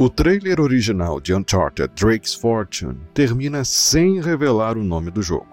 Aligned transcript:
O 0.00 0.08
trailer 0.08 0.60
original 0.60 1.20
de 1.20 1.34
Uncharted 1.34 1.90
Drake's 1.96 2.32
Fortune 2.32 3.00
termina 3.12 3.64
sem 3.64 4.20
revelar 4.20 4.78
o 4.78 4.84
nome 4.84 5.10
do 5.10 5.20
jogo. 5.20 5.48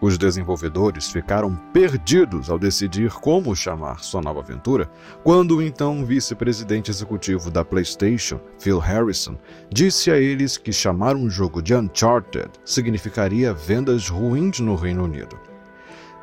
Os 0.00 0.18
desenvolvedores 0.18 1.08
ficaram 1.08 1.54
perdidos 1.72 2.50
ao 2.50 2.58
decidir 2.58 3.12
como 3.12 3.54
chamar 3.54 4.00
sua 4.02 4.20
nova 4.20 4.40
aventura, 4.40 4.90
quando 5.22 5.58
o 5.58 5.62
então 5.62 6.04
vice-presidente 6.04 6.90
executivo 6.90 7.48
da 7.48 7.64
PlayStation, 7.64 8.40
Phil 8.58 8.80
Harrison, 8.80 9.38
disse 9.72 10.10
a 10.10 10.18
eles 10.18 10.56
que 10.56 10.72
chamar 10.72 11.14
um 11.14 11.30
jogo 11.30 11.62
de 11.62 11.72
Uncharted 11.72 12.50
significaria 12.64 13.54
vendas 13.54 14.08
ruins 14.08 14.58
no 14.58 14.74
Reino 14.74 15.04
Unido. 15.04 15.38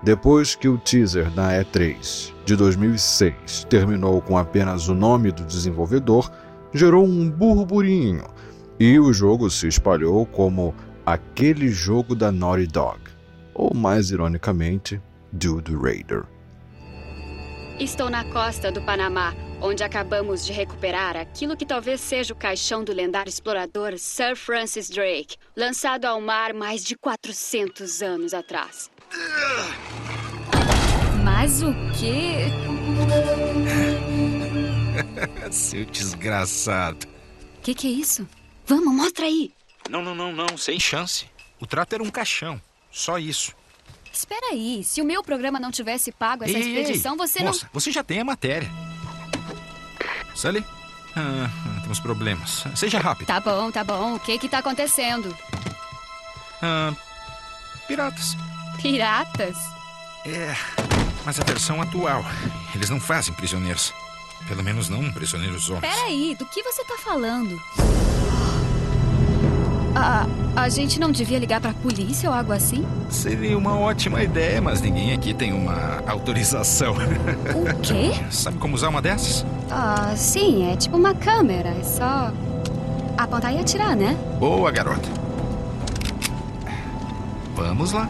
Depois 0.03 0.53
que 0.53 0.67
o 0.67 0.77
teaser 0.77 1.31
da 1.31 1.63
E3 1.63 2.33
de 2.43 2.57
2006 2.57 3.65
terminou 3.69 4.21
com 4.21 4.37
apenas 4.37 4.89
o 4.89 4.93
nome 4.93 5.31
do 5.31 5.45
desenvolvedor, 5.45 6.29
gerou 6.73 7.05
um 7.05 7.29
burburinho 7.29 8.25
e 8.79 8.99
o 8.99 9.13
jogo 9.13 9.49
se 9.49 9.67
espalhou 9.67 10.25
como 10.25 10.73
aquele 11.05 11.69
jogo 11.69 12.15
da 12.15 12.31
Naughty 12.31 12.67
Dog 12.67 12.99
ou 13.53 13.73
mais 13.73 14.09
ironicamente, 14.11 15.01
Dude 15.31 15.75
Raider. 15.75 16.23
Estou 17.79 18.09
na 18.09 18.23
costa 18.25 18.71
do 18.71 18.81
Panamá, 18.81 19.33
onde 19.61 19.83
acabamos 19.83 20.45
de 20.45 20.53
recuperar 20.53 21.17
aquilo 21.17 21.57
que 21.57 21.65
talvez 21.65 22.01
seja 22.01 22.33
o 22.33 22.37
caixão 22.37 22.83
do 22.83 22.93
lendário 22.93 23.29
explorador 23.29 23.97
Sir 23.97 24.35
Francis 24.35 24.89
Drake, 24.89 25.37
lançado 25.55 26.05
ao 26.05 26.21
mar 26.21 26.53
mais 26.53 26.83
de 26.83 26.95
400 26.95 28.01
anos 28.01 28.33
atrás. 28.33 28.89
Mas 31.23 31.61
o 31.61 31.73
quê? 31.99 32.51
Seu 35.51 35.85
desgraçado. 35.85 37.07
Que 37.61 37.73
que 37.73 37.87
é 37.87 37.91
isso? 37.91 38.27
Vamos, 38.65 38.93
mostra 38.93 39.25
aí. 39.25 39.51
Não, 39.89 40.01
não, 40.01 40.15
não, 40.15 40.31
não, 40.31 40.57
sem 40.57 40.79
chance. 40.79 41.25
O 41.59 41.65
trato 41.65 41.93
era 41.93 42.03
um 42.03 42.09
caixão. 42.09 42.61
Só 42.91 43.17
isso. 43.17 43.55
Espera 44.11 44.51
aí, 44.51 44.83
se 44.83 45.01
o 45.01 45.05
meu 45.05 45.23
programa 45.23 45.59
não 45.59 45.71
tivesse 45.71 46.11
pago 46.11 46.43
essa 46.43 46.53
ei, 46.53 46.59
expedição, 46.59 47.13
ei, 47.13 47.17
você 47.17 47.43
moça, 47.43 47.65
não. 47.65 47.69
você 47.73 47.91
já 47.91 48.03
tem 48.03 48.19
a 48.19 48.23
matéria. 48.23 48.69
Sully? 50.35 50.63
Ah, 51.15 51.49
temos 51.81 51.99
problemas. 51.99 52.63
Seja 52.75 52.99
rápido. 52.99 53.27
Tá 53.27 53.39
bom, 53.39 53.71
tá 53.71 53.83
bom. 53.83 54.15
O 54.15 54.19
que 54.19 54.37
que 54.37 54.47
tá 54.47 54.59
acontecendo? 54.59 55.35
Ah, 56.61 56.93
piratas. 57.87 58.35
Piratas? 58.81 59.57
É, 60.25 60.55
mas 61.25 61.39
a 61.39 61.43
versão 61.43 61.81
atual. 61.81 62.23
Eles 62.75 62.89
não 62.89 62.99
fazem 62.99 63.33
prisioneiros. 63.33 63.93
Pelo 64.47 64.63
menos 64.63 64.89
não 64.89 65.11
prisioneiros 65.11 65.69
homens. 65.69 65.93
Peraí, 65.93 66.35
do 66.37 66.45
que 66.45 66.61
você 66.63 66.83
tá 66.83 66.95
falando? 66.97 67.59
A, 69.95 70.25
a 70.55 70.69
gente 70.69 70.99
não 70.99 71.11
devia 71.11 71.37
ligar 71.37 71.61
pra 71.61 71.71
polícia 71.73 72.29
ou 72.29 72.35
algo 72.35 72.51
assim? 72.51 72.85
Seria 73.09 73.57
uma 73.57 73.77
ótima 73.77 74.23
ideia, 74.23 74.59
mas 74.61 74.81
ninguém 74.81 75.13
aqui 75.13 75.33
tem 75.33 75.53
uma 75.53 76.03
autorização. 76.07 76.93
O 76.95 77.79
quê? 77.81 78.11
Sabe 78.31 78.57
como 78.57 78.75
usar 78.75 78.89
uma 78.89 79.01
dessas? 79.01 79.45
Ah, 79.69 80.13
sim, 80.15 80.71
é 80.71 80.75
tipo 80.75 80.97
uma 80.97 81.13
câmera. 81.13 81.69
É 81.69 81.83
só 81.83 82.31
apontar 83.17 83.53
e 83.53 83.59
atirar, 83.59 83.95
né? 83.95 84.17
Boa, 84.39 84.71
garota. 84.71 85.07
Vamos 87.55 87.91
lá. 87.91 88.09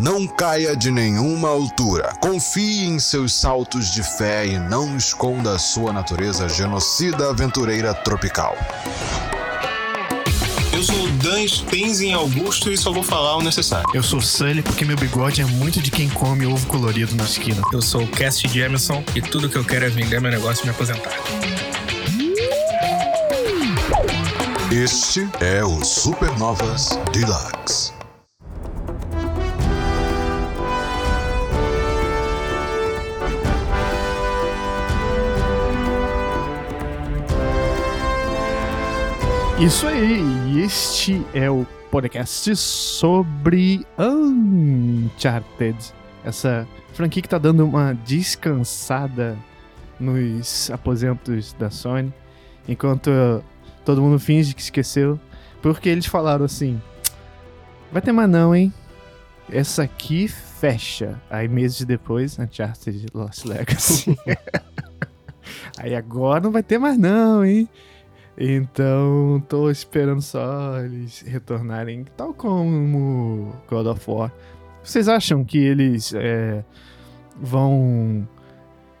Não 0.00 0.26
caia 0.26 0.74
de 0.74 0.90
nenhuma 0.90 1.50
altura. 1.50 2.14
Confie 2.22 2.86
em 2.86 2.98
seus 2.98 3.34
saltos 3.34 3.92
de 3.92 4.02
fé 4.02 4.46
e 4.46 4.58
não 4.58 4.96
esconda 4.96 5.54
a 5.54 5.58
sua 5.58 5.92
natureza 5.92 6.48
genocida 6.48 7.28
aventureira 7.28 7.92
tropical. 7.92 8.56
Eu 10.72 10.82
sou 10.82 11.04
o 11.04 11.10
Dan 11.10 11.46
Spenzin 11.46 12.14
Augusto 12.14 12.72
e 12.72 12.78
só 12.78 12.90
vou 12.90 13.02
falar 13.02 13.36
o 13.36 13.42
necessário. 13.42 13.84
Eu 13.92 14.02
sou 14.02 14.22
Sully 14.22 14.62
porque 14.62 14.86
meu 14.86 14.96
bigode 14.96 15.42
é 15.42 15.44
muito 15.44 15.82
de 15.82 15.90
quem 15.90 16.08
come 16.08 16.46
ovo 16.46 16.66
colorido 16.66 17.14
na 17.14 17.24
esquina. 17.24 17.60
Eu 17.70 17.82
sou 17.82 18.04
o 18.04 18.08
Cast 18.08 18.48
Jameson 18.48 19.04
e 19.14 19.20
tudo 19.20 19.50
que 19.50 19.58
eu 19.58 19.64
quero 19.66 19.84
é 19.84 19.90
vender 19.90 20.18
meu 20.18 20.30
negócio 20.30 20.62
e 20.62 20.64
me 20.64 20.70
aposentar. 20.70 21.12
Este 24.72 25.28
é 25.40 25.62
o 25.62 25.84
Supernovas 25.84 26.98
Deluxe. 27.12 27.99
Isso 39.60 39.86
aí, 39.86 40.22
e 40.46 40.60
este 40.60 41.22
é 41.34 41.50
o 41.50 41.66
podcast 41.90 42.56
sobre 42.56 43.86
Uncharted. 43.98 45.76
Essa 46.24 46.66
franquia 46.94 47.22
que 47.22 47.28
tá 47.28 47.36
dando 47.36 47.66
uma 47.66 47.92
descansada 47.92 49.36
nos 50.00 50.70
aposentos 50.70 51.52
da 51.52 51.68
Sony, 51.68 52.10
enquanto 52.66 53.10
todo 53.84 54.00
mundo 54.00 54.18
finge 54.18 54.54
que 54.54 54.62
esqueceu, 54.62 55.20
porque 55.60 55.90
eles 55.90 56.06
falaram 56.06 56.46
assim: 56.46 56.80
vai 57.92 58.00
ter 58.00 58.12
mais 58.12 58.30
não, 58.30 58.54
hein? 58.54 58.72
Essa 59.52 59.82
aqui 59.82 60.26
fecha. 60.26 61.20
Aí 61.28 61.46
meses 61.48 61.84
depois, 61.84 62.38
Uncharted 62.38 63.08
Lost 63.12 63.44
Legacy. 63.44 64.16
Aí 65.76 65.94
agora 65.94 66.40
não 66.40 66.50
vai 66.50 66.62
ter 66.62 66.78
mais 66.78 66.96
não, 66.96 67.44
hein? 67.44 67.68
Então, 68.42 69.44
tô 69.46 69.70
esperando 69.70 70.22
só 70.22 70.78
eles 70.78 71.20
retornarem, 71.20 72.06
tal 72.16 72.32
como 72.32 73.52
God 73.68 73.86
of 73.86 74.10
War. 74.10 74.32
Vocês 74.82 75.08
acham 75.08 75.44
que 75.44 75.58
eles 75.58 76.14
é, 76.14 76.64
vão 77.38 78.26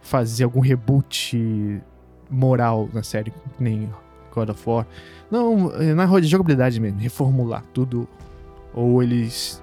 fazer 0.02 0.44
algum 0.44 0.60
reboot 0.60 1.82
moral 2.28 2.90
na 2.92 3.02
série, 3.02 3.32
nem 3.58 3.88
God 4.30 4.50
of 4.50 4.62
War? 4.68 4.86
Não, 5.30 5.72
é, 5.74 5.94
na 5.94 6.04
roda 6.04 6.20
de 6.20 6.28
jogabilidade 6.28 6.78
mesmo, 6.78 7.00
reformular 7.00 7.64
tudo. 7.72 8.06
Ou 8.74 9.02
eles. 9.02 9.62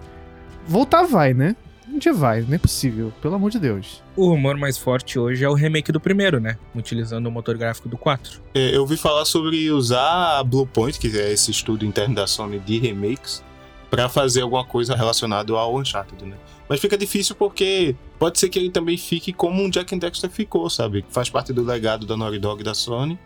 Voltar 0.66 1.04
vai, 1.04 1.36
né? 1.36 1.56
Dia 1.96 2.14
vai, 2.14 2.42
não 2.42 2.54
é 2.54 2.58
possível, 2.58 3.14
pelo 3.22 3.36
amor 3.36 3.50
de 3.50 3.60
Deus. 3.60 4.04
O 4.16 4.28
rumor 4.30 4.58
mais 4.58 4.78
forte 4.78 5.18
hoje 5.18 5.44
é 5.44 5.50
o 5.50 5.54
remake 5.54 5.92
do 5.92 6.00
primeiro, 6.00 6.40
né? 6.40 6.58
Utilizando 6.76 7.28
o 7.28 7.32
motor 7.32 7.58
gráfico 7.58 7.88
do 7.88 7.98
4. 7.98 8.42
É, 8.54 8.76
Eu 8.76 8.82
ouvi 8.82 8.98
falar 8.98 9.26
sobre 9.26 9.72
usar 9.72 10.38
a 10.40 10.44
Bluepoint, 10.44 11.00
que 11.00 11.08
é 11.18 11.32
esse 11.32 11.50
estudo 11.50 11.86
interno 11.86 12.14
da 12.14 12.28
Sony 12.28 12.60
de 12.60 12.78
remakes, 12.78 13.44
pra 13.90 14.10
fazer 14.10 14.42
alguma 14.42 14.66
coisa 14.66 14.96
relacionada 14.96 15.54
ao 15.54 15.76
Uncharted, 15.78 16.26
né? 16.26 16.36
Mas 16.70 16.82
fica 16.82 16.98
difícil 16.98 17.36
porque 17.36 17.96
pode 18.20 18.38
ser 18.38 18.50
que 18.50 18.60
ele 18.60 18.70
também 18.70 18.98
fique 18.98 19.32
como 19.32 19.64
um 19.64 19.70
Jack 19.70 19.96
and 19.96 20.00
Dexter 20.00 20.30
ficou, 20.30 20.70
sabe? 20.70 21.06
Faz 21.10 21.30
parte 21.30 21.54
do 21.54 21.64
legado 21.64 22.06
da 22.06 22.18
Naughty 22.18 22.40
Dog 22.40 22.64
da 22.64 22.74
Sony 22.74 23.18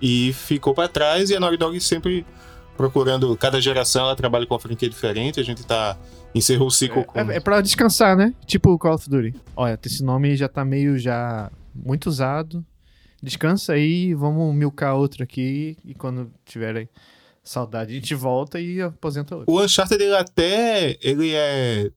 e 0.00 0.32
ficou 0.34 0.74
pra 0.74 0.86
trás 0.88 1.30
e 1.30 1.34
a 1.36 1.40
Naughty 1.40 1.56
Dog 1.56 1.80
sempre 1.80 2.26
procurando, 2.76 3.34
cada 3.36 3.60
geração 3.60 4.04
ela 4.04 4.16
trabalha 4.16 4.46
com 4.46 4.54
uma 4.54 4.60
franquia 4.60 4.88
diferente, 4.88 5.40
a 5.40 5.42
gente 5.42 5.64
tá 5.64 5.96
encerrou 6.34 6.68
o 6.68 6.70
ciclo 6.70 7.04
com 7.04 7.18
É, 7.18 7.36
é 7.36 7.40
pra 7.40 7.60
descansar, 7.60 8.16
né? 8.16 8.34
Tipo 8.46 8.72
o 8.72 8.78
Call 8.78 8.94
of 8.94 9.08
Duty. 9.08 9.34
Olha, 9.56 9.78
esse 9.84 10.02
nome 10.02 10.36
já 10.36 10.48
tá 10.48 10.64
meio 10.64 10.98
já 10.98 11.50
muito 11.74 12.08
usado. 12.08 12.64
Descansa 13.22 13.74
aí, 13.74 14.14
vamos 14.14 14.54
milcar 14.54 14.96
outro 14.96 15.22
aqui 15.22 15.76
e 15.84 15.94
quando 15.94 16.32
tiverem 16.44 16.88
saudade 17.42 17.92
a 17.92 17.94
gente 17.94 18.14
volta 18.14 18.60
e 18.60 18.80
aposenta 18.80 19.36
outro. 19.36 19.52
O 19.52 19.62
Uncharted 19.62 20.02
ele 20.02 20.16
até 20.16 20.96
ele 21.02 21.34
é 21.34 21.90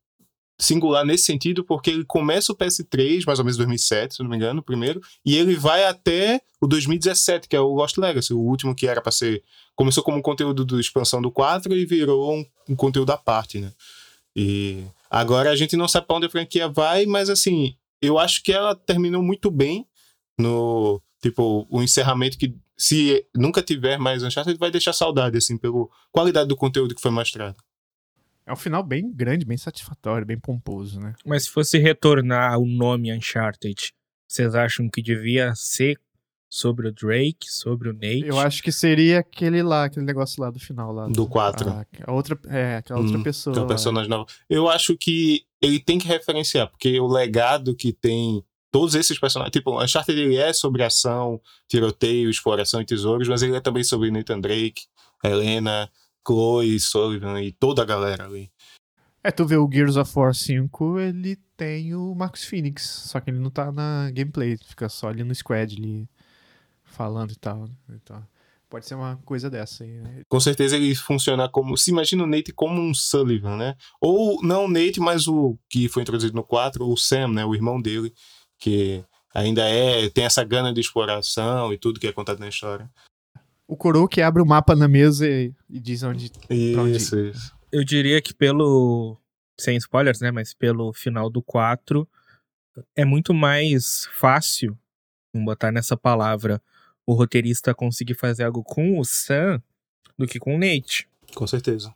singular 0.60 1.06
nesse 1.06 1.26
sentido 1.26 1.64
porque 1.64 1.90
ele 1.90 2.06
começa 2.06 2.52
o 2.52 2.56
PS3, 2.56 3.26
mais 3.26 3.40
ou 3.40 3.46
menos 3.46 3.58
2007, 3.58 4.16
se 4.16 4.24
não 4.24 4.30
me 4.30 4.36
engano, 4.36 4.60
o 4.60 4.64
primeiro, 4.64 5.02
e 5.26 5.36
ele 5.36 5.56
vai 5.56 5.86
até 5.86 6.42
o 6.62 6.68
2017, 6.68 7.48
que 7.48 7.56
é 7.56 7.60
o 7.60 7.74
Lost 7.74 7.98
Legacy, 7.98 8.34
o 8.34 8.40
último 8.40 8.76
que 8.76 8.88
era 8.88 9.02
pra 9.02 9.12
ser 9.12 9.44
começou 9.76 10.04
como 10.04 10.18
um 10.18 10.22
conteúdo 10.22 10.66
de 10.66 10.80
expansão 10.80 11.22
do 11.22 11.32
4 11.32 11.74
e 11.74 11.86
virou 11.86 12.34
um, 12.34 12.46
um 12.70 12.76
conteúdo 12.76 13.12
à 13.12 13.18
parte, 13.18 13.60
né? 13.60 13.72
E 14.36 14.84
agora 15.10 15.52
a 15.52 15.56
gente 15.56 15.76
não 15.76 15.88
sabe 15.88 16.08
pra 16.08 16.16
onde 16.16 16.26
a 16.26 16.30
franquia 16.30 16.68
vai, 16.68 17.06
mas 17.06 17.30
assim, 17.30 17.76
eu 18.02 18.18
acho 18.18 18.44
que 18.44 18.52
ela 18.52 18.76
terminou 18.76 19.22
muito 19.22 19.52
bem 19.52 19.88
no 20.38 21.02
tipo 21.22 21.68
o 21.70 21.82
encerramento 21.82 22.38
que 22.38 22.56
se 22.78 23.26
nunca 23.36 23.62
tiver 23.62 23.98
mais 23.98 24.24
Uncharted 24.24 24.58
vai 24.58 24.72
deixar 24.72 24.94
saudade 24.94 25.38
assim 25.38 25.58
pela 25.58 25.88
qualidade 26.12 26.48
do 26.48 26.56
conteúdo 26.56 26.96
que 26.96 27.02
foi 27.02 27.12
mostrado. 27.12 27.58
É 28.46 28.52
um 28.52 28.58
final 28.58 28.84
bem 28.84 29.10
grande, 29.10 29.46
bem 29.46 29.58
satisfatório, 29.58 30.28
bem 30.28 30.38
pomposo, 30.38 31.00
né? 31.00 31.14
Mas 31.26 31.46
se 31.46 31.50
fosse 31.50 31.78
retornar 31.78 32.60
o 32.60 32.66
nome 32.66 33.14
Uncharted, 33.14 33.94
vocês 34.28 34.54
acham 34.54 34.90
que 34.90 35.02
devia 35.02 35.54
ser 35.56 35.98
sobre 36.54 36.88
o 36.88 36.92
Drake, 36.92 37.52
sobre 37.52 37.90
o 37.90 37.94
Nate? 37.94 38.28
Eu 38.28 38.40
acho 38.40 38.62
que 38.62 38.72
seria 38.72 39.20
aquele 39.22 39.64
lá, 39.64 39.86
aquele 39.86 40.06
negócio 40.06 40.40
lá 40.40 40.52
do 40.52 40.60
final 40.60 40.94
lá. 40.94 41.08
Do 41.08 41.28
4. 41.28 41.68
A, 41.68 41.86
a 42.06 42.12
outra, 42.14 42.40
é, 42.46 42.76
aquela 42.76 43.00
outra 43.00 43.18
Hum, 43.18 43.24
pessoa. 43.24 43.60
Lá. 43.60 43.66
personagem 43.66 44.08
novo. 44.08 44.28
Eu 44.48 44.70
acho 44.70 44.96
que 44.96 45.46
ele 45.60 45.80
tem 45.80 45.98
que 45.98 46.08
referenciar, 46.08 46.70
porque 46.70 47.00
o 47.00 47.08
legado 47.08 47.76
que 47.76 47.92
tem 47.92 48.46
todos 48.72 48.94
esses 48.94 49.18
personagens. 49.18 49.52
Tipo, 49.52 49.82
Uncharted 49.84 50.20
ele 50.20 50.36
é 50.36 50.54
sobre 50.54 50.84
ação, 50.84 51.42
tiroteio, 51.68 52.30
exploração 52.30 52.82
e 52.82 52.86
tesouros, 52.86 53.28
mas 53.28 53.42
ele 53.42 53.56
é 53.56 53.60
também 53.60 53.84
sobre 53.84 54.12
Nathan 54.12 54.40
Drake, 54.40 54.84
Helena, 55.24 55.90
Chloe, 56.28 56.80
Sullivan 56.80 57.42
e 57.42 57.52
toda 57.52 57.82
a 57.82 57.86
galera 57.86 58.26
ali. 58.26 58.52
É, 59.24 59.32
tu 59.32 59.44
vê 59.44 59.58
o 59.58 59.68
Gears 59.72 59.98
of 59.98 60.12
War 60.16 60.36
5, 60.36 61.00
ele 61.00 61.36
tem 61.58 61.96
o 61.96 62.14
Max 62.14 62.44
Phoenix, 62.44 62.84
só 63.10 63.20
que 63.20 63.32
ele 63.32 63.40
não 63.40 63.50
tá 63.50 63.72
na 63.72 64.12
gameplay, 64.12 64.56
fica 64.58 64.88
só 64.88 65.08
ali 65.08 65.24
no 65.24 65.34
squad 65.34 65.76
ali 65.76 66.08
falando 66.94 67.32
e 67.32 67.36
tal. 67.36 67.68
Então, 67.90 68.26
pode 68.70 68.86
ser 68.86 68.96
uma 68.96 69.18
coisa 69.26 69.50
dessa 69.50 69.84
aí, 69.84 70.00
né? 70.00 70.22
Com 70.28 70.40
certeza 70.40 70.76
ele 70.76 70.96
funciona 70.96 71.50
como. 71.50 71.78
Se 71.78 71.92
imagina 71.92 72.24
o 72.24 72.28
Nate 72.28 72.54
como 72.54 72.82
um 72.82 72.94
Sullivan, 72.94 73.58
né? 73.58 73.76
Ou 74.00 74.42
não 74.42 74.66
o 74.66 74.70
Nate, 74.70 75.00
mas 75.00 75.28
o 75.28 75.58
que 75.70 75.90
foi 75.90 76.04
introduzido 76.04 76.36
no 76.36 76.44
4, 76.44 76.88
o 76.88 76.96
Sam, 76.96 77.30
né? 77.30 77.46
O 77.46 77.54
irmão 77.54 77.82
dele, 77.82 78.14
que 78.60 79.04
ainda 79.34 79.64
é. 79.64 80.10
tem 80.10 80.26
essa 80.26 80.44
gana 80.44 80.74
de 80.74 80.80
exploração 80.80 81.74
e 81.74 81.78
tudo 81.78 82.00
que 82.00 82.08
é 82.08 82.14
contado 82.14 82.40
na 82.40 82.50
história. 82.50 82.90
O 83.68 83.76
Coroa 83.76 84.08
que 84.08 84.22
abre 84.22 84.42
o 84.42 84.46
mapa 84.46 84.76
na 84.76 84.88
mesa 84.88 85.28
e, 85.28 85.54
e 85.70 85.80
diz 85.80 86.04
onde. 86.04 86.32
onde 86.78 86.98
Isso, 86.98 87.18
isso. 87.20 87.54
Eu 87.72 87.84
diria 87.84 88.22
que 88.22 88.34
pelo. 88.34 89.18
Sem 89.60 89.78
spoilers, 89.78 90.20
né? 90.20 90.32
Mas 90.32 90.54
pelo 90.54 90.92
final 90.94 91.30
do 91.30 91.44
4, 91.44 92.08
é 92.96 93.06
muito 93.06 93.34
mais 93.34 94.08
fácil, 94.14 94.78
vamos 95.32 95.46
botar 95.46 95.72
nessa 95.72 95.96
palavra, 95.96 96.62
o 97.06 97.14
roteirista 97.14 97.74
conseguir 97.74 98.16
fazer 98.16 98.44
algo 98.44 98.64
com 98.64 99.00
o 99.00 99.06
Sam 99.06 99.62
do 100.18 100.28
que 100.28 100.40
com 100.40 100.56
o 100.56 100.60
Nate. 100.60 101.08
Com 101.36 101.48
certeza. 101.48 101.94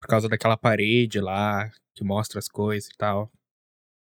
Por 0.00 0.08
causa 0.08 0.28
daquela 0.28 0.56
parede 0.56 1.20
lá, 1.20 1.70
que 1.94 2.04
mostra 2.04 2.38
as 2.38 2.48
coisas 2.48 2.90
e 2.90 2.96
tal. 2.96 3.30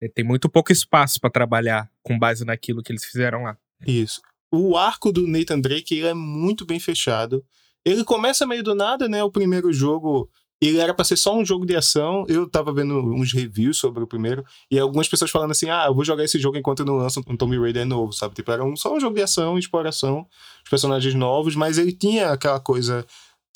Ele 0.01 0.13
tem 0.13 0.25
muito 0.25 0.49
pouco 0.49 0.73
espaço 0.73 1.21
pra 1.21 1.31
trabalhar 1.31 1.91
com 2.03 2.19
base 2.19 2.45
naquilo 2.45 2.83
que 2.83 2.93
eles 2.93 3.05
fizeram 3.05 3.45
lá. 3.45 3.57
Isso. 3.87 4.21
O 4.53 4.77
arco 4.77 5.13
do 5.13 5.27
Nathan 5.27 5.61
Drake 5.61 6.05
é 6.05 6.15
muito 6.15 6.65
bem 6.65 6.79
fechado. 6.79 7.45
Ele 7.85 8.05
começa 8.05 8.47
meio 8.47 8.63
do 8.63 8.75
nada, 8.75 9.09
né? 9.09 9.23
O 9.23 9.31
primeiro 9.31 9.73
jogo, 9.73 10.31
ele 10.67 10.79
era 10.79 10.95
pra 10.95 11.05
ser 11.05 11.17
só 11.17 11.37
um 11.37 11.45
jogo 11.45 11.67
de 11.67 11.77
ação. 11.77 12.25
Eu 12.29 12.49
tava 12.49 12.73
vendo 12.73 12.99
uns 12.99 13.33
reviews 13.33 13.77
sobre 13.79 14.03
o 14.03 14.07
primeiro 14.07 14.45
e 14.71 14.79
algumas 14.79 15.09
pessoas 15.09 15.31
falando 15.31 15.51
assim: 15.51 15.69
"Ah, 15.71 15.87
eu 15.89 15.95
vou 15.95 16.05
jogar 16.05 16.25
esse 16.25 16.39
jogo 16.39 16.57
enquanto 16.57 16.81
eu 16.81 16.87
não 16.87 16.97
lanço 16.97 17.21
um 17.27 17.37
Tomb 17.37 17.59
Raider 17.59 17.87
novo", 17.87 18.13
sabe? 18.13 18.35
Tipo, 18.35 18.51
era 18.53 18.65
um, 18.65 18.77
só 18.77 18.95
um 18.95 19.01
jogo 19.01 19.15
de 19.17 19.23
ação, 19.23 19.59
exploração, 19.59 20.27
os 20.65 20.71
personagens 20.71 21.15
novos, 21.15 21.55
mas 21.57 21.79
ele 21.79 21.93
tinha 21.93 22.31
aquela 22.31 22.61
coisa 22.61 23.07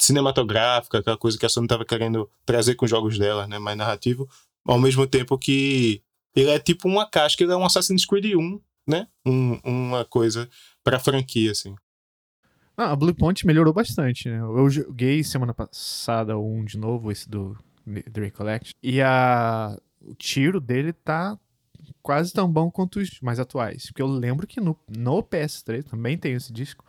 cinematográfica, 0.00 0.98
aquela 0.98 1.16
coisa 1.16 1.38
que 1.38 1.46
a 1.46 1.48
Sony 1.48 1.66
tava 1.66 1.84
querendo 1.84 2.28
trazer 2.46 2.74
com 2.74 2.84
os 2.84 2.90
jogos 2.90 3.18
dela, 3.18 3.46
né, 3.46 3.58
mais 3.58 3.76
narrativo, 3.76 4.28
ao 4.66 4.78
mesmo 4.78 5.06
tempo 5.06 5.36
que 5.36 6.00
ele 6.36 6.50
é 6.50 6.58
tipo 6.58 6.88
uma 6.88 7.04
casca, 7.08 7.42
ele 7.42 7.52
é 7.52 7.56
um 7.56 7.64
Assassin's 7.64 8.06
Creed 8.06 8.36
1, 8.36 8.60
né? 8.86 9.08
Um, 9.26 9.58
uma 9.64 10.04
coisa 10.04 10.48
pra 10.84 11.00
franquia, 11.00 11.50
assim. 11.50 11.74
Ah, 12.80 12.92
a 12.92 12.96
Blue 12.96 13.12
Point 13.12 13.44
melhorou 13.44 13.74
bastante, 13.74 14.28
né? 14.28 14.38
Eu 14.38 14.70
joguei 14.70 15.24
semana 15.24 15.52
passada 15.52 16.38
um 16.38 16.64
de 16.64 16.78
novo, 16.78 17.10
esse 17.10 17.28
do 17.28 17.56
Drake 18.10 18.36
Collect. 18.36 18.72
E 18.80 19.02
a... 19.02 19.76
o 20.00 20.14
tiro 20.14 20.60
dele 20.60 20.92
tá 20.92 21.36
quase 22.00 22.32
tão 22.32 22.48
bom 22.50 22.70
quanto 22.70 23.00
os 23.00 23.20
mais 23.20 23.40
atuais. 23.40 23.86
Porque 23.86 24.00
eu 24.00 24.06
lembro 24.06 24.46
que 24.46 24.60
no, 24.60 24.78
no 24.96 25.22
PS3 25.24 25.82
também 25.84 26.16
tem 26.16 26.34
esse 26.34 26.52
disco. 26.52 26.84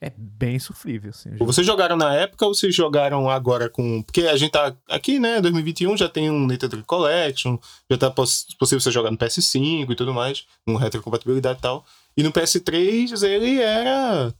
É 0.00 0.12
bem 0.16 0.58
sofrível, 0.58 1.10
assim. 1.10 1.30
Vocês 1.38 1.64
jogaram 1.66 1.96
na 1.96 2.12
época 2.14 2.44
ou 2.46 2.52
vocês 2.54 2.74
jogaram 2.74 3.28
agora 3.30 3.68
com. 3.68 4.02
Porque 4.02 4.22
a 4.22 4.36
gente 4.36 4.50
tá 4.52 4.74
aqui, 4.88 5.18
né? 5.20 5.40
2021 5.40 5.96
já 5.96 6.08
tem 6.08 6.28
um 6.30 6.46
Drake 6.46 6.82
Collection, 6.84 7.56
já 7.90 7.96
tá 7.98 8.10
poss- 8.10 8.46
possível 8.58 8.80
você 8.80 8.90
jogar 8.90 9.10
no 9.12 9.16
PS5 9.18 9.90
e 9.90 9.94
tudo 9.96 10.12
mais, 10.14 10.44
com 10.66 10.74
retrocompatibilidade 10.76 11.58
e 11.58 11.62
tal. 11.62 11.84
E 12.16 12.22
no 12.22 12.32
PS3 12.32 13.22
ele 13.24 13.60
era 13.60 14.34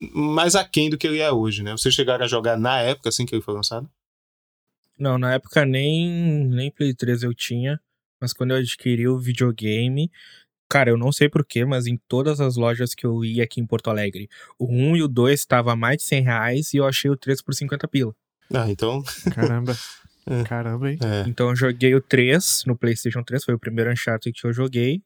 mais 0.00 0.54
aquém 0.54 0.88
do 0.88 0.96
que 0.96 1.06
ele 1.06 1.18
é 1.18 1.30
hoje, 1.30 1.62
né? 1.62 1.72
Vocês 1.72 1.94
chegaram 1.94 2.24
a 2.24 2.28
jogar 2.28 2.56
na 2.56 2.80
época, 2.80 3.08
assim 3.08 3.26
que 3.26 3.34
ele 3.34 3.42
foi 3.42 3.54
lançado? 3.54 3.88
Não, 4.98 5.18
na 5.18 5.34
época 5.34 5.64
nem, 5.64 6.46
nem 6.46 6.70
Play 6.70 6.94
3 6.94 7.22
eu 7.22 7.34
tinha, 7.34 7.80
mas 8.20 8.32
quando 8.32 8.50
eu 8.50 8.56
adquiri 8.56 9.06
o 9.06 9.18
videogame, 9.18 10.10
cara, 10.68 10.90
eu 10.90 10.96
não 10.96 11.12
sei 11.12 11.28
porquê, 11.28 11.64
mas 11.64 11.86
em 11.86 11.96
todas 12.08 12.40
as 12.40 12.56
lojas 12.56 12.94
que 12.94 13.06
eu 13.06 13.24
ia 13.24 13.44
aqui 13.44 13.60
em 13.60 13.66
Porto 13.66 13.90
Alegre, 13.90 14.28
o 14.58 14.66
1 14.66 14.96
e 14.96 15.02
o 15.02 15.08
2 15.08 15.38
estavam 15.38 15.72
a 15.72 15.76
mais 15.76 15.98
de 15.98 16.02
100 16.04 16.22
reais 16.22 16.74
e 16.74 16.78
eu 16.78 16.86
achei 16.86 17.10
o 17.10 17.16
3 17.16 17.42
por 17.42 17.54
50 17.54 17.86
pila. 17.86 18.14
Ah, 18.52 18.68
então. 18.70 19.02
Caramba. 19.34 19.76
É. 20.26 20.44
Caramba, 20.44 20.90
hein? 20.90 20.98
É. 21.02 21.28
Então 21.28 21.50
eu 21.50 21.56
joguei 21.56 21.94
o 21.94 22.00
3 22.00 22.64
no 22.66 22.76
PlayStation 22.76 23.22
3, 23.22 23.44
foi 23.44 23.54
o 23.54 23.58
primeiro 23.58 23.90
Uncharted 23.90 24.38
que 24.38 24.46
eu 24.46 24.52
joguei. 24.52 25.02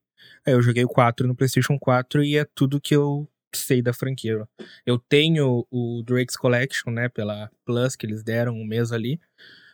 Aí 0.47 0.53
eu 0.55 0.63
joguei 0.63 0.85
o 0.85 0.89
4 0.89 1.27
no 1.27 1.35
PlayStation 1.35 1.79
4 1.79 2.25
e 2.25 2.37
é 2.37 2.45
tudo 2.45 2.81
que 2.81 2.95
eu 2.95 3.29
sei 3.55 3.83
da 3.83 3.93
franquia. 3.93 4.49
Eu 4.85 4.99
tenho 4.99 5.67
o 5.71 6.03
Drake's 6.05 6.37
Collection, 6.37 6.91
né, 6.91 7.09
pela 7.09 7.51
Plus 7.65 7.97
que 7.97 8.07
eles 8.07 8.23
deram 8.23 8.55
um 8.55 8.65
mês 8.65 8.93
ali, 8.93 9.21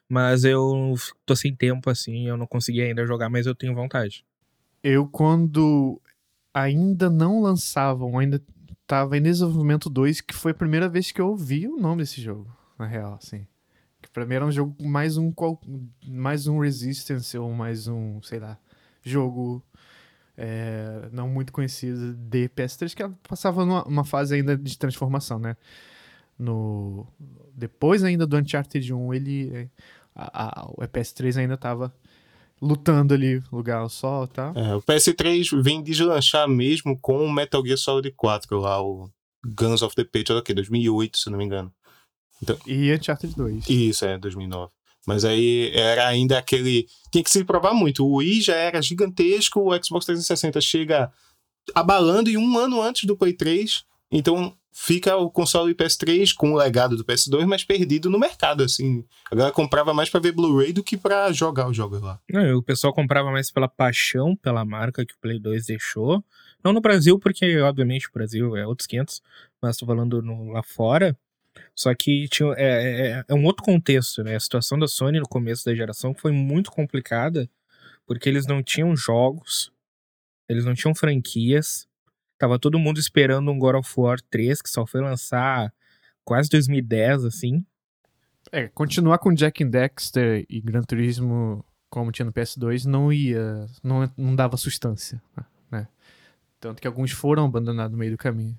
mas 0.08 0.44
eu 0.44 0.94
tô 1.26 1.36
sem 1.36 1.54
tempo 1.54 1.90
assim, 1.90 2.26
eu 2.28 2.36
não 2.36 2.46
consegui 2.46 2.80
ainda 2.80 3.06
jogar, 3.06 3.28
mas 3.28 3.46
eu 3.46 3.54
tenho 3.54 3.74
vontade. 3.74 4.24
Eu, 4.82 5.06
quando 5.06 6.00
ainda 6.54 7.10
não 7.10 7.42
lançavam, 7.42 8.18
ainda 8.18 8.42
tava 8.86 9.18
em 9.18 9.22
desenvolvimento 9.22 9.90
2, 9.90 10.20
que 10.20 10.34
foi 10.34 10.52
a 10.52 10.54
primeira 10.54 10.88
vez 10.88 11.12
que 11.12 11.20
eu 11.20 11.28
ouvi 11.28 11.68
o 11.68 11.76
nome 11.76 12.02
desse 12.02 12.20
jogo, 12.20 12.50
na 12.78 12.86
real, 12.86 13.14
assim. 13.14 13.46
Que 14.00 14.08
pra 14.08 14.24
mim 14.24 14.34
era 14.34 14.46
um 14.46 14.52
jogo 14.52 14.74
mais 14.80 15.16
um 15.16 15.32
mais 16.06 16.46
um 16.46 16.60
Resistance 16.60 17.36
ou 17.36 17.52
mais 17.52 17.86
um, 17.88 18.22
sei 18.22 18.38
lá, 18.38 18.58
jogo 19.02 19.62
é, 20.40 21.08
não 21.10 21.28
muito 21.28 21.52
conhecido 21.52 22.14
de 22.14 22.48
PS3 22.50 22.94
que 22.94 23.08
passava 23.28 23.64
numa 23.66 23.82
uma 23.84 24.04
fase 24.04 24.36
ainda 24.36 24.56
de 24.56 24.78
transformação, 24.78 25.40
né? 25.40 25.56
No 26.38 27.04
depois 27.52 28.04
ainda 28.04 28.24
do 28.24 28.36
Uncharted 28.36 28.94
1, 28.94 29.14
ele 29.14 29.68
a, 30.14 30.60
a, 30.60 30.66
o 30.68 30.76
PS3 30.82 31.38
ainda 31.38 31.56
tava 31.56 31.92
lutando 32.62 33.14
ali, 33.14 33.42
lugar 33.50 33.78
ao 33.78 33.88
sol 33.88 34.24
e 34.24 34.28
tal. 34.28 34.56
É, 34.56 34.76
o 34.76 34.82
PS3 34.82 35.60
vem 35.60 35.82
deslanchar 35.82 36.48
mesmo 36.48 36.96
com 37.00 37.24
o 37.24 37.32
Metal 37.32 37.64
Gear 37.64 37.78
Solid 37.78 38.12
4 38.12 38.60
lá, 38.60 38.80
o 38.80 39.10
Guns 39.44 39.82
of 39.82 39.94
the 39.96 40.04
Patriot, 40.04 40.34
ok, 40.34 40.54
2008, 40.54 41.18
se 41.18 41.30
não 41.30 41.38
me 41.38 41.44
engano. 41.44 41.72
E 42.64 42.92
Uncharted 42.92 43.34
2. 43.34 43.68
Isso, 43.68 44.04
é, 44.04 44.16
2009. 44.16 44.70
Mas 45.08 45.24
aí 45.24 45.70
era 45.74 46.06
ainda 46.06 46.36
aquele. 46.36 46.86
Tinha 47.10 47.24
que 47.24 47.30
se 47.30 47.42
provar 47.42 47.72
muito. 47.72 48.04
O 48.06 48.16
Wii 48.16 48.42
já 48.42 48.54
era 48.54 48.82
gigantesco, 48.82 49.58
o 49.60 49.72
Xbox 49.82 50.04
360 50.04 50.60
chega 50.60 51.10
abalando 51.74 52.28
e 52.28 52.36
um 52.36 52.58
ano 52.58 52.82
antes 52.82 53.04
do 53.04 53.16
Play 53.16 53.32
3. 53.32 53.84
Então 54.12 54.54
fica 54.70 55.16
o 55.16 55.30
console 55.30 55.74
PS3 55.74 56.34
com 56.34 56.52
o 56.52 56.56
legado 56.58 56.94
do 56.94 57.04
PS2, 57.06 57.46
mas 57.46 57.64
perdido 57.64 58.10
no 58.10 58.18
mercado, 58.18 58.62
assim. 58.62 59.02
A 59.30 59.34
galera 59.34 59.54
comprava 59.54 59.94
mais 59.94 60.10
pra 60.10 60.20
ver 60.20 60.32
Blu-ray 60.32 60.74
do 60.74 60.84
que 60.84 60.96
pra 60.98 61.32
jogar 61.32 61.70
os 61.70 61.76
jogos 61.76 62.02
lá. 62.02 62.20
Não, 62.30 62.58
o 62.58 62.62
pessoal 62.62 62.92
comprava 62.92 63.30
mais 63.30 63.50
pela 63.50 63.66
paixão 63.66 64.36
pela 64.36 64.62
marca 64.62 65.06
que 65.06 65.14
o 65.14 65.18
Play 65.22 65.40
2 65.40 65.64
deixou. 65.66 66.22
Não 66.62 66.74
no 66.74 66.82
Brasil, 66.82 67.18
porque 67.18 67.58
obviamente 67.60 68.08
o 68.08 68.12
Brasil 68.12 68.54
é 68.56 68.66
outros 68.66 68.86
500, 68.86 69.22
mas 69.62 69.78
tô 69.78 69.86
falando 69.86 70.20
no- 70.20 70.52
lá 70.52 70.62
fora. 70.62 71.16
Só 71.74 71.94
que 71.94 72.28
tinha, 72.28 72.52
é, 72.56 73.10
é- 73.20 73.24
é 73.28 73.34
um 73.34 73.44
outro 73.44 73.62
contexto, 73.64 74.22
né? 74.22 74.36
A 74.36 74.40
situação 74.40 74.78
da 74.78 74.88
Sony 74.88 75.18
no 75.20 75.28
começo 75.28 75.64
da 75.64 75.74
geração 75.74 76.14
foi 76.14 76.32
muito 76.32 76.70
complicada, 76.70 77.48
porque 78.06 78.28
eles 78.28 78.46
não 78.46 78.62
tinham 78.62 78.96
jogos, 78.96 79.72
eles 80.48 80.64
não 80.64 80.74
tinham 80.74 80.94
franquias. 80.94 81.86
Tava 82.38 82.58
todo 82.58 82.78
mundo 82.78 82.98
esperando 82.98 83.50
um 83.50 83.58
God 83.58 83.76
of 83.76 83.92
War 83.96 84.20
3, 84.30 84.62
que 84.62 84.70
só 84.70 84.86
foi 84.86 85.00
lançar 85.00 85.72
quase 86.24 86.48
2010, 86.48 87.24
assim. 87.24 87.64
É, 88.50 88.68
continuar 88.68 89.18
com 89.18 89.34
Jack 89.34 89.62
and 89.62 89.70
Dexter 89.70 90.46
e 90.48 90.60
Gran 90.60 90.82
Turismo 90.82 91.64
como 91.90 92.12
tinha 92.12 92.26
no 92.26 92.32
PS2 92.32 92.84
não 92.84 93.12
ia, 93.12 93.66
não, 93.82 94.10
não 94.16 94.36
dava 94.36 94.56
sustância, 94.56 95.20
né? 95.70 95.88
Tanto 96.60 96.82
que 96.82 96.86
alguns 96.86 97.12
foram 97.12 97.44
abandonados 97.46 97.92
no 97.92 97.98
meio 97.98 98.12
do 98.12 98.18
caminho. 98.18 98.58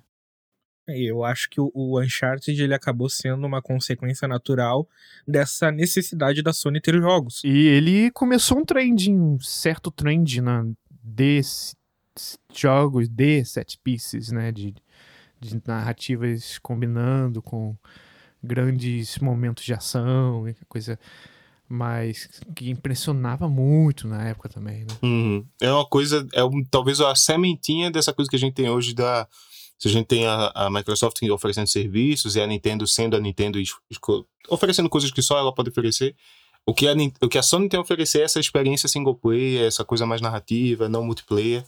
Eu 0.98 1.24
acho 1.24 1.48
que 1.50 1.60
o- 1.60 1.70
o 1.74 2.00
Uncharted 2.00 2.62
ele 2.62 2.74
acabou 2.74 3.08
sendo 3.08 3.46
uma 3.46 3.60
consequência 3.62 4.26
natural 4.28 4.88
dessa 5.26 5.70
necessidade 5.70 6.42
da 6.42 6.52
Sony 6.52 6.80
ter 6.80 6.94
jogos. 7.00 7.42
E 7.44 7.66
ele 7.68 8.10
começou 8.10 8.58
um 8.58 8.64
trend, 8.64 9.10
um 9.12 9.38
certo 9.40 9.90
trend 9.90 10.40
na, 10.40 10.64
de 11.02 11.38
s- 11.38 11.74
s- 12.16 12.38
jogos 12.52 13.08
de 13.08 13.44
set 13.44 13.78
pieces, 13.82 14.30
né? 14.32 14.50
De, 14.52 14.74
de 15.40 15.60
narrativas 15.66 16.58
combinando 16.58 17.40
com 17.42 17.76
grandes 18.42 19.18
momentos 19.18 19.64
de 19.64 19.74
ação, 19.74 20.48
e 20.48 20.54
coisa 20.68 20.98
mais 21.68 22.28
que 22.56 22.68
impressionava 22.70 23.48
muito 23.48 24.08
na 24.08 24.26
época 24.28 24.48
também, 24.48 24.80
né? 24.80 24.86
Uhum. 25.02 25.46
É 25.60 25.70
uma 25.72 25.86
coisa, 25.86 26.26
é 26.32 26.42
um, 26.42 26.64
talvez 26.68 27.00
a 27.00 27.14
sementinha 27.14 27.90
dessa 27.90 28.12
coisa 28.12 28.28
que 28.28 28.36
a 28.36 28.38
gente 28.38 28.54
tem 28.54 28.68
hoje 28.68 28.92
da. 28.94 29.28
Se 29.80 29.88
a 29.88 29.90
gente 29.90 30.06
tem 30.06 30.26
a, 30.26 30.52
a 30.54 30.70
Microsoft 30.70 31.22
oferecendo 31.22 31.66
serviços 31.66 32.36
e 32.36 32.40
a 32.40 32.46
Nintendo 32.46 32.86
sendo 32.86 33.16
a 33.16 33.20
Nintendo 33.20 33.58
oferecendo 34.50 34.90
coisas 34.90 35.10
que 35.10 35.22
só 35.22 35.38
ela 35.38 35.54
pode 35.54 35.70
oferecer. 35.70 36.14
O 36.66 36.74
que, 36.74 36.86
a, 36.86 36.92
o 37.22 37.28
que 37.28 37.38
a 37.38 37.42
Sony 37.42 37.66
tem 37.66 37.78
a 37.78 37.80
oferecer 37.80 38.20
é 38.20 38.24
essa 38.24 38.38
experiência 38.38 38.88
single 38.88 39.14
player, 39.14 39.66
essa 39.66 39.82
coisa 39.82 40.04
mais 40.04 40.20
narrativa, 40.20 40.86
não 40.88 41.02
multiplayer. 41.02 41.64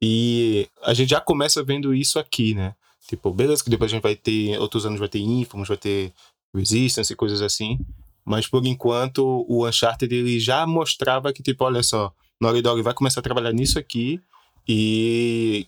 E 0.00 0.66
a 0.82 0.94
gente 0.94 1.10
já 1.10 1.20
começa 1.20 1.62
vendo 1.62 1.94
isso 1.94 2.18
aqui, 2.18 2.54
né? 2.54 2.74
Tipo, 3.06 3.30
beleza 3.30 3.62
que 3.62 3.68
depois 3.68 3.90
a 3.90 3.94
gente 3.94 4.02
vai 4.02 4.16
ter, 4.16 4.58
outros 4.58 4.86
anos 4.86 4.98
vai 4.98 5.08
ter 5.08 5.18
Infamous, 5.18 5.68
vai 5.68 5.76
ter 5.76 6.14
Resistance 6.54 7.12
e 7.12 7.16
coisas 7.16 7.42
assim. 7.42 7.78
Mas 8.24 8.46
por 8.46 8.64
enquanto, 8.64 9.44
o 9.46 9.68
Uncharted 9.68 10.14
ele 10.14 10.40
já 10.40 10.66
mostrava 10.66 11.32
que, 11.32 11.42
tipo, 11.42 11.62
olha 11.64 11.82
só, 11.82 12.12
Naughty 12.40 12.62
Dog 12.62 12.80
vai 12.80 12.94
começar 12.94 13.20
a 13.20 13.22
trabalhar 13.22 13.52
nisso 13.52 13.78
aqui 13.78 14.18
e 14.66 15.66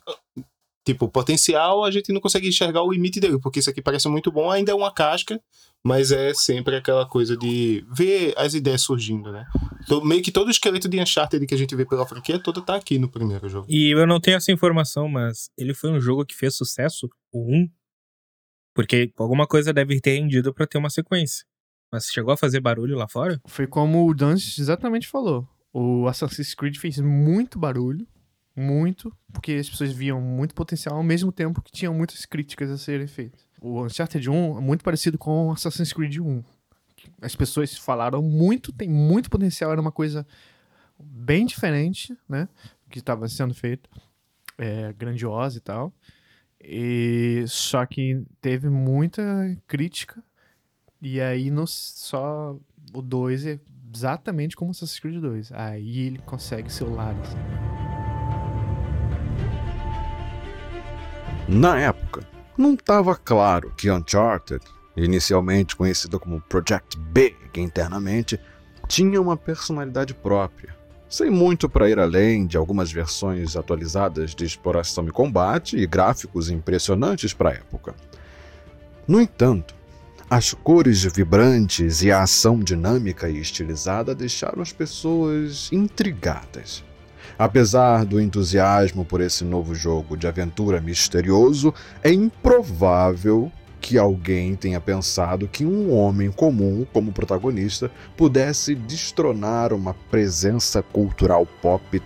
tipo, 0.85 1.09
potencial 1.09 1.85
a 1.85 1.91
gente 1.91 2.13
não 2.13 2.21
consegue 2.21 2.49
enxergar 2.49 2.83
o 2.83 2.93
limite 2.93 3.21
dele, 3.21 3.39
porque 3.41 3.61
isso 3.61 3.71
aqui 3.71 3.81
parece 3.81 4.09
muito 4.09 4.31
bom, 4.31 4.51
ainda 4.51 4.73
é 4.73 4.75
uma 4.75 4.93
casca, 4.93 5.41
mas 5.85 6.13
é 6.13 6.33
sempre 6.35 6.77
aquela 6.77 7.07
coisa 7.09 7.37
de 7.37 7.85
ver 7.93 8.35
as 8.37 8.55
ideias 8.55 8.83
surgindo, 8.83 9.33
né? 9.33 9.45
Então, 9.83 10.05
meio 10.05 10.23
que 10.23 10.31
todo 10.31 10.49
o 10.49 10.51
esqueleto 10.51 10.89
de 10.89 11.01
Uncharted 11.01 11.45
que 11.47 11.55
a 11.55 11.59
gente 11.59 11.75
vê 11.75 11.85
pela 11.85 12.07
franquia 12.07 12.39
todo 12.39 12.63
tá 12.63 12.77
aqui 12.77 12.99
no 12.99 13.11
primeiro 13.11 13.49
jogo. 13.49 13.67
E 13.69 13.91
eu 13.91 14.07
não 14.07 14.21
tenho 14.21 14.37
essa 14.37 14.53
informação, 14.53 15.09
mas 15.09 15.51
ele 15.59 15.75
foi 15.75 15.91
um 15.91 16.01
jogo 16.01 16.25
que 16.25 16.37
fez 16.37 16.55
sucesso, 16.55 17.09
o 17.33 17.53
1, 17.53 17.69
porque 18.75 19.13
alguma 19.19 19.47
coisa 19.47 19.73
deve 19.73 20.01
ter 20.01 20.19
rendido 20.19 20.55
pra 20.55 20.67
ter 20.67 20.79
uma 20.79 20.91
sequência. 20.91 21.45
Mas 21.93 22.07
chegou 22.07 22.33
a 22.33 22.37
fazer 22.37 22.61
barulho 22.61 22.97
lá 22.97 23.07
fora? 23.07 23.39
Foi 23.47 23.67
como 23.67 24.09
o 24.09 24.15
Dan 24.15 24.35
exatamente 24.35 25.07
falou. 25.07 25.47
O 25.75 26.07
Assassin's 26.07 26.55
Creed 26.55 26.77
fez 26.77 26.99
muito 26.99 27.59
barulho, 27.59 28.07
muito, 28.55 29.15
porque 29.33 29.53
as 29.53 29.69
pessoas 29.69 29.93
viam 29.93 30.21
muito 30.21 30.55
potencial 30.55 30.97
ao 30.97 31.03
mesmo 31.03 31.33
tempo 31.33 31.63
que 31.63 31.73
tinham 31.73 31.95
muitas 31.95 32.25
críticas 32.27 32.71
a 32.71 32.79
serem 32.79 33.07
feitas. 33.07 33.47
O 33.61 33.83
Uncharted 33.85 34.29
1 34.29 34.59
é 34.59 34.61
muito 34.61 34.85
parecido 34.85 35.17
com 35.17 35.51
Assassin's 35.53 35.93
Creed 35.93 36.19
1. 36.19 36.43
As 37.21 37.35
pessoas 37.35 37.77
falaram 37.77 38.23
muito, 38.23 38.73
tem 38.73 38.89
muito 38.89 39.31
potencial, 39.31 39.73
era 39.73 39.81
uma 39.81 39.93
coisa 39.93 40.27
bem 40.99 41.47
diferente, 41.47 42.17
né, 42.29 42.49
que 42.91 42.99
estava 42.99 43.29
sendo 43.29 43.55
feito, 43.55 43.89
é, 44.59 44.93
grandiosa 44.93 45.59
e 45.59 45.61
tal. 45.61 45.93
E 46.61 47.45
só 47.49 47.85
que 47.87 48.23
teve 48.41 48.69
muita 48.69 49.23
crítica 49.67 50.23
e 51.01 51.21
aí 51.21 51.51
no, 51.51 51.67
só 51.67 52.57
o 52.95 53.03
2 53.03 53.47
é 53.47 53.61
exatamente 53.93 54.55
como 54.55 54.71
Assassin's 54.71 55.01
Creed 55.01 55.21
2. 55.21 55.53
Aí 55.53 55.99
ele 55.99 56.19
consegue 56.19 56.73
seu 56.73 56.95
lado. 56.95 57.21
Assim. 57.21 57.72
Na 61.55 61.79
época, 61.79 62.27
não 62.57 62.73
estava 62.73 63.15
claro 63.15 63.75
que 63.77 63.91
Uncharted, 63.91 64.65
inicialmente 64.97 65.77
conhecido 65.77 66.19
como 66.19 66.41
Project 66.41 66.99
Big 66.99 67.37
internamente, 67.59 68.41
tinha 68.89 69.21
uma 69.21 69.37
personalidade 69.37 70.15
própria, 70.15 70.75
sem 71.11 71.29
muito 71.29 71.69
para 71.69 71.91
ir 71.91 71.99
além 71.99 72.47
de 72.47 72.57
algumas 72.57 72.91
versões 72.91 73.55
atualizadas 73.55 74.35
de 74.35 74.47
exploração 74.47 75.07
e 75.07 75.11
combate 75.11 75.77
e 75.77 75.87
gráficos 75.87 76.49
impressionantes 76.49 77.35
para 77.35 77.51
a 77.51 77.55
época. 77.55 77.95
No 79.07 79.21
entanto, 79.21 79.75
as 80.31 80.55
cores 80.55 81.05
vibrantes 81.05 82.01
e 82.01 82.11
a 82.11 82.23
ação 82.23 82.61
dinâmica 82.61 83.29
e 83.29 83.39
estilizada 83.39 84.15
deixaram 84.15 84.63
as 84.63 84.73
pessoas 84.73 85.71
intrigadas. 85.71 86.83
Apesar 87.39 88.05
do 88.05 88.21
entusiasmo 88.21 89.05
por 89.05 89.21
esse 89.21 89.45
novo 89.45 89.75
jogo 89.75 90.17
de 90.17 90.27
aventura 90.27 90.81
misterioso, 90.81 91.73
é 92.03 92.13
improvável 92.13 93.51
que 93.81 93.99
alguém 93.99 94.55
tenha 94.55 94.81
pensado 94.81 95.49
que 95.49 95.67
um 95.67 95.93
homem 95.93 96.31
comum 96.31 96.87
como 96.93 97.13
protagonista 97.13 97.91
pudesse 98.17 98.77
destronar 98.77 99.73
uma 99.73 99.93
presença 99.93 100.83
cultural 100.83 101.45
pop 101.61 102.01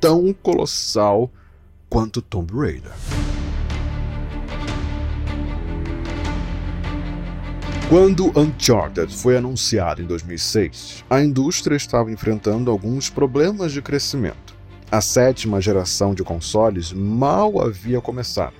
tão 0.00 0.32
colossal 0.32 1.30
quanto 1.88 2.22
Tomb 2.22 2.52
Raider. 2.54 2.92
Quando 7.88 8.38
Uncharted 8.38 9.16
foi 9.16 9.38
anunciado 9.38 10.02
em 10.02 10.04
2006, 10.04 11.04
a 11.08 11.22
indústria 11.22 11.74
estava 11.74 12.12
enfrentando 12.12 12.70
alguns 12.70 13.08
problemas 13.08 13.72
de 13.72 13.80
crescimento. 13.80 14.57
A 14.90 15.02
sétima 15.02 15.60
geração 15.60 16.14
de 16.14 16.24
consoles 16.24 16.94
mal 16.94 17.60
havia 17.60 18.00
começado. 18.00 18.54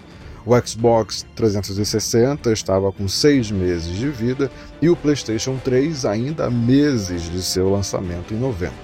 O 0.45 0.55
Xbox 0.61 1.25
360 1.35 2.53
estava 2.53 2.93
com 2.93 3.09
seis 3.09 3.51
meses 3.51 3.97
de 3.97 4.11
vida 4.11 4.51
e 4.83 4.91
o 4.91 4.97
PlayStation 4.97 5.57
3 5.65 6.05
ainda 6.05 6.45
há 6.45 6.51
meses 6.51 7.31
de 7.31 7.43
seu 7.43 7.71
lançamento 7.71 8.35
em 8.35 8.37
novembro. 8.37 8.77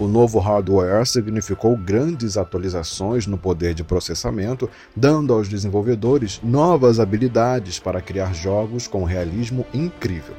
O 0.00 0.08
novo 0.08 0.38
hardware 0.38 1.06
significou 1.06 1.76
grandes 1.76 2.38
atualizações 2.38 3.26
no 3.26 3.36
poder 3.36 3.74
de 3.74 3.84
processamento, 3.84 4.68
dando 4.96 5.34
aos 5.34 5.50
desenvolvedores 5.50 6.40
novas 6.42 6.98
habilidades 6.98 7.78
para 7.78 8.00
criar 8.00 8.34
jogos 8.34 8.88
com 8.88 9.04
realismo 9.04 9.66
incrível. 9.74 10.34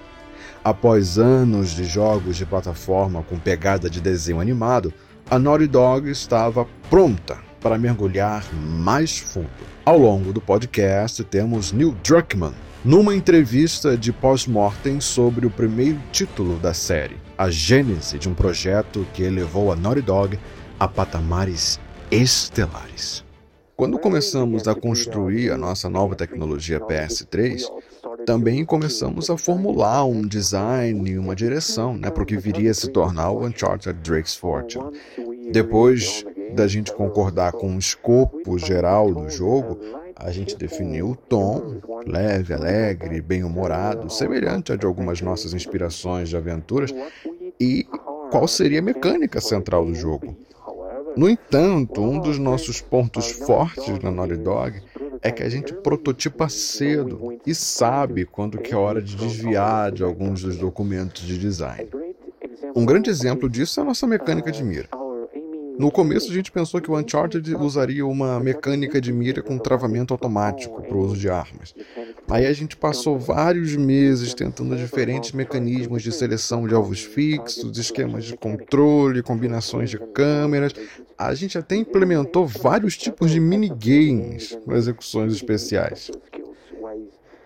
Após 0.64 1.20
anos 1.20 1.70
de 1.70 1.84
jogos 1.84 2.36
de 2.36 2.48
plataforma 2.48 3.22
com 3.22 3.38
pegada 3.38 3.88
de 3.88 4.02
desenho 4.02 4.40
animado, 4.40 4.92
a 5.30 5.40
Naughty 5.40 5.68
Dog 5.68 6.10
estava 6.10 6.68
pronta 6.90 7.38
para 7.60 7.78
mergulhar 7.78 8.46
mais 8.54 9.18
fundo. 9.18 9.50
Ao 9.84 9.98
longo 9.98 10.32
do 10.32 10.40
podcast, 10.40 11.24
temos 11.24 11.72
Neil 11.72 11.96
Druckmann 12.04 12.54
numa 12.84 13.16
entrevista 13.16 13.98
de 13.98 14.14
pós-mortem 14.14 15.02
sobre 15.02 15.48
o 15.48 15.50
primeiro 15.50 16.00
título 16.12 16.58
da 16.58 16.74
série, 16.74 17.18
a 17.36 17.50
gênese 17.50 18.20
de 18.20 18.30
um 18.30 18.36
projeto 18.36 19.06
que 19.14 19.24
elevou 19.24 19.72
a 19.72 19.76
Naughty 19.76 20.02
Dog 20.02 20.40
a 20.80 20.88
patamares 20.88 21.80
estelares. 22.12 23.26
Quando 23.76 23.98
começamos 23.98 24.68
a 24.68 24.76
construir 24.76 25.52
a 25.52 25.58
nossa 25.58 25.90
nova 25.90 26.16
tecnologia 26.16 26.80
PS3, 26.80 27.68
também 28.26 28.66
começamos 28.66 29.30
a 29.30 29.38
formular 29.38 30.06
um 30.06 30.22
design 30.22 31.10
e 31.10 31.18
uma 31.18 31.36
direção 31.36 31.96
né, 31.96 32.10
para 32.10 32.24
o 32.24 32.26
que 32.26 32.38
viria 32.38 32.72
a 32.72 32.74
se 32.74 32.90
tornar 32.90 33.30
o 33.30 33.46
Uncharted 33.46 34.00
Drake's 34.02 34.36
Fortune. 34.36 34.98
Depois 35.52 36.26
da 36.54 36.68
gente 36.68 36.92
concordar 36.92 37.52
com 37.52 37.76
o 37.76 37.80
escopo 37.80 38.58
geral 38.58 39.14
do 39.14 39.30
jogo, 39.30 39.80
a 40.16 40.32
gente 40.32 40.58
definiu 40.58 41.12
o 41.12 41.16
tom, 41.16 41.80
leve, 42.08 42.54
alegre, 42.54 43.22
bem-humorado, 43.22 44.10
semelhante 44.10 44.72
a 44.72 44.76
de 44.76 44.86
algumas 44.86 45.22
nossas 45.22 45.54
inspirações 45.54 46.30
de 46.30 46.38
aventuras, 46.38 46.94
e 47.60 47.86
qual 48.32 48.48
seria 48.48 48.80
a 48.80 48.84
mecânica 48.84 49.40
central 49.40 49.86
do 49.86 49.94
jogo. 49.94 50.36
No 51.16 51.30
entanto, 51.30 52.02
um 52.02 52.20
dos 52.20 52.38
nossos 52.38 52.82
pontos 52.82 53.32
fortes 53.32 54.00
na 54.00 54.12
Naughty 54.12 54.36
Dog 54.36 54.82
é 55.22 55.32
que 55.32 55.44
a 55.44 55.50
gente 55.50 55.74
prototipa 55.74 56.50
cedo 56.50 57.40
e 57.46 57.56
sabe 57.56 58.26
quando 58.26 58.58
que 58.58 58.74
é 58.74 58.78
hora 58.78 59.02
de 59.02 59.16
desviar 59.16 59.92
de 59.92 60.04
alguns 60.04 60.42
dos 60.44 60.58
documentos 60.58 61.24
de 61.24 61.38
design. 61.38 61.90
Um 62.76 62.86
grande 62.86 63.10
exemplo 63.10 63.50
disso 63.50 63.80
é 63.80 63.84
a 63.84 63.86
nossa 63.86 64.06
mecânica 64.06 64.52
de 64.52 64.64
mira. 64.64 64.90
No 65.78 65.92
começo 65.92 66.32
a 66.32 66.34
gente 66.34 66.52
pensou 66.52 66.80
que 66.80 66.90
o 66.90 66.98
Uncharted 66.98 67.54
usaria 67.56 68.06
uma 68.06 68.40
mecânica 68.40 69.02
de 69.02 69.12
mira 69.12 69.42
com 69.42 69.58
travamento 69.58 70.14
automático 70.14 70.82
para 70.82 70.96
o 70.96 71.02
uso 71.02 71.18
de 71.18 71.30
armas. 71.30 71.76
Aí 72.30 72.46
a 72.46 72.54
gente 72.54 72.78
passou 72.78 73.20
vários 73.20 73.76
meses 73.76 74.34
tentando 74.34 74.76
diferentes 74.76 75.34
mecanismos 75.34 76.02
de 76.02 76.12
seleção 76.12 76.68
de 76.68 76.74
alvos 76.74 77.02
fixos, 77.02 77.78
esquemas 77.78 78.24
de 78.24 78.38
controle, 78.38 79.22
combinações 79.22 79.90
de 79.90 80.00
câmeras. 80.00 80.74
A 81.18 81.34
gente 81.34 81.58
até 81.58 81.76
implementou 81.76 82.48
vários 82.48 82.96
tipos 82.98 83.32
de 83.32 83.40
minigames 83.40 84.58
para 84.66 84.78
execuções 84.78 85.34
especiais. 85.34 86.10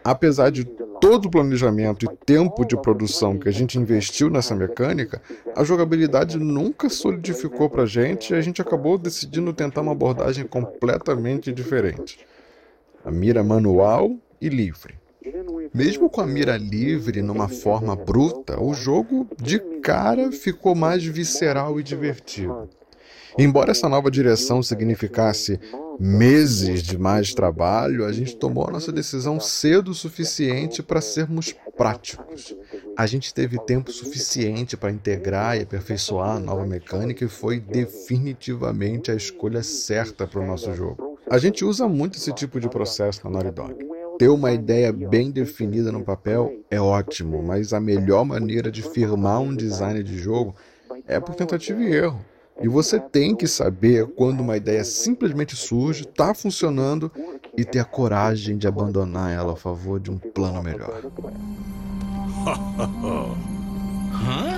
Apesar 0.04 0.50
de 0.50 0.66
todo 1.00 1.26
o 1.26 1.32
planejamento 1.32 2.06
e 2.06 2.26
tempo 2.26 2.66
de 2.66 2.76
produção 2.76 3.38
que 3.38 3.48
a 3.48 3.52
gente 3.52 3.78
investiu 3.78 4.30
nessa 4.30 4.56
mecânica, 4.56 5.22
a 5.56 5.64
jogabilidade 5.64 6.38
nunca 6.38 6.90
solidificou 6.90 7.70
para 7.70 7.84
a 7.84 7.88
gente 7.88 8.34
e 8.34 8.36
a 8.36 8.42
gente 8.42 8.62
acabou 8.62 8.98
decidindo 8.98 9.54
tentar 9.54 9.82
uma 9.82 9.94
abordagem 9.94 10.46
completamente 10.46 11.52
diferente. 11.52 12.20
A 13.04 13.12
mira 13.12 13.44
manual 13.44 14.16
e 14.42 14.50
livre. 14.50 14.96
Mesmo 15.74 16.10
com 16.10 16.22
a 16.22 16.28
mira 16.28 16.58
livre 16.58 17.22
numa 17.22 17.48
forma 17.48 17.96
bruta, 17.96 18.60
o 18.60 18.74
jogo 18.74 19.28
de 19.42 19.60
cara 19.82 20.32
ficou 20.32 20.74
mais 20.76 21.04
visceral 21.06 21.80
e 21.80 21.84
divertido. 21.84 22.70
Embora 23.38 23.72
essa 23.72 23.88
nova 23.88 24.10
direção 24.10 24.64
significasse 24.64 25.60
meses 26.00 26.82
de 26.82 26.98
mais 26.98 27.34
trabalho, 27.34 28.06
a 28.06 28.12
gente 28.14 28.38
tomou 28.38 28.66
a 28.68 28.72
nossa 28.72 28.92
decisão 28.92 29.38
cedo 29.40 29.92
o 29.92 29.94
suficiente 29.94 30.82
para 30.82 31.02
sermos 31.02 31.54
práticos. 31.76 32.56
A 32.98 33.06
gente 33.06 33.34
teve 33.34 33.60
tempo 33.60 33.92
suficiente 33.92 34.78
para 34.78 34.92
integrar 34.92 35.58
e 35.58 35.64
aperfeiçoar 35.64 36.38
a 36.38 36.40
nova 36.40 36.66
mecânica 36.66 37.26
e 37.26 37.28
foi 37.28 37.60
definitivamente 37.60 39.12
a 39.12 39.16
escolha 39.16 39.62
certa 39.62 40.26
para 40.26 40.40
o 40.40 40.48
nosso 40.48 40.74
jogo. 40.74 41.20
A 41.30 41.38
gente 41.38 41.66
usa 41.66 41.88
muito 41.88 42.18
esse 42.18 42.32
tipo 42.32 42.60
de 42.60 42.70
processo 42.70 43.22
na 43.26 43.32
Naughty 43.32 43.52
Dog. 43.52 43.76
Ter 44.18 44.30
uma 44.30 44.52
ideia 44.52 44.92
bem 44.92 45.32
definida 45.32 45.92
no 45.92 46.04
papel 46.04 46.64
é 46.72 46.80
ótimo, 46.80 47.44
mas 47.44 47.74
a 47.74 47.80
melhor 47.80 48.26
maneira 48.26 48.72
de 48.72 48.82
firmar 48.82 49.42
um 49.42 49.56
design 49.56 50.02
de 50.02 50.18
jogo 50.18 50.56
é 51.08 51.20
por 51.20 51.36
tentativa 51.36 51.82
e 51.82 51.94
erro. 51.94 52.26
E 52.62 52.68
você 52.68 53.00
tem 53.00 53.36
que 53.36 53.48
saber 53.48 54.08
quando 54.08 54.42
uma 54.42 54.58
ideia 54.58 54.84
simplesmente 54.84 55.56
surge, 55.56 56.02
está 56.02 56.34
funcionando 56.34 57.12
e 57.58 57.64
ter 57.64 57.80
a 57.80 57.86
coragem 57.86 58.58
de 58.58 58.68
abandonar 58.68 59.32
ela 59.32 59.54
a 59.54 59.56
favor 59.56 60.00
de 60.00 60.12
um 60.12 60.18
plano 60.18 60.62
melhor. 60.62 61.02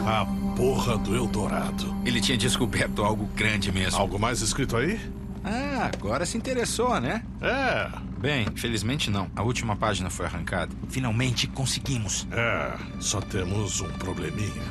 A 0.05 0.25
porra 0.55 0.97
do 0.97 1.15
Eldorado. 1.15 1.93
Ele 2.05 2.19
tinha 2.19 2.37
descoberto 2.37 3.03
algo 3.03 3.25
grande 3.35 3.71
mesmo. 3.71 3.99
Algo 3.99 4.17
mais 4.17 4.41
escrito 4.41 4.75
aí? 4.75 4.99
Ah, 5.43 5.89
agora 5.93 6.25
se 6.25 6.37
interessou, 6.37 6.99
né? 6.99 7.23
É, 7.41 7.89
Bem, 8.21 8.45
felizmente 8.55 9.09
não. 9.09 9.29
A 9.35 9.41
última 9.41 9.75
página 9.75 10.09
foi 10.09 10.27
arrancada. 10.27 10.71
Finalmente 10.89 11.47
conseguimos. 11.47 12.27
é. 12.31 12.77
Só 12.99 13.19
temos 13.19 13.81
um 13.81 13.89
probleminha. 13.93 14.61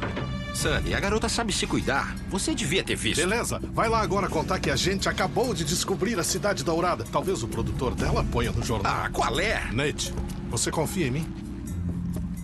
Sully, 0.54 0.94
a 0.94 1.00
garota 1.00 1.28
sabe 1.28 1.52
se 1.52 1.66
cuidar. 1.66 2.14
Você 2.28 2.54
devia 2.54 2.82
ter 2.84 2.96
visto. 2.96 3.20
Beleza, 3.20 3.60
vai 3.72 3.88
lá 3.88 4.00
agora 4.00 4.28
contar 4.28 4.58
que 4.60 4.70
a 4.70 4.76
gente 4.76 5.08
acabou 5.08 5.52
de 5.52 5.64
descobrir 5.64 6.18
a 6.18 6.22
cidade 6.22 6.62
dourada. 6.64 7.04
Talvez 7.10 7.42
o 7.42 7.48
produtor 7.48 7.94
dela 7.94 8.24
ponha 8.24 8.52
no 8.52 8.62
jornal. 8.64 8.92
Ah, 9.04 9.10
qual 9.12 9.38
é? 9.40 9.68
Nate, 9.72 10.12
você 10.48 10.70
confia 10.70 11.06
em 11.06 11.10
mim? 11.10 11.26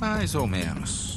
Mais 0.01 0.35
ou 0.35 0.47
menos. 0.47 1.16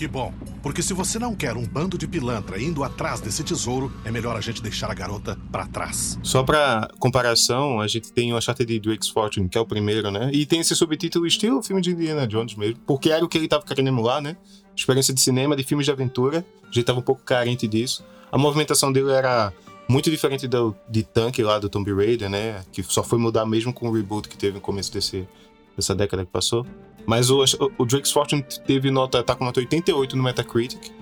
Que 0.00 0.08
bom, 0.08 0.32
porque 0.62 0.82
se 0.82 0.94
você 0.94 1.18
não 1.18 1.36
quer 1.36 1.54
um 1.58 1.66
bando 1.66 1.98
de 1.98 2.08
pilantra 2.08 2.58
indo 2.58 2.82
atrás 2.82 3.20
desse 3.20 3.44
tesouro, 3.44 3.92
é 4.02 4.10
melhor 4.10 4.34
a 4.34 4.40
gente 4.40 4.62
deixar 4.62 4.90
a 4.90 4.94
garota 4.94 5.38
pra 5.52 5.66
trás. 5.66 6.18
Só 6.22 6.42
pra 6.42 6.88
comparação, 6.98 7.82
a 7.82 7.86
gente 7.86 8.10
tem 8.10 8.32
o 8.32 8.38
Uncharted 8.38 8.80
Drake's 8.80 9.10
Fortune, 9.10 9.46
que 9.46 9.58
é 9.58 9.60
o 9.60 9.66
primeiro, 9.66 10.10
né? 10.10 10.30
E 10.32 10.46
tem 10.46 10.60
esse 10.60 10.74
subtítulo 10.74 11.26
estilo 11.26 11.62
filme 11.62 11.82
de 11.82 11.90
Indiana 11.90 12.26
Jones 12.26 12.54
mesmo, 12.54 12.80
porque 12.86 13.10
era 13.10 13.22
o 13.22 13.28
que 13.28 13.36
ele 13.36 13.46
tava 13.46 13.62
querendo 13.62 13.88
emular, 13.88 14.22
né? 14.22 14.38
Experiência 14.74 15.12
de 15.12 15.20
cinema, 15.20 15.54
de 15.54 15.64
filmes 15.64 15.84
de 15.84 15.92
aventura. 15.92 16.46
A 16.62 16.72
gente 16.72 16.84
tava 16.84 17.00
um 17.00 17.02
pouco 17.02 17.22
carente 17.22 17.68
disso. 17.68 18.02
A 18.32 18.38
movimentação 18.38 18.90
dele 18.90 19.10
era 19.10 19.52
muito 19.86 20.10
diferente 20.10 20.48
do, 20.48 20.74
de 20.88 21.02
Tank 21.02 21.38
lá 21.40 21.58
do 21.58 21.68
Tomb 21.68 21.92
Raider, 21.92 22.30
né? 22.30 22.64
Que 22.72 22.82
só 22.82 23.02
foi 23.02 23.18
mudar 23.18 23.44
mesmo 23.44 23.70
com 23.70 23.86
o 23.86 23.92
reboot 23.92 24.30
que 24.30 24.38
teve 24.38 24.54
no 24.54 24.62
começo 24.62 24.90
desse, 24.90 25.28
dessa 25.76 25.94
década 25.94 26.24
que 26.24 26.32
passou. 26.32 26.64
Mas 27.06 27.30
o, 27.30 27.42
o 27.78 27.84
Drake's 27.84 28.12
Fortune 28.12 28.44
teve 28.66 28.90
nota, 28.90 29.22
tá 29.22 29.34
com 29.34 29.44
nota 29.44 29.60
88 29.60 30.16
no 30.16 30.22
Metacritic. 30.22 30.92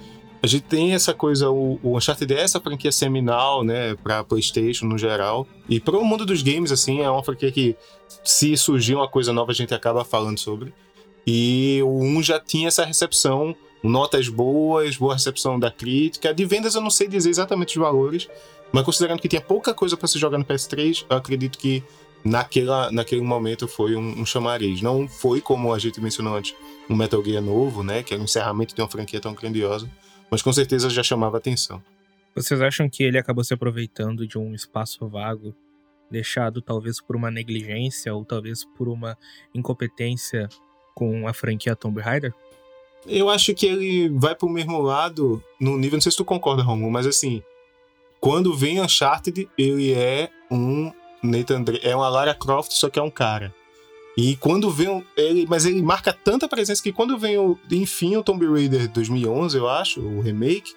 A 0.41 0.47
gente 0.47 0.63
tem 0.63 0.95
essa 0.95 1.13
coisa, 1.13 1.51
o, 1.51 1.81
o 1.83 1.97
Uncharted 1.97 2.33
é 2.33 2.41
essa 2.41 2.61
franquia 2.61 2.93
seminal, 2.93 3.65
né, 3.65 3.97
pra 3.97 4.23
PlayStation 4.23 4.87
no 4.87 4.97
geral. 4.97 5.47
E 5.69 5.81
pro 5.81 6.05
mundo 6.05 6.25
dos 6.25 6.43
games, 6.43 6.71
assim, 6.71 7.01
é 7.01 7.11
uma 7.11 7.25
franquia 7.25 7.51
que, 7.51 7.77
se 8.23 8.57
surgir 8.57 8.95
uma 8.95 9.09
coisa 9.09 9.33
nova, 9.33 9.51
a 9.51 9.55
gente 9.55 9.75
acaba 9.75 10.05
falando 10.05 10.39
sobre. 10.39 10.73
E 11.27 11.81
o 11.83 12.01
1 12.01 12.23
já 12.23 12.41
tinha 12.41 12.69
essa 12.69 12.85
recepção, 12.85 13.55
notas 13.83 14.29
boas, 14.29 14.97
boa 14.97 15.15
recepção 15.15 15.59
da 15.59 15.71
crítica. 15.71 16.33
De 16.33 16.45
vendas 16.45 16.75
eu 16.77 16.81
não 16.81 16.91
sei 16.91 17.09
dizer 17.09 17.31
exatamente 17.31 17.77
os 17.77 17.83
valores, 17.83 18.29
mas 18.73 18.85
considerando 18.85 19.21
que 19.21 19.29
tinha 19.29 19.41
pouca 19.41 19.75
coisa 19.75 19.97
para 19.97 20.07
se 20.07 20.19
jogar 20.19 20.39
no 20.39 20.45
PS3, 20.45 21.05
eu 21.11 21.17
acredito 21.17 21.59
que 21.59 21.83
naquela, 22.25 22.91
naquele 22.91 23.23
momento 23.23 23.67
foi 23.69 23.97
um, 23.97 24.21
um 24.21 24.27
chamariz. 24.27 24.83
Não 24.83 25.09
foi, 25.09 25.41
como 25.41 25.73
a 25.73 25.79
gente 25.79 26.01
mencionou 26.01 26.37
antes, 26.37 26.55
um 26.89 26.97
Metal 26.97 27.23
Gear 27.25 27.43
novo, 27.43 27.83
né, 27.83 28.03
que 28.03 28.15
é 28.15 28.17
o 28.17 28.23
encerramento 28.23 28.75
de 28.75 28.81
uma 28.81 28.89
franquia 28.89 29.21
tão 29.21 29.35
grandiosa, 29.35 29.91
mas 30.31 30.43
com 30.43 30.53
certeza 30.53 30.91
já 30.91 31.03
chamava 31.03 31.37
atenção. 31.37 31.83
Vocês 32.35 32.61
acham 32.61 32.89
que 32.89 33.03
ele 33.03 33.19
acabou 33.19 33.43
se 33.43 33.55
aproveitando 33.55 34.27
de 34.27 34.39
um 34.39 34.55
espaço 34.55 35.09
vago, 35.09 35.55
deixado 36.11 36.63
talvez 36.63 37.01
por 37.01 37.17
uma 37.17 37.31
negligência 37.31 38.15
ou 38.15 38.25
talvez 38.25 38.65
por 38.77 38.89
uma 38.89 39.17
incompetência 39.55 40.49
com 40.95 41.27
a 41.29 41.33
franquia 41.33 41.77
Tomb 41.77 42.01
Raider? 42.01 42.33
Eu 43.07 43.29
acho 43.31 43.55
que 43.55 43.67
ele 43.67 44.09
vai 44.11 44.35
pro 44.35 44.49
mesmo 44.49 44.81
lado 44.81 45.43
no 45.61 45.77
nível, 45.77 45.97
não 45.97 46.01
sei 46.01 46.13
se 46.13 46.19
tu 46.19 46.25
concorda, 46.25 46.63
Romulo, 46.63 46.91
mas 46.91 47.07
assim, 47.07 47.43
quando 48.21 48.57
vem 48.57 48.81
Uncharted, 48.81 49.49
ele 49.57 49.93
é 49.93 50.29
um 50.51 50.93
Nathan 51.23 51.63
Drake, 51.63 51.87
é 51.87 51.95
uma 51.95 52.09
Lara 52.09 52.35
Croft, 52.35 52.73
só 52.73 52.89
que 52.89 52.99
é 52.99 53.03
um 53.03 53.11
cara. 53.11 53.55
E 54.17 54.35
quando 54.37 54.69
vem 54.71 55.05
ele, 55.17 55.47
mas 55.49 55.65
ele 55.65 55.81
marca 55.81 56.13
tanta 56.13 56.49
presença 56.49 56.83
que 56.83 56.93
quando 56.93 57.17
vem 57.17 57.39
o, 57.39 57.57
enfim, 57.71 58.17
o 58.17 58.23
Tomb 58.23 58.47
Raider 58.47 58.89
2011, 58.89 59.57
eu 59.57 59.69
acho, 59.69 60.01
o 60.01 60.21
remake, 60.21 60.75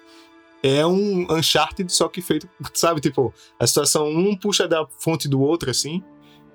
é 0.62 0.86
um 0.86 1.26
Uncharted 1.28 1.92
só 1.92 2.08
que 2.08 2.22
feito, 2.22 2.48
sabe, 2.72 3.00
tipo, 3.00 3.34
a 3.58 3.66
situação 3.66 4.08
um 4.08 4.36
puxa 4.36 4.68
da 4.68 4.86
fonte 4.98 5.28
do 5.28 5.40
outro 5.40 5.70
assim, 5.70 6.02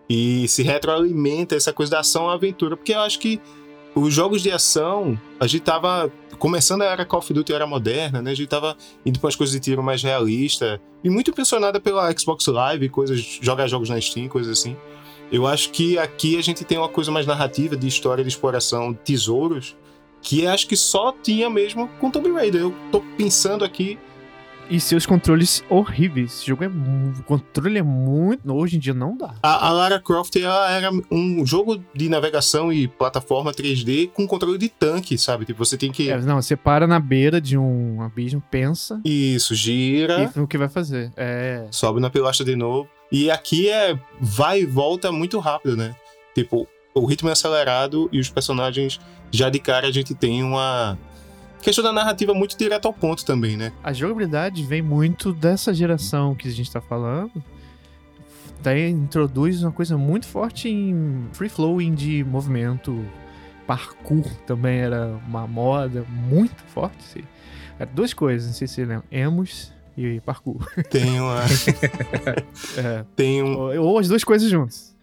e 0.09 0.47
se 0.47 0.63
retroalimenta 0.63 1.55
essa 1.55 1.73
coisa 1.73 1.91
da 1.91 1.99
ação 1.99 2.29
à 2.29 2.33
aventura, 2.35 2.77
porque 2.77 2.93
eu 2.93 3.01
acho 3.01 3.19
que 3.19 3.41
os 3.93 4.13
jogos 4.13 4.41
de 4.41 4.51
ação, 4.51 5.19
a 5.39 5.47
gente 5.47 5.63
tava 5.63 6.09
começando 6.37 6.81
a 6.81 6.85
era 6.85 7.05
Call 7.05 7.19
of 7.19 7.33
Duty 7.33 7.53
era 7.53 7.67
moderna, 7.67 8.21
né? 8.21 8.31
A 8.31 8.35
gente 8.35 8.47
tava 8.47 8.77
indo 9.05 9.19
para 9.19 9.29
as 9.29 9.35
coisas 9.35 9.53
de 9.53 9.59
tiro 9.59 9.83
mais 9.83 10.01
realista 10.03 10.79
e 11.03 11.09
muito 11.09 11.31
impressionada 11.31 11.79
pela 11.79 12.11
Xbox 12.17 12.47
Live, 12.47 12.89
coisas, 12.89 13.19
jogar 13.41 13.67
jogos 13.67 13.89
na 13.89 13.99
Steam, 13.99 14.27
coisas 14.27 14.59
assim. 14.59 14.75
Eu 15.31 15.45
acho 15.45 15.71
que 15.71 15.97
aqui 15.97 16.37
a 16.37 16.41
gente 16.41 16.63
tem 16.63 16.77
uma 16.77 16.87
coisa 16.87 17.11
mais 17.11 17.25
narrativa 17.25 17.75
de 17.75 17.87
história 17.87 18.23
de 18.23 18.29
exploração, 18.29 18.93
tesouros, 18.93 19.75
que 20.21 20.47
acho 20.47 20.67
que 20.67 20.75
só 20.75 21.11
tinha 21.11 21.49
mesmo 21.49 21.87
com 21.99 22.09
Tomb 22.09 22.31
Raider. 22.31 22.61
Eu 22.61 22.73
tô 22.91 23.01
pensando 23.17 23.65
aqui, 23.65 23.99
E 24.69 24.79
seus 24.79 25.05
controles 25.05 25.63
horríveis. 25.69 26.33
Esse 26.33 26.47
jogo 26.47 26.63
é. 26.63 26.67
O 26.67 27.23
controle 27.23 27.79
é 27.79 27.83
muito. 27.83 28.51
Hoje 28.53 28.75
em 28.75 28.79
dia 28.79 28.93
não 28.93 29.15
dá. 29.15 29.33
a, 29.41 29.67
a 29.67 29.71
Lara 29.71 29.99
Croft 29.99 30.35
ela 30.35 30.71
era 30.71 30.91
um 31.11 31.45
jogo 31.45 31.81
de 31.93 32.09
navegação 32.09 32.71
e 32.71 32.87
plataforma 32.87 33.51
3D 33.51 34.09
com 34.11 34.27
controle 34.27 34.57
de 34.57 34.69
tanque, 34.69 35.17
sabe? 35.17 35.45
Tipo, 35.45 35.63
você 35.63 35.77
tem 35.77 35.91
que 35.91 36.09
É, 36.09 36.19
não, 36.21 36.41
você 36.41 36.55
para 36.55 36.85
na 36.85 36.99
beira 36.99 37.39
de 37.39 37.57
um 37.57 38.01
abismo, 38.01 38.43
pensa 38.51 38.99
isso, 39.03 39.55
gira, 39.55 40.31
e 40.35 40.39
o 40.39 40.47
que 40.47 40.57
vai 40.57 40.69
fazer. 40.69 41.11
É. 41.15 41.65
sobe 41.71 41.99
na 41.99 42.09
pilastra 42.09 42.45
de 42.45 42.55
novo. 42.55 42.89
E 43.11 43.31
aqui 43.31 43.69
é 43.69 43.97
vai 44.19 44.61
e 44.61 44.65
volta 44.65 45.11
muito 45.11 45.39
rápido, 45.39 45.77
né? 45.77 45.95
Tipo, 46.35 46.67
o 46.93 47.05
ritmo 47.05 47.29
é 47.29 47.31
acelerado 47.31 48.09
e 48.11 48.19
os 48.19 48.29
personagens, 48.29 48.99
já 49.31 49.49
de 49.49 49.59
cara, 49.59 49.87
a 49.87 49.91
gente 49.91 50.13
tem 50.13 50.43
uma 50.43 50.97
questão 51.67 51.83
da 51.83 51.91
narrativa 51.91 52.33
muito 52.33 52.57
direto 52.57 52.85
ao 52.85 52.93
ponto 52.93 53.25
também, 53.25 53.57
né? 53.57 53.73
A 53.83 53.91
jogabilidade 53.91 54.63
vem 54.63 54.81
muito 54.81 55.33
dessa 55.33 55.73
geração 55.73 56.33
que 56.33 56.47
a 56.47 56.51
gente 56.51 56.71
tá 56.71 56.79
falando. 56.79 57.43
Daí 58.63 58.89
introduz 58.89 59.61
uma 59.61 59.71
coisa 59.73 59.97
muito 59.97 60.25
forte 60.27 60.69
em 60.69 61.27
free 61.33 61.49
flowing 61.49 61.93
de 61.93 62.23
movimento. 62.23 63.05
Parkour 63.67 64.23
também 64.45 64.79
era 64.79 65.19
uma 65.27 65.45
moda 65.45 66.05
muito 66.09 66.55
forte. 66.67 66.99
Assim. 66.99 67.23
Era 67.77 67.91
duas 67.91 68.13
coisas, 68.13 68.47
não 68.47 68.53
sei 68.55 68.65
se 68.65 68.75
você 68.75 68.85
lembra. 68.85 69.03
Emos 69.11 69.73
e 69.97 70.21
parkour. 70.21 70.65
Tem 70.89 71.19
uma. 71.19 71.41
É, 72.77 73.03
tem 73.15 73.43
um. 73.43 73.57
ou, 73.57 73.87
ou 73.87 73.99
as 73.99 74.07
duas 74.07 74.23
coisas 74.23 74.49
juntas. 74.49 74.95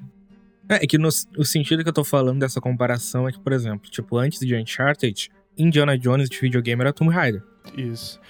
É, 0.67 0.77
é 0.77 0.87
que 0.87 0.97
no, 0.97 1.09
o 1.37 1.45
sentido 1.45 1.83
que 1.83 1.89
eu 1.91 1.93
tô 1.93 2.05
falando 2.05 2.41
dessa 2.41 2.59
comparação 2.59 3.29
é 3.29 3.33
que, 3.33 3.39
por 3.39 3.53
exemplo, 3.53 3.91
tipo, 3.91 4.17
antes 4.17 4.41
de 4.41 4.57
Uncharted, 4.57 5.31
Indiana 5.59 5.97
Jones 5.99 6.29
de 6.29 6.39
videogame 6.41 6.81
era 6.83 6.93
Tomb 6.93 7.13
Raider. 7.13 7.43
Isso. 7.77 8.21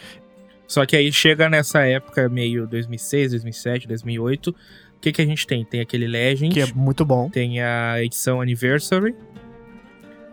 Só 0.67 0.85
que 0.87 0.97
aí 0.97 1.13
chega 1.13 1.49
nessa 1.49 1.81
época, 1.87 2.29
meio 2.29 2.67
2006, 2.67 3.33
2007, 3.33 3.87
2008, 3.89 4.51
o 4.51 4.55
que 5.01 5.13
que 5.13 5.21
a 5.23 5.27
gente 5.27 5.47
tem? 5.47 5.65
Tem 5.65 5.81
aquele 5.81 6.07
Legend, 6.07 6.53
Que 6.55 6.61
é 6.61 6.67
muito 6.75 7.05
bom. 7.05 7.29
tem 7.29 7.61
a 7.61 8.03
edição 8.03 8.41
Anniversary, 8.41 9.15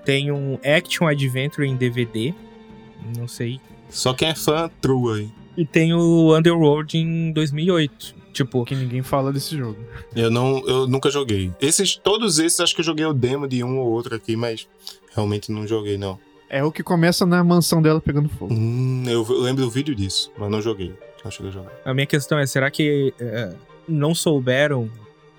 tem 0.06 0.32
um 0.32 0.58
Action 0.64 1.08
Adventure 1.08 1.68
em 1.68 1.76
DVD, 1.76 2.34
não 3.18 3.28
sei, 3.28 3.60
Só 3.90 4.14
quem 4.14 4.30
é 4.30 4.36
fã, 4.36 4.70
true 4.80 5.20
aí. 5.22 5.30
e 5.58 5.66
tem 5.66 5.94
o 5.94 6.36
Underworld 6.36 6.98
em 6.98 7.32
2008. 7.34 8.22
Tipo, 8.32 8.64
Que 8.64 8.74
ninguém 8.76 9.02
fala 9.04 9.34
desse 9.34 9.58
jogo. 9.58 9.78
Eu 10.16 10.32
não, 10.32 10.66
eu 10.66 10.88
nunca 10.88 11.12
joguei. 11.12 11.52
Esses, 11.60 11.98
todos 11.98 12.40
esses, 12.40 12.62
acho 12.62 12.74
que 12.74 12.80
eu 12.80 12.86
joguei 12.86 13.06
o 13.06 13.12
demo 13.14 13.46
de 13.46 13.62
um 13.62 13.78
ou 13.78 13.92
outro 13.92 14.16
aqui, 14.16 14.38
mas 14.38 14.70
realmente 15.14 15.52
não 15.52 15.68
joguei, 15.68 15.98
não. 15.98 16.18
É 16.54 16.62
o 16.62 16.70
que 16.70 16.84
começa 16.84 17.26
na 17.26 17.42
mansão 17.46 17.82
dela 17.82 18.02
pegando 18.02 18.28
fogo. 18.28 18.54
Hum, 18.54 19.06
eu 19.08 19.26
lembro 19.40 19.64
do 19.64 19.72
vídeo 19.72 19.96
disso, 19.96 20.30
mas 20.38 20.52
não 20.52 20.62
joguei. 20.62 20.94
Não 21.24 21.32
cheguei 21.32 21.50
a 21.50 21.54
jogar. 21.54 21.72
a 21.86 21.94
minha 21.94 22.06
questão 22.06 22.38
é, 22.38 22.46
será 22.46 22.70
que 22.70 23.14
eh, 23.18 23.54
não 23.88 24.14
souberam, 24.14 24.90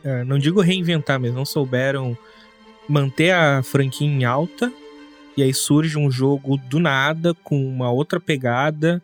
eh, 0.03 0.25
não 0.25 0.39
digo 0.39 0.63
reinventar, 0.63 1.21
mas 1.21 1.35
não 1.35 1.45
souberam 1.45 2.17
manter 2.89 3.31
a 3.31 3.63
franquia 3.63 4.07
em 4.07 4.25
alta, 4.25 4.73
e 5.37 5.43
aí 5.43 5.53
surge 5.53 5.99
um 5.99 6.11
jogo 6.11 6.57
do 6.57 6.81
nada, 6.81 7.35
com 7.45 7.63
uma 7.63 7.91
outra 7.91 8.19
pegada, 8.19 9.03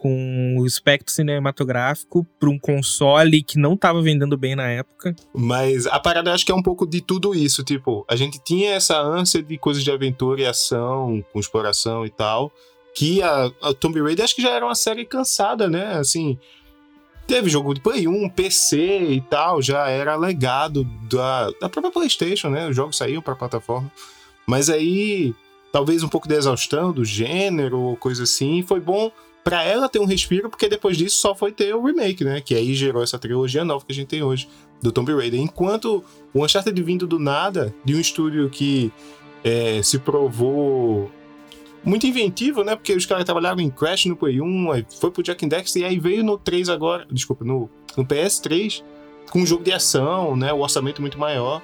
com 0.00 0.54
o 0.56 0.64
espectro 0.64 1.12
cinematográfico 1.12 2.24
para 2.38 2.48
um 2.48 2.56
console 2.56 3.42
que 3.42 3.58
não 3.58 3.76
tava 3.76 4.00
vendendo 4.00 4.38
bem 4.38 4.54
na 4.54 4.68
época. 4.68 5.12
Mas 5.34 5.88
a 5.88 5.98
parada 5.98 6.30
eu 6.30 6.34
acho 6.34 6.46
que 6.46 6.52
é 6.52 6.54
um 6.54 6.62
pouco 6.62 6.86
de 6.86 7.00
tudo 7.00 7.34
isso. 7.34 7.64
Tipo, 7.64 8.04
a 8.08 8.14
gente 8.14 8.38
tinha 8.38 8.74
essa 8.74 8.96
ânsia 8.96 9.42
de 9.42 9.58
coisas 9.58 9.82
de 9.82 9.90
aventura 9.90 10.40
e 10.40 10.46
ação, 10.46 11.24
com 11.32 11.40
exploração 11.40 12.06
e 12.06 12.10
tal. 12.10 12.52
Que 12.94 13.20
a, 13.22 13.50
a 13.60 13.74
Tomb 13.74 14.00
Raider 14.00 14.24
acho 14.24 14.36
que 14.36 14.42
já 14.42 14.50
era 14.50 14.64
uma 14.64 14.76
série 14.76 15.04
cansada, 15.04 15.68
né? 15.68 15.96
Assim. 15.96 16.38
Teve 17.26 17.50
jogo 17.50 17.74
de 17.74 17.80
Play 17.80 18.06
1, 18.06 18.28
PC 18.30 19.00
e 19.10 19.20
tal, 19.22 19.60
já 19.60 19.88
era 19.88 20.14
legado 20.14 20.84
da, 21.10 21.50
da 21.60 21.68
própria 21.68 21.90
PlayStation, 21.90 22.50
né? 22.50 22.68
Os 22.68 22.76
jogos 22.76 22.96
saíam 22.96 23.20
pra 23.20 23.34
plataforma. 23.34 23.90
Mas 24.46 24.70
aí, 24.70 25.34
talvez 25.72 26.04
um 26.04 26.08
pouco 26.08 26.28
de 26.28 26.36
exaustão 26.36 26.92
do 26.92 27.04
gênero 27.04 27.80
ou 27.80 27.96
coisa 27.96 28.22
assim. 28.22 28.62
Foi 28.62 28.78
bom 28.78 29.10
pra 29.44 29.62
ela 29.64 29.88
ter 29.88 29.98
um 29.98 30.04
respiro, 30.04 30.50
porque 30.50 30.68
depois 30.68 30.96
disso 30.96 31.16
só 31.20 31.34
foi 31.34 31.52
ter 31.52 31.74
o 31.74 31.82
remake, 31.84 32.22
né? 32.24 32.40
Que 32.40 32.54
aí 32.54 32.74
gerou 32.74 33.02
essa 33.02 33.18
trilogia 33.18 33.64
nova 33.64 33.84
que 33.84 33.92
a 33.92 33.94
gente 33.94 34.08
tem 34.08 34.22
hoje, 34.22 34.48
do 34.82 34.92
Tomb 34.92 35.12
Raider. 35.14 35.40
Enquanto 35.40 36.04
o 36.34 36.44
Uncharted 36.44 36.80
vindo 36.82 37.06
do 37.06 37.18
nada, 37.18 37.74
de 37.84 37.94
um 37.94 38.00
estúdio 38.00 38.48
que 38.50 38.92
é, 39.42 39.80
se 39.82 39.98
provou 39.98 41.10
muito 41.82 42.06
inventivo, 42.06 42.62
né? 42.62 42.76
Porque 42.76 42.92
os 42.92 43.06
caras 43.06 43.24
trabalhavam 43.24 43.62
em 43.64 43.70
Crash 43.70 44.06
no 44.06 44.16
Play 44.16 44.40
1, 44.40 44.72
aí 44.72 44.86
foi 45.00 45.10
pro 45.10 45.22
Jack 45.22 45.44
and 45.44 45.48
Dexter 45.48 45.82
e 45.82 45.84
aí 45.84 45.98
veio 45.98 46.22
no 46.22 46.36
3 46.36 46.68
agora, 46.68 47.06
desculpa, 47.10 47.44
no, 47.44 47.70
no 47.96 48.04
PS3, 48.04 48.82
com 49.30 49.40
um 49.40 49.46
jogo 49.46 49.64
de 49.64 49.72
ação, 49.72 50.36
né? 50.36 50.52
O 50.52 50.58
orçamento 50.60 51.00
muito 51.00 51.18
maior. 51.18 51.62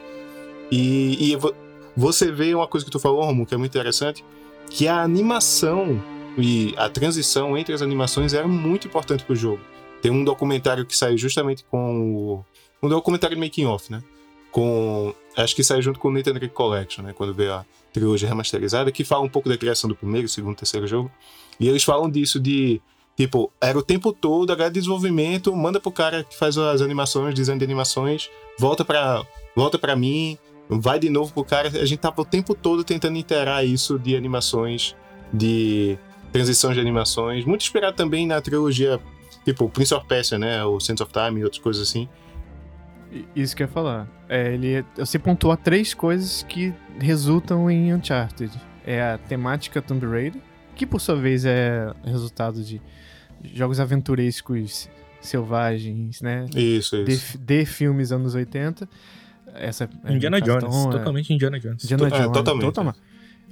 E, 0.71 1.33
e 1.33 1.37
vo- 1.37 1.55
você 1.97 2.33
vê 2.33 2.55
uma 2.55 2.67
coisa 2.67 2.85
que 2.87 2.91
tu 2.91 2.99
falou, 2.99 3.23
Romulo, 3.23 3.47
que 3.47 3.55
é 3.55 3.59
muito 3.59 3.73
interessante, 3.73 4.25
que 4.71 4.89
a 4.89 5.03
animação 5.03 6.03
e 6.37 6.75
a 6.77 6.89
transição 6.89 7.57
entre 7.57 7.75
as 7.75 7.83
animações 7.83 8.35
era 8.35 8.47
muito 8.47 8.87
importante 8.87 9.25
pro 9.25 9.37
jogo. 9.37 9.61
Tem 10.03 10.11
um 10.11 10.25
documentário 10.25 10.85
que 10.85 10.97
saiu 10.97 11.17
justamente 11.17 11.65
com 11.65 12.01
o. 12.13 12.45
Um 12.83 12.89
documentário 12.89 13.39
making 13.39 13.67
off, 13.67 13.91
né? 13.91 14.03
Com. 14.51 15.15
Acho 15.37 15.55
que 15.57 15.65
saiu 15.65 15.81
junto 15.81 15.99
com 15.99 16.09
o 16.09 16.13
Nathan 16.13 16.33
Drake 16.33 16.55
Collection, 16.55 17.03
né? 17.03 17.13
Quando 17.13 17.33
veio 17.33 17.55
a 17.55 17.65
trilogia 17.93 18.29
remasterizada, 18.29 18.93
que 18.93 19.05
fala 19.05 19.23
um 19.23 19.29
pouco 19.29 19.49
da 19.49 19.57
criação 19.57 19.89
do 19.89 19.97
primeiro, 19.97 20.29
segundo, 20.29 20.57
terceiro 20.57 20.87
jogo. 20.87 21.11
E 21.59 21.69
eles 21.69 21.83
falam 21.83 22.11
disso 22.11 22.39
de. 22.39 22.83
Tipo, 23.17 23.53
era 23.61 23.79
o 23.79 23.83
tempo 23.83 24.13
todo, 24.13 24.53
a 24.53 24.57
galera 24.57 24.73
de 24.73 24.81
desenvolvimento, 24.81 25.55
manda 25.55 25.79
pro 25.79 25.93
cara 25.93 26.25
que 26.25 26.37
faz 26.37 26.59
as 26.59 26.81
animações, 26.81 27.33
design 27.33 27.57
de 27.57 27.65
animações, 27.65 28.29
volta 28.59 28.85
pra, 28.85 29.25
volta 29.55 29.79
pra 29.79 29.95
mim, 29.95 30.37
vai 30.69 30.99
de 30.99 31.09
novo 31.09 31.33
pro 31.33 31.45
cara. 31.45 31.69
A 31.69 31.87
gente 31.87 32.01
tava 32.01 32.21
o 32.21 32.25
tempo 32.25 32.57
todo 32.57 32.83
tentando 32.83 33.17
interar 33.17 33.65
isso 33.65 34.01
de 34.01 34.17
animações, 34.17 34.97
de 35.33 35.97
transições 36.35 36.75
de 36.75 36.81
animações. 36.81 37.45
Muito 37.45 37.63
inspirado 37.63 37.97
também 37.97 38.27
na 38.27 38.41
trilogia, 38.41 39.01
tipo, 39.45 39.69
Prince 39.69 39.95
of 39.95 40.05
Persia, 40.07 40.37
né? 40.37 40.65
O 40.65 40.81
Sense 40.81 41.01
of 41.03 41.13
Time 41.13 41.41
e 41.41 41.45
outras 41.45 41.63
coisas 41.63 41.89
assim. 41.89 42.09
Isso 43.37 43.55
que 43.55 43.63
eu 43.63 43.67
ia 43.69 43.73
falar. 43.73 44.09
É, 44.29 44.53
ele, 44.55 44.85
você 44.97 45.19
pontua 45.19 45.57
três 45.57 45.95
coisas 45.95 46.43
que 46.43 46.75
resultam 46.99 47.71
em 47.71 47.95
Uncharted. 47.95 48.51
É 48.85 49.01
a 49.01 49.17
temática 49.19 49.81
Tomb 49.81 50.05
Raider, 50.07 50.41
que 50.75 50.85
por 50.85 51.01
sua 51.01 51.15
vez 51.15 51.45
é 51.45 51.93
resultado 52.05 52.63
de 52.63 52.83
jogos 53.55 53.79
aventurescos 53.79 54.89
selvagens, 55.21 56.21
né? 56.21 56.47
Isso, 56.55 57.03
De, 57.05 57.13
isso. 57.13 57.39
de 57.39 57.65
filmes 57.65 58.11
anos 58.11 58.35
80. 58.35 58.89
Essa, 59.55 59.89
é, 60.05 60.13
Indiana 60.13 60.41
Jones, 60.41 60.65
é- 60.65 60.91
totalmente 60.91 61.33
Indiana 61.33 61.61
Jones. 61.61 61.85
Indiana 61.85 62.09
To- 62.09 62.15
é, 62.15 62.19
Jones. 62.19 62.33
totalmente. 62.33 62.75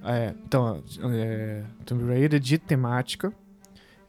É, 0.05 0.35
então, 0.47 0.83
é, 1.13 1.63
Tomb 1.85 2.05
Raider 2.07 2.41
de 2.41 2.59
temática. 2.59 3.33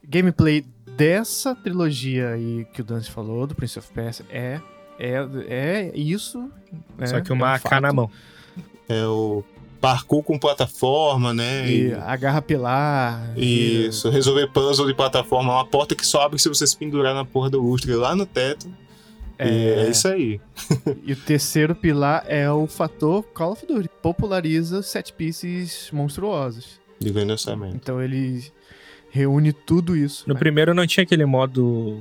Gameplay 0.06 0.64
dessa 0.96 1.54
trilogia 1.54 2.30
aí 2.30 2.66
que 2.72 2.80
o 2.80 2.84
Dance 2.84 3.10
falou, 3.10 3.46
do 3.46 3.54
Prince 3.54 3.78
of 3.78 3.90
Persia, 3.92 4.24
é, 4.30 4.60
é, 4.98 5.26
é 5.48 5.92
isso. 5.98 6.50
é- 6.98 7.06
Só 7.06 7.20
que 7.20 7.30
é 7.32 7.34
um 7.34 7.38
uma 7.38 7.54
AK 7.54 7.62
fato. 7.62 7.80
na 7.82 7.92
mão. 7.92 8.10
É 8.88 9.04
o 9.06 9.42
parkour 9.80 10.22
com 10.22 10.38
plataforma, 10.38 11.32
né? 11.32 11.66
E 11.70 11.88
E- 11.88 11.92
agarra 11.94 12.40
pilar. 12.42 13.32
e- 13.36 13.86
Isso, 13.86 14.08
resolver 14.10 14.46
puzzle 14.48 14.86
de 14.86 14.94
plataforma, 14.94 15.52
uma 15.54 15.66
porta 15.66 15.94
que 15.94 16.06
só 16.06 16.22
abre 16.22 16.38
se 16.38 16.48
você 16.48 16.66
se 16.66 16.76
pendurar 16.76 17.14
na 17.14 17.24
porra 17.24 17.48
do 17.50 17.60
lustre 17.62 17.94
lá 17.94 18.14
no 18.16 18.26
teto. 18.26 18.66
É, 19.38 19.86
é 19.86 19.90
isso 19.90 20.08
aí. 20.08 20.40
E 21.04 21.12
o 21.12 21.16
terceiro 21.16 21.74
pilar 21.74 22.24
é 22.28 22.50
o 22.50 22.66
fator 22.66 23.22
Call 23.22 23.52
of 23.52 23.66
Duty. 23.66 23.90
Populariza 24.02 24.82
set 24.82 25.12
pieces 25.12 25.90
monstruosos. 25.92 26.80
De 27.00 27.10
grande 27.10 27.32
orçamento. 27.32 27.74
Então 27.74 28.00
ele 28.00 28.44
reúne 29.10 29.52
tudo 29.52 29.96
isso. 29.96 30.24
No 30.26 30.34
né? 30.34 30.40
primeiro 30.40 30.74
não 30.74 30.86
tinha 30.86 31.04
aquele 31.04 31.24
modo 31.24 32.00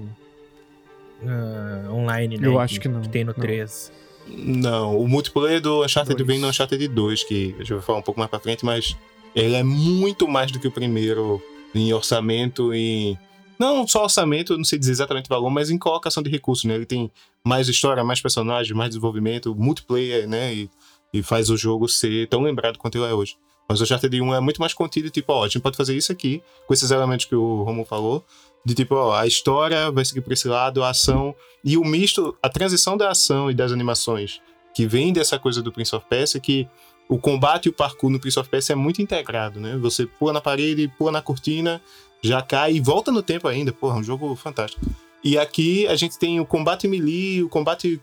ah, 1.25 1.89
online, 1.91 2.37
né? 2.37 2.47
Eu 2.47 2.59
acho 2.59 2.79
que 2.79 2.87
não, 2.87 3.01
Que 3.01 3.09
tem 3.09 3.23
no 3.23 3.33
não. 3.35 3.39
3. 3.39 3.91
Não, 4.27 4.97
o 4.99 5.07
multiplayer 5.07 5.59
do 5.59 5.83
Uncharted 5.83 6.15
Dois. 6.15 6.27
vem 6.27 6.39
no 6.39 6.47
Uncharted 6.47 6.87
2, 6.87 7.23
que 7.23 7.55
a 7.55 7.59
gente 7.59 7.73
vai 7.73 7.81
falar 7.81 7.99
um 7.99 8.03
pouco 8.03 8.19
mais 8.19 8.29
pra 8.29 8.39
frente, 8.39 8.63
mas 8.63 8.95
ele 9.35 9.55
é 9.55 9.63
muito 9.63 10.27
mais 10.27 10.51
do 10.51 10.59
que 10.59 10.67
o 10.67 10.71
primeiro 10.71 11.41
em 11.73 11.93
orçamento 11.93 12.73
e. 12.73 13.17
Não 13.59 13.87
só 13.87 14.03
orçamento, 14.03 14.57
não 14.57 14.63
sei 14.63 14.79
dizer 14.79 14.91
exatamente 14.91 15.25
o 15.25 15.29
valor, 15.29 15.49
mas 15.49 15.69
em 15.69 15.77
colocação 15.77 16.21
de 16.23 16.29
recursos, 16.29 16.65
né? 16.65 16.75
Ele 16.75 16.85
tem 16.85 17.11
mais 17.43 17.67
história, 17.67 18.03
mais 18.03 18.21
personagens, 18.21 18.75
mais 18.75 18.89
desenvolvimento, 18.89 19.55
multiplayer, 19.55 20.27
né? 20.27 20.53
E, 20.53 20.69
e 21.13 21.23
faz 21.23 21.49
o 21.49 21.57
jogo 21.57 21.87
ser 21.87 22.27
tão 22.27 22.41
lembrado 22.41 22.77
quanto 22.77 22.97
ele 22.97 23.05
é 23.05 23.13
hoje. 23.13 23.37
Mas 23.67 23.79
o 23.79 23.83
Uncharted 23.83 24.21
1 24.21 24.33
é 24.35 24.39
muito 24.39 24.59
mais 24.59 24.73
contido, 24.73 25.09
tipo, 25.09 25.31
ó, 25.31 25.43
a 25.43 25.47
gente 25.47 25.61
pode 25.61 25.77
fazer 25.77 25.95
isso 25.95 26.11
aqui, 26.11 26.41
com 26.67 26.73
esses 26.73 26.91
elementos 26.91 27.25
que 27.25 27.35
o 27.35 27.63
Romulo 27.63 27.85
falou, 27.85 28.25
de 28.65 28.73
tipo, 28.73 28.95
ó, 28.95 29.15
a 29.15 29.25
história 29.25 29.89
vai 29.91 30.03
seguir 30.03 30.21
por 30.21 30.33
esse 30.33 30.47
lado, 30.47 30.83
a 30.83 30.89
ação, 30.89 31.35
e 31.63 31.77
o 31.77 31.83
misto, 31.83 32.37
a 32.41 32.49
transição 32.49 32.97
da 32.97 33.09
ação 33.09 33.49
e 33.49 33.53
das 33.53 33.71
animações, 33.71 34.41
que 34.73 34.85
vem 34.85 35.13
dessa 35.13 35.39
coisa 35.39 35.61
do 35.61 35.71
Prince 35.71 35.95
of 35.95 36.05
Persia, 36.09 36.39
que 36.39 36.67
o 37.07 37.17
combate 37.17 37.65
e 37.65 37.69
o 37.69 37.73
parkour 37.73 38.09
no 38.09 38.19
Prince 38.19 38.39
of 38.39 38.49
Persia 38.49 38.73
é 38.73 38.75
muito 38.75 39.01
integrado, 39.01 39.59
né? 39.59 39.77
Você 39.77 40.05
pula 40.05 40.33
na 40.33 40.41
parede, 40.41 40.91
pula 40.97 41.11
na 41.11 41.21
cortina, 41.21 41.81
já 42.23 42.41
cai 42.41 42.73
e 42.73 42.79
volta 42.79 43.11
no 43.11 43.21
tempo 43.21 43.47
ainda. 43.47 43.71
Porra, 43.71 43.97
é 43.97 43.99
um 43.99 44.03
jogo 44.03 44.35
fantástico. 44.35 44.83
E 45.23 45.37
aqui 45.37 45.85
a 45.87 45.95
gente 45.95 46.17
tem 46.17 46.39
o 46.39 46.45
combate 46.45 46.87
melee, 46.87 47.43
o 47.43 47.49
combate 47.49 48.01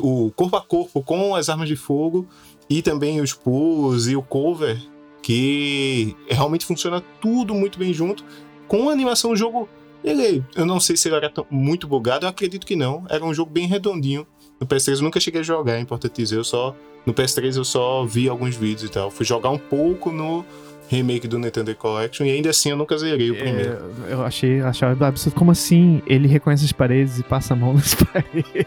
o 0.00 0.30
corpo 0.34 0.56
a 0.56 0.62
corpo 0.62 1.02
com 1.02 1.34
as 1.34 1.48
armas 1.48 1.68
de 1.68 1.76
fogo 1.76 2.26
e 2.70 2.80
também 2.82 3.20
os 3.20 3.32
pulos 3.32 4.08
e 4.08 4.16
o 4.16 4.22
cover, 4.22 4.80
que 5.22 6.16
realmente 6.28 6.64
funciona 6.64 7.02
tudo 7.20 7.54
muito 7.54 7.78
bem 7.78 7.92
junto. 7.92 8.24
Com 8.68 8.88
a 8.88 8.92
animação, 8.92 9.32
o 9.32 9.36
jogo, 9.36 9.68
ele, 10.02 10.44
eu 10.54 10.64
não 10.66 10.80
sei 10.80 10.96
se 10.96 11.08
ele 11.08 11.16
era 11.16 11.30
tão- 11.30 11.46
muito 11.50 11.86
bugado, 11.86 12.24
eu 12.26 12.30
acredito 12.30 12.66
que 12.66 12.76
não. 12.76 13.04
Era 13.08 13.24
um 13.24 13.32
jogo 13.34 13.50
bem 13.50 13.66
redondinho. 13.66 14.26
No 14.60 14.66
PS3 14.66 14.96
eu 14.98 15.02
nunca 15.02 15.20
cheguei 15.20 15.40
a 15.40 15.44
jogar, 15.44 15.74
é 15.76 15.80
importante 15.80 16.14
dizer. 16.16 16.36
Eu 16.38 16.44
só, 16.44 16.74
no 17.04 17.12
PS3 17.12 17.56
eu 17.56 17.64
só 17.64 18.04
vi 18.04 18.28
alguns 18.28 18.56
vídeos 18.56 18.84
e 18.84 18.92
tal. 18.92 19.10
Fui 19.10 19.24
jogar 19.26 19.50
um 19.50 19.58
pouco 19.58 20.10
no 20.10 20.44
remake 20.88 21.26
do 21.26 21.38
Nintendo 21.38 21.74
Collection 21.74 22.24
e 22.26 22.30
ainda 22.30 22.50
assim 22.50 22.70
eu 22.70 22.76
nunca 22.76 22.96
zerei 22.96 23.30
o 23.30 23.36
primeiro. 23.36 23.78
É, 24.08 24.12
eu 24.12 24.24
achei, 24.24 24.60
achava 24.60 25.06
absurdo. 25.06 25.34
Como 25.34 25.50
assim 25.50 26.02
ele 26.06 26.28
reconhece 26.28 26.64
as 26.64 26.72
paredes 26.72 27.18
e 27.18 27.22
passa 27.22 27.54
a 27.54 27.56
mão 27.56 27.74
nas 27.74 27.94
paredes? 27.94 28.66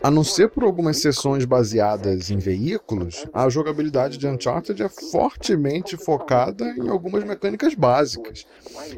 A 0.00 0.12
não 0.12 0.22
ser 0.22 0.48
por 0.48 0.62
algumas 0.62 0.98
sessões 0.98 1.44
baseadas 1.44 2.30
em 2.30 2.38
veículos, 2.38 3.26
a 3.32 3.48
jogabilidade 3.48 4.16
de 4.16 4.28
Uncharted 4.28 4.80
é 4.80 4.88
fortemente 4.88 5.96
focada 5.96 6.64
em 6.78 6.88
algumas 6.88 7.24
mecânicas 7.24 7.74
básicas. 7.74 8.46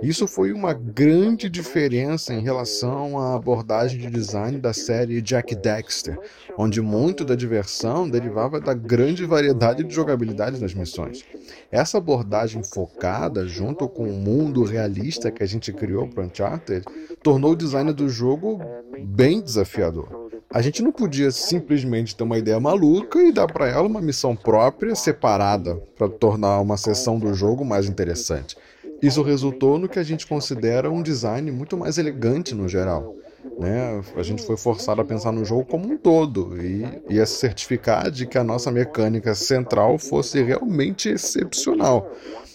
Isso 0.02 0.26
foi 0.26 0.52
uma 0.52 0.74
grande 0.74 1.48
diferença 1.48 2.34
em 2.34 2.42
relação 2.42 3.18
à 3.18 3.34
abordagem 3.34 3.98
de 3.98 4.10
design 4.10 4.58
da 4.58 4.74
série 4.74 5.22
Jack 5.22 5.54
Dexter, 5.54 6.18
onde 6.58 6.82
muito 6.82 7.24
da 7.24 7.34
diversão 7.34 8.06
derivava 8.08 8.60
da 8.60 8.74
grande 8.74 9.24
variedade 9.24 9.82
de 9.82 9.94
jogabilidade 9.94 10.60
das 10.60 10.74
missões. 10.74 11.24
Essa 11.72 11.96
abordagem 11.96 12.62
focada, 12.62 13.46
junto 13.46 13.88
com 13.88 14.04
o 14.04 14.12
mundo 14.12 14.64
realista 14.64 15.30
que 15.30 15.42
a 15.42 15.46
gente 15.46 15.72
criou 15.72 16.06
para 16.06 16.24
Uncharted, 16.24 16.84
tornou 17.22 17.52
o 17.52 17.56
design 17.56 17.90
do 17.90 18.06
jogo 18.06 18.60
bem 19.02 19.40
desafiador. 19.40 20.29
A 20.52 20.60
gente 20.60 20.82
não 20.82 20.90
podia 20.90 21.30
simplesmente 21.30 22.16
ter 22.16 22.24
uma 22.24 22.36
ideia 22.36 22.58
maluca 22.58 23.22
e 23.22 23.30
dar 23.30 23.46
para 23.46 23.68
ela 23.68 23.86
uma 23.86 24.00
missão 24.00 24.34
própria, 24.34 24.96
separada, 24.96 25.76
para 25.96 26.08
tornar 26.08 26.60
uma 26.60 26.76
seção 26.76 27.20
do 27.20 27.32
jogo 27.32 27.64
mais 27.64 27.88
interessante. 27.88 28.56
Isso 29.00 29.22
resultou 29.22 29.78
no 29.78 29.88
que 29.88 30.00
a 30.00 30.02
gente 30.02 30.26
considera 30.26 30.90
um 30.90 31.04
design 31.04 31.52
muito 31.52 31.76
mais 31.76 31.98
elegante 31.98 32.52
no 32.52 32.68
geral. 32.68 33.14
Né? 33.60 34.02
A 34.16 34.22
gente 34.24 34.42
foi 34.42 34.56
forçado 34.56 35.00
a 35.00 35.04
pensar 35.04 35.30
no 35.30 35.44
jogo 35.44 35.64
como 35.66 35.88
um 35.88 35.96
todo 35.96 36.60
e, 36.60 36.84
e 37.08 37.20
a 37.20 37.26
certificar 37.26 38.10
de 38.10 38.26
que 38.26 38.36
a 38.36 38.42
nossa 38.42 38.72
mecânica 38.72 39.36
central 39.36 39.98
fosse 39.98 40.42
realmente 40.42 41.08
excepcional. 41.08 42.10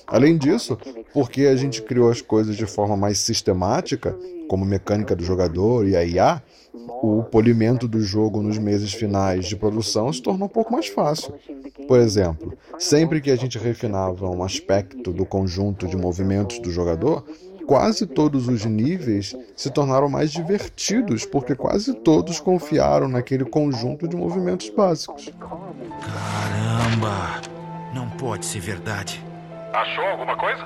Além 0.08 0.38
disso, 0.38 0.78
porque 1.14 1.44
a 1.44 1.56
gente 1.56 1.82
criou 1.82 2.10
as 2.10 2.22
coisas 2.22 2.56
de 2.56 2.66
forma 2.66 2.96
mais 2.96 3.20
sistemática, 3.20 4.16
como 4.48 4.64
mecânica 4.64 5.16
do 5.16 5.24
jogador 5.24 5.88
e 5.88 5.96
a 5.96 6.04
IA, 6.04 6.42
o 7.02 7.24
polimento 7.24 7.88
do 7.88 8.00
jogo 8.00 8.42
nos 8.42 8.58
meses 8.58 8.94
finais 8.94 9.46
de 9.46 9.56
produção 9.56 10.12
se 10.14 10.22
tornou 10.22 10.48
um 10.48 10.52
pouco 10.52 10.72
mais 10.72 10.88
fácil. 10.88 11.34
Por 11.88 12.00
exemplo, 12.00 12.54
sempre 12.78 13.22
que 13.22 13.32
a 13.32 13.36
gente 13.36 13.58
refinava 13.58 14.30
um 14.30 14.44
aspecto 14.44 15.12
do 15.12 15.26
conjunto 15.26 15.88
de 15.88 15.98
movimentos 15.98 16.60
do 16.60 16.72
jogador, 16.72 17.24
quase 17.66 18.06
todos 18.06 18.48
os 18.48 18.66
níveis 18.66 19.36
se 19.56 19.70
tornaram 19.72 20.08
mais 20.08 20.32
divertidos 20.32 21.26
porque 21.26 21.56
quase 21.56 21.94
todos 21.94 22.40
confiaram 22.40 23.08
naquele 23.08 23.46
conjunto 23.46 24.08
de 24.08 24.16
movimentos 24.16 24.70
básicos. 24.70 25.32
Caramba! 26.02 27.42
Não 27.94 28.10
pode 28.12 28.46
ser 28.46 28.60
verdade. 28.60 29.25
Achou 29.76 30.06
alguma 30.06 30.38
coisa? 30.38 30.66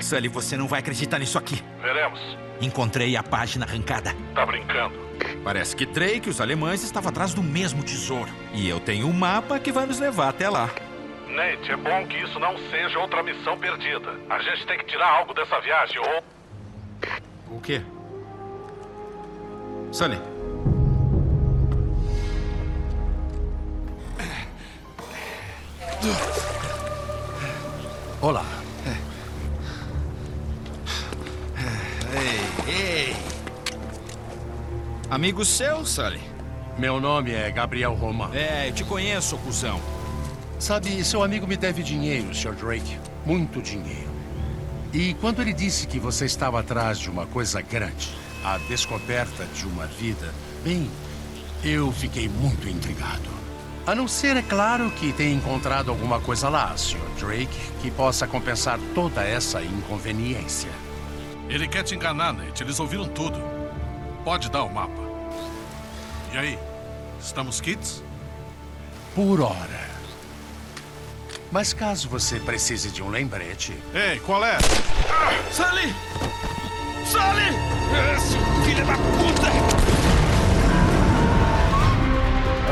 Sully, 0.00 0.28
você 0.28 0.56
não 0.56 0.66
vai 0.66 0.80
acreditar 0.80 1.18
nisso 1.18 1.36
aqui. 1.36 1.62
Veremos. 1.82 2.18
Encontrei 2.58 3.14
a 3.14 3.22
página 3.22 3.66
arrancada. 3.66 4.16
Tá 4.34 4.46
brincando. 4.46 4.98
Parece 5.44 5.76
que 5.76 5.84
Drake 5.84 6.28
e 6.28 6.30
os 6.30 6.40
alemães 6.40 6.82
estavam 6.82 7.10
atrás 7.10 7.34
do 7.34 7.42
mesmo 7.42 7.82
tesouro. 7.82 8.30
E 8.54 8.66
eu 8.66 8.80
tenho 8.80 9.06
um 9.06 9.12
mapa 9.12 9.58
que 9.58 9.70
vai 9.70 9.84
nos 9.84 9.98
levar 9.98 10.30
até 10.30 10.48
lá. 10.48 10.70
Nate, 11.28 11.70
é 11.70 11.76
bom 11.76 12.06
que 12.06 12.16
isso 12.16 12.38
não 12.38 12.56
seja 12.70 12.98
outra 12.98 13.22
missão 13.22 13.58
perdida. 13.58 14.18
A 14.30 14.38
gente 14.38 14.66
tem 14.66 14.78
que 14.78 14.86
tirar 14.86 15.18
algo 15.18 15.34
dessa 15.34 15.60
viagem 15.60 15.98
ou. 15.98 16.24
O 17.56 17.60
quê? 17.60 17.82
Sully. 19.92 20.18
Olá. 28.22 28.44
Ei, 32.12 32.74
ei. 32.74 33.16
Amigo 35.08 35.42
seu, 35.42 35.86
Sully? 35.86 36.20
Meu 36.76 37.00
nome 37.00 37.32
é 37.32 37.50
Gabriel 37.50 37.94
Roman. 37.94 38.30
É, 38.34 38.68
eu 38.68 38.74
te 38.74 38.84
conheço, 38.84 39.38
cuzão. 39.38 39.80
Sabe, 40.58 41.02
seu 41.02 41.22
amigo 41.22 41.46
me 41.46 41.56
deve 41.56 41.82
dinheiro, 41.82 42.34
Sr. 42.34 42.52
Drake. 42.56 42.98
Muito 43.24 43.62
dinheiro. 43.62 44.10
E 44.92 45.14
quando 45.14 45.40
ele 45.40 45.54
disse 45.54 45.86
que 45.86 45.98
você 45.98 46.26
estava 46.26 46.60
atrás 46.60 46.98
de 46.98 47.08
uma 47.08 47.26
coisa 47.26 47.62
grande, 47.62 48.14
a 48.44 48.58
descoberta 48.68 49.46
de 49.46 49.64
uma 49.64 49.86
vida, 49.86 50.30
bem, 50.62 50.90
eu 51.64 51.90
fiquei 51.90 52.28
muito 52.28 52.68
intrigado. 52.68 53.39
A 53.90 53.94
não 53.96 54.06
ser, 54.06 54.36
é 54.36 54.42
claro, 54.42 54.88
que 54.92 55.12
tenha 55.12 55.34
encontrado 55.34 55.90
alguma 55.90 56.20
coisa 56.20 56.48
lá, 56.48 56.76
Sr. 56.76 57.00
Drake, 57.18 57.58
que 57.82 57.90
possa 57.90 58.24
compensar 58.24 58.78
toda 58.94 59.20
essa 59.20 59.60
inconveniência. 59.62 60.70
Ele 61.48 61.66
quer 61.66 61.82
te 61.82 61.96
enganar, 61.96 62.32
Nate. 62.32 62.62
Eles 62.62 62.78
ouviram 62.78 63.08
tudo. 63.08 63.42
Pode 64.24 64.48
dar 64.48 64.62
o 64.62 64.72
mapa. 64.72 65.02
E 66.32 66.38
aí? 66.38 66.58
Estamos 67.20 67.60
kits? 67.60 68.00
Por 69.12 69.40
hora. 69.40 69.90
Mas 71.50 71.72
caso 71.72 72.08
você 72.08 72.38
precise 72.38 72.92
de 72.92 73.02
um 73.02 73.08
lembrete, 73.08 73.76
Ei, 73.92 74.20
qual 74.20 74.44
é? 74.44 74.56
Sully! 75.50 75.92
Sully! 77.04 77.48
Esse 78.14 78.38
filho 78.64 78.86
da 78.86 78.94
puta! 78.94 79.89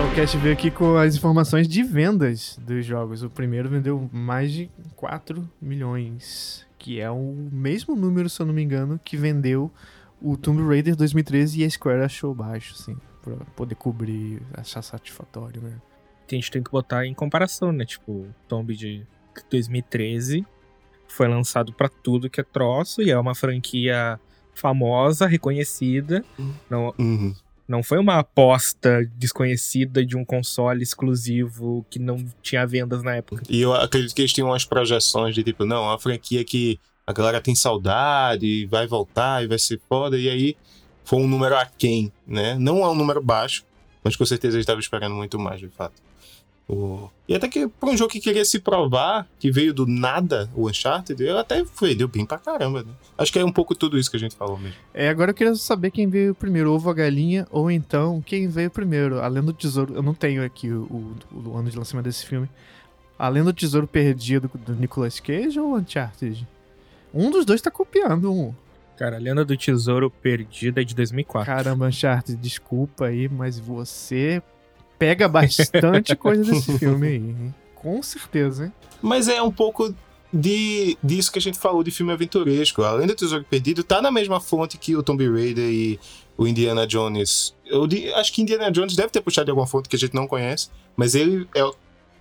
O 0.07 0.15
Cash 0.15 0.35
veio 0.37 0.53
aqui 0.55 0.71
com 0.71 0.97
as 0.97 1.17
informações 1.17 1.67
de 1.69 1.83
vendas 1.83 2.59
dos 2.63 2.85
jogos. 2.85 3.23
O 3.23 3.31
primeiro 3.31 3.69
vendeu 3.69 4.09
mais 4.13 4.53
de 4.53 4.71
4 4.97 5.49
milhões, 5.61 6.67
que 6.79 7.01
é 7.01 7.11
o 7.11 7.49
mesmo 7.53 7.95
número, 7.97 8.29
se 8.29 8.41
eu 8.41 8.47
não 8.47 8.55
me 8.55 8.63
engano, 8.63 9.01
que 9.05 9.17
vendeu 9.17 9.71
o 10.21 10.37
Tomb 10.37 10.63
Raider 10.63 10.97
2013 10.97 11.61
e 11.61 11.65
a 11.65 11.71
Square 11.71 12.03
achou 12.03 12.35
baixo, 12.35 12.75
assim, 12.79 12.97
pra 13.23 13.35
poder 13.57 13.75
cobrir, 13.75 14.41
achar 14.55 14.83
satisfatório, 14.83 15.61
né? 15.63 15.75
A 16.31 16.35
gente 16.35 16.51
tem 16.51 16.63
que 16.63 16.71
botar 16.71 17.07
em 17.07 17.15
comparação, 17.15 17.73
né? 17.73 17.85
Tipo, 17.85 18.13
o 18.13 18.35
Tomb 18.47 18.75
de 18.77 19.07
2013 19.51 20.45
foi 21.07 21.27
lançado 21.29 21.73
pra 21.73 21.89
tudo 21.89 22.29
que 22.29 22.41
é 22.41 22.45
troço 22.45 23.01
e 23.01 23.11
é 23.11 23.19
uma 23.19 23.35
franquia 23.35 24.21
famosa, 24.55 25.27
reconhecida. 25.27 26.25
Não, 26.69 26.93
Uhum. 26.99 27.35
Não 27.69 27.83
foi 27.83 27.99
uma 27.99 28.19
aposta 28.19 29.05
desconhecida 29.17 30.05
de 30.05 30.17
um 30.17 30.25
console 30.25 30.83
exclusivo 30.83 31.85
que 31.91 31.99
não 31.99 32.25
tinha 32.43 32.67
vendas 32.67 33.03
na 33.03 33.17
época. 33.17 33.43
E 33.49 33.61
eu 33.61 33.75
acredito 33.75 34.15
que 34.15 34.23
eles 34.23 34.33
tinham 34.33 34.49
umas 34.49 34.65
projeções 34.65 35.35
de 35.35 35.45
tipo, 35.45 35.67
não, 35.67 35.85
é 35.85 35.89
uma 35.89 35.99
franquia 35.99 36.43
que 36.45 36.81
a 37.07 37.13
galera 37.13 37.41
tem 37.41 37.55
saudade, 37.55 38.67
vai 38.67 38.87
voltar 38.87 39.45
e 39.45 39.47
vai 39.47 39.59
ser 39.59 39.79
foda. 39.87 40.17
E 40.17 40.31
aí 40.31 40.57
foi 41.05 41.19
um 41.19 41.29
número 41.29 41.57
aquém, 41.57 42.11
né? 42.27 42.57
Não 42.59 42.79
é 42.79 42.89
um 42.89 42.95
número 42.95 43.23
baixo, 43.23 43.65
mas 44.03 44.17
com 44.17 44.25
certeza 44.25 44.57
eles 44.57 44.65
estavam 44.65 44.81
esperando 44.81 45.15
muito 45.15 45.39
mais, 45.39 45.61
de 45.61 45.69
fato. 45.69 46.08
O- 46.69 47.09
E 47.27 47.35
até 47.35 47.49
que 47.49 47.67
pra 47.67 47.89
um 47.89 47.97
jogo 47.97 48.11
que 48.13 48.21
queria 48.21 48.45
se 48.45 48.59
provar, 48.59 49.27
que 49.39 49.51
veio 49.51 49.73
do 49.73 49.87
nada, 49.87 50.51
o 50.55 50.69
Uncharted, 50.69 51.23
ele 51.23 51.39
até 51.39 51.65
vendeu 51.81 52.07
bem 52.09 52.27
pra 52.27 52.39
caramba, 52.39 52.83
né? 52.83 52.91
Acho 53.17 53.33
que 53.33 53.39
é 53.39 53.45
um 53.45 53.53
pouco 53.53 53.75
tudo 53.75 53.99
isso 53.99 54.11
que 54.11 54.17
a 54.17 54.21
gente 54.21 54.37
falou 54.37 54.59
mesmo. 54.59 54.77
É, 54.93 55.09
agora 55.09 55.31
eu 55.31 55.35
queria 55.35 55.55
saber 55.55 55.91
quem 55.91 56.09
veio 56.09 56.35
primeiro, 56.35 56.71
ovo 56.73 56.87
ou 56.89 56.93
a 56.93 56.95
galinha, 56.95 57.47
ou 57.51 57.71
então 57.71 58.21
quem 58.21 58.49
veio 58.49 58.71
primeiro. 58.71 59.21
A 59.21 59.29
Lenda 59.29 59.47
do 59.47 59.53
Tesouro, 59.55 59.95
eu 59.95 60.03
não 60.03 60.13
tenho 60.15 60.45
aqui 60.45 60.71
o, 60.71 60.83
o- 61.33 61.49
o 61.51 61.57
ano 61.57 61.71
de 61.71 61.77
lançamento 61.79 62.05
desse 62.05 62.27
filme. 62.27 62.49
A 63.19 63.29
Lenda 63.29 63.47
do 63.53 63.57
Tesouro 63.57 63.87
Perdido 63.87 64.51
do 64.67 64.75
Nicolas 64.75 65.19
Cage 65.21 65.59
ou 65.59 65.75
Uncharted? 65.77 66.47
Um 67.15 67.31
dos 67.31 67.45
dois 67.47 67.61
tá 67.63 67.71
copiando 67.71 68.31
um. 68.33 68.55
Cara, 68.99 69.17
a 69.17 69.19
Lenda 69.19 69.45
do 69.45 69.57
Tesouro 69.57 70.11
Perdida 70.11 70.81
é 70.83 70.85
de 70.85 70.95
2004. 70.95 71.47
Caramba, 71.53 71.87
Uncharted, 71.87 72.37
desculpa 72.39 73.07
aí, 73.07 73.29
mas 73.29 73.59
você 73.59 74.43
pega 74.99 75.29
bastante 75.29 76.15
coisa 76.17 76.43
desse 76.51 76.79
filme 76.79 77.07
aí. 77.07 77.15
hein? 77.17 77.55
Com 77.75 78.03
certeza, 78.03 78.67
hein? 78.67 78.73
Mas 79.01 79.29
é 79.29 79.41
um 79.41 79.53
pouco 79.53 79.95
de, 80.33 80.97
disso 81.03 81.33
que 81.33 81.39
a 81.39 81.43
gente 81.43 81.59
falou 81.59 81.83
de 81.83 81.91
filme 81.91 82.13
aventuresco. 82.13 82.83
Além 82.83 83.07
do 83.07 83.15
Tesouro 83.15 83.45
Perdido, 83.49 83.83
tá 83.85 84.03
na 84.03 84.11
mesma 84.11 84.41
fonte 84.41 84.77
que 84.77 84.97
o 84.97 85.03
Tomb 85.03 85.27
Raider 85.29 85.65
e 85.71 85.99
o 86.37 86.47
Indiana 86.47 86.87
Jones. 86.87 87.55
Eu 87.67 87.87
di- 87.87 88.13
acho 88.15 88.33
que 88.33 88.43
Indiana 88.43 88.71
Jones 88.71 88.95
deve 88.97 89.09
ter 89.11 89.21
puxado 89.21 89.47
de 89.47 89.51
alguma 89.51 89.67
fonte 89.67 89.89
que 89.89 89.97
a 89.97 89.99
gente 89.99 90.15
não 90.15 90.27
conhece, 90.27 90.69
mas 90.97 91.15
ele 91.15 91.47
é 91.55 91.65
o, 91.65 91.75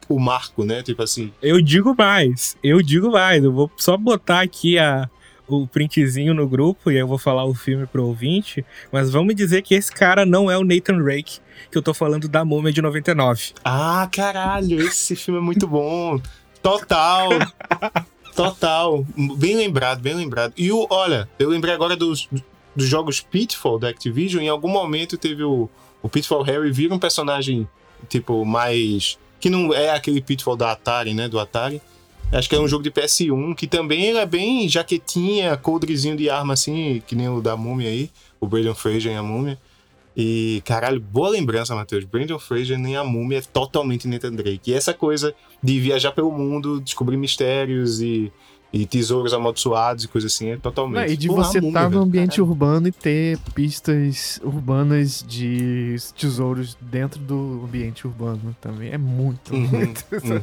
o 0.10 0.20
marco, 0.20 0.64
né? 0.64 0.82
Tipo 0.84 1.04
assim. 1.04 1.34
Eu 1.42 1.62
digo 1.62 1.94
mais, 1.98 2.56
eu 2.64 2.82
digo 2.82 3.12
mais. 3.12 3.44
Eu 3.44 3.52
vou 3.52 3.70
só 3.78 3.98
botar 3.98 4.42
aqui 4.42 4.78
a, 4.78 5.10
o 5.48 5.68
printzinho 5.68 6.34
no 6.34 6.48
grupo 6.48 6.90
e 6.92 6.98
eu 6.98 7.08
vou 7.08 7.18
falar 7.18 7.46
o 7.46 7.54
filme 7.54 7.86
pro 7.88 8.06
ouvinte. 8.06 8.64
Mas 8.92 9.10
vamos 9.12 9.36
dizer 9.36 9.62
que 9.64 9.74
esse 9.76 9.92
cara 9.92 10.26
não 10.26 10.50
é 10.50 10.58
o 10.58 10.64
Nathan 10.64 10.98
Drake, 11.00 11.40
que 11.72 11.78
eu 11.78 11.82
tô 11.82 11.94
falando 11.94 12.28
da 12.28 12.44
Múmia 12.44 12.72
de 12.72 12.82
99. 12.82 13.54
Ah, 13.64 14.08
caralho, 14.12 14.82
esse 14.82 15.16
filme 15.16 15.40
é 15.40 15.44
muito 15.44 15.68
bom. 15.68 16.20
Total. 16.62 17.30
Total. 18.36 19.06
Bem 19.38 19.56
lembrado, 19.56 20.02
bem 20.02 20.14
lembrado. 20.14 20.54
E 20.58 20.72
o, 20.72 20.86
olha, 20.90 21.28
eu 21.40 21.50
lembrei 21.50 21.74
agora 21.74 21.96
dos, 21.96 22.28
dos 22.76 22.88
jogos 22.88 23.20
Pitfall 23.20 23.80
da 23.80 23.90
Activision. 23.90 24.44
Em 24.44 24.50
algum 24.50 24.70
momento 24.70 25.18
teve 25.18 25.44
o, 25.44 25.70
o 26.02 26.10
Pitfall 26.10 26.44
Harry 26.44 26.72
vira 26.72 26.94
um 26.94 27.00
personagem, 27.00 27.68
tipo, 28.08 28.46
mais. 28.46 29.18
Que 29.40 29.50
não 29.50 29.74
é 29.74 29.92
aquele 29.92 30.22
Pitfall 30.22 30.56
da 30.56 30.72
Atari, 30.72 31.14
né? 31.14 31.28
Do 31.28 31.40
Atari. 31.40 31.82
Acho 32.32 32.50
que 32.50 32.56
é 32.56 32.60
um 32.60 32.68
jogo 32.68 32.84
de 32.84 32.92
PS1, 32.92 33.56
que 33.56 33.68
também 33.68 34.18
é 34.18 34.26
bem 34.26 34.68
jaquetinha, 34.68 35.56
coldrezinho 35.56 36.18
de 36.18 36.30
arma 36.30 36.54
assim, 36.54 37.02
que 37.08 37.16
nem 37.16 37.30
o 37.30 37.42
da 37.42 37.56
múmia 37.56 37.88
aí, 37.88 38.12
o 38.40 38.46
Brandon 38.46 38.76
Fraser 38.76 39.14
em 39.14 39.16
a 39.16 39.24
múmia. 39.24 39.58
E, 40.20 40.64
caralho, 40.66 41.00
boa 41.00 41.30
lembrança, 41.30 41.76
Matheus. 41.76 42.04
Brandon 42.04 42.40
Fraser 42.40 42.80
nem 42.80 42.96
a 42.98 43.04
múmia 43.04 43.38
é 43.38 43.42
totalmente 43.42 44.08
Nathan 44.08 44.34
Drake. 44.34 44.72
E 44.72 44.74
essa 44.74 44.92
coisa 44.92 45.36
de 45.62 45.80
viajar 45.80 46.12
pelo 46.12 46.32
mundo, 46.32 46.82
descobrir 46.82 47.18
mistérios 47.18 48.02
e, 48.02 48.32
e 48.74 48.88
tesouros 48.88 49.32
amaldiçoados 49.32 50.06
e 50.06 50.08
coisa 50.08 50.26
assim, 50.26 50.50
é 50.50 50.58
totalmente. 50.58 51.06
Não, 51.06 51.14
e 51.14 51.16
de 51.16 51.28
Porra, 51.28 51.44
você 51.44 51.60
estar 51.60 51.84
no 51.84 51.90
velho, 51.92 52.02
ambiente 52.02 52.38
caralho. 52.38 52.50
urbano 52.50 52.88
e 52.88 52.92
ter 52.92 53.38
pistas 53.54 54.42
urbanas 54.44 55.24
de 55.28 55.96
tesouros 56.18 56.76
dentro 56.82 57.20
do 57.20 57.62
ambiente 57.64 58.08
urbano 58.08 58.56
também. 58.60 58.90
É 58.90 58.98
muito, 58.98 59.54
Uhum, 59.54 59.68
muito. 59.68 60.04
uhum. 60.12 60.42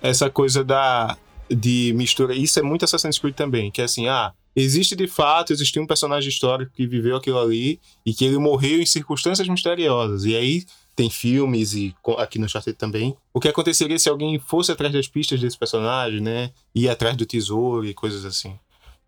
Essa 0.00 0.30
coisa 0.30 0.62
da 0.62 1.16
de 1.50 1.92
mistura, 1.96 2.34
isso 2.34 2.58
é 2.58 2.62
muito 2.62 2.84
Assassin's 2.84 3.18
Creed 3.18 3.34
também, 3.34 3.70
que 3.70 3.80
é 3.80 3.84
assim, 3.84 4.08
ah, 4.08 4.32
existe 4.56 4.96
de 4.96 5.06
fato, 5.06 5.52
existiu 5.52 5.82
um 5.82 5.86
personagem 5.86 6.28
histórico 6.28 6.72
que 6.72 6.86
viveu 6.86 7.16
aquilo 7.16 7.38
ali 7.38 7.78
e 8.04 8.14
que 8.14 8.24
ele 8.24 8.38
morreu 8.38 8.80
em 8.80 8.86
circunstâncias 8.86 9.46
misteriosas. 9.46 10.24
E 10.24 10.34
aí 10.34 10.64
tem 10.96 11.10
filmes 11.10 11.74
e 11.74 11.94
aqui 12.16 12.38
no 12.38 12.46
Uncharted 12.46 12.76
também. 12.76 13.14
O 13.34 13.38
que 13.38 13.48
aconteceria 13.48 13.98
se 13.98 14.08
alguém 14.08 14.38
fosse 14.38 14.72
atrás 14.72 14.90
das 14.90 15.06
pistas 15.06 15.38
desse 15.38 15.58
personagem, 15.58 16.20
né? 16.20 16.50
Ir 16.74 16.88
atrás 16.88 17.14
do 17.14 17.26
tesouro 17.26 17.84
e 17.84 17.92
coisas 17.92 18.24
assim. 18.24 18.58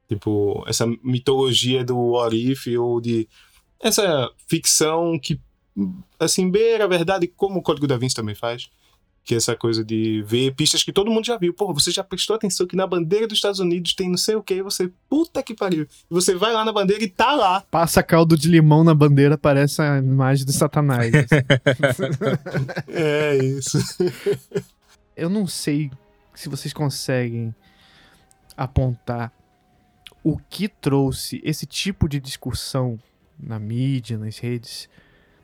Tipo, 0.06 0.62
essa 0.66 0.86
mitologia 1.02 1.82
do 1.82 1.96
What 1.96 2.36
If 2.36 2.66
ou 2.78 3.00
de 3.00 3.26
essa 3.80 4.30
ficção 4.46 5.18
que 5.18 5.40
assim 6.18 6.50
beira 6.50 6.84
a 6.84 6.88
verdade 6.88 7.26
como 7.26 7.60
o 7.60 7.62
Código 7.62 7.86
da 7.86 7.96
Vinci 7.96 8.14
também 8.14 8.34
faz. 8.34 8.68
Que 9.28 9.34
é 9.34 9.36
essa 9.36 9.54
coisa 9.54 9.84
de 9.84 10.22
ver 10.26 10.54
pistas 10.54 10.82
que 10.82 10.90
todo 10.90 11.10
mundo 11.10 11.26
já 11.26 11.36
viu. 11.36 11.52
Pô, 11.52 11.70
você 11.74 11.90
já 11.90 12.02
prestou 12.02 12.34
atenção 12.34 12.66
que 12.66 12.74
na 12.74 12.86
bandeira 12.86 13.26
dos 13.26 13.36
Estados 13.36 13.60
Unidos 13.60 13.92
tem 13.92 14.08
não 14.08 14.16
sei 14.16 14.36
o 14.36 14.42
que, 14.42 14.54
e 14.54 14.62
você, 14.62 14.90
puta 15.06 15.42
que 15.42 15.54
pariu. 15.54 15.82
E 15.82 16.14
você 16.14 16.34
vai 16.34 16.50
lá 16.50 16.64
na 16.64 16.72
bandeira 16.72 17.04
e 17.04 17.08
tá 17.10 17.34
lá. 17.34 17.60
Passa 17.70 18.02
caldo 18.02 18.38
de 18.38 18.48
limão 18.48 18.82
na 18.82 18.94
bandeira, 18.94 19.36
parece 19.36 19.82
a 19.82 19.98
imagem 19.98 20.46
do 20.46 20.52
satanás. 20.52 21.12
É 22.88 23.36
isso. 23.36 23.78
Eu 25.14 25.28
não 25.28 25.46
sei 25.46 25.90
se 26.34 26.48
vocês 26.48 26.72
conseguem 26.72 27.54
apontar 28.56 29.30
o 30.24 30.38
que 30.38 30.68
trouxe 30.68 31.38
esse 31.44 31.66
tipo 31.66 32.08
de 32.08 32.18
discussão 32.18 32.98
na 33.38 33.58
mídia, 33.58 34.16
nas 34.16 34.38
redes. 34.38 34.88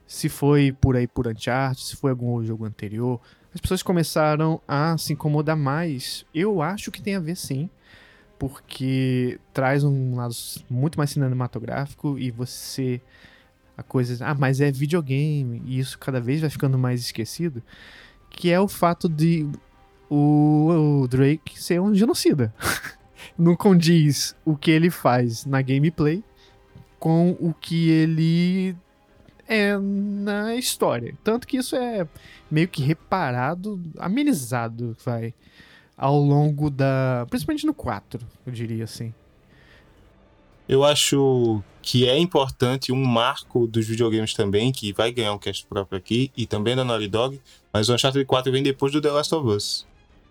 Se 0.07 0.31
foi 0.31 0.73
por 0.73 0.97
aí 0.97 1.07
por 1.07 1.29
Uncharted, 1.29 1.85
se 1.85 1.97
foi 1.97 2.13
algum 2.13 2.43
jogo 2.43 2.65
anterior. 2.65 3.21
As 3.55 3.61
pessoas 3.61 3.83
começaram 3.83 4.61
a 4.67 4.99
se 4.99 5.13
incomodar 5.13 5.57
mais. 5.57 6.27
Eu 6.35 6.61
acho 6.61 6.91
que 6.91 7.01
tem 7.01 7.15
a 7.15 7.21
ver 7.21 7.37
sim. 7.37 7.71
Porque 8.39 9.39
traz 9.53 9.85
um 9.85 10.17
lado 10.17 10.35
muito 10.69 10.99
mais 10.99 11.11
cinematográfico 11.11 12.19
e 12.19 12.31
você. 12.31 13.01
A 13.77 13.83
coisa. 13.83 14.25
Ah, 14.27 14.35
mas 14.35 14.61
é 14.61 14.73
videogame. 14.73 15.63
E 15.67 15.79
isso 15.79 15.99
cada 15.99 16.21
vez 16.21 16.41
vai 16.41 16.51
ficando 16.51 16.77
mais 16.77 17.01
esquecido. 17.01 17.63
Que 18.29 18.51
é 18.51 18.59
o 18.59 18.67
fato 18.67 19.09
de 19.09 19.49
o, 20.11 21.03
o 21.03 21.09
Drake 21.09 21.61
ser 21.61 21.81
um 21.81 21.95
genocida. 21.95 22.53
não 23.39 23.55
condiz 23.55 24.35
o 24.45 24.57
que 24.57 24.71
ele 24.71 24.91
faz 24.91 25.47
na 25.47 25.63
gameplay 25.63 26.23
com 26.99 27.37
o 27.39 27.53
que 27.53 27.91
ele 27.91 28.77
é 29.49 29.77
na 29.79 30.55
história. 30.57 31.15
Tanto 31.23 31.47
que 31.47 31.57
isso 31.57 31.77
é 31.77 32.07
meio 32.51 32.69
que 32.69 32.83
reparado, 32.83 33.81
amenizado, 33.99 34.97
vai, 35.05 35.35
ao 35.97 36.19
longo 36.19 36.71
da. 36.71 37.27
Principalmente 37.29 37.67
no 37.67 37.75
4, 37.75 38.21
eu 38.47 38.53
diria 38.53 38.85
assim. 38.85 39.13
Eu 40.69 40.83
acho 40.83 41.63
que 41.83 42.09
é 42.09 42.19
importante 42.19 42.91
um 42.91 43.05
marco 43.05 43.67
dos 43.67 43.87
videogames 43.87 44.33
também, 44.33 44.73
que 44.73 44.93
vai 44.93 45.13
ganhar 45.13 45.35
um 45.35 45.39
cast 45.39 45.67
próprio 45.67 45.99
aqui, 45.99 46.33
e 46.35 46.47
também 46.47 46.75
da 46.75 46.83
Naughty 46.83 47.09
Dog, 47.09 47.41
mas 47.71 47.89
o 47.89 47.95
Uncharted 47.95 48.25
4 48.25 48.51
vem 48.51 48.63
depois 48.63 48.91
do 48.91 49.01
The 49.01 49.11
Last 49.11 49.35
of 49.35 49.47
Us, 49.47 49.87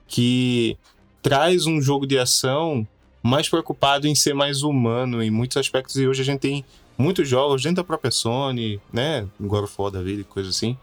que 0.08 0.76
traz 1.22 1.68
um 1.68 1.80
jogo 1.80 2.08
de 2.08 2.18
ação 2.18 2.88
mais 3.22 3.48
preocupado 3.48 4.08
em 4.08 4.16
ser 4.16 4.34
mais 4.34 4.64
humano 4.64 5.22
em 5.22 5.30
muitos 5.30 5.56
aspectos, 5.58 5.96
e 5.98 6.08
hoje 6.08 6.24
a 6.24 6.26
gente 6.26 6.40
tem 6.40 6.66
muitos 6.98 7.28
jogos 7.28 7.62
dentro 7.62 7.78
da 7.78 7.84
própria 7.84 8.12
Sony, 8.12 8.80
né, 8.92 9.28
God 9.40 9.64
of 9.66 9.76
War 9.78 9.92
da 9.92 10.02
vida 10.02 10.22
e 10.22 10.24
coisa 10.24 10.50
assim, 10.50 10.78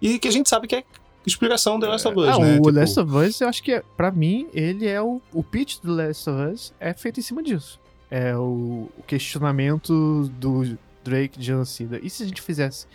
e 0.00 0.18
que 0.18 0.28
a 0.28 0.30
gente 0.30 0.48
sabe 0.48 0.66
que 0.66 0.76
é 0.76 0.84
inspiração 1.26 1.78
do 1.78 1.86
The 1.86 1.92
Last 1.92 2.08
of 2.08 2.18
Us, 2.18 2.28
ah, 2.28 2.38
né? 2.38 2.52
o 2.52 2.56
Tipo, 2.56 2.70
Last 2.70 3.00
of 3.00 3.14
Us, 3.14 3.40
eu 3.40 3.48
acho 3.48 3.62
que, 3.62 3.72
é, 3.72 3.82
pra 3.96 4.10
mim, 4.10 4.48
ele 4.52 4.86
é 4.86 5.00
o, 5.00 5.20
o 5.32 5.42
pitch 5.42 5.80
do 5.82 5.94
Last 5.94 6.28
of 6.30 6.52
Us 6.52 6.74
é 6.80 6.94
feito 6.94 7.20
em 7.20 7.22
cima 7.22 7.42
disso. 7.42 7.78
É 8.10 8.34
o, 8.36 8.88
o 8.96 9.02
questionamento 9.06 10.30
do 10.38 10.78
Drake 11.04 11.38
de 11.38 11.44
genocida. 11.44 12.00
E 12.02 12.08
se 12.08 12.22
a 12.22 12.26
gente 12.26 12.40
fizesse 12.40 12.86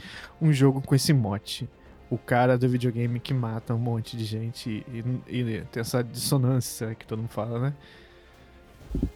um 0.41 0.51
jogo 0.51 0.81
com 0.81 0.95
esse 0.95 1.13
mote? 1.13 1.69
O 2.09 2.17
cara 2.17 2.57
do 2.57 2.69
videogame 2.69 3.19
que 3.19 3.33
mata 3.33 3.73
um 3.73 3.79
monte 3.79 4.15
de 4.15 4.23
gente 4.23 4.85
e, 4.87 5.03
e 5.27 5.61
tem 5.71 5.81
essa 5.81 6.03
dissonância 6.03 6.93
que 6.93 7.07
todo 7.07 7.19
mundo 7.19 7.31
fala, 7.31 7.59
né? 7.59 7.73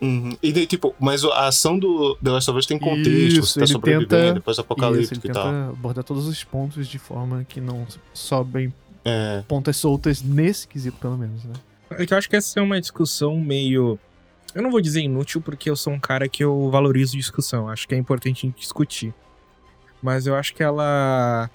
Uhum. 0.01 0.35
E 0.41 0.51
daí, 0.51 0.65
tipo, 0.67 0.95
mas 0.99 1.23
a 1.23 1.47
ação 1.47 1.77
do 1.77 2.15
The 2.23 2.31
Last 2.31 2.49
of 2.51 2.59
Us 2.59 2.65
tem 2.65 2.77
contexto, 2.79 3.09
Isso, 3.09 3.41
você 3.47 3.59
tá 3.61 3.67
sobrevivendo, 3.67 4.07
tenta- 4.09 4.33
depois 4.33 4.55
Isso, 4.55 4.61
apocalíptico 4.61 5.13
ele 5.13 5.19
e 5.19 5.21
tenta 5.21 5.39
tal. 5.41 5.69
abordar 5.71 6.03
todos 6.03 6.27
os 6.27 6.43
pontos 6.43 6.87
de 6.87 6.97
forma 6.99 7.43
que 7.47 7.59
não 7.61 7.85
sobrem 8.13 8.73
É, 9.05 9.43
pontas 9.47 9.77
soltas 9.77 10.21
nesse 10.21 10.67
quesito, 10.67 10.97
pelo 10.97 11.17
menos, 11.17 11.43
né? 11.43 11.53
É 11.91 12.05
que 12.05 12.13
eu 12.13 12.17
acho 12.17 12.29
que 12.29 12.35
essa 12.35 12.59
é 12.59 12.61
uma 12.63 12.79
discussão 12.81 13.39
meio. 13.39 13.97
Eu 14.53 14.61
não 14.61 14.71
vou 14.71 14.81
dizer 14.81 15.01
inútil, 15.01 15.39
porque 15.41 15.69
eu 15.69 15.75
sou 15.75 15.93
um 15.93 15.99
cara 15.99 16.27
que 16.27 16.43
eu 16.43 16.69
valorizo 16.69 17.15
discussão. 17.15 17.69
Acho 17.69 17.87
que 17.87 17.95
é 17.95 17.97
importante 17.97 18.45
a 18.45 18.49
gente 18.49 18.59
discutir. 18.59 19.13
Mas 20.01 20.27
eu 20.27 20.35
acho 20.35 20.53
que 20.53 20.61
ela 20.63 21.49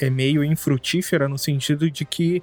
é 0.00 0.08
meio 0.10 0.42
infrutífera 0.42 1.28
no 1.28 1.36
sentido 1.38 1.90
de 1.90 2.04
que 2.04 2.42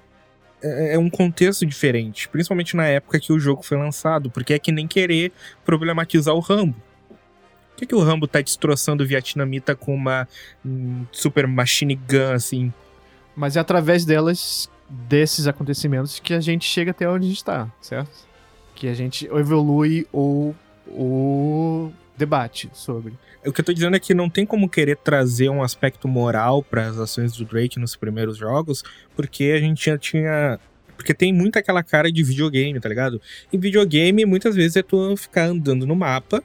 é 0.62 0.94
é 0.94 1.00
um 1.00 1.10
contexto 1.10 1.66
diferente. 1.66 2.28
Principalmente 2.30 2.76
na 2.76 2.86
época 2.88 3.20
que 3.20 3.34
o 3.34 3.40
jogo 3.40 3.64
foi 3.64 3.78
lançado. 3.78 4.30
Porque 4.30 4.54
é 4.54 4.60
que 4.60 4.72
nem 4.72 4.88
querer 4.88 5.32
problematizar 5.66 6.36
o 6.36 6.40
Rambo. 6.40 6.76
Por 7.72 7.78
que, 7.78 7.86
que 7.88 7.96
o 7.96 8.00
Rambo 8.00 8.28
tá 8.28 8.42
destroçando 8.42 9.04
o 9.04 9.08
vietnamita 9.08 9.76
com 9.76 9.96
uma 9.96 10.28
hum, 10.64 11.06
super 11.12 11.48
machine 11.48 11.96
gun, 11.96 12.34
assim? 12.34 12.72
Mas 13.36 13.56
é 13.56 13.60
através 13.60 14.06
delas, 14.06 14.70
desses 14.88 15.48
acontecimentos, 15.48 16.20
que 16.20 16.34
a 16.34 16.40
gente 16.40 16.66
chega 16.66 16.92
até 16.92 17.10
onde 17.10 17.26
a 17.26 17.30
gente 17.30 17.44
tá, 17.44 17.72
certo? 17.82 18.12
Que 18.76 18.88
a 18.88 18.94
gente 18.94 19.26
evolui 19.28 20.06
ou, 20.12 20.56
ou 20.88 21.92
debate 22.22 22.70
sobre. 22.74 23.14
O 23.44 23.52
que 23.52 23.60
eu 23.60 23.66
tô 23.66 23.74
dizendo 23.74 23.96
é 23.96 24.00
que 24.00 24.14
não 24.14 24.30
tem 24.30 24.46
como 24.46 24.70
querer 24.70 24.98
trazer 24.98 25.50
um 25.50 25.64
aspecto 25.64 26.08
moral 26.08 26.62
para 26.62 26.88
as 26.88 26.98
ações 26.98 27.36
do 27.36 27.44
Drake 27.44 27.80
nos 27.80 27.96
primeiros 27.96 28.38
jogos, 28.38 28.84
porque 29.16 29.46
a 29.56 29.60
gente 29.60 29.86
já 29.86 29.98
tinha. 29.98 30.60
Porque 30.96 31.16
tem 31.16 31.34
muito 31.34 31.58
aquela 31.58 31.82
cara 31.82 32.12
de 32.12 32.22
videogame, 32.22 32.80
tá 32.80 32.88
ligado? 32.88 33.20
E 33.52 33.58
videogame, 33.58 34.24
muitas 34.24 34.56
vezes, 34.56 34.76
é 34.76 34.84
tu 34.84 35.18
ficar 35.18 35.46
andando 35.46 35.88
no 35.88 35.96
mapa. 35.96 36.44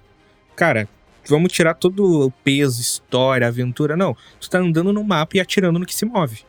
Cara, 0.57 0.89
vamos 1.29 1.53
tirar 1.53 1.75
todo 1.75 2.27
o 2.27 2.31
peso, 2.31 2.81
história, 2.81 3.47
aventura. 3.47 3.97
Não. 3.97 4.17
Tu 4.41 4.49
tá 4.49 4.59
andando 4.59 4.95
no 4.95 5.05
mapa 5.05 5.37
e 5.37 5.41
atirando 5.41 5.79
no 5.79 5.85
que 5.85 5.95
se 5.95 6.07
move. 6.07 6.43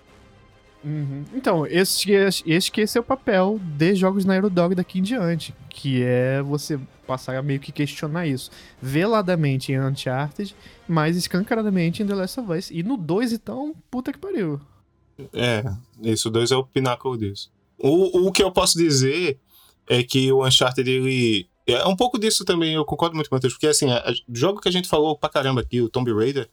Então, 1.33 1.65
esse, 1.65 2.11
esse 2.45 2.71
que 2.71 2.81
esse 2.81 2.97
é 2.97 3.01
o 3.01 3.03
papel 3.03 3.59
de 3.61 3.95
jogos 3.95 4.23
na 4.25 4.33
Aerodog 4.33 4.75
daqui 4.75 4.99
em 4.99 5.01
diante, 5.01 5.53
que 5.69 6.01
é 6.03 6.41
você 6.41 6.79
passar 7.05 7.37
a 7.37 7.41
meio 7.41 7.59
que 7.59 7.71
questionar 7.71 8.27
isso. 8.27 8.51
Veladamente 8.81 9.71
em 9.71 9.79
Uncharted, 9.79 10.55
mas 10.87 11.15
escancaradamente 11.15 12.03
em 12.03 12.07
The 12.07 12.15
Last 12.15 12.39
of 12.39 12.51
Us. 12.51 12.71
E 12.71 12.83
no 12.83 12.97
2, 12.97 13.33
então, 13.33 13.73
puta 13.89 14.11
que 14.11 14.19
pariu. 14.19 14.61
é, 15.33 15.63
isso, 16.01 16.29
o 16.29 16.31
2 16.31 16.51
é 16.51 16.55
o 16.55 16.63
pináculo 16.63 17.17
disso. 17.17 17.51
O, 17.77 18.27
o 18.27 18.31
que 18.31 18.43
eu 18.43 18.51
posso 18.51 18.77
dizer 18.77 19.39
é 19.87 20.03
que 20.03 20.31
o 20.31 20.45
Uncharted, 20.45 20.89
ele. 20.89 21.47
É 21.65 21.85
um 21.85 21.97
pouco 21.97 22.17
disso 22.17 22.45
também, 22.45 22.75
eu 22.75 22.85
concordo 22.85 23.13
muito 23.13 23.29
com 23.29 23.35
o 23.35 23.37
Matheus, 23.37 23.53
porque 23.53 23.67
assim, 23.67 23.87
o 23.91 24.33
jogo 24.33 24.61
que 24.61 24.69
a 24.69 24.71
gente 24.71 24.87
falou 24.87 25.17
pra 25.17 25.29
caramba 25.29 25.59
aqui, 25.59 25.81
o 25.81 25.89
Tomb 25.89 26.13
Raider, 26.13 26.49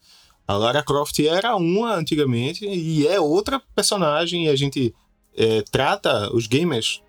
a 0.46 0.57
Lara 0.57 0.83
Croft 0.83 1.18
era 1.20 1.57
uma 1.57 1.94
antigamente 1.94 2.66
e 2.66 3.07
é 3.07 3.18
outra 3.18 3.61
personagem 3.74 4.46
e 4.46 4.48
a 4.48 4.57
gente 4.57 4.94
é, 5.37 5.62
trata 5.62 6.35
os 6.35 6.46
gamers, 6.46 7.02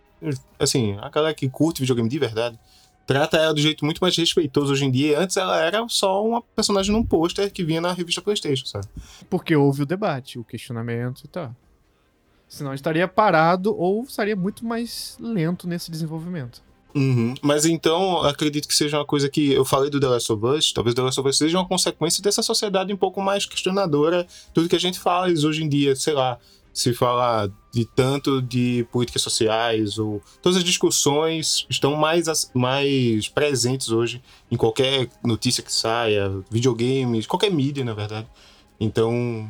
assim, 0.60 0.98
a 1.00 1.10
galera 1.10 1.34
que 1.34 1.50
curte 1.50 1.82
videogame 1.82 2.10
de 2.10 2.20
verdade, 2.20 2.60
trata 3.06 3.38
ela 3.38 3.54
do 3.54 3.60
jeito 3.60 3.86
muito 3.86 4.00
mais 4.00 4.16
respeitoso 4.16 4.72
hoje 4.74 4.86
em 4.86 4.92
dia. 4.92 5.20
Antes 5.20 5.38
ela 5.38 5.60
era 5.62 5.86
só 5.90 6.26
uma 6.26 6.42
personagem 6.42 6.92
num 6.92 7.04
pôster 7.04 7.52
que 7.52 7.64
vinha 7.64 7.82
na 7.82 7.92
revista 7.92 8.22
PlayStation, 8.22 8.66
sabe? 8.66 8.88
Porque 9.30 9.56
houve 9.56 9.84
o 9.84 9.86
debate, 9.86 10.40
o 10.40 10.44
questionamento 10.44 11.24
e 11.26 11.28
tal. 11.28 11.56
Senão 12.48 12.74
estaria 12.74 13.08
parado 13.08 13.76
ou 13.76 14.04
estaria 14.04 14.36
muito 14.36 14.66
mais 14.66 15.18
lento 15.20 15.68
nesse 15.68 15.92
desenvolvimento. 15.92 16.64
Uhum. 16.96 17.34
Mas 17.42 17.66
então, 17.66 18.22
acredito 18.24 18.70
que 18.70 18.74
seja 18.74 18.98
uma 18.98 19.06
coisa 19.06 19.30
que 19.30 19.52
eu 19.52 19.66
falei 19.66 19.90
do 19.90 20.00
The 20.00 20.08
Last 20.08 20.32
of 20.32 20.46
Us, 20.46 20.72
talvez 20.72 20.96
The 20.96 21.02
Last 21.02 21.20
of 21.20 21.30
Us 21.30 21.38
seja 21.38 21.58
uma 21.58 21.68
consequência 21.68 22.24
dessa 22.24 22.42
sociedade 22.42 22.94
um 22.94 22.98
pouco 22.98 23.22
mais 23.22 23.46
questionadora, 23.46 24.26
tudo 24.54 24.70
que 24.70 24.76
a 24.78 24.80
gente 24.80 24.98
faz 24.98 25.44
hoje 25.44 25.62
em 25.62 25.68
dia, 25.68 25.94
sei 25.94 26.14
lá, 26.14 26.40
se 26.74 26.94
falar 26.94 27.50
de 27.74 27.86
tanto 27.86 28.42
de 28.42 28.88
políticas 28.92 29.22
sociais 29.22 29.98
ou 29.98 30.22
todas 30.42 30.58
as 30.58 30.64
discussões 30.64 31.66
estão 31.70 31.96
mais, 31.96 32.28
mais 32.54 33.28
presentes 33.28 33.90
hoje 33.90 34.22
em 34.50 34.56
qualquer 34.56 35.10
notícia 35.24 35.64
que 35.64 35.72
saia, 35.72 36.32
videogames, 36.50 37.28
qualquer 37.28 37.52
mídia, 37.52 37.84
na 37.84 37.94
verdade. 37.94 38.28
Então, 38.80 39.50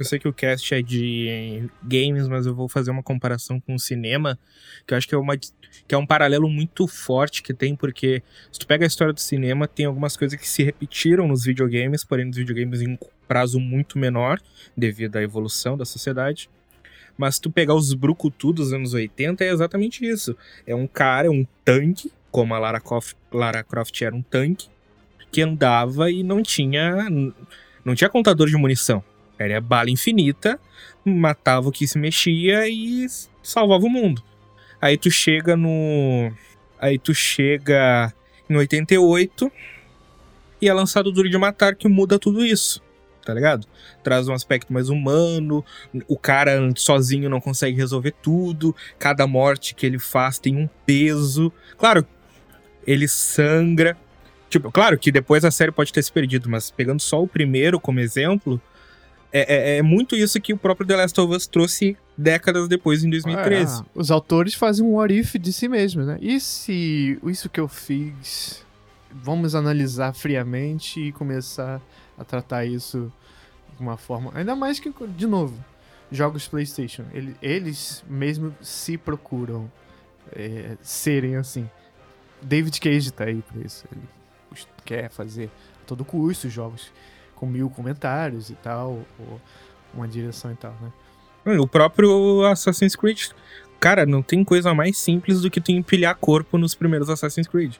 Eu 0.00 0.06
sei 0.06 0.18
que 0.18 0.26
o 0.26 0.32
cast 0.32 0.74
é 0.74 0.80
de 0.80 1.68
games, 1.82 2.26
mas 2.26 2.46
eu 2.46 2.54
vou 2.54 2.66
fazer 2.70 2.90
uma 2.90 3.02
comparação 3.02 3.60
com 3.60 3.74
o 3.74 3.78
cinema, 3.78 4.38
que 4.86 4.94
eu 4.94 4.96
acho 4.96 5.06
que 5.06 5.14
é, 5.14 5.18
uma, 5.18 5.36
que 5.36 5.94
é 5.94 5.98
um 5.98 6.06
paralelo 6.06 6.48
muito 6.48 6.88
forte 6.88 7.42
que 7.42 7.52
tem, 7.52 7.76
porque 7.76 8.22
se 8.50 8.58
tu 8.58 8.66
pega 8.66 8.86
a 8.86 8.88
história 8.88 9.12
do 9.12 9.20
cinema, 9.20 9.68
tem 9.68 9.84
algumas 9.84 10.16
coisas 10.16 10.40
que 10.40 10.48
se 10.48 10.62
repetiram 10.62 11.28
nos 11.28 11.44
videogames, 11.44 12.02
porém 12.02 12.24
nos 12.24 12.38
videogames 12.38 12.80
em 12.80 12.98
prazo 13.28 13.60
muito 13.60 13.98
menor, 13.98 14.40
devido 14.74 15.16
à 15.16 15.22
evolução 15.22 15.76
da 15.76 15.84
sociedade. 15.84 16.48
Mas 17.14 17.34
se 17.34 17.42
tu 17.42 17.50
pegar 17.50 17.74
os 17.74 17.92
brucutu 17.92 18.54
dos 18.54 18.72
anos 18.72 18.94
80, 18.94 19.44
é 19.44 19.50
exatamente 19.50 20.02
isso. 20.02 20.34
É 20.66 20.74
um 20.74 20.86
cara, 20.86 21.26
é 21.26 21.30
um 21.30 21.46
tanque, 21.62 22.10
como 22.30 22.54
a 22.54 22.58
Lara 22.58 22.80
Croft, 22.80 23.14
Lara 23.30 23.62
Croft 23.62 24.00
era 24.00 24.16
um 24.16 24.22
tanque, 24.22 24.66
que 25.30 25.42
andava 25.42 26.10
e 26.10 26.22
não 26.22 26.42
tinha, 26.42 27.06
não 27.84 27.94
tinha 27.94 28.08
contador 28.08 28.48
de 28.48 28.56
munição. 28.56 29.04
Era 29.44 29.60
bala 29.60 29.90
infinita, 29.90 30.60
matava 31.04 31.68
o 31.68 31.72
que 31.72 31.86
se 31.86 31.98
mexia 31.98 32.68
e 32.68 33.06
salvava 33.42 33.84
o 33.84 33.90
mundo. 33.90 34.22
Aí 34.80 34.96
tu 34.96 35.10
chega 35.10 35.56
no. 35.56 36.32
Aí 36.78 36.98
tu 36.98 37.14
chega 37.14 38.12
em 38.48 38.56
88 38.56 39.50
e 40.60 40.68
é 40.68 40.72
lançado 40.72 41.08
o 41.08 41.12
Duro 41.12 41.28
de 41.28 41.38
Matar 41.38 41.74
que 41.74 41.88
muda 41.88 42.18
tudo 42.18 42.44
isso. 42.44 42.82
Tá 43.24 43.34
ligado? 43.34 43.66
Traz 44.02 44.28
um 44.28 44.32
aspecto 44.32 44.72
mais 44.72 44.88
humano, 44.88 45.64
o 46.08 46.16
cara 46.16 46.58
sozinho 46.76 47.28
não 47.28 47.40
consegue 47.40 47.76
resolver 47.76 48.12
tudo, 48.22 48.74
cada 48.98 49.26
morte 49.26 49.74
que 49.74 49.86
ele 49.86 49.98
faz 49.98 50.38
tem 50.38 50.56
um 50.56 50.68
peso. 50.86 51.52
Claro, 51.76 52.06
ele 52.86 53.06
sangra. 53.06 53.96
Tipo, 54.48 54.72
claro 54.72 54.98
que 54.98 55.12
depois 55.12 55.44
a 55.44 55.50
série 55.50 55.70
pode 55.70 55.92
ter 55.92 56.02
se 56.02 56.10
perdido, 56.10 56.48
mas 56.48 56.70
pegando 56.70 57.00
só 57.00 57.22
o 57.22 57.28
primeiro 57.28 57.78
como 57.78 58.00
exemplo, 58.00 58.60
é, 59.32 59.74
é- 59.74 59.76
é 59.78 59.82
muito 59.82 60.14
isso 60.16 60.40
que 60.40 60.52
o 60.52 60.56
próprio 60.56 60.86
The 60.86 60.96
Last 60.96 61.20
of 61.20 61.34
Us 61.34 61.46
trouxe 61.46 61.96
décadas 62.16 62.68
depois, 62.68 63.04
em 63.04 63.10
2013. 63.10 63.80
Ah, 63.82 63.86
os 63.94 64.10
autores 64.10 64.54
fazem 64.54 64.84
um 64.84 64.94
what 64.94 65.12
if 65.16 65.34
de 65.36 65.52
si 65.52 65.68
mesmos, 65.68 66.06
né? 66.06 66.18
E 66.20 66.40
se 66.40 67.18
isso 67.24 67.48
que 67.48 67.60
eu 67.60 67.68
fiz, 67.68 68.64
vamos 69.10 69.54
analisar 69.54 70.12
friamente 70.14 71.00
e 71.00 71.12
começar 71.12 71.80
a 72.18 72.24
tratar 72.24 72.64
isso 72.64 73.12
de 73.76 73.82
uma 73.82 73.96
forma. 73.96 74.30
Ainda 74.34 74.54
mais 74.56 74.78
que, 74.80 74.92
de 75.16 75.26
novo, 75.26 75.54
jogos 76.12 76.46
PlayStation, 76.48 77.04
ele- 77.14 77.36
eles 77.40 78.04
mesmo 78.08 78.54
se 78.60 78.96
procuram 78.98 79.70
é, 80.32 80.76
serem 80.82 81.36
assim. 81.36 81.68
David 82.42 82.80
Cage 82.80 83.10
tá 83.10 83.24
aí 83.24 83.42
pra 83.42 83.60
isso. 83.64 83.84
Ele 83.90 84.02
quer 84.84 85.10
fazer 85.10 85.50
a 85.82 85.84
todo 85.86 86.04
custo 86.04 86.48
jogos 86.48 86.92
com 87.40 87.46
mil 87.46 87.70
comentários 87.70 88.50
e 88.50 88.54
tal, 88.54 89.02
ou 89.18 89.40
uma 89.94 90.06
direção 90.06 90.52
e 90.52 90.56
tal, 90.56 90.76
né? 90.80 91.56
O 91.58 91.66
próprio 91.66 92.44
Assassin's 92.44 92.94
Creed. 92.94 93.28
Cara, 93.80 94.04
não 94.04 94.22
tem 94.22 94.44
coisa 94.44 94.74
mais 94.74 94.98
simples 94.98 95.40
do 95.40 95.50
que 95.50 95.58
tu 95.58 95.72
empilhar 95.72 96.14
corpo 96.16 96.58
nos 96.58 96.74
primeiros 96.74 97.08
Assassin's 97.08 97.48
Creed. 97.48 97.76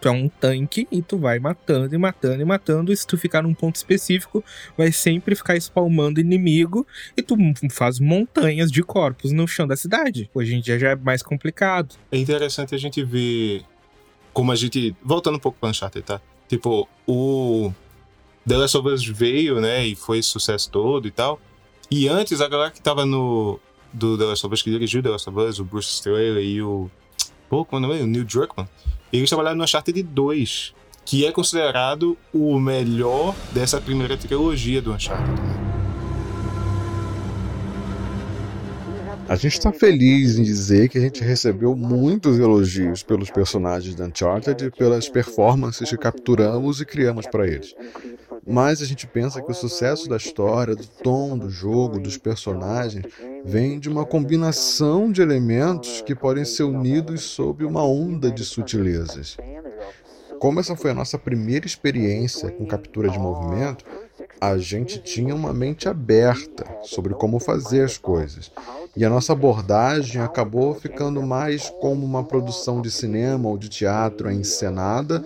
Tu 0.00 0.06
é 0.06 0.12
um 0.12 0.28
tanque 0.28 0.86
e 0.92 1.02
tu 1.02 1.18
vai 1.18 1.40
matando 1.40 1.92
e 1.92 1.98
matando 1.98 2.40
e 2.40 2.44
matando. 2.44 2.92
E 2.92 2.96
se 2.96 3.04
tu 3.04 3.18
ficar 3.18 3.42
num 3.42 3.52
ponto 3.52 3.74
específico, 3.74 4.44
vai 4.76 4.92
sempre 4.92 5.34
ficar 5.34 5.56
espalmando 5.56 6.20
inimigo 6.20 6.86
e 7.16 7.22
tu 7.22 7.36
faz 7.72 7.98
montanhas 7.98 8.70
de 8.70 8.84
corpos 8.84 9.32
no 9.32 9.48
chão 9.48 9.66
da 9.66 9.76
cidade. 9.76 10.30
Hoje 10.32 10.54
em 10.54 10.60
dia 10.60 10.78
já 10.78 10.90
é 10.90 10.94
mais 10.94 11.24
complicado. 11.24 11.96
É 12.12 12.16
interessante 12.16 12.72
a 12.76 12.78
gente 12.78 13.02
ver 13.02 13.64
como 14.32 14.52
a 14.52 14.54
gente. 14.54 14.94
Voltando 15.02 15.34
um 15.34 15.40
pouco 15.40 15.58
pra 15.58 15.70
Uncharted, 15.70 16.06
tá? 16.06 16.20
Tipo, 16.46 16.88
o 17.04 17.72
The 18.48 18.56
Last 18.56 18.78
of 18.78 18.88
Us 18.88 19.06
veio, 19.06 19.60
né? 19.60 19.86
E 19.86 19.94
foi 19.94 20.22
sucesso 20.22 20.70
todo 20.70 21.06
e 21.06 21.10
tal. 21.10 21.38
E 21.90 22.08
antes, 22.08 22.40
a 22.40 22.48
galera 22.48 22.70
que 22.70 22.80
tava 22.80 23.04
no. 23.04 23.60
Do 23.92 24.16
The 24.16 24.24
Last 24.24 24.46
of 24.46 24.54
Us, 24.54 24.62
que 24.62 24.70
dirigiu 24.70 25.02
The 25.02 25.10
Last 25.10 25.28
of 25.28 25.38
Us, 25.38 25.58
o 25.58 25.64
Bruce 25.64 25.90
Straley 25.90 26.54
e 26.54 26.62
o. 26.62 26.90
Pô, 27.48 27.64
como 27.64 27.92
é 27.92 28.00
o 28.00 28.06
Neil 28.06 28.24
Druckmann. 28.24 28.66
Eles 29.12 29.28
trabalharam 29.28 29.56
no 29.56 29.64
Uncharted 29.64 30.02
2, 30.02 30.74
que 31.04 31.26
é 31.26 31.32
considerado 31.32 32.16
o 32.32 32.58
melhor 32.58 33.34
dessa 33.52 33.80
primeira 33.80 34.16
trilogia 34.16 34.80
do 34.80 34.92
Uncharted. 34.92 35.68
A 39.28 39.36
gente 39.36 39.58
está 39.58 39.70
feliz 39.70 40.38
em 40.38 40.42
dizer 40.42 40.88
que 40.88 40.96
a 40.96 41.00
gente 41.02 41.22
recebeu 41.22 41.76
muitos 41.76 42.38
elogios 42.38 43.02
pelos 43.02 43.30
personagens 43.30 43.94
da 43.94 44.06
Uncharted 44.06 44.64
e 44.64 44.70
pelas 44.70 45.06
performances 45.06 45.90
que 45.90 45.98
capturamos 45.98 46.80
e 46.80 46.86
criamos 46.86 47.26
para 47.26 47.46
eles. 47.46 47.74
Mas 48.46 48.80
a 48.80 48.84
gente 48.84 49.06
pensa 49.06 49.42
que 49.42 49.50
o 49.50 49.54
sucesso 49.54 50.08
da 50.08 50.16
história, 50.16 50.74
do 50.74 50.86
tom 50.86 51.36
do 51.36 51.50
jogo, 51.50 52.00
dos 52.00 52.16
personagens, 52.16 53.04
vem 53.44 53.78
de 53.78 53.88
uma 53.88 54.04
combinação 54.04 55.10
de 55.10 55.22
elementos 55.22 56.00
que 56.02 56.14
podem 56.14 56.44
ser 56.44 56.64
unidos 56.64 57.22
sob 57.22 57.64
uma 57.64 57.84
onda 57.84 58.30
de 58.30 58.44
sutilezas. 58.44 59.36
Como 60.38 60.60
essa 60.60 60.76
foi 60.76 60.92
a 60.92 60.94
nossa 60.94 61.18
primeira 61.18 61.66
experiência 61.66 62.50
com 62.50 62.64
captura 62.64 63.08
de 63.08 63.18
movimento, 63.18 63.84
a 64.40 64.56
gente 64.56 65.00
tinha 65.00 65.34
uma 65.34 65.52
mente 65.52 65.88
aberta 65.88 66.66
sobre 66.82 67.14
como 67.14 67.38
fazer 67.38 67.84
as 67.84 67.96
coisas. 67.96 68.50
E 68.96 69.04
a 69.04 69.10
nossa 69.10 69.32
abordagem 69.32 70.20
acabou 70.20 70.74
ficando 70.74 71.22
mais 71.22 71.70
como 71.80 72.04
uma 72.04 72.24
produção 72.24 72.80
de 72.80 72.90
cinema 72.90 73.48
ou 73.48 73.56
de 73.56 73.68
teatro 73.68 74.30
encenada 74.30 75.24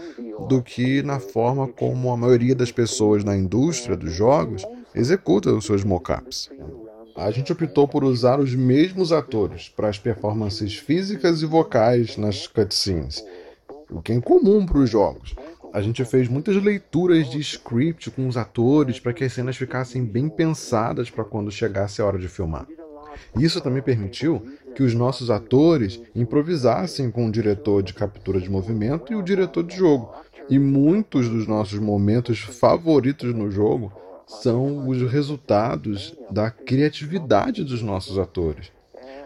do 0.49 0.63
que 0.63 1.03
na 1.03 1.19
forma 1.19 1.69
como 1.69 2.11
a 2.11 2.17
maioria 2.17 2.55
das 2.55 2.73
pessoas 2.73 3.25
na 3.25 3.37
indústria 3.37 3.97
dos 3.97 4.13
jogos 4.13 4.65
executa 4.95 5.53
os 5.53 5.65
seus 5.65 5.85
mockups. 5.85 6.51
A 7.15 7.31
gente 7.31 7.53
optou 7.53 7.87
por 7.87 8.05
usar 8.05 8.41
os 8.41 8.55
mesmos 8.55 9.13
atores 9.13 9.69
para 9.69 9.89
as 9.89 9.99
performances 9.99 10.77
físicas 10.77 11.43
e 11.43 11.47
vocais 11.47 12.17
nas 12.17 12.47
cutscenes, 12.47 13.23
o 13.91 14.01
que 14.01 14.13
é 14.13 14.15
incomum 14.15 14.65
para 14.65 14.79
os 14.79 14.89
jogos. 14.89 15.35
A 15.73 15.81
gente 15.81 16.05
fez 16.05 16.29
muitas 16.29 16.63
leituras 16.63 17.31
de 17.31 17.39
script 17.41 18.11
com 18.11 18.29
os 18.29 18.37
atores 18.37 19.01
para 19.01 19.15
que 19.15 19.25
as 19.25 19.33
cenas 19.33 19.57
ficassem 19.57 20.05
bem 20.05 20.29
pensadas 20.29 21.09
para 21.09 21.25
quando 21.25 21.51
chegasse 21.51 22.03
a 22.03 22.05
hora 22.05 22.19
de 22.19 22.29
filmar. 22.29 22.67
Isso 23.39 23.61
também 23.61 23.83
permitiu 23.83 24.43
que 24.75 24.83
os 24.83 24.93
nossos 24.95 25.31
atores 25.31 25.99
improvisassem 26.15 27.11
com 27.11 27.27
o 27.27 27.33
diretor 27.33 27.83
de 27.83 27.95
captura 27.95 28.39
de 28.39 28.51
movimento 28.51 29.13
e 29.13 29.17
o 29.17 29.23
diretor 29.23 29.65
de 29.65 29.77
jogo. 29.77 30.13
E 30.51 30.59
muitos 30.59 31.29
dos 31.29 31.47
nossos 31.47 31.79
momentos 31.79 32.41
favoritos 32.41 33.35
no 33.35 33.51
jogo 33.51 33.91
são 34.27 34.87
os 34.89 35.11
resultados 35.11 36.15
da 36.31 36.51
criatividade 36.51 37.65
dos 37.65 37.83
nossos 37.83 38.19
atores. 38.19 38.71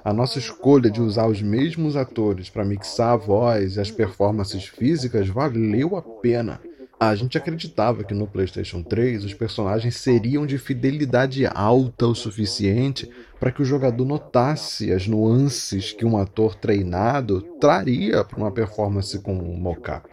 A 0.07 0.13
nossa 0.13 0.39
escolha 0.39 0.89
de 0.89 1.03
usar 1.03 1.27
os 1.27 1.43
mesmos 1.43 1.97
atores 1.97 2.49
para 2.49 2.65
mixar 2.65 3.15
a 3.15 3.17
voz 3.17 3.75
e 3.75 3.81
as 3.81 3.91
performances 3.91 4.65
físicas 4.65 5.29
valeu 5.29 5.97
a 5.97 6.01
pena. 6.01 6.61
A 7.01 7.13
gente 7.17 7.37
acreditava 7.37 8.05
que 8.05 8.15
no 8.15 8.29
PlayStation 8.29 8.85
3 8.85 9.25
os 9.25 9.35
personagens 9.35 9.97
seriam 9.97 10.47
de 10.47 10.59
fidelidade 10.59 11.45
alta 11.45 12.07
o 12.07 12.15
suficiente 12.15 13.11
para 13.41 13.51
que 13.51 13.61
o 13.61 13.65
jogador 13.65 14.05
notasse 14.05 14.93
as 14.93 15.09
nuances 15.09 15.93
que 15.93 16.07
um 16.07 16.17
ator 16.17 16.55
treinado 16.55 17.43
traria 17.61 18.23
para 18.23 18.39
uma 18.39 18.53
performance 18.53 19.19
com 19.19 19.37
um 19.37 19.59
mocap. 19.59 20.09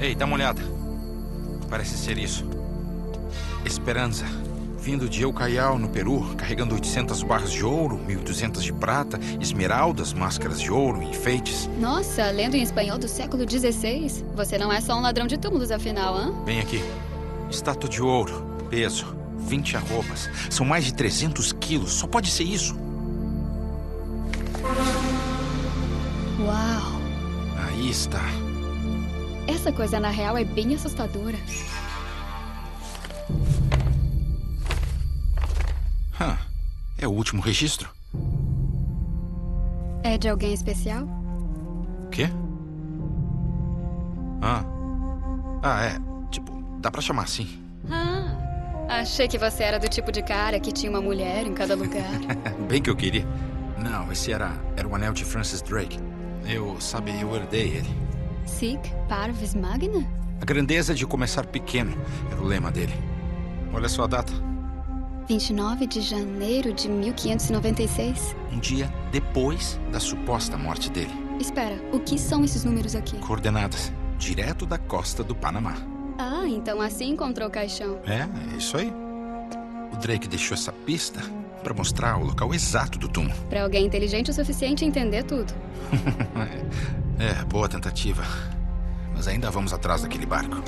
Ei, 0.00 0.14
dá 0.14 0.24
uma 0.24 0.36
olhada. 0.36 0.62
Parece 1.68 1.98
ser 1.98 2.16
isso. 2.16 2.48
Esperança. 3.66 4.24
Vindo 4.84 5.08
de 5.08 5.22
Eucaial, 5.22 5.78
no 5.78 5.88
Peru, 5.88 6.34
carregando 6.36 6.74
800 6.74 7.22
barras 7.22 7.50
de 7.50 7.64
ouro, 7.64 7.98
1.200 8.06 8.60
de 8.60 8.70
prata, 8.70 9.18
esmeraldas, 9.40 10.12
máscaras 10.12 10.60
de 10.60 10.70
ouro, 10.70 11.02
enfeites. 11.02 11.70
Nossa, 11.80 12.30
lendo 12.30 12.54
em 12.54 12.62
espanhol 12.62 12.98
do 12.98 13.08
século 13.08 13.48
XVI? 13.48 14.26
Você 14.34 14.58
não 14.58 14.70
é 14.70 14.82
só 14.82 14.94
um 14.94 15.00
ladrão 15.00 15.26
de 15.26 15.38
túmulos, 15.38 15.70
afinal, 15.70 16.14
hã? 16.14 16.34
Vem 16.44 16.60
aqui. 16.60 16.84
Estátua 17.50 17.88
de 17.88 18.02
ouro, 18.02 18.44
peso, 18.68 19.16
20 19.38 19.78
arrobas. 19.78 20.28
São 20.50 20.66
mais 20.66 20.84
de 20.84 20.92
300 20.92 21.54
quilos. 21.54 21.90
Só 21.90 22.06
pode 22.06 22.30
ser 22.30 22.44
isso. 22.44 22.76
Uau! 26.40 27.00
Aí 27.56 27.88
está. 27.88 28.20
Essa 29.46 29.72
coisa 29.72 29.98
na 29.98 30.10
real 30.10 30.36
é 30.36 30.44
bem 30.44 30.74
assustadora. 30.74 31.38
Hã. 36.20 36.38
É 36.98 37.08
o 37.08 37.10
último 37.10 37.42
registro. 37.42 37.88
É 40.02 40.16
de 40.16 40.28
alguém 40.28 40.52
especial? 40.52 41.04
O 42.06 42.08
quê? 42.10 42.28
Ah. 44.40 44.64
Ah, 45.62 45.84
é. 45.84 45.98
Tipo, 46.30 46.52
dá 46.80 46.90
pra 46.90 47.00
chamar 47.00 47.22
assim. 47.22 47.48
Ah, 47.90 48.36
achei 48.88 49.26
que 49.26 49.38
você 49.38 49.64
era 49.64 49.78
do 49.78 49.88
tipo 49.88 50.12
de 50.12 50.22
cara 50.22 50.60
que 50.60 50.72
tinha 50.72 50.90
uma 50.90 51.00
mulher 51.00 51.46
em 51.46 51.54
cada 51.54 51.74
lugar. 51.74 52.20
Bem 52.68 52.80
que 52.80 52.90
eu 52.90 52.96
queria. 52.96 53.26
Não, 53.78 54.10
esse 54.12 54.32
era, 54.32 54.52
era 54.76 54.86
o 54.86 54.94
anel 54.94 55.12
de 55.12 55.24
Francis 55.24 55.60
Drake. 55.62 55.98
Eu, 56.46 56.80
sabe, 56.80 57.18
eu 57.20 57.34
herdei 57.34 57.68
ele. 57.78 58.04
Sic 58.46 58.78
parvis 59.08 59.54
magna? 59.54 60.06
A 60.40 60.44
grandeza 60.44 60.94
de 60.94 61.06
começar 61.06 61.46
pequeno 61.46 61.96
era 62.30 62.40
o 62.40 62.44
lema 62.44 62.70
dele. 62.70 62.92
Olha 63.72 63.88
só 63.88 64.04
a 64.04 64.06
data. 64.06 64.32
29 65.26 65.86
de 65.86 66.00
janeiro 66.00 66.72
de 66.72 66.88
1596. 66.88 68.36
Um 68.52 68.58
dia 68.58 68.92
depois 69.10 69.80
da 69.90 69.98
suposta 69.98 70.56
morte 70.56 70.90
dele. 70.90 71.12
Espera, 71.40 71.76
o 71.92 71.98
que 71.98 72.18
são 72.18 72.44
esses 72.44 72.64
números 72.64 72.94
aqui? 72.94 73.16
Coordenadas. 73.18 73.92
Direto 74.18 74.64
da 74.64 74.78
costa 74.78 75.24
do 75.24 75.34
Panamá. 75.34 75.76
Ah, 76.18 76.46
então 76.46 76.80
assim 76.80 77.10
encontrou 77.10 77.48
o 77.48 77.50
caixão. 77.50 77.98
É, 78.06 78.28
é 78.52 78.56
isso 78.56 78.76
aí. 78.76 78.92
O 79.92 79.96
Drake 79.96 80.28
deixou 80.28 80.54
essa 80.54 80.72
pista 80.72 81.20
para 81.62 81.74
mostrar 81.74 82.16
o 82.18 82.24
local 82.24 82.54
exato 82.54 82.98
do 82.98 83.08
túmulo. 83.08 83.34
Pra 83.48 83.62
alguém 83.62 83.86
inteligente 83.86 84.30
o 84.30 84.34
suficiente 84.34 84.84
entender 84.84 85.24
tudo. 85.24 85.52
é, 87.18 87.44
boa 87.44 87.68
tentativa. 87.68 88.22
Mas 89.14 89.26
ainda 89.26 89.50
vamos 89.50 89.72
atrás 89.72 90.02
daquele 90.02 90.26
barco. 90.26 90.62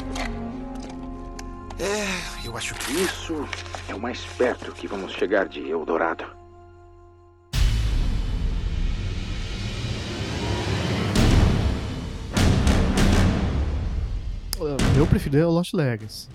É, 1.78 2.46
eu 2.46 2.56
acho 2.56 2.74
que 2.74 2.92
isso 2.92 3.46
é 3.86 3.94
o 3.94 4.00
mais 4.00 4.24
perto 4.24 4.72
que 4.72 4.88
vamos 4.88 5.12
chegar 5.12 5.46
de 5.46 5.60
Eldorado. 5.68 6.24
Meu 14.94 15.06
preferido 15.06 15.42
é 15.42 15.46
o 15.46 15.50
Lost 15.50 15.74
Legacy. 15.74 16.30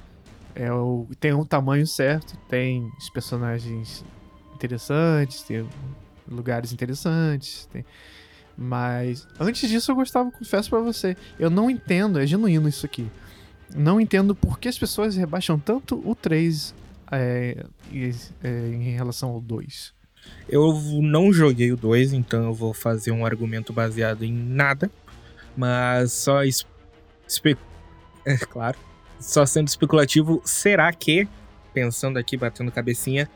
É 0.53 0.71
o, 0.71 1.07
tem 1.19 1.33
um 1.33 1.43
tamanho 1.43 1.87
certo, 1.87 2.37
tem 2.47 2.91
os 2.99 3.09
personagens 3.09 4.05
interessantes, 4.53 5.41
tem 5.41 5.67
lugares 6.29 6.71
interessantes, 6.71 7.67
tem... 7.73 7.83
mas 8.55 9.27
antes 9.39 9.67
disso 9.67 9.91
eu 9.91 9.95
gostava, 9.95 10.29
confesso 10.29 10.69
para 10.69 10.79
você, 10.81 11.17
eu 11.39 11.49
não 11.49 11.67
entendo, 11.67 12.19
é 12.19 12.27
genuíno 12.27 12.69
isso 12.69 12.85
aqui. 12.85 13.09
Não 13.75 13.99
entendo 13.99 14.35
por 14.35 14.59
que 14.59 14.67
as 14.67 14.77
pessoas 14.77 15.15
rebaixam 15.15 15.59
tanto 15.59 16.01
o 16.07 16.15
3 16.15 16.73
é, 17.11 17.65
é, 18.43 18.67
em 18.69 18.91
relação 18.91 19.29
ao 19.29 19.41
2. 19.41 19.93
Eu 20.47 20.73
não 21.01 21.31
joguei 21.33 21.71
o 21.71 21.77
2, 21.77 22.13
então 22.13 22.45
eu 22.45 22.53
vou 22.53 22.73
fazer 22.73 23.11
um 23.11 23.25
argumento 23.25 23.73
baseado 23.73 24.23
em 24.23 24.33
nada, 24.33 24.91
mas 25.55 26.11
só 26.13 26.43
espe... 26.43 27.57
é 28.25 28.37
claro, 28.37 28.77
só 29.19 29.45
sendo 29.45 29.67
especulativo, 29.67 30.41
será 30.45 30.91
que 30.93 31.27
pensando 31.73 32.17
aqui 32.17 32.37
batendo 32.37 32.71
cabecinha, 32.71 33.29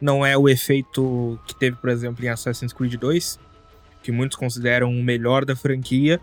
não 0.00 0.24
é 0.24 0.36
o 0.36 0.48
efeito 0.48 1.38
que 1.46 1.54
teve, 1.54 1.76
por 1.76 1.90
exemplo, 1.90 2.24
em 2.24 2.28
Assassin's 2.28 2.72
Creed 2.72 2.94
2, 2.94 3.38
que 4.02 4.12
muitos 4.12 4.36
consideram 4.36 4.90
o 4.90 5.02
melhor 5.02 5.44
da 5.44 5.56
franquia, 5.56 6.20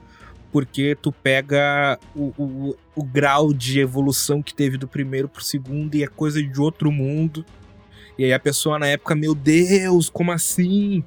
porque 0.55 0.95
tu 1.01 1.11
pega 1.11 1.99
o, 2.15 2.31
o, 2.41 2.77
o 2.95 3.03
grau 3.03 3.51
de 3.53 3.81
evolução 3.81 4.41
que 4.41 4.53
teve 4.55 4.77
do 4.77 4.87
primeiro 4.87 5.27
pro 5.27 5.43
segundo 5.43 5.95
e 5.95 6.01
é 6.03 6.07
coisa 6.07 6.41
de 6.41 6.61
outro 6.61 6.89
mundo. 6.93 7.45
E 8.17 8.23
aí 8.23 8.31
a 8.31 8.39
pessoa 8.39 8.79
na 8.79 8.87
época, 8.87 9.13
meu 9.15 9.35
Deus, 9.35 10.09
como 10.09 10.31
assim? 10.31 11.03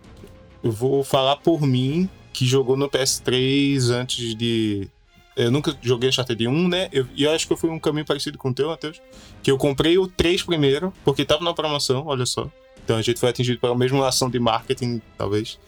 Eu 0.62 0.70
vou 0.70 1.02
falar 1.02 1.36
por 1.36 1.62
mim 1.62 2.10
que 2.30 2.44
jogou 2.44 2.76
no 2.76 2.90
PS3 2.90 3.88
antes 3.90 4.34
de. 4.34 4.86
Eu 5.34 5.50
nunca 5.50 5.74
joguei 5.80 6.10
Uncharted 6.10 6.46
1, 6.46 6.68
né? 6.68 6.90
Eu- 6.92 7.06
E 7.16 7.22
eu, 7.24 7.30
acho 7.30 7.46
que 7.46 7.52
eu 7.54 7.56
fui 7.56 7.70
um 7.70 7.78
caminho 7.78 8.04
parecido 8.04 8.36
com 8.36 8.50
o 8.50 8.54
teu, 8.54 8.68
Matheus. 8.68 9.00
Que 9.42 9.50
eu 9.50 9.56
comprei 9.56 9.96
o 9.96 10.06
3 10.06 10.42
primeiro, 10.42 10.92
porque 11.06 11.24
tava 11.24 11.42
na 11.42 11.54
promoção, 11.54 12.02
olha 12.06 12.26
só. 12.26 12.50
Então 12.84 12.98
a 12.98 13.02
gente 13.02 13.18
foi 13.18 13.30
atingido 13.30 13.58
pela 13.58 13.74
mesma 13.74 14.06
ação 14.06 14.28
de 14.28 14.38
marketing, 14.38 15.00
talvez. 15.16 15.58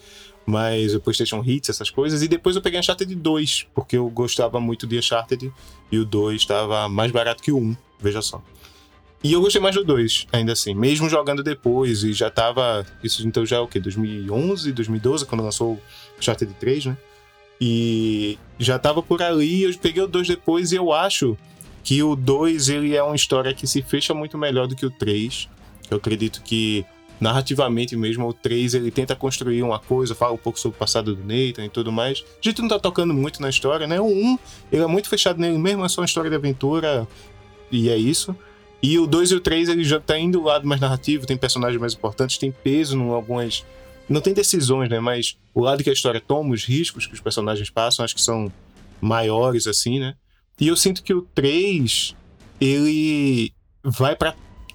Mas 0.51 0.95
o 0.95 1.01
PlayStation 1.01 1.43
Hits, 1.47 1.71
essas 1.71 1.91
coisas. 1.91 2.23
E 2.23 2.29
depois 2.29 2.57
eu 2.57 2.63
peguei 2.63 2.81
Uncharted 2.81 3.15
2, 3.15 3.69
porque 3.73 3.97
eu 3.97 4.09
gostava 4.09 4.61
muito 4.61 4.87
de 4.87 4.99
Uncharted. 4.99 5.53
E 5.93 5.99
o 5.99 6.05
2 6.05 6.41
estava 6.41 6.89
mais 6.89 7.13
barato 7.13 7.43
que 7.43 7.53
o 7.53 7.59
1, 7.59 7.77
veja 8.01 8.21
só. 8.21 8.43
E 9.23 9.33
eu 9.33 9.41
gostei 9.41 9.61
mais 9.61 9.77
do 9.77 9.85
2, 9.85 10.27
ainda 10.33 10.53
assim. 10.53 10.75
Mesmo 10.75 11.09
jogando 11.09 11.43
depois, 11.43 12.03
e 12.03 12.13
já 12.13 12.31
tava. 12.31 12.85
Isso 13.05 13.27
então 13.27 13.47
já 13.47 13.57
é 13.57 13.61
o 13.61 13.69
quê? 13.69 13.79
2011, 13.79 14.73
2012, 14.73 15.27
quando 15.27 15.45
lançou 15.45 15.75
o 15.75 15.81
Uncharted 16.19 16.53
3, 16.55 16.87
né? 16.87 16.97
E 17.61 18.39
já 18.59 18.79
tava 18.79 19.03
por 19.03 19.23
ali, 19.23 19.63
eu 19.63 19.79
peguei 19.79 20.03
o 20.03 20.09
2 20.09 20.27
depois 20.27 20.73
e 20.73 20.77
eu 20.77 20.93
acho 20.93 21.37
que 21.85 22.03
o 22.03 22.17
2 22.17 22.71
ele 22.71 22.97
é 22.97 23.03
uma 23.03 23.15
história 23.15 23.53
que 23.53 23.67
se 23.67 23.83
fecha 23.83 24.15
muito 24.15 24.39
melhor 24.39 24.67
do 24.67 24.75
que 24.75 24.87
o 24.87 24.91
3. 24.91 25.49
Eu 25.91 25.99
acredito 25.99 26.43
que 26.43 26.85
narrativamente 27.21 27.97
mesmo 27.97 28.27
o 28.27 28.33
3 28.33 28.75
ele 28.75 28.91
tenta 28.91 29.15
construir 29.15 29.63
uma 29.63 29.79
coisa, 29.79 30.15
fala 30.15 30.33
um 30.33 30.39
pouco 30.39 30.59
sobre 30.59 30.77
o 30.77 30.79
passado 30.79 31.15
do 31.15 31.23
Nathan 31.23 31.67
e 31.67 31.69
tudo 31.69 31.93
mais. 31.93 32.25
A 32.43 32.49
gente 32.49 32.63
não 32.63 32.69
tá 32.69 32.79
tocando 32.79 33.13
muito 33.13 33.43
na 33.43 33.49
história, 33.49 33.87
né? 33.87 34.01
O 34.01 34.07
1 34.07 34.39
ele 34.73 34.83
é 34.83 34.87
muito 34.87 35.09
fechado 35.09 35.39
nele 35.39 35.59
mesmo, 35.59 35.85
é 35.85 35.89
só 35.89 36.01
uma 36.01 36.07
história 36.07 36.31
de 36.31 36.37
aventura 36.37 37.07
e 37.71 37.89
é 37.89 37.97
isso. 37.97 38.35
E 38.83 38.99
o 38.99 39.07
2 39.07 39.33
e 39.33 39.35
o 39.35 39.41
3 39.41 39.69
ele 39.69 39.85
já 39.85 40.01
tá 40.01 40.19
indo 40.19 40.39
do 40.39 40.45
lado 40.45 40.67
mais 40.67 40.81
narrativo, 40.81 41.27
tem 41.27 41.37
personagens 41.37 41.79
mais 41.79 41.93
importantes, 41.93 42.39
tem 42.39 42.51
peso 42.51 42.97
em 42.97 43.11
algumas 43.11 43.65
não 44.11 44.21
tem 44.21 44.35
decisões, 44.35 44.91
né? 44.91 44.99
Mas 44.99 45.39
o 45.55 45.61
lado 45.61 45.85
que 45.85 45.89
a 45.89 45.93
história 45.93 46.21
toma, 46.21 46.53
os 46.53 46.65
riscos 46.65 47.07
que 47.07 47.15
os 47.15 47.21
personagens 47.21 47.71
passam, 47.71 48.05
acho 48.05 48.15
que 48.15 48.21
são 48.21 48.53
maiores, 49.01 49.69
assim, 49.69 50.01
né? 50.01 50.15
E 50.61 50.67
eu 50.67 50.77
sinto 50.77 51.03
que 51.03 51.15
o 51.15 51.23
3, 51.23 52.15
ele 52.61 53.53
vai 53.83 54.17
para 54.17 54.35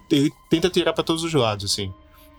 Ele 0.10 0.32
tenta 0.50 0.70
tirar 0.70 0.94
pra 0.94 1.04
todos 1.04 1.24
os 1.24 1.34
lados, 1.34 1.66
assim. 1.66 1.94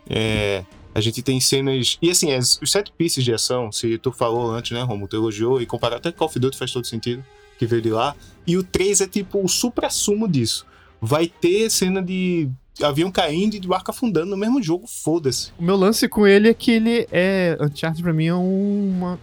É, 0.09 0.65
a 0.95 1.01
gente 1.01 1.23
tem 1.23 1.41
cenas. 1.41 1.99
E 2.01 2.11
assim, 2.11 2.33
as- 2.33 2.59
os 2.63 2.71
sete 2.71 2.93
pieces 2.97 3.25
de 3.25 3.33
ação, 3.33 3.71
se 3.73 3.99
tu 3.99 4.13
falou 4.13 4.51
antes, 4.51 4.71
né, 4.73 4.83
Romulo? 4.83 5.09
Tu 5.09 5.17
elogiou 5.17 5.61
e 5.61 5.67
comparar 5.67 5.97
até 5.97 6.11
Call 6.13 6.29
of 6.29 6.39
Duty 6.39 6.57
faz 6.57 6.73
todo 6.73 6.87
sentido, 6.87 7.25
que 7.59 7.67
veio 7.67 7.83
de 7.83 7.91
lá. 7.91 8.15
E 8.47 8.57
o 8.57 8.63
3 8.63 9.01
é 9.01 9.07
tipo 9.07 9.43
o 9.43 9.49
supra-sumo 9.49 10.29
disso. 10.29 10.65
Vai 11.01 11.27
ter 11.27 11.69
cena 11.71 12.03
de 12.03 12.49
avião 12.83 13.11
caindo 13.11 13.55
e 13.55 13.59
de 13.61 13.67
barco 13.69 13.91
afundando 13.91 14.27
no 14.27 14.37
mesmo 14.37 14.63
jogo, 14.63 14.87
foda-se. 14.87 15.51
O 15.59 15.63
meu 15.63 15.77
lance 15.77 16.09
com 16.09 16.27
ele 16.27 16.49
é 16.49 16.55
que 16.55 16.71
ele 16.71 17.07
é. 17.11 17.57
Uncharted 17.61 18.03
pra 18.03 18.13
mim 18.13 18.27
é 18.27 18.35
uma. 18.35 19.19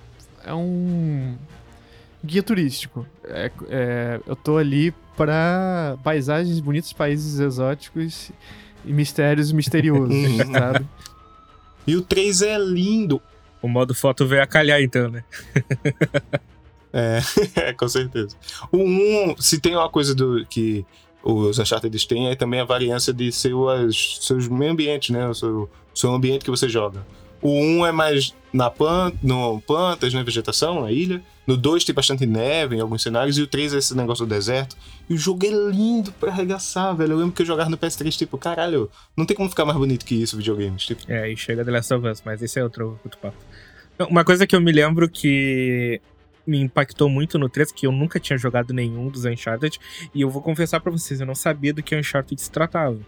É 0.45 0.53
um. 0.53 1.35
Guia 2.23 2.43
turístico. 2.43 3.05
É, 3.25 3.51
é, 3.69 4.19
eu 4.27 4.35
tô 4.35 4.57
ali 4.57 4.93
pra 5.17 5.97
paisagens 6.03 6.59
bonitas, 6.59 6.93
países 6.93 7.39
exóticos 7.39 8.31
e 8.85 8.93
mistérios 8.93 9.51
misteriosos, 9.51 10.15
sabe? 10.51 10.85
E 11.85 11.95
o 11.95 12.01
3 12.01 12.41
é 12.41 12.57
lindo. 12.57 13.21
O 13.61 13.67
modo 13.67 13.93
foto 13.93 14.25
veio 14.25 14.43
a 14.43 14.47
calhar, 14.47 14.81
então, 14.81 15.09
né? 15.09 15.23
É, 16.93 17.19
é, 17.69 17.73
com 17.73 17.89
certeza. 17.89 18.37
O 18.71 18.77
1, 18.77 19.35
se 19.39 19.59
tem 19.59 19.75
uma 19.75 19.89
coisa 19.89 20.13
do 20.13 20.45
que 20.45 20.85
os 21.23 21.57
Uncharted 21.57 22.07
têm, 22.07 22.29
é 22.29 22.35
também 22.35 22.59
a 22.59 22.65
variância 22.65 23.11
de 23.11 23.31
seus, 23.31 24.19
seus 24.21 24.47
meio 24.47 24.71
ambientes, 24.71 25.09
né? 25.09 25.27
O 25.27 25.33
seu, 25.33 25.69
seu 25.95 26.13
ambiente 26.13 26.45
que 26.45 26.51
você 26.51 26.69
joga. 26.69 27.03
O 27.41 27.49
1 27.49 27.87
é 27.87 27.91
mais 27.91 28.35
na 28.53 28.69
planta, 28.69 29.17
no 29.23 29.59
plantas, 29.61 30.13
né? 30.13 30.23
Vegetação, 30.23 30.81
na 30.81 30.91
ilha. 30.91 31.23
No 31.45 31.57
2 31.57 31.83
tem 31.83 31.93
bastante 31.93 32.25
neve 32.25 32.75
em 32.75 32.79
alguns 32.79 33.03
cenários. 33.03 33.37
E 33.37 33.41
o 33.41 33.47
3 33.47 33.73
é 33.73 33.77
esse 33.77 33.95
negócio 33.95 34.25
do 34.25 34.29
deserto. 34.29 34.77
E 35.09 35.13
o 35.13 35.17
jogo 35.17 35.45
é 35.45 35.49
lindo 35.49 36.11
pra 36.13 36.31
arregaçar, 36.31 36.95
velho. 36.95 37.13
Eu 37.13 37.17
lembro 37.17 37.33
que 37.33 37.41
eu 37.41 37.45
jogava 37.45 37.69
no 37.69 37.77
PS3, 37.77 38.17
tipo, 38.17 38.37
caralho, 38.37 38.89
não 39.15 39.25
tem 39.25 39.35
como 39.35 39.49
ficar 39.49 39.65
mais 39.65 39.77
bonito 39.77 40.05
que 40.05 40.15
isso, 40.15 40.37
videogames. 40.37 40.85
Tipo, 40.85 41.03
É, 41.11 41.31
e 41.31 41.35
chega 41.37 41.65
The 41.65 41.71
Last 41.71 41.93
of 41.93 42.07
Us, 42.07 42.21
mas 42.25 42.41
esse 42.41 42.59
é 42.59 42.63
outro, 42.63 42.99
outro 43.03 43.19
papo. 43.19 43.37
Uma 44.09 44.23
coisa 44.23 44.47
que 44.47 44.55
eu 44.55 44.61
me 44.61 44.71
lembro 44.71 45.07
que 45.09 46.01
me 46.45 46.59
impactou 46.59 47.09
muito 47.09 47.37
no 47.37 47.47
3, 47.47 47.71
que 47.71 47.87
eu 47.87 47.91
nunca 47.91 48.19
tinha 48.19 48.37
jogado 48.37 48.73
nenhum 48.73 49.09
dos 49.09 49.25
Uncharted, 49.25 49.79
e 50.13 50.21
eu 50.21 50.29
vou 50.29 50.41
confessar 50.41 50.79
pra 50.79 50.91
vocês, 50.91 51.19
eu 51.19 51.25
não 51.25 51.35
sabia 51.35 51.73
do 51.73 51.81
que 51.81 51.95
Uncharted 51.95 52.41
se 52.41 52.51
tratava. 52.51 52.99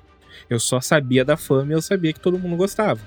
Eu 0.50 0.60
só 0.60 0.80
sabia 0.80 1.26
da 1.26 1.38
fama 1.38 1.72
e 1.72 1.76
eu 1.76 1.82
sabia 1.82 2.14
que 2.14 2.20
todo 2.20 2.38
mundo 2.38 2.56
gostava. 2.56 3.00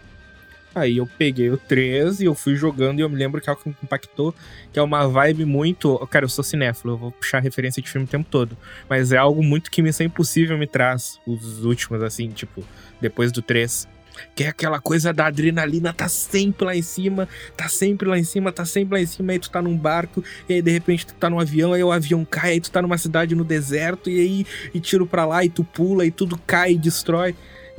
Aí 0.75 0.99
eu 0.99 1.09
peguei 1.19 1.51
o 1.51 1.57
3 1.57 2.21
e 2.21 2.27
eu 2.27 2.35
fui 2.35 2.55
jogando 2.55 2.99
e 2.99 3.03
eu 3.03 3.09
me 3.09 3.17
lembro 3.17 3.41
que 3.41 3.49
algo 3.51 3.63
que 3.63 3.69
me 3.69 3.77
impactou, 3.83 4.35
que 4.73 4.79
é 4.79 4.83
uma 4.83 5.09
vibe 5.09 5.45
muito. 5.45 5.99
Cara, 6.09 6.25
eu 6.25 6.29
sou 6.29 6.45
cinéfilo, 6.45 6.93
eu 6.93 6.99
vou 6.99 7.11
puxar 7.11 7.41
referência 7.41 7.83
de 7.83 7.91
filme 7.91 8.07
o 8.07 8.11
tempo 8.11 8.29
todo. 8.31 8.57
Mas 8.89 9.11
é 9.11 9.17
algo 9.17 9.43
muito 9.43 9.71
que 9.71 9.83
Missão 9.83 10.07
Impossível 10.07 10.57
me 10.57 10.67
traz, 10.67 11.19
os 11.27 11.65
últimos, 11.65 12.03
assim, 12.03 12.29
tipo, 12.29 12.63
depois 13.01 13.33
do 13.33 13.43
3. 13.43 13.89
Que 14.35 14.45
é 14.45 14.49
aquela 14.49 14.81
coisa 14.81 15.13
da 15.13 15.27
adrenalina, 15.27 15.93
tá 15.93 16.09
sempre 16.09 16.65
lá 16.65 16.75
em 16.75 16.83
cima, 16.83 17.29
tá 17.57 17.69
sempre 17.69 18.09
lá 18.09 18.19
em 18.19 18.25
cima, 18.25 18.51
tá 18.51 18.65
sempre 18.65 18.95
lá 18.95 19.01
em 19.01 19.07
cima, 19.07 19.33
aí 19.33 19.39
tu 19.39 19.49
tá 19.49 19.63
num 19.63 19.77
barco, 19.77 20.25
e 20.49 20.55
aí 20.55 20.63
de 20.63 20.71
repente 20.73 21.07
tu 21.07 21.15
tá 21.15 21.31
num 21.31 21.39
avião, 21.39 21.73
aí 21.73 21.85
o 21.85 21.93
avião 21.93 22.25
cai, 22.25 22.53
aí 22.53 22.61
tu 22.61 22.71
tá 22.71 22.83
numa 22.83 22.99
cidade 22.99 23.37
no 23.37 23.45
deserto, 23.45 24.11
e 24.11 24.21
aí 24.21 24.47
e 24.75 24.81
tiro 24.81 25.07
pra 25.07 25.25
lá, 25.25 25.45
e 25.45 25.49
tu 25.49 25.63
pula, 25.63 26.05
e 26.05 26.11
tudo 26.11 26.37
cai 26.47 26.73
e 26.73 26.79
destrói. 26.79 27.35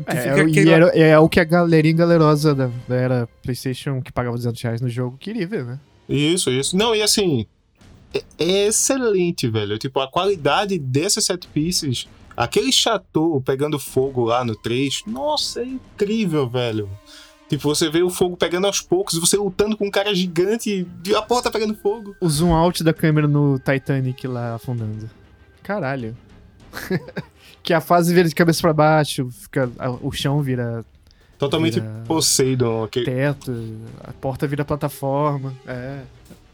E 0.07 0.11
É, 0.17 0.25
e 0.37 0.41
aquele- 0.41 0.69
era- 0.71 0.87
é 0.97 1.17
o 1.19 1.27
que 1.29 1.39
a 1.39 1.43
galerinha 1.43 1.95
galerosa 1.97 2.53
da, 2.55 2.69
da 2.87 2.95
era 2.95 3.29
PlayStation 3.43 4.01
que 4.01 4.11
pagava 4.11 4.35
200 4.35 4.61
reais 4.61 4.81
no 4.81 4.89
jogo 4.89 5.17
queria 5.17 5.45
ver, 5.47 5.65
né? 5.65 5.79
Isso, 6.07 6.49
isso. 6.49 6.75
Não, 6.77 6.95
e 6.95 7.01
assim, 7.01 7.45
é, 8.13 8.23
é 8.39 8.67
excelente, 8.67 9.47
velho. 9.47 9.77
Tipo, 9.77 9.99
a 9.99 10.09
qualidade 10.09 10.77
desses 10.79 11.25
set 11.25 11.47
pieces, 11.49 12.07
aquele 12.35 12.71
chateau 12.71 13.39
pegando 13.41 13.77
fogo 13.77 14.23
lá 14.25 14.43
no 14.43 14.55
3, 14.55 15.01
nossa, 15.05 15.61
é 15.61 15.65
incrível, 15.65 16.47
velho. 16.49 16.89
Tipo, 17.47 17.67
você 17.67 17.89
vê 17.89 18.03
o 18.03 18.09
fogo 18.11 18.37
pegando 18.37 18.67
aos 18.67 18.79
poucos, 18.79 19.17
você 19.19 19.35
lutando 19.35 19.75
com 19.75 19.87
um 19.87 19.91
cara 19.91 20.13
gigante 20.13 20.87
e 21.05 21.15
a 21.15 21.21
porta 21.21 21.49
pegando 21.49 21.75
fogo. 21.75 22.15
O 22.21 22.29
zoom 22.29 22.53
out 22.53 22.83
da 22.83 22.93
câmera 22.93 23.27
no 23.27 23.57
Titanic 23.59 24.27
lá 24.27 24.53
afundando. 24.55 25.09
Caralho. 25.63 26.15
que 27.69 27.73
a 27.75 27.79
fase 27.79 28.11
vira 28.15 28.27
de 28.27 28.33
cabeça 28.33 28.61
pra 28.61 28.73
baixo, 28.73 29.29
fica, 29.29 29.69
a- 29.77 29.91
o 29.91 30.11
chão 30.11 30.41
vira 30.41 30.83
Totalmente 31.37 31.75
Vira- 31.79 32.03
Poseidon. 32.07 32.83
aquele- 32.85 33.05
teto, 33.05 33.53
a 34.03 34.11
porta 34.11 34.47
vira 34.47 34.65
plataforma. 34.65 35.53
É. 35.67 35.99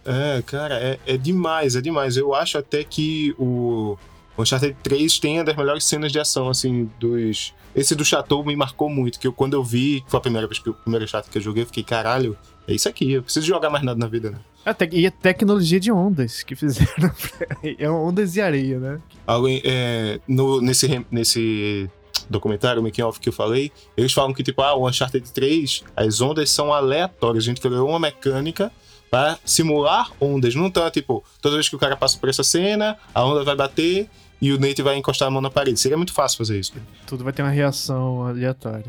É, 0.05 0.43
cara, 0.45 0.75
é, 0.75 0.99
é 1.07 1.15
demais, 1.17 1.77
é 1.77 1.81
demais. 1.81 2.17
Eu 2.17 2.35
acho 2.35 2.57
até 2.57 2.83
que 2.83 3.33
o 3.39 3.97
Uncharted 4.37 4.75
3 4.83 5.17
tem 5.17 5.37
uma 5.37 5.45
das 5.45 5.55
melhores 5.55 5.85
cenas 5.85 6.11
de 6.11 6.19
ação, 6.19 6.49
assim, 6.49 6.91
dos... 6.99 7.53
Esse 7.73 7.95
do 7.95 8.03
Chateau 8.03 8.43
me 8.43 8.53
marcou 8.57 8.89
muito, 8.89 9.17
que 9.17 9.25
eu, 9.25 9.31
quando 9.31 9.53
eu 9.53 9.63
vi, 9.63 10.03
foi 10.07 10.17
a 10.17 10.21
primeira 10.21 10.45
vez 10.47 10.59
que 10.59 10.69
o 10.69 10.73
primeiro 10.73 11.07
Chateau 11.07 11.31
que 11.31 11.37
eu 11.37 11.41
joguei, 11.41 11.63
eu 11.63 11.67
fiquei, 11.67 11.83
caralho, 11.83 12.37
é 12.67 12.73
isso 12.73 12.89
aqui, 12.89 13.13
eu 13.13 13.23
preciso 13.23 13.45
jogar 13.47 13.69
mais 13.69 13.83
nada 13.85 13.97
na 13.97 14.07
vida, 14.07 14.31
né? 14.31 14.37
A 14.65 14.73
te- 14.73 14.89
e 14.91 15.05
a 15.05 15.11
tecnologia 15.11 15.79
de 15.79 15.91
ondas 15.91 16.41
que 16.43 16.55
fizeram. 16.55 17.11
é 17.77 17.89
ondas 17.89 18.35
e 18.35 18.41
areia, 18.41 18.79
né? 18.79 18.99
Alguém, 19.27 19.61
é, 19.63 20.19
no, 20.27 20.59
nesse, 20.59 21.05
nesse 21.11 21.89
documentário, 22.29 22.81
making 22.81 23.03
off 23.03 23.19
que 23.19 23.29
eu 23.29 23.33
falei, 23.33 23.71
eles 23.95 24.11
falam 24.11 24.33
que, 24.33 24.41
tipo, 24.41 24.61
ah, 24.61 24.73
o 24.75 24.87
Uncharted 24.87 25.31
3, 25.31 25.83
as 25.95 26.19
ondas 26.21 26.49
são 26.49 26.73
aleatórias. 26.73 27.43
A 27.43 27.47
gente 27.47 27.61
criou 27.61 27.87
uma 27.87 27.99
mecânica 27.99 28.71
para 29.11 29.37
simular 29.45 30.11
ondas. 30.19 30.55
Não 30.55 30.69
tá, 30.71 30.89
tipo, 30.89 31.23
toda 31.41 31.55
vez 31.55 31.69
que 31.69 31.75
o 31.75 31.79
cara 31.79 31.95
passa 31.95 32.17
por 32.17 32.27
essa 32.27 32.43
cena, 32.43 32.97
a 33.13 33.23
onda 33.23 33.43
vai 33.43 33.55
bater 33.55 34.09
e 34.41 34.51
o 34.51 34.59
Nate 34.59 34.81
vai 34.81 34.95
encostar 34.97 35.27
a 35.27 35.31
mão 35.31 35.41
na 35.41 35.49
parede. 35.49 35.79
Seria 35.79 35.97
muito 35.97 36.13
fácil 36.13 36.37
fazer 36.37 36.59
isso. 36.59 36.73
Tudo 37.07 37.23
vai 37.23 37.31
ter 37.33 37.41
uma 37.41 37.49
reação 37.51 38.23
aleatória. 38.27 38.85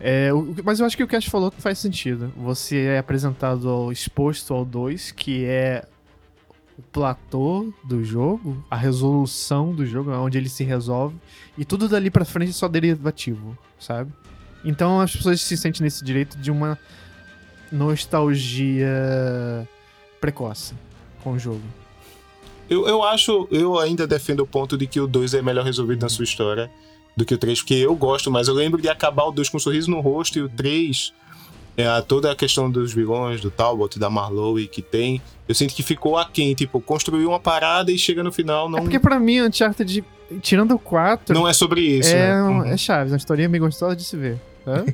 É, 0.00 0.32
o- 0.32 0.54
mas 0.64 0.80
eu 0.80 0.86
acho 0.86 0.96
que 0.96 1.02
o 1.04 1.08
Cash 1.08 1.26
falou 1.26 1.50
que 1.50 1.60
faz 1.60 1.78
sentido. 1.78 2.32
Você 2.36 2.78
é 2.78 2.98
apresentado 2.98 3.68
ao 3.68 3.92
exposto 3.92 4.52
ao 4.54 4.64
2, 4.64 5.12
que 5.12 5.44
é 5.44 5.84
o 6.78 6.82
platô 6.82 7.72
do 7.84 8.02
jogo, 8.02 8.64
a 8.70 8.76
resolução 8.76 9.74
do 9.74 9.84
jogo, 9.84 10.10
onde 10.12 10.38
ele 10.38 10.48
se 10.48 10.64
resolve, 10.64 11.14
e 11.58 11.64
tudo 11.64 11.88
dali 11.88 12.10
pra 12.10 12.24
frente 12.24 12.50
é 12.50 12.52
só 12.54 12.66
derivativo, 12.68 13.56
sabe? 13.78 14.10
Então 14.64 15.00
as 15.00 15.14
pessoas 15.14 15.40
se 15.42 15.56
sentem 15.56 15.82
nesse 15.82 16.02
direito 16.04 16.36
de 16.38 16.50
uma 16.50 16.78
nostalgia 17.70 18.88
precoce 20.20 20.74
com 21.22 21.32
o 21.32 21.38
jogo. 21.38 21.62
Eu, 22.70 22.86
eu 22.86 23.02
acho, 23.02 23.48
eu 23.50 23.78
ainda 23.78 24.06
defendo 24.06 24.40
o 24.40 24.46
ponto 24.46 24.78
de 24.78 24.86
que 24.86 25.00
o 25.00 25.06
2 25.06 25.34
é 25.34 25.42
melhor 25.42 25.64
resolvido 25.64 26.00
na 26.02 26.08
sua 26.08 26.22
história 26.24 26.70
do 27.16 27.24
que 27.24 27.34
o 27.34 27.38
3, 27.38 27.60
porque 27.60 27.74
eu 27.74 27.94
gosto, 27.96 28.30
mas 28.30 28.46
eu 28.46 28.54
lembro 28.54 28.80
de 28.80 28.88
acabar 28.88 29.24
o 29.24 29.32
2 29.32 29.48
com 29.48 29.56
um 29.56 29.60
sorriso 29.60 29.90
no 29.90 30.00
rosto 30.00 30.38
e 30.38 30.42
o 30.42 30.48
3, 30.48 31.12
é, 31.76 32.00
toda 32.02 32.30
a 32.30 32.36
questão 32.36 32.70
dos 32.70 32.92
vilões, 32.94 33.40
do 33.40 33.50
Talbot, 33.50 33.98
da 33.98 34.08
Marlowe 34.08 34.68
que 34.68 34.80
tem, 34.80 35.20
eu 35.48 35.54
sinto 35.54 35.74
que 35.74 35.82
ficou 35.82 36.16
aquém, 36.16 36.54
tipo, 36.54 36.80
construiu 36.80 37.30
uma 37.30 37.40
parada 37.40 37.90
e 37.90 37.98
chega 37.98 38.22
no 38.22 38.30
final, 38.30 38.68
não 38.68 38.78
É 38.78 38.82
porque 38.82 39.00
pra 39.00 39.18
mim, 39.18 39.40
Uncharted, 39.40 40.04
tirando 40.40 40.72
o 40.76 40.78
4, 40.78 41.34
Não 41.34 41.48
é 41.48 41.52
sobre 41.52 41.80
isso, 41.80 42.10
é, 42.14 42.14
né? 42.34 42.42
um- 42.44 42.58
Uhum. 42.58 42.64
é 42.66 42.76
Chaves, 42.76 43.12
uma 43.12 43.18
historinha 43.18 43.48
meio 43.48 43.64
gostosa 43.64 43.96
de 43.96 44.04
se 44.04 44.16
ver. 44.16 44.38
Hã? 44.64 44.84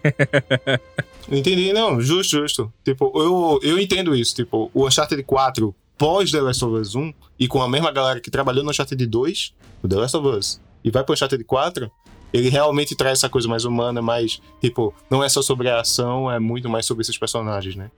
Entendi, 1.31 1.73
não, 1.73 2.01
justo, 2.01 2.37
justo. 2.39 2.73
Tipo, 2.85 3.13
eu, 3.17 3.59
eu 3.63 3.79
entendo 3.81 4.15
isso. 4.15 4.35
Tipo, 4.35 4.71
o 4.73 4.87
Uncharted 4.87 5.23
4 5.25 5.75
pós 5.97 6.31
The 6.31 6.41
Last 6.41 6.65
of 6.65 6.75
Us 6.75 6.95
1 6.95 7.13
e 7.39 7.49
com 7.49 7.63
a 7.63 7.69
mesma 7.69 7.91
galera 7.91 8.21
que 8.21 8.31
trabalhou 8.31 8.65
no 8.65 8.71
Uncharted 8.71 9.07
2, 9.07 9.55
o 9.83 9.89
The 9.89 9.97
Last 9.97 10.17
of 10.17 10.29
Us, 10.29 10.61
e 10.85 10.91
vai 10.91 11.03
pro 11.05 11.15
Uncharted 11.15 11.43
4, 11.45 11.91
ele 12.33 12.49
realmente 12.49 12.95
traz 12.95 13.19
essa 13.19 13.29
coisa 13.29 13.49
mais 13.49 13.65
humana, 13.65 14.03
mais, 14.03 14.41
tipo, 14.61 14.95
não 15.11 15.23
é 15.23 15.29
só 15.29 15.41
sobre 15.41 15.69
a 15.69 15.81
ação, 15.81 16.31
é 16.31 16.39
muito 16.39 16.69
mais 16.69 16.87
sobre 16.87 17.03
esses 17.03 17.17
personagens, 17.17 17.77
né? 17.77 17.91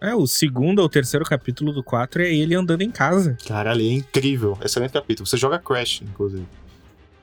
É, 0.00 0.14
o 0.14 0.26
segundo 0.26 0.80
ou 0.80 0.88
terceiro 0.88 1.24
capítulo 1.24 1.72
do 1.72 1.82
4 1.82 2.22
é 2.22 2.34
ele 2.34 2.54
andando 2.54 2.82
em 2.82 2.90
casa. 2.90 3.38
Caralho, 3.46 3.80
é 3.80 3.92
incrível. 3.92 4.58
Excelente 4.62 4.92
capítulo. 4.92 5.26
Você 5.26 5.36
joga 5.36 5.58
Crash, 5.58 6.02
inclusive. 6.02 6.46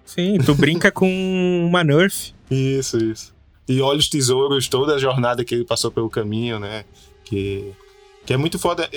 Sim, 0.03 0.39
tu 0.39 0.55
brinca 0.55 0.89
com 0.91 1.65
uma 1.67 1.83
Nerf. 1.83 2.33
Isso, 2.49 2.97
isso. 2.97 3.35
E 3.67 3.79
olha 3.81 3.99
os 3.99 4.09
tesouros, 4.09 4.67
toda 4.67 4.95
a 4.95 4.97
jornada 4.97 5.45
que 5.45 5.53
ele 5.53 5.63
passou 5.63 5.91
pelo 5.91 6.09
caminho, 6.09 6.59
né? 6.59 6.83
Que, 7.23 7.71
que 8.25 8.33
é 8.33 8.37
muito 8.37 8.57
foda. 8.57 8.89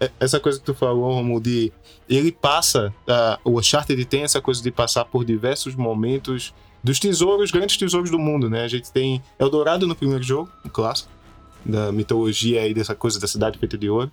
E- 0.00 0.04
e- 0.06 0.10
Essa 0.20 0.40
coisa 0.40 0.58
que 0.58 0.64
tu 0.64 0.74
falou, 0.74 1.12
Romulo, 1.14 1.40
de. 1.40 1.72
Ele 2.08 2.32
passa. 2.32 2.92
ah, 3.08 3.38
o 3.44 3.58
Uncharted 3.58 4.04
tem 4.04 4.22
essa 4.22 4.40
coisa 4.40 4.62
de 4.62 4.70
passar 4.70 5.04
por 5.04 5.24
diversos 5.24 5.74
momentos 5.74 6.52
dos 6.82 6.98
tesouros, 6.98 7.50
grandes 7.50 7.76
tesouros 7.76 8.10
do 8.10 8.18
mundo, 8.18 8.48
né? 8.48 8.64
A 8.64 8.68
gente 8.68 8.90
tem 8.90 9.22
Eldorado 9.38 9.86
no 9.86 9.94
primeiro 9.94 10.22
jogo, 10.22 10.50
um 10.64 10.68
clássico, 10.68 11.10
da 11.64 11.92
mitologia 11.92 12.62
aí 12.62 12.72
dessa 12.72 12.94
coisa 12.94 13.20
da 13.20 13.26
cidade 13.26 13.58
feita 13.58 13.76
de 13.76 13.88
ouro. 13.90 14.10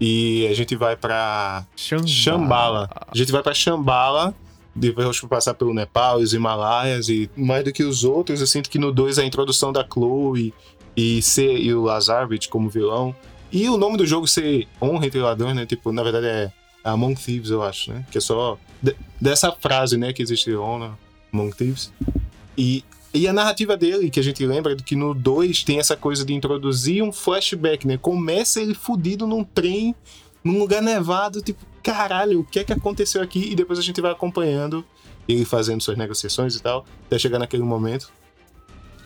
E 0.00 0.46
a 0.50 0.54
gente 0.54 0.74
vai 0.76 0.96
pra 0.96 1.64
Shambhala. 2.06 2.90
A 3.08 3.16
gente 3.16 3.30
vai 3.32 3.42
pra 3.42 3.54
Shambhala, 3.54 4.34
depois 4.74 5.14
de 5.16 5.26
passar 5.28 5.54
pelo 5.54 5.72
Nepal 5.72 6.20
e 6.20 6.24
os 6.24 6.34
Himalaias, 6.34 7.08
e 7.08 7.30
mais 7.36 7.64
do 7.64 7.72
que 7.72 7.82
os 7.84 8.04
outros, 8.04 8.40
eu 8.40 8.46
sinto 8.46 8.68
que 8.68 8.78
no 8.78 8.92
2 8.92 9.18
a 9.18 9.24
introdução 9.24 9.72
da 9.72 9.86
Chloe 9.86 10.52
e, 10.96 11.22
ser, 11.22 11.56
e 11.58 11.72
o 11.72 11.82
Lazarevich 11.82 12.48
como 12.48 12.68
vilão. 12.68 13.14
E 13.52 13.68
o 13.68 13.76
nome 13.76 13.96
do 13.98 14.06
jogo 14.06 14.26
ser 14.26 14.66
Honra 14.80 15.06
entre 15.06 15.20
Ladrões, 15.20 15.54
né? 15.54 15.66
Tipo, 15.66 15.92
na 15.92 16.02
verdade 16.02 16.26
é 16.26 16.52
Among 16.82 17.14
Thieves, 17.14 17.50
eu 17.50 17.62
acho, 17.62 17.92
né? 17.92 18.04
Que 18.10 18.18
é 18.18 18.20
só 18.20 18.58
de- 18.82 18.96
dessa 19.20 19.52
frase, 19.52 19.96
né? 19.96 20.12
Que 20.12 20.22
existe 20.22 20.52
Honor 20.54 20.92
Among 21.32 21.54
Thieves. 21.54 21.92
E, 22.56 22.82
e 23.12 23.28
a 23.28 23.32
narrativa 23.32 23.76
dele, 23.76 24.10
que 24.10 24.18
a 24.18 24.22
gente 24.22 24.44
lembra, 24.46 24.74
do 24.74 24.82
que 24.82 24.96
no 24.96 25.14
2 25.14 25.62
tem 25.64 25.78
essa 25.78 25.96
coisa 25.96 26.24
de 26.24 26.32
introduzir 26.32 27.02
um 27.02 27.12
flashback, 27.12 27.86
né? 27.86 27.98
Começa 27.98 28.60
ele 28.60 28.74
fudido 28.74 29.26
num 29.26 29.44
trem, 29.44 29.94
num 30.42 30.58
lugar 30.58 30.80
nevado, 30.82 31.42
tipo, 31.42 31.64
caralho, 31.82 32.40
o 32.40 32.44
que 32.44 32.58
é 32.60 32.64
que 32.64 32.72
aconteceu 32.72 33.20
aqui? 33.22 33.50
E 33.50 33.54
depois 33.54 33.78
a 33.78 33.82
gente 33.82 34.00
vai 34.00 34.10
acompanhando 34.12 34.84
ele 35.28 35.44
fazendo 35.44 35.80
suas 35.82 35.96
negociações 35.96 36.56
e 36.56 36.62
tal, 36.62 36.84
até 37.06 37.18
chegar 37.18 37.38
naquele 37.38 37.62
momento. 37.62 38.10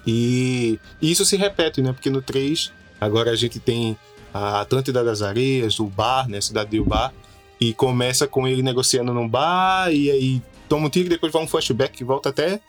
E, 0.07 0.79
e 1.03 1.11
isso 1.11 1.25
se 1.25 1.37
repete, 1.37 1.83
né? 1.83 1.93
Porque 1.93 2.09
no 2.11 2.23
3, 2.23 2.73
agora 3.01 3.33
a 3.33 3.37
gente 3.37 3.59
tem 3.59 3.99
a 4.37 4.61
Atlântida 4.61 5.03
das 5.03 5.23
Areias, 5.23 5.79
o 5.81 5.87
bar, 5.87 6.29
né? 6.29 6.39
A 6.39 6.43
cidade 6.43 6.71
de 6.71 6.81
Ubar. 6.81 7.13
E 7.61 7.73
começa 7.73 8.27
com 8.27 8.47
ele 8.47 8.63
negociando 8.63 9.15
num 9.15 9.29
bar, 9.29 9.91
e 9.91 10.11
aí 10.11 10.43
toma 10.69 10.87
um 10.87 10.91
tiro 10.91 11.07
e 11.07 11.09
depois 11.09 11.33
vai 11.33 11.43
um 11.43 11.47
flashback 11.47 11.97
que 11.97 12.05
volta 12.05 12.29
até 12.29 12.61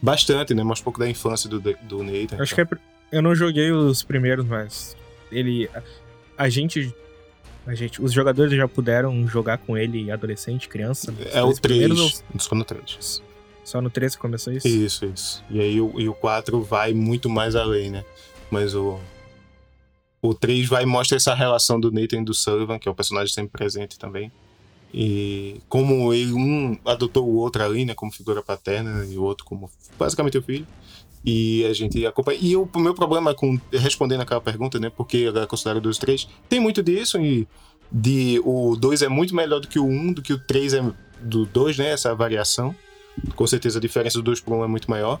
bastante, 0.00 0.54
né? 0.54 0.62
Mostra 0.62 0.82
um 0.82 0.84
pouco 0.84 1.00
da 1.00 1.08
infância 1.08 1.48
do, 1.48 1.60
do 1.60 2.02
Nathan. 2.02 2.40
Acho 2.40 2.54
que 2.54 2.60
é. 2.60 2.68
Eu 3.10 3.22
não 3.22 3.34
joguei 3.34 3.72
os 3.72 4.02
primeiros, 4.02 4.46
mas. 4.46 4.96
Ele. 5.30 5.68
A, 5.74 5.82
a 6.44 6.48
gente. 6.48 6.94
A 7.66 7.74
gente. 7.74 8.00
Os 8.00 8.12
jogadores 8.12 8.52
já 8.52 8.68
puderam 8.68 9.26
jogar 9.26 9.58
com 9.58 9.76
ele 9.76 10.10
adolescente, 10.10 10.68
criança. 10.68 11.12
É 11.32 11.42
o 11.42 11.46
dois 11.46 11.58
3, 11.58 11.78
primeiros 11.80 12.24
só 12.38 12.54
no 12.54 12.64
3. 12.64 12.82
ou 12.82 13.26
Só 13.64 13.80
no 13.80 13.90
3 13.90 14.14
que 14.14 14.20
começou 14.20 14.52
isso? 14.52 14.68
Isso, 14.68 15.06
isso. 15.06 15.44
E 15.50 15.60
aí 15.60 15.80
o, 15.80 15.98
e 15.98 16.08
o 16.08 16.14
4 16.14 16.62
vai 16.62 16.94
muito 16.94 17.28
mais 17.28 17.56
além, 17.56 17.90
né? 17.90 18.04
Mas 18.50 18.74
o. 18.74 19.00
O 20.22 20.34
3 20.34 20.68
vai 20.68 20.82
e 20.82 20.86
mostra 20.86 21.16
essa 21.16 21.34
relação 21.34 21.78
do 21.78 21.90
Nathan 21.90 22.22
e 22.22 22.24
do 22.24 22.34
Sullivan, 22.34 22.78
que 22.78 22.88
é 22.88 22.90
o 22.90 22.94
personagem 22.94 23.32
sempre 23.32 23.52
presente 23.52 23.98
também. 23.98 24.32
E 24.92 25.60
como 25.68 26.12
ele, 26.12 26.32
um 26.32 26.78
adotou 26.84 27.28
o 27.28 27.36
outro 27.36 27.62
ali, 27.62 27.84
né? 27.84 27.94
Como 27.94 28.10
figura 28.12 28.42
paterna, 28.42 29.04
e 29.04 29.18
o 29.18 29.22
outro 29.22 29.44
como 29.44 29.70
basicamente 29.98 30.38
o 30.38 30.42
filho. 30.42 30.66
E 31.24 31.64
a 31.66 31.72
gente 31.72 32.06
acompanha. 32.06 32.38
E 32.40 32.56
o 32.56 32.68
meu 32.76 32.94
problema 32.94 33.34
com 33.34 33.60
respondendo 33.72 34.20
aquela 34.20 34.40
pergunta, 34.40 34.78
né? 34.78 34.90
Porque 34.90 35.18
ela 35.18 35.42
é 35.42 35.46
considerada 35.46 35.80
dos 35.80 35.98
três, 35.98 36.28
tem 36.48 36.60
muito 36.60 36.82
disso. 36.82 37.20
E 37.20 37.46
de, 37.90 38.40
o 38.44 38.76
2 38.76 39.02
é 39.02 39.08
muito 39.08 39.34
melhor 39.34 39.60
do 39.60 39.68
que 39.68 39.78
o 39.78 39.84
1, 39.84 39.88
um, 39.88 40.12
do 40.12 40.22
que 40.22 40.32
o 40.32 40.38
3 40.38 40.74
é 40.74 40.92
do 41.20 41.44
2, 41.44 41.78
né? 41.78 41.90
Essa 41.90 42.14
variação. 42.14 42.74
Com 43.34 43.46
certeza 43.46 43.78
a 43.78 43.80
diferença 43.80 44.18
do 44.18 44.22
2 44.22 44.40
para 44.40 44.54
1 44.54 44.64
é 44.64 44.66
muito 44.68 44.90
maior. 44.90 45.20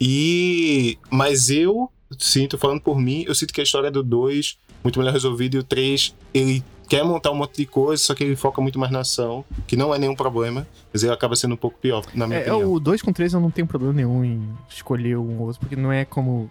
E. 0.00 0.98
Mas 1.10 1.50
eu 1.50 1.90
sinto, 2.18 2.58
falando 2.58 2.80
por 2.80 2.98
mim, 2.98 3.24
eu 3.26 3.34
sinto 3.34 3.52
que 3.54 3.60
a 3.60 3.64
história 3.64 3.90
do 3.90 4.02
2 4.02 4.58
muito 4.84 4.98
melhor 4.98 5.12
resolvida 5.12 5.56
e 5.56 5.60
o 5.60 5.62
3 5.62 6.14
ele 6.34 6.62
quer 6.88 7.04
montar 7.04 7.30
um 7.30 7.34
monte 7.36 7.56
de 7.56 7.64
coisa, 7.66 8.02
só 8.02 8.14
que 8.14 8.22
ele 8.22 8.36
foca 8.36 8.60
muito 8.60 8.78
mais 8.78 8.92
na 8.92 9.00
ação, 9.00 9.44
que 9.66 9.76
não 9.76 9.94
é 9.94 9.98
nenhum 9.98 10.14
problema, 10.14 10.66
mas 10.92 11.02
ele 11.02 11.12
acaba 11.12 11.34
sendo 11.36 11.54
um 11.54 11.56
pouco 11.56 11.78
pior, 11.78 12.04
na 12.14 12.26
minha 12.26 12.40
É, 12.40 12.52
opinião. 12.52 12.72
o 12.74 12.78
2 12.80 13.00
com 13.00 13.12
3 13.12 13.32
eu 13.32 13.40
não 13.40 13.50
tenho 13.50 13.66
problema 13.66 13.94
nenhum 13.94 14.22
em 14.24 14.46
escolher 14.68 15.16
um 15.16 15.38
ou 15.38 15.46
outro, 15.46 15.60
porque 15.60 15.74
não 15.76 15.90
é 15.90 16.04
como 16.04 16.50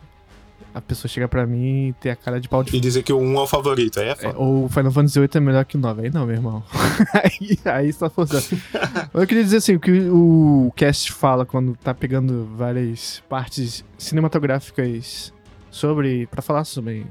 a 0.73 0.79
pessoa 0.81 1.09
chega 1.09 1.27
pra 1.27 1.45
mim 1.45 1.89
e 1.89 1.93
ter 1.93 2.09
a 2.11 2.15
cara 2.15 2.39
de 2.39 2.47
pau 2.47 2.63
de 2.63 2.75
E 2.75 2.79
dizer 2.79 3.03
que 3.03 3.11
o 3.11 3.19
1 3.19 3.35
é 3.35 3.41
o 3.41 3.47
favorito, 3.47 3.99
aí 3.99 4.07
é 4.07 4.11
É, 4.11 4.15
foda. 4.15 4.37
ou 4.37 4.69
Final 4.69 4.91
Fantasy 4.91 5.19
VIII 5.19 5.29
é 5.33 5.39
melhor 5.39 5.65
que 5.65 5.75
o 5.75 5.79
9. 5.79 6.03
Aí 6.03 6.09
não, 6.11 6.25
meu 6.25 6.35
irmão. 6.35 6.63
aí, 7.13 7.59
aí 7.65 7.93
só 7.93 8.09
forçando. 8.09 8.43
Eu 9.13 9.27
queria 9.27 9.43
dizer 9.43 9.57
assim, 9.57 9.75
o 9.75 9.79
que 9.79 9.91
o 10.09 10.71
cast 10.75 11.11
fala 11.11 11.45
quando 11.45 11.75
tá 11.75 11.93
pegando 11.93 12.49
várias 12.55 13.21
partes 13.27 13.83
cinematográficas 13.97 15.33
sobre. 15.69 16.27
pra 16.27 16.41
falar 16.41 16.63
sobre 16.63 17.05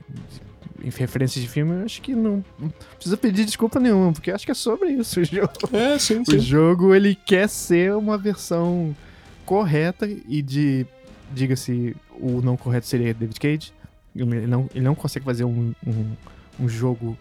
em 0.83 0.89
referências 0.89 1.45
de 1.45 1.51
filme, 1.51 1.73
eu 1.81 1.85
acho 1.85 2.01
que 2.01 2.15
não, 2.15 2.43
não 2.59 2.73
precisa 2.95 3.15
pedir 3.15 3.45
desculpa 3.45 3.79
nenhuma, 3.79 4.13
porque 4.15 4.31
acho 4.31 4.47
que 4.47 4.51
é 4.53 4.55
sobre 4.55 4.89
isso 4.89 5.21
o 5.21 5.25
jogo. 5.25 5.51
É, 5.75 5.99
sim, 5.99 6.23
O 6.27 6.31
sim. 6.31 6.39
jogo, 6.39 6.95
ele 6.95 7.15
quer 7.15 7.51
ser 7.51 7.93
uma 7.95 8.17
versão 8.17 8.97
correta 9.45 10.09
e 10.27 10.41
de, 10.41 10.87
diga-se, 11.35 11.95
o 12.21 12.43
não 12.43 12.57
correto 12.57 12.87
seria 12.87 13.15
David 13.15 13.39
Cage. 13.41 13.73
Ele 14.15 14.47
não, 14.47 14.69
ele 14.75 14.85
não 14.85 14.95
consegue 14.95 15.25
fazer 15.25 15.45
um, 15.45 15.73
um, 15.87 16.17
um 16.59 16.69
jogo, 16.69 17.17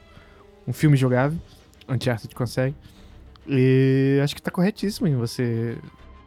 um 0.67 0.73
filme 0.73 0.97
jogável. 0.97 1.39
Uncharted 1.87 2.33
consegue. 2.35 2.75
E 3.47 4.19
acho 4.23 4.35
que 4.35 4.41
tá 4.41 4.51
corretíssimo 4.51 5.07
em 5.07 5.15
você... 5.15 5.77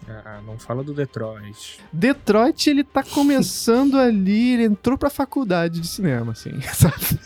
Ah, 0.09 0.41
não 0.45 0.59
fala 0.59 0.83
do 0.83 0.93
Detroit. 0.93 1.79
Detroit, 1.93 2.68
ele 2.68 2.83
tá 2.83 3.05
começando 3.05 3.97
ali, 4.01 4.55
ele 4.55 4.64
entrou 4.64 4.99
pra 4.99 5.09
faculdade 5.09 5.81
de 5.81 5.87
cinema, 5.87 6.33
assim, 6.33 6.61
sabe? 6.75 7.20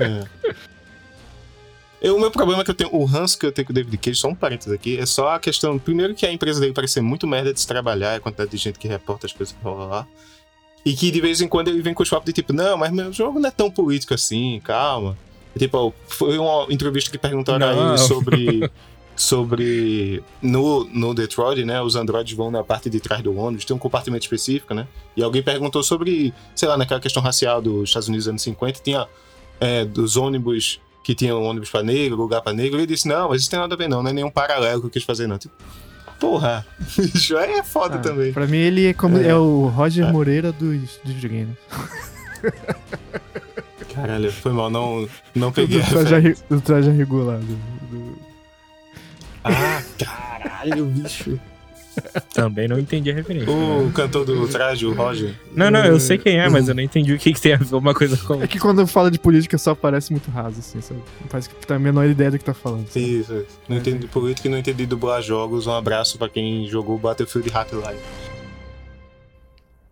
É. 0.00 0.54
Eu, 2.00 2.16
o 2.16 2.20
meu 2.20 2.30
problema 2.30 2.62
é 2.62 2.64
que 2.64 2.70
eu 2.70 2.74
tenho. 2.74 2.94
O 2.94 3.04
ranço 3.04 3.38
que 3.38 3.44
eu 3.44 3.52
tenho 3.52 3.66
com 3.66 3.72
o 3.72 3.74
David 3.74 3.96
Cage, 3.98 4.16
só 4.16 4.28
um 4.28 4.34
parênteses 4.34 4.72
aqui, 4.72 4.98
é 4.98 5.06
só 5.06 5.34
a 5.34 5.40
questão. 5.40 5.78
Primeiro, 5.78 6.14
que 6.14 6.24
a 6.24 6.32
empresa 6.32 6.60
dele 6.60 6.72
parece 6.72 6.94
ser 6.94 7.00
muito 7.00 7.26
merda 7.26 7.52
de 7.52 7.60
se 7.60 7.66
trabalhar, 7.66 8.16
a 8.16 8.20
quantidade 8.20 8.50
de 8.50 8.56
gente 8.56 8.78
que 8.78 8.86
reporta 8.86 9.26
as 9.26 9.32
coisas 9.32 9.54
que 9.54 9.62
rola 9.62 9.84
lá. 9.84 10.06
E 10.84 10.94
que 10.94 11.10
de 11.10 11.20
vez 11.20 11.40
em 11.40 11.48
quando 11.48 11.68
ele 11.68 11.82
vem 11.82 11.92
com 11.92 12.02
os 12.02 12.08
papos 12.08 12.26
de 12.26 12.32
tipo, 12.32 12.52
não, 12.52 12.76
mas 12.76 12.92
meu 12.92 13.12
jogo 13.12 13.38
não 13.38 13.48
é 13.48 13.52
tão 13.52 13.70
político 13.70 14.14
assim, 14.14 14.60
calma. 14.64 15.16
E, 15.54 15.58
tipo, 15.58 15.92
foi 16.06 16.38
uma 16.38 16.66
entrevista 16.70 17.10
que 17.10 17.18
perguntaram 17.18 17.66
a 17.66 17.74
Não. 17.74 17.88
ele 17.90 17.98
sobre. 17.98 18.70
sobre. 19.16 20.22
No, 20.40 20.84
no 20.84 21.12
Detroit, 21.12 21.64
né? 21.64 21.82
Os 21.82 21.96
androides 21.96 22.36
vão 22.36 22.50
na 22.50 22.62
parte 22.62 22.88
de 22.88 23.00
trás 23.00 23.22
do 23.22 23.36
ônibus, 23.36 23.64
tem 23.64 23.74
um 23.74 23.78
compartimento 23.78 24.22
específico, 24.24 24.72
né? 24.72 24.86
E 25.16 25.22
alguém 25.22 25.42
perguntou 25.42 25.82
sobre, 25.82 26.32
sei 26.54 26.68
lá, 26.68 26.76
naquela 26.76 27.00
questão 27.00 27.22
racial 27.22 27.60
dos 27.60 27.88
Estados 27.90 28.08
Unidos 28.08 28.26
dos 28.26 28.30
anos 28.30 28.42
50, 28.42 28.80
tinha 28.80 29.06
é, 29.60 29.84
dos 29.84 30.16
ônibus 30.16 30.80
que 31.02 31.14
tinham 31.14 31.42
ônibus 31.42 31.70
pra 31.70 31.82
negro, 31.82 32.16
lugar 32.16 32.42
pra 32.42 32.52
negro, 32.52 32.78
ele 32.78 32.86
disse, 32.86 33.08
não, 33.08 33.30
mas 33.30 33.40
isso 33.40 33.50
tem 33.50 33.58
nada 33.58 33.74
a 33.74 33.78
ver 33.78 33.88
não, 33.88 34.02
não 34.02 34.10
é 34.10 34.12
nenhum 34.12 34.30
paralelo 34.30 34.82
que 34.82 34.86
eu 34.86 34.90
quis 34.90 35.04
fazer 35.04 35.26
não. 35.26 35.38
Tipo, 35.38 35.54
porra, 36.18 36.64
bicho, 36.96 37.36
aí 37.36 37.52
é 37.52 37.62
foda 37.62 37.96
Ah, 37.96 37.98
também. 37.98 38.32
Pra 38.32 38.46
mim, 38.46 38.56
ele 38.58 38.86
é 38.86 38.92
como 38.94 39.18
É. 39.18 39.28
é, 39.28 39.34
o 39.34 39.66
Roger 39.68 40.12
Moreira 40.12 40.52
dos, 40.52 40.98
dos 41.04 41.14
videogames. 41.14 41.56
Caralho, 43.94 44.30
foi 44.30 44.52
mal, 44.52 44.70
não, 44.70 45.08
não 45.34 45.50
peguei. 45.50 45.80
Do 45.82 45.98
a 46.00 46.04
traje, 46.04 46.36
do 46.48 46.60
traje 46.60 46.90
regular. 46.90 47.38
Do, 47.38 47.56
do- 47.90 48.18
Ah, 49.44 49.82
caralho, 49.98 50.84
bicho. 50.86 51.38
Também 52.34 52.68
não 52.68 52.78
entendi 52.78 53.10
a 53.10 53.14
referência. 53.14 53.50
O 53.50 53.90
cantor 53.92 54.24
do 54.24 54.46
traje, 54.48 54.86
o 54.86 54.92
Roger. 54.92 55.34
Não, 55.54 55.70
não, 55.70 55.84
eu 55.84 55.98
sei 56.00 56.18
quem 56.18 56.38
é, 56.38 56.48
mas 56.48 56.68
eu 56.68 56.74
não 56.74 56.82
entendi 56.82 57.12
o 57.12 57.18
que, 57.18 57.32
que 57.32 57.40
tem 57.40 57.54
a 57.54 57.56
ver 57.56 57.74
uma 57.74 57.94
coisa 57.94 58.16
com 58.16 58.42
É 58.42 58.46
que 58.46 58.58
quando 58.58 58.86
fala 58.86 59.10
de 59.10 59.18
política 59.18 59.58
só 59.58 59.74
parece 59.74 60.12
muito 60.12 60.30
raso, 60.30 60.60
assim, 60.60 60.80
sabe? 60.80 61.00
Parece 61.28 61.48
que 61.48 61.54
tu 61.56 61.66
tem 61.66 61.76
a 61.76 61.80
menor 61.80 62.06
ideia 62.06 62.30
do 62.30 62.38
que 62.38 62.44
tá 62.44 62.54
falando. 62.54 62.86
sabe? 62.88 63.20
Isso, 63.20 63.32
isso. 63.34 63.58
Não 63.68 63.76
entendi 63.76 64.06
política 64.06 64.48
e 64.48 64.50
não 64.50 64.58
entendi 64.58 64.86
dublar 64.86 65.22
jogos. 65.22 65.66
Um 65.66 65.72
abraço 65.72 66.18
pra 66.18 66.28
quem 66.28 66.66
jogou 66.68 66.98
Battlefield 66.98 67.50
Hotline. 67.50 67.98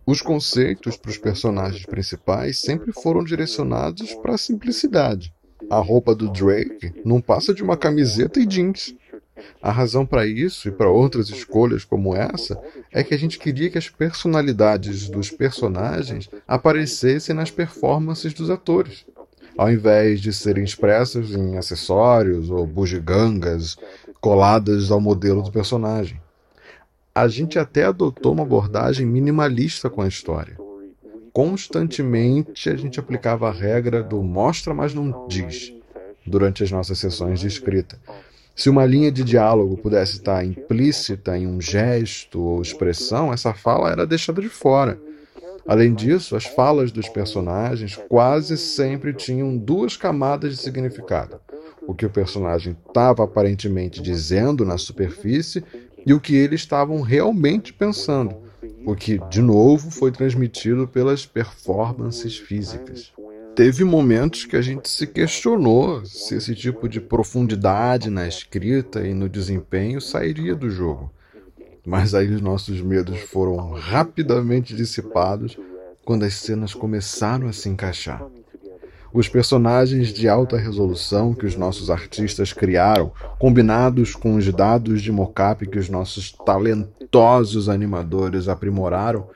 Os 0.05 0.21
conceitos 0.21 0.95
para 0.95 1.11
os 1.11 1.17
personagens 1.17 1.85
principais 1.85 2.61
sempre 2.61 2.93
foram 2.93 3.23
direcionados 3.23 4.13
para 4.15 4.35
a 4.35 4.37
simplicidade. 4.37 5.33
A 5.69 5.79
roupa 5.79 6.15
do 6.15 6.29
Drake 6.29 6.93
não 7.03 7.19
passa 7.19 7.53
de 7.53 7.61
uma 7.61 7.75
camiseta 7.75 8.39
e 8.39 8.45
jeans. 8.45 8.95
A 9.61 9.71
razão 9.71 10.05
para 10.05 10.25
isso 10.25 10.67
e 10.67 10.71
para 10.71 10.89
outras 10.89 11.29
escolhas 11.29 11.83
como 11.83 12.15
essa 12.15 12.59
é 12.91 13.03
que 13.03 13.13
a 13.13 13.17
gente 13.17 13.39
queria 13.39 13.69
que 13.69 13.77
as 13.77 13.89
personalidades 13.89 15.09
dos 15.09 15.29
personagens 15.29 16.29
aparecessem 16.47 17.35
nas 17.35 17.51
performances 17.51 18.33
dos 18.33 18.49
atores, 18.49 19.05
ao 19.57 19.71
invés 19.71 20.21
de 20.21 20.31
serem 20.31 20.63
expressas 20.63 21.31
em 21.31 21.57
acessórios 21.57 22.49
ou 22.49 22.65
bugigangas 22.65 23.77
coladas 24.19 24.91
ao 24.91 25.01
modelo 25.01 25.41
do 25.41 25.51
personagem. 25.51 26.19
A 27.13 27.27
gente 27.27 27.57
até 27.57 27.85
adotou 27.85 28.33
uma 28.33 28.43
abordagem 28.43 29.05
minimalista 29.05 29.89
com 29.89 30.01
a 30.01 30.07
história. 30.07 30.57
Constantemente 31.33 32.69
a 32.69 32.75
gente 32.75 32.99
aplicava 32.99 33.49
a 33.49 33.51
regra 33.51 34.03
do 34.03 34.21
mostra, 34.21 34.73
mas 34.73 34.93
não 34.93 35.27
diz 35.27 35.73
durante 36.25 36.63
as 36.63 36.71
nossas 36.71 36.99
sessões 36.99 37.39
de 37.39 37.47
escrita. 37.47 37.99
Se 38.57 38.71
uma 38.71 38.87
linha 38.87 39.11
de 39.11 39.23
diálogo 39.23 39.77
pudesse 39.77 40.13
estar 40.13 40.43
implícita 40.43 41.37
em 41.37 41.45
um 41.45 41.61
gesto 41.61 42.41
ou 42.41 42.59
expressão, 42.59 43.31
essa 43.31 43.53
fala 43.53 43.91
era 43.91 44.03
deixada 44.03 44.41
de 44.41 44.49
fora. 44.49 44.99
Além 45.67 45.93
disso, 45.93 46.35
as 46.35 46.45
falas 46.45 46.91
dos 46.91 47.07
personagens 47.07 47.95
quase 48.09 48.57
sempre 48.57 49.13
tinham 49.13 49.55
duas 49.55 49.95
camadas 49.95 50.55
de 50.55 50.57
significado: 50.57 51.39
o 51.85 51.93
que 51.93 52.03
o 52.03 52.09
personagem 52.09 52.75
estava 52.87 53.23
aparentemente 53.23 54.01
dizendo 54.01 54.65
na 54.65 54.79
superfície 54.79 55.63
e 56.03 56.11
o 56.11 56.19
que 56.19 56.35
eles 56.35 56.61
estavam 56.61 57.01
realmente 57.01 57.71
pensando, 57.71 58.37
o 58.83 58.95
que, 58.95 59.19
de 59.29 59.41
novo, 59.41 59.91
foi 59.91 60.11
transmitido 60.11 60.87
pelas 60.87 61.27
performances 61.27 62.35
físicas 62.35 63.13
teve 63.57 63.83
momentos 63.83 64.45
que 64.45 64.55
a 64.55 64.61
gente 64.61 64.87
se 64.87 65.07
questionou 65.07 66.05
se 66.05 66.35
esse 66.35 66.53
tipo 66.53 66.87
de 66.87 67.01
profundidade 67.01 68.07
na 68.07 68.27
escrita 68.27 69.01
e 69.07 69.15
no 69.15 69.27
desempenho 69.27 69.99
sairia 69.99 70.53
do 70.53 70.69
jogo. 70.69 71.11
Mas 71.83 72.13
aí 72.13 72.31
os 72.31 72.39
nossos 72.39 72.79
medos 72.81 73.19
foram 73.19 73.71
rapidamente 73.71 74.75
dissipados 74.75 75.57
quando 76.05 76.23
as 76.23 76.35
cenas 76.35 76.75
começaram 76.75 77.47
a 77.47 77.51
se 77.51 77.67
encaixar. 77.67 78.23
Os 79.11 79.27
personagens 79.27 80.09
de 80.09 80.29
alta 80.29 80.55
resolução 80.55 81.33
que 81.33 81.47
os 81.47 81.55
nossos 81.55 81.89
artistas 81.89 82.53
criaram, 82.53 83.11
combinados 83.39 84.13
com 84.13 84.35
os 84.35 84.53
dados 84.53 85.01
de 85.01 85.11
mocap 85.11 85.65
que 85.65 85.79
os 85.79 85.89
nossos 85.89 86.31
talentosos 86.31 87.69
animadores 87.69 88.47
aprimoraram, 88.47 89.27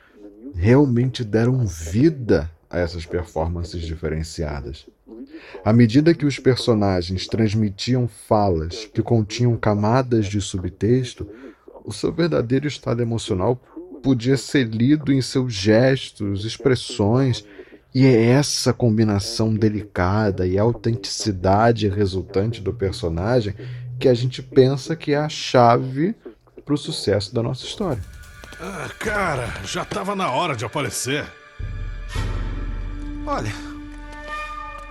realmente 0.54 1.24
deram 1.24 1.66
vida 1.66 2.48
a 2.72 2.80
essas 2.80 3.06
performances 3.06 3.82
diferenciadas. 3.82 4.88
À 5.64 5.74
medida 5.74 6.14
que 6.14 6.26
os 6.26 6.40
personagens 6.40 7.28
transmitiam 7.28 8.08
falas 8.08 8.86
que 8.86 9.02
continham 9.02 9.56
camadas 9.58 10.26
de 10.26 10.40
subtexto, 10.40 11.28
o 11.84 11.92
seu 11.92 12.12
verdadeiro 12.12 12.68
estado 12.68 13.02
emocional 13.02 13.56
podia 14.02 14.38
ser 14.38 14.68
lido 14.68 15.12
em 15.12 15.22
seus 15.22 15.54
gestos, 15.54 16.46
expressões, 16.46 17.44
e 17.94 18.06
é 18.06 18.26
essa 18.28 18.72
combinação 18.72 19.54
delicada 19.54 20.48
e 20.48 20.58
autenticidade 20.58 21.90
resultante 21.90 22.62
do 22.62 22.74
personagem 22.74 23.54
que 24.00 24.08
a 24.08 24.14
gente 24.14 24.42
pensa 24.42 24.96
que 24.96 25.12
é 25.12 25.18
a 25.18 25.30
chave 25.30 26.16
para 26.64 26.74
o 26.74 26.78
sucesso 26.78 27.36
da 27.36 27.44
nossa 27.44 27.66
história. 27.66 28.02
Ah, 28.60 28.90
cara, 28.98 29.54
já 29.66 29.84
estava 29.84 30.16
na 30.16 30.32
hora 30.32 30.56
de 30.56 30.64
aparecer. 30.64 31.26
Olha, 33.26 33.52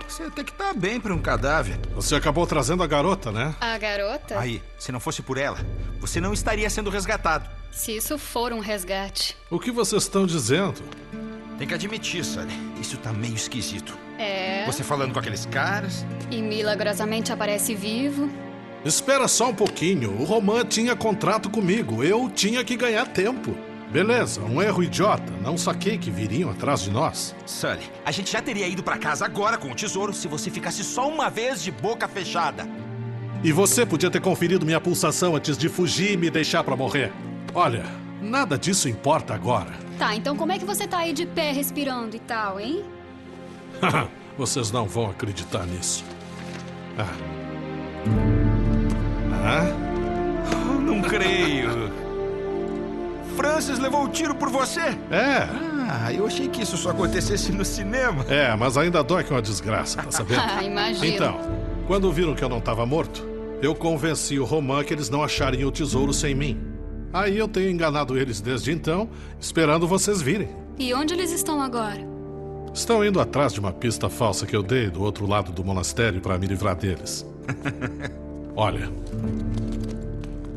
você 0.07 0.23
até 0.23 0.43
que 0.43 0.53
tá 0.53 0.73
bem 0.73 0.99
para 0.99 1.13
um 1.13 1.21
cadáver. 1.21 1.77
Você 1.95 2.15
acabou 2.15 2.45
trazendo 2.47 2.81
a 2.83 2.87
garota, 2.87 3.31
né? 3.31 3.55
A 3.59 3.77
garota? 3.77 4.39
Aí, 4.39 4.61
se 4.77 4.91
não 4.91 4.99
fosse 4.99 5.21
por 5.21 5.37
ela, 5.37 5.57
você 5.99 6.21
não 6.21 6.33
estaria 6.33 6.69
sendo 6.69 6.89
resgatado. 6.89 7.49
Se 7.71 7.95
isso 7.95 8.17
for 8.17 8.51
um 8.51 8.59
resgate. 8.59 9.37
O 9.49 9.59
que 9.59 9.71
vocês 9.71 10.03
estão 10.03 10.25
dizendo? 10.25 10.81
Tem 11.57 11.67
que 11.67 11.73
admitir, 11.73 12.25
Sully. 12.25 12.53
Isso 12.79 12.97
tá 12.97 13.13
meio 13.13 13.35
esquisito. 13.35 13.97
É. 14.17 14.65
Você 14.65 14.83
falando 14.83 15.13
com 15.13 15.19
aqueles 15.19 15.45
caras. 15.45 16.05
E 16.29 16.41
milagrosamente 16.41 17.31
aparece 17.31 17.75
vivo. 17.75 18.29
Espera 18.83 19.27
só 19.27 19.49
um 19.49 19.55
pouquinho. 19.55 20.19
O 20.19 20.23
Roman 20.23 20.65
tinha 20.65 20.95
contrato 20.95 21.49
comigo. 21.49 22.03
Eu 22.03 22.29
tinha 22.29 22.63
que 22.63 22.75
ganhar 22.75 23.05
tempo. 23.07 23.55
Beleza, 23.91 24.39
um 24.41 24.61
erro 24.61 24.81
idiota. 24.83 25.33
Não 25.43 25.57
saquei 25.57 25.97
que 25.97 26.09
viriam 26.09 26.49
atrás 26.49 26.81
de 26.81 26.89
nós. 26.89 27.35
Sully, 27.45 27.83
a 28.05 28.11
gente 28.11 28.31
já 28.31 28.41
teria 28.41 28.65
ido 28.65 28.81
para 28.81 28.97
casa 28.97 29.25
agora 29.25 29.57
com 29.57 29.69
o 29.69 29.75
tesouro 29.75 30.13
se 30.13 30.29
você 30.29 30.49
ficasse 30.49 30.81
só 30.81 31.09
uma 31.09 31.29
vez 31.29 31.61
de 31.61 31.71
boca 31.71 32.07
fechada. 32.07 32.65
E 33.43 33.51
você 33.51 33.85
podia 33.85 34.09
ter 34.09 34.21
conferido 34.21 34.65
minha 34.65 34.79
pulsação 34.79 35.35
antes 35.35 35.57
de 35.57 35.67
fugir 35.67 36.13
e 36.13 36.17
me 36.17 36.29
deixar 36.29 36.63
para 36.63 36.75
morrer. 36.75 37.11
Olha, 37.53 37.83
nada 38.21 38.57
disso 38.57 38.87
importa 38.87 39.33
agora. 39.33 39.71
Tá, 40.01 40.15
então 40.15 40.35
como 40.35 40.51
é 40.51 40.57
que 40.57 40.65
você 40.65 40.87
tá 40.87 40.97
aí 40.97 41.13
de 41.13 41.27
pé 41.27 41.51
respirando 41.51 42.15
e 42.15 42.19
tal, 42.19 42.59
hein? 42.59 42.83
Vocês 44.35 44.71
não 44.71 44.87
vão 44.87 45.11
acreditar 45.11 45.63
nisso. 45.67 46.03
Ah. 46.97 47.13
Ah? 49.45 50.81
Não 50.81 51.03
creio. 51.03 52.00
Francis 53.35 53.79
levou 53.79 54.01
o 54.01 54.05
um 54.05 54.09
tiro 54.09 54.35
por 54.35 54.49
você? 54.49 54.81
É. 55.09 55.47
Ah, 55.89 56.13
eu 56.13 56.25
achei 56.25 56.47
que 56.47 56.61
isso 56.61 56.77
só 56.77 56.91
acontecesse 56.91 57.51
no 57.51 57.65
cinema. 57.65 58.25
É, 58.29 58.55
mas 58.55 58.77
ainda 58.77 59.03
dói 59.03 59.23
que 59.23 59.31
é 59.31 59.35
uma 59.35 59.41
desgraça, 59.41 60.01
tá 60.01 60.11
sabendo? 60.11 60.41
ah, 60.47 60.63
imagina. 60.63 61.05
Então, 61.05 61.39
quando 61.87 62.11
viram 62.11 62.33
que 62.33 62.43
eu 62.43 62.49
não 62.49 62.59
estava 62.59 62.85
morto, 62.85 63.27
eu 63.61 63.75
convenci 63.75 64.39
o 64.39 64.45
Roman 64.45 64.83
que 64.83 64.93
eles 64.93 65.09
não 65.09 65.23
achariam 65.23 65.69
o 65.69 65.71
tesouro 65.71 66.13
sem 66.13 66.33
mim. 66.33 66.59
Aí 67.13 67.37
eu 67.37 67.47
tenho 67.47 67.69
enganado 67.69 68.17
eles 68.17 68.39
desde 68.39 68.71
então, 68.71 69.09
esperando 69.39 69.87
vocês 69.87 70.21
virem. 70.21 70.49
E 70.79 70.93
onde 70.93 71.13
eles 71.13 71.31
estão 71.31 71.61
agora? 71.61 71.99
Estão 72.73 73.03
indo 73.03 73.19
atrás 73.19 73.51
de 73.53 73.59
uma 73.59 73.73
pista 73.73 74.09
falsa 74.09 74.45
que 74.45 74.55
eu 74.55 74.63
dei 74.63 74.89
do 74.89 75.03
outro 75.03 75.27
lado 75.27 75.51
do 75.51 75.63
monastério 75.63 76.21
para 76.21 76.37
me 76.37 76.47
livrar 76.47 76.75
deles. 76.75 77.25
Olha, 78.55 78.89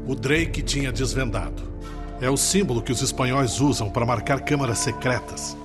o 0.07 0.15
Drake 0.15 0.63
tinha 0.63 0.93
desvendado. 0.93 1.74
É 2.21 2.31
o 2.31 2.37
símbolo 2.37 2.81
que 2.81 2.93
os 2.93 3.03
espanhóis 3.03 3.61
usam 3.61 3.91
para 3.91 4.07
marcar 4.07 4.41
câmaras 4.41 4.79
secretas. 4.79 5.57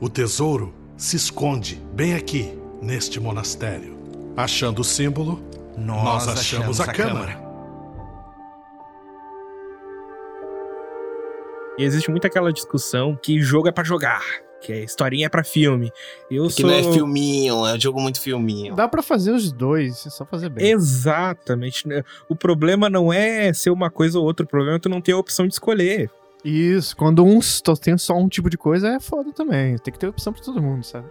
O 0.00 0.08
tesouro 0.08 0.74
se 0.96 1.16
esconde 1.16 1.76
bem 1.92 2.14
aqui, 2.14 2.58
neste 2.80 3.20
monastério. 3.20 3.96
Achando 4.36 4.80
o 4.80 4.84
símbolo, 4.84 5.42
nós, 5.76 6.26
nós 6.26 6.28
achamos, 6.28 6.80
achamos, 6.80 6.80
a, 6.80 6.84
a 6.84 6.92
câmara. 6.92 7.32
câmara. 7.32 7.44
E 11.78 11.82
existe 11.82 12.10
muito 12.10 12.26
aquela 12.26 12.52
discussão 12.52 13.18
que 13.20 13.40
jogo 13.40 13.68
é 13.68 13.72
para 13.72 13.82
jogar, 13.82 14.22
que 14.64 14.72
a 14.72 14.82
historinha 14.82 15.26
é 15.26 15.28
pra 15.28 15.44
filme. 15.44 15.92
Eu 16.30 16.46
que 16.46 16.62
sou... 16.62 16.70
não 16.70 16.74
é 16.74 16.82
filminho, 16.82 17.66
é 17.66 17.74
um 17.74 17.80
jogo 17.80 18.00
muito 18.00 18.20
filminho. 18.20 18.74
Dá 18.74 18.88
para 18.88 19.02
fazer 19.02 19.32
os 19.32 19.52
dois, 19.52 20.06
é 20.06 20.10
só 20.10 20.24
fazer 20.24 20.48
bem. 20.48 20.70
Exatamente. 20.70 21.84
O 22.28 22.34
problema 22.34 22.88
não 22.88 23.12
é 23.12 23.52
ser 23.52 23.70
uma 23.70 23.90
coisa 23.90 24.18
ou 24.18 24.24
outra, 24.24 24.44
o 24.44 24.48
problema 24.48 24.76
é 24.76 24.80
tu 24.80 24.88
não 24.88 25.00
ter 25.00 25.12
a 25.12 25.18
opção 25.18 25.46
de 25.46 25.52
escolher. 25.52 26.10
Isso, 26.44 26.96
quando 26.96 27.24
um 27.24 27.40
tem 27.80 27.96
só 27.96 28.14
um 28.14 28.28
tipo 28.28 28.50
de 28.50 28.58
coisa 28.58 28.88
é 28.88 29.00
foda 29.00 29.32
também. 29.32 29.78
Tem 29.78 29.92
que 29.92 29.98
ter 29.98 30.08
opção 30.08 30.32
pra 30.32 30.42
todo 30.42 30.62
mundo, 30.62 30.84
sabe? 30.84 31.06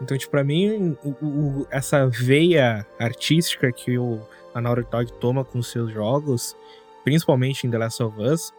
Então, 0.00 0.16
tipo, 0.16 0.30
pra 0.30 0.44
mim, 0.44 0.96
o, 1.02 1.10
o, 1.24 1.66
essa 1.70 2.06
veia 2.06 2.86
artística 2.98 3.72
que 3.72 3.98
o, 3.98 4.20
a 4.54 4.60
Naughty 4.60 4.86
Dog 4.90 5.12
toma 5.14 5.44
com 5.44 5.60
seus 5.62 5.92
jogos, 5.92 6.56
principalmente 7.02 7.66
em 7.66 7.70
The 7.70 7.78
Last 7.78 8.02
of 8.02 8.20
Us, 8.20 8.52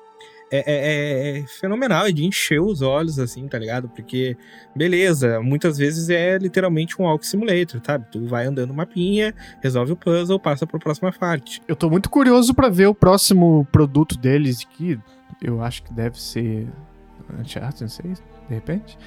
é, 0.52 0.64
é, 0.66 1.39
é, 1.39 1.47
fenomenal, 1.47 2.08
é 2.08 2.12
de 2.12 2.26
encher 2.26 2.62
os 2.62 2.82
olhos, 2.82 3.20
assim, 3.20 3.47
tá 3.47 3.58
ligado? 3.58 3.89
Porque, 3.89 4.36
beleza, 4.76 5.39
muitas 5.41 5.78
vezes 5.78 6.10
é 6.10 6.38
literalmente 6.38 7.00
um 7.00 7.06
walk 7.06 7.26
simulator, 7.26 7.82
sabe? 7.86 8.06
Tu 8.12 8.26
vai 8.28 8.45
andando 8.45 8.74
mapinha, 8.74 9.34
resolve 9.62 9.93
o 9.93 9.95
puzzle, 9.95 10.39
passa 10.39 10.66
pra 10.66 10.80
próxima 10.80 11.12
parte. 11.12 11.62
Eu 11.68 11.76
tô 11.76 11.89
muito 11.89 12.10
curioso 12.10 12.54
para 12.54 12.70
ver 12.70 12.88
o 12.88 12.95
próximo 12.95 13.68
produto 13.72 14.18
deles, 14.18 14.64
que 14.64 15.00
eu 15.41 15.62
acho 15.62 15.84
que 15.84 15.93
deve 15.93 16.20
ser 16.20 16.68
Uncharted, 17.39 17.82
não 17.82 17.89
sei, 17.89 18.14
de 18.14 18.56
repente. 18.56 18.97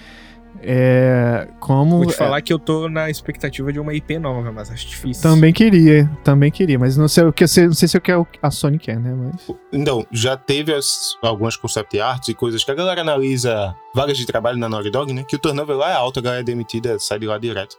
É, 0.61 1.48
como 1.59 1.98
Vou 1.98 2.07
te 2.07 2.14
é, 2.14 2.16
falar 2.16 2.40
que 2.42 2.53
eu 2.53 2.59
tô 2.59 2.88
na 2.88 3.11
expectativa 3.11 3.72
de 3.72 3.80
uma 3.80 3.94
IP 3.94 4.18
nova, 4.18 4.53
mas 4.53 4.70
acho 4.70 4.86
difícil. 4.86 5.22
Também 5.22 5.53
queria, 5.53 6.11
também 6.22 6.50
queria, 6.50 6.78
mas 6.78 6.96
não 6.96 7.09
sei 7.09 7.24
o 7.24 7.32
que 7.32 7.42
não 7.42 7.74
sei 7.74 7.88
se 7.88 7.96
é 7.96 8.16
o 8.16 8.24
que 8.24 8.38
a 8.40 8.50
Sony 8.50 8.78
quer, 8.78 8.98
né? 8.98 9.12
Mas... 9.14 9.57
Então, 9.72 10.07
já 10.12 10.36
teve 10.36 10.72
as, 10.72 11.16
algumas 11.22 11.57
concept 11.57 11.98
arts 11.98 12.28
e 12.28 12.34
coisas 12.34 12.62
que 12.62 12.70
a 12.70 12.74
galera 12.74 13.00
analisa 13.00 13.74
vagas 13.94 14.16
de 14.16 14.26
trabalho 14.26 14.59
na 14.59 14.68
Naughty 14.68 14.90
Dog, 14.90 15.12
né? 15.12 15.24
Que 15.26 15.36
o 15.36 15.38
turnover 15.38 15.76
lá 15.76 15.90
é 15.90 15.94
alto, 15.94 16.20
a 16.20 16.22
galera 16.22 16.42
é 16.42 16.44
demitida, 16.44 16.98
sai 16.98 17.18
de 17.18 17.26
lá 17.26 17.38
direto. 17.38 17.76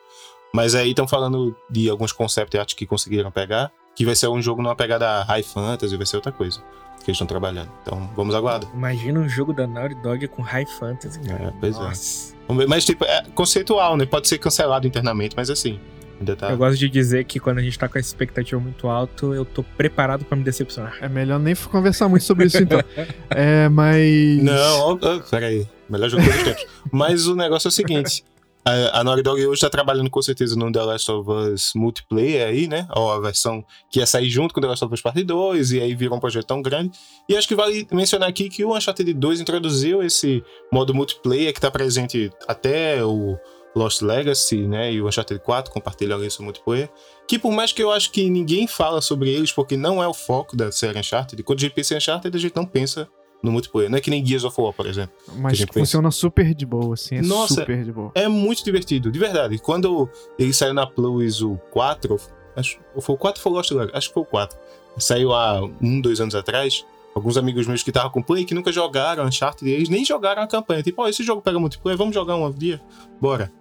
Mas 0.53 0.76
aí 0.76 0.89
estão 0.89 1.07
falando 1.07 1.55
de 1.69 1.89
alguns 1.89 2.11
concept 2.11 2.57
arts 2.57 2.76
que 2.76 2.86
conseguiram 2.86 3.32
pegar, 3.32 3.71
que 3.95 4.05
vai 4.05 4.15
ser 4.15 4.28
um 4.28 4.41
jogo 4.41 4.61
numa 4.61 4.76
pegada 4.76 5.24
high 5.24 5.43
fantasy, 5.43 5.95
vai 5.95 6.05
ser 6.05 6.17
outra 6.17 6.32
coisa 6.32 6.61
que 7.04 7.12
eles 7.12 7.16
estão 7.16 7.28
trabalhando. 7.28 7.70
Então, 7.82 8.10
vamos 8.16 8.34
aguardar. 8.34 8.70
Imagina 8.74 9.20
um 9.20 9.28
jogo 9.28 9.54
da 9.54 9.68
Naughty 9.68 9.95
Dog 10.01 10.28
com 10.30 10.41
high 10.41 10.66
fantasy. 10.66 11.20
É, 11.30 11.51
pois 11.60 11.76
é. 11.76 11.80
Nossa. 11.80 12.36
é. 12.49 12.68
Mas, 12.68 12.86
tipo, 12.86 13.04
é 13.06 13.24
conceitual, 13.36 13.97
né? 13.97 14.06
Pode 14.06 14.28
ser 14.28 14.38
cancelado 14.38 14.88
internamente, 14.88 15.36
mas 15.36 15.49
assim, 15.49 15.80
Ainda 16.20 16.36
tá. 16.36 16.51
Eu 16.51 16.58
gosto 16.58 16.78
de 16.78 16.89
dizer 16.89 17.26
que 17.26 17.39
quando 17.39 17.58
a 17.58 17.62
gente 17.62 17.78
tá 17.78 17.88
com 17.89 17.97
a 17.97 18.01
expectativa 18.01 18.60
muito 18.60 18.88
alta, 18.88 19.26
eu 19.26 19.43
tô 19.43 19.64
preparado 19.64 20.24
pra 20.24 20.38
me 20.38 20.43
decepcionar. 20.43 20.97
É 21.01 21.10
melhor 21.10 21.39
nem 21.39 21.56
conversar 21.56 22.08
muito 22.08 22.24
sobre 22.24 22.45
isso 22.45 22.58
então. 22.58 22.80
é, 23.30 23.68
mas. 23.68 24.41
Não, 24.41 24.80
ó, 24.80 24.97
ó, 25.01 25.20
peraí. 25.30 25.68
Melhor 25.89 26.10
jogo 26.10 26.24
dos 26.24 26.43
tempos. 26.43 26.66
Mas 26.91 27.28
o 27.28 27.36
negócio 27.36 27.68
é 27.68 27.70
o 27.70 27.72
seguinte. 27.72 28.24
A, 28.66 29.03
Naughty 29.03 29.22
Dog 29.22 29.45
hoje 29.45 29.59
tá 29.59 29.70
trabalhando 29.70 30.09
com 30.09 30.22
certeza 30.22 30.55
no 30.55 30.72
The 30.72 30.82
Last 30.82 31.11
of 31.11 31.30
Us 31.30 31.72
Multiplayer 31.76 32.47
aí, 32.47 32.66
né? 32.66 32.88
Ó, 32.95 33.11
a 33.11 33.20
versão 33.20 33.64
que 33.91 33.99
ia 33.99 34.05
sair 34.05 34.30
junto 34.30 34.53
com 34.53 34.61
The 34.61 34.68
Last 34.68 34.86
of 34.86 34.93
Us 34.93 35.01
Part 35.01 35.22
2, 35.22 35.74
e 35.74 35.82
aí 35.82 35.93
virou 35.93 36.18
um 36.18 36.20
projeto 36.20 36.45
tão 36.45 36.61
grande. 36.61 36.97
E 37.28 37.36
acho 37.36 37.45
que 37.45 37.55
vale 37.55 37.86
mencionar 37.91 38.30
aqui 38.30 38.49
que 38.49 38.64
o 38.64 38.74
Uncharted 38.74 39.14
2 39.14 39.41
introduziu 39.41 40.01
esse 40.01 40.41
modo 40.72 40.93
multiplayer 40.93 41.53
que 41.53 41.59
tá 41.59 41.70
presente 41.70 42.32
até 42.47 43.03
o 43.03 43.38
Lost 43.76 44.01
Legacy, 44.01 44.66
né? 44.66 44.93
E 44.93 45.01
o 45.01 45.07
Uncharted 45.09 45.43
4 45.43 45.70
compartilham 45.70 46.24
isso 46.24 46.41
multiplayer. 46.41 46.89
Que 47.28 47.38
por 47.38 47.51
mais 47.51 47.74
que 47.74 47.84
eu 47.84 47.91
acho 47.91 48.11
que 48.11 48.30
ninguém 48.30 48.66
fala 48.66 49.01
sobre 49.01 49.30
eles, 49.30 49.51
porque 49.51 49.76
não 49.76 50.01
é 50.01 50.07
o 50.07 50.14
foco 50.14 50.55
da 50.55 50.72
série 50.72 50.97
Uncharted, 50.97 51.43
quando 51.43 51.59
a 51.59 51.61
gente 51.64 51.74
pensa 51.74 51.95
em 51.95 51.97
Uncharted, 51.97 52.38
a 52.38 52.39
gente 52.39 52.55
não 52.55 52.66
pensa 52.66 53.09
no 53.43 53.51
multiplayer. 53.51 53.91
Não 53.91 53.97
é 53.97 54.01
que 54.01 54.09
nem 54.09 54.25
Gears 54.25 54.45
of 54.45 54.59
War, 54.59 54.71
por 54.71 54.87
exemplo. 54.87 55.13
Mas 55.35 55.59
funciona 55.71 56.09
super 56.09 56.53
de 56.55 56.65
boa, 56.65 56.93
assim. 56.93 57.17
É 57.17 57.21
Nossa, 57.21 57.55
super 57.55 57.83
de 57.83 57.91
boa. 57.91 58.11
É 58.15 58.27
muito 58.29 58.63
divertido, 58.63 59.11
de 59.11 59.19
verdade. 59.19 59.59
Quando 59.59 60.09
ele 60.39 60.53
saiu 60.53 60.73
na 60.73 60.87
Plus 60.87 61.41
o 61.41 61.57
4, 61.71 62.17
acho, 62.55 62.79
foi 63.01 63.15
o 63.15 63.17
4 63.17 63.39
ou 63.39 63.43
foi 63.43 63.51
o 63.51 63.55
Lost 63.55 63.71
Legacy? 63.71 63.97
Acho 63.97 64.07
que 64.07 64.13
foi 64.13 64.23
o 64.23 64.25
4. 64.25 64.57
Saiu 64.97 65.33
há 65.33 65.61
um, 65.81 65.99
dois 65.99 66.21
anos 66.21 66.33
atrás. 66.33 66.85
Alguns 67.13 67.37
amigos 67.37 67.67
meus 67.67 67.83
que 67.83 67.91
estavam 67.91 68.09
com 68.09 68.23
Play 68.23 68.45
que 68.45 68.55
nunca 68.55 68.71
jogaram 68.71 69.25
Uncharted, 69.25 69.69
eles 69.69 69.87
nem 69.87 70.03
jogaram 70.03 70.41
a 70.41 70.47
campanha. 70.47 70.81
Tipo, 70.81 71.03
ó, 71.03 71.07
esse 71.07 71.21
jogo 71.21 71.41
pega 71.41 71.59
multiplayer, 71.59 71.97
vamos 71.97 72.15
jogar 72.15 72.35
um 72.35 72.49
dia? 72.51 72.81
Bora. 73.21 73.51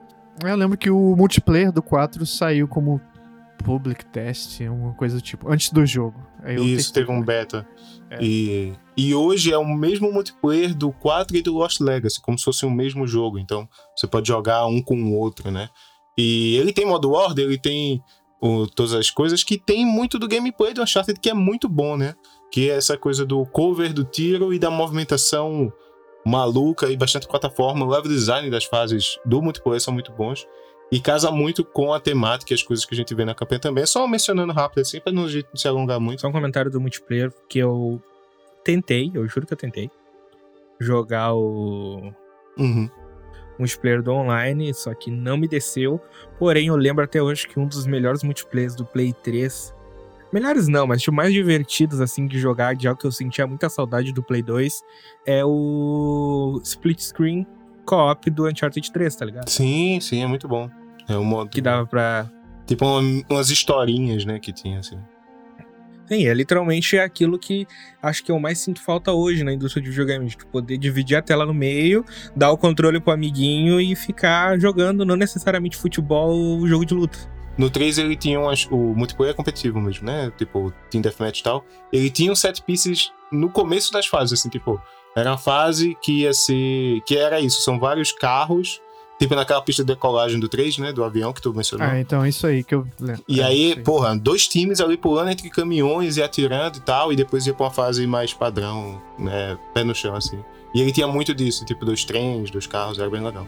Eu 0.42 0.56
lembro 0.56 0.78
que 0.78 0.88
o 0.88 1.14
multiplayer 1.16 1.70
do 1.70 1.82
4 1.82 2.24
saiu 2.24 2.66
como 2.66 2.98
public 3.62 4.06
test, 4.06 4.60
uma 4.60 4.94
coisa 4.94 5.16
do 5.16 5.20
tipo, 5.20 5.50
antes 5.50 5.70
do 5.70 5.84
jogo. 5.84 6.18
Isso, 6.58 6.92
teve 6.92 7.10
um 7.10 7.22
beta. 7.22 7.66
É. 8.12 8.18
E, 8.22 8.72
e 8.96 9.14
hoje 9.14 9.52
é 9.52 9.58
o 9.58 9.64
mesmo 9.66 10.12
multiplayer 10.12 10.74
do 10.74 10.92
4 10.92 11.36
e 11.36 11.42
do 11.42 11.54
Lost 11.56 11.80
Legacy, 11.80 12.20
como 12.20 12.38
se 12.38 12.44
fosse 12.44 12.66
o 12.66 12.70
mesmo 12.70 13.06
jogo. 13.06 13.38
Então 13.38 13.68
você 13.96 14.06
pode 14.06 14.28
jogar 14.28 14.66
um 14.66 14.82
com 14.82 14.96
o 15.02 15.14
outro, 15.18 15.50
né? 15.50 15.68
E 16.18 16.56
ele 16.56 16.72
tem 16.72 16.84
modo 16.84 17.12
Order, 17.12 17.46
ele 17.46 17.58
tem 17.58 18.02
o- 18.40 18.66
todas 18.66 18.92
as 18.92 19.10
coisas 19.10 19.42
que 19.42 19.56
tem 19.56 19.86
muito 19.86 20.18
do 20.18 20.28
gameplay 20.28 20.74
do 20.74 20.82
Uncharted, 20.82 21.18
que 21.20 21.30
é 21.30 21.34
muito 21.34 21.68
bom, 21.68 21.96
né? 21.96 22.14
Que 22.50 22.68
é 22.70 22.76
essa 22.76 22.98
coisa 22.98 23.24
do 23.24 23.46
cover 23.46 23.92
do 23.94 24.04
tiro 24.04 24.52
e 24.52 24.58
da 24.58 24.70
movimentação 24.70 25.72
maluca 26.26 26.90
e 26.90 26.96
bastante 26.96 27.26
plataforma. 27.26 27.84
O 27.84 27.88
level 27.88 28.10
design 28.10 28.50
das 28.50 28.64
fases 28.64 29.18
do 29.24 29.40
multiplayer 29.42 29.80
são 29.80 29.92
muito 29.94 30.12
bons. 30.12 30.46
E 30.92 31.00
casa 31.00 31.30
muito 31.30 31.64
com 31.64 31.94
a 31.94 31.98
temática 31.98 32.52
e 32.52 32.54
as 32.54 32.62
coisas 32.62 32.84
que 32.84 32.94
a 32.94 32.96
gente 32.96 33.14
vê 33.14 33.24
na 33.24 33.34
campanha 33.34 33.58
também. 33.58 33.86
Só 33.86 34.06
mencionando 34.06 34.52
rápido 34.52 34.80
assim, 34.80 35.00
pra 35.00 35.10
não 35.10 35.26
se 35.26 35.66
alongar 35.66 35.98
muito. 35.98 36.20
Só 36.20 36.28
um 36.28 36.32
comentário 36.32 36.70
do 36.70 36.78
multiplayer 36.78 37.32
que 37.48 37.58
eu 37.58 37.98
tentei, 38.62 39.10
eu 39.14 39.26
juro 39.26 39.46
que 39.46 39.54
eu 39.54 39.56
tentei, 39.56 39.90
jogar 40.78 41.32
o 41.34 42.12
Uhum. 42.58 42.90
multiplayer 43.58 44.02
do 44.02 44.12
online, 44.12 44.74
só 44.74 44.92
que 44.92 45.10
não 45.10 45.38
me 45.38 45.48
desceu. 45.48 45.98
Porém, 46.38 46.66
eu 46.66 46.76
lembro 46.76 47.02
até 47.02 47.22
hoje 47.22 47.48
que 47.48 47.58
um 47.58 47.66
dos 47.66 47.86
melhores 47.86 48.22
multiplayers 48.22 48.74
do 48.74 48.84
Play 48.84 49.14
3. 49.14 49.74
Melhores 50.30 50.68
não, 50.68 50.86
mas 50.86 51.00
tipo, 51.00 51.16
mais 51.16 51.32
divertidos 51.32 52.02
assim 52.02 52.26
de 52.26 52.38
jogar, 52.38 52.74
de 52.74 52.86
algo 52.86 53.00
que 53.00 53.06
eu 53.06 53.12
sentia 53.12 53.46
muita 53.46 53.70
saudade 53.70 54.12
do 54.12 54.22
Play 54.22 54.42
2, 54.42 54.82
é 55.24 55.42
o 55.42 56.60
split 56.62 57.00
screen 57.00 57.46
co-op 57.86 58.30
do 58.30 58.46
Uncharted 58.46 58.92
3, 58.92 59.16
tá 59.16 59.24
ligado? 59.24 59.48
Sim, 59.48 59.98
sim, 60.00 60.22
é 60.22 60.26
muito 60.26 60.46
bom. 60.46 60.70
É 61.08 61.16
um 61.16 61.24
modo. 61.24 61.50
Que 61.50 61.60
dava 61.60 61.86
pra. 61.86 62.30
Tipo 62.66 62.84
uma- 62.86 63.22
umas 63.28 63.50
historinhas, 63.50 64.24
né, 64.24 64.38
que 64.38 64.52
tinha, 64.52 64.78
assim. 64.78 64.98
Sim, 66.06 66.26
é 66.26 66.34
literalmente 66.34 66.98
aquilo 66.98 67.38
que 67.38 67.66
acho 68.02 68.22
que 68.24 68.30
eu 68.30 68.38
mais 68.38 68.58
sinto 68.58 68.82
falta 68.82 69.12
hoje 69.12 69.42
na 69.44 69.52
indústria 69.52 69.82
de 69.82 69.88
videogames. 69.90 70.36
De 70.36 70.44
poder 70.46 70.76
dividir 70.76 71.16
a 71.16 71.22
tela 71.22 71.46
no 71.46 71.54
meio, 71.54 72.04
dar 72.36 72.50
o 72.50 72.58
controle 72.58 73.00
pro 73.00 73.12
amiguinho 73.12 73.80
e 73.80 73.94
ficar 73.96 74.58
jogando, 74.60 75.04
não 75.04 75.16
necessariamente 75.16 75.76
futebol 75.76 76.30
ou 76.30 76.66
jogo 76.68 76.84
de 76.84 76.94
luta. 76.94 77.18
No 77.56 77.68
3 77.70 77.98
ele 77.98 78.16
tinha 78.16 78.38
umas, 78.40 78.66
o 78.70 78.76
multiplayer 78.76 79.34
competitivo 79.34 79.80
mesmo, 79.80 80.06
né? 80.06 80.32
Tipo, 80.36 80.72
Team 80.90 81.02
Deathmatch 81.02 81.40
e 81.40 81.42
tal. 81.42 81.64
Ele 81.92 82.10
tinha 82.10 82.32
um 82.32 82.36
set 82.36 82.62
pieces 82.62 83.10
no 83.30 83.48
começo 83.50 83.92
das 83.92 84.06
fases, 84.06 84.38
assim, 84.38 84.48
tipo, 84.48 84.80
era 85.16 85.30
uma 85.30 85.38
fase 85.38 85.96
que 86.02 86.22
ia 86.22 86.32
ser. 86.32 87.00
que 87.06 87.16
era 87.16 87.40
isso, 87.40 87.60
são 87.62 87.78
vários 87.78 88.10
carros, 88.12 88.80
tipo 89.18 89.34
naquela 89.34 89.62
pista 89.62 89.84
de 89.84 89.92
decolagem 89.92 90.38
do 90.40 90.48
3, 90.48 90.78
né? 90.78 90.92
Do 90.92 91.04
avião 91.04 91.32
que 91.32 91.40
tu 91.40 91.52
mencionou. 91.54 91.86
Ah, 91.86 91.98
então 92.00 92.24
é 92.24 92.28
isso 92.28 92.46
aí 92.46 92.64
que 92.64 92.74
eu 92.74 92.86
lembro. 93.00 93.22
E 93.28 93.40
É, 93.40 93.44
aí, 93.44 93.76
porra, 93.82 94.16
dois 94.16 94.48
times 94.48 94.80
ali 94.80 94.96
pulando 94.96 95.30
entre 95.30 95.48
caminhões 95.50 96.16
e 96.16 96.22
atirando 96.22 96.78
e 96.78 96.80
tal, 96.80 97.12
e 97.12 97.16
depois 97.16 97.46
ia 97.46 97.54
pra 97.54 97.66
uma 97.66 97.72
fase 97.72 98.06
mais 98.06 98.32
padrão, 98.32 99.00
né? 99.18 99.56
Pé 99.72 99.84
no 99.84 99.94
chão, 99.94 100.14
assim. 100.14 100.38
E 100.74 100.80
ele 100.80 100.90
tinha 100.92 101.06
muito 101.06 101.34
disso, 101.34 101.64
tipo, 101.64 101.84
dos 101.84 102.04
trens, 102.04 102.50
dos 102.50 102.66
carros, 102.66 102.98
era 102.98 103.08
bem 103.10 103.22
legal. 103.22 103.46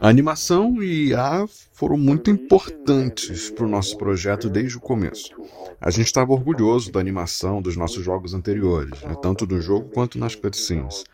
A 0.00 0.08
animação 0.08 0.82
e 0.82 1.08
IA 1.08 1.46
foram 1.72 1.98
muito 1.98 2.30
importantes 2.30 3.50
para 3.50 3.66
o 3.66 3.68
nosso 3.68 3.98
projeto 3.98 4.48
desde 4.48 4.78
o 4.78 4.80
começo. 4.80 5.30
A 5.78 5.90
gente 5.90 6.06
estava 6.06 6.32
orgulhoso 6.32 6.90
da 6.90 6.98
animação 6.98 7.60
dos 7.60 7.76
nossos 7.76 8.02
jogos 8.02 8.32
anteriores, 8.32 8.98
né, 9.02 9.14
tanto 9.20 9.44
do 9.44 9.60
jogo 9.60 9.90
quanto 9.90 10.18
nas 10.18 10.34
cutscenes. 10.34 11.04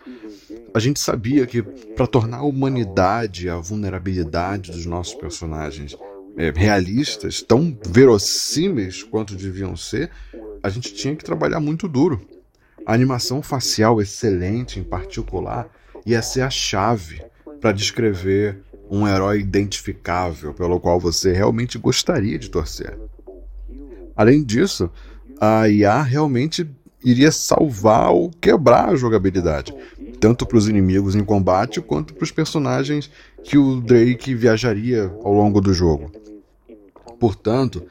A 0.72 0.78
gente 0.78 1.01
sabia 1.01 1.47
que 1.49 1.62
para 1.62 2.07
tornar 2.07 2.39
a 2.39 2.45
humanidade 2.45 3.47
e 3.47 3.51
a 3.51 3.57
vulnerabilidade 3.57 4.70
dos 4.70 4.87
nossos 4.87 5.14
personagens 5.14 5.97
é, 6.37 6.53
realistas, 6.55 7.43
tão 7.43 7.76
verossímeis 7.89 9.03
quanto 9.03 9.34
deviam 9.34 9.74
ser, 9.74 10.12
a 10.62 10.68
gente 10.68 10.95
tinha 10.95 11.16
que 11.16 11.24
trabalhar 11.24 11.59
muito 11.59 11.89
duro. 11.89 12.20
A 12.87 12.95
animação 12.95 13.43
facial 13.43 14.01
excelente, 14.01 14.78
em 14.78 14.84
particular, 14.84 15.68
ia 16.05 16.22
ser 16.22 16.43
a 16.43 16.51
chave 16.51 17.20
para 17.61 17.72
descrever 17.72 18.62
um 18.91 19.07
herói 19.07 19.41
identificável 19.41 20.55
pelo 20.55 20.80
qual 20.80 21.01
você 21.01 21.32
realmente 21.32 21.78
gostaria 21.78 22.39
de 22.39 22.51
torcer. 22.51 22.97
Além 24.14 24.43
disso, 24.43 24.91
a 25.41 25.68
IA 25.68 26.03
realmente 26.03 26.68
iria 27.05 27.30
salvar 27.30 28.11
ou 28.11 28.30
quebrar 28.41 28.89
a 28.89 28.97
jogabilidade, 28.97 29.74
tanto 30.18 30.47
para 30.47 30.57
os 30.57 30.68
inimigos 30.68 31.14
em 31.14 31.24
combate 31.24 31.80
quanto 31.80 32.14
para 32.14 32.24
os 32.24 32.30
personagens 32.30 33.11
que 33.45 33.59
o 33.59 33.80
Drake 33.80 34.34
viajaria 34.34 35.12
ao 35.22 35.32
longo 35.32 35.61
do 35.61 35.72
jogo. 35.72 36.11
Portanto, 37.20 37.82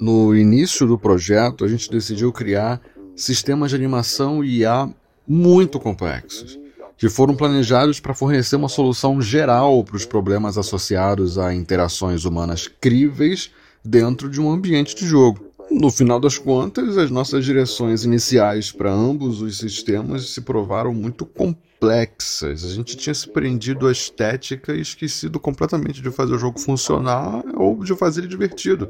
no 0.00 0.34
início 0.34 0.86
do 0.86 0.98
projeto, 0.98 1.64
a 1.64 1.68
gente 1.68 1.90
decidiu 1.90 2.32
criar 2.32 2.80
sistemas 3.14 3.70
de 3.70 3.76
animação 3.76 4.44
IA 4.44 4.88
muito 5.26 5.78
complexos 5.78 6.58
que 6.98 7.08
foram 7.08 7.34
planejados 7.36 8.00
para 8.00 8.12
fornecer 8.12 8.56
uma 8.56 8.68
solução 8.68 9.22
geral 9.22 9.84
para 9.84 9.96
os 9.96 10.04
problemas 10.04 10.58
associados 10.58 11.38
a 11.38 11.54
interações 11.54 12.24
humanas 12.24 12.66
críveis 12.66 13.50
dentro 13.84 14.28
de 14.28 14.40
um 14.40 14.50
ambiente 14.50 14.96
de 14.96 15.06
jogo. 15.06 15.46
No 15.70 15.90
final 15.90 16.18
das 16.18 16.38
contas, 16.38 16.98
as 16.98 17.10
nossas 17.10 17.44
direções 17.44 18.02
iniciais 18.02 18.72
para 18.72 18.90
ambos 18.90 19.40
os 19.40 19.58
sistemas 19.58 20.30
se 20.30 20.40
provaram 20.40 20.92
muito 20.92 21.24
complexas. 21.24 22.64
A 22.64 22.68
gente 22.68 22.96
tinha 22.96 23.14
se 23.14 23.28
prendido 23.28 23.86
à 23.86 23.92
estética 23.92 24.74
e 24.74 24.80
esquecido 24.80 25.38
completamente 25.38 26.02
de 26.02 26.10
fazer 26.10 26.34
o 26.34 26.38
jogo 26.38 26.58
funcionar 26.58 27.44
ou 27.54 27.84
de 27.84 27.94
fazer 27.94 28.22
ele 28.22 28.28
divertido. 28.28 28.88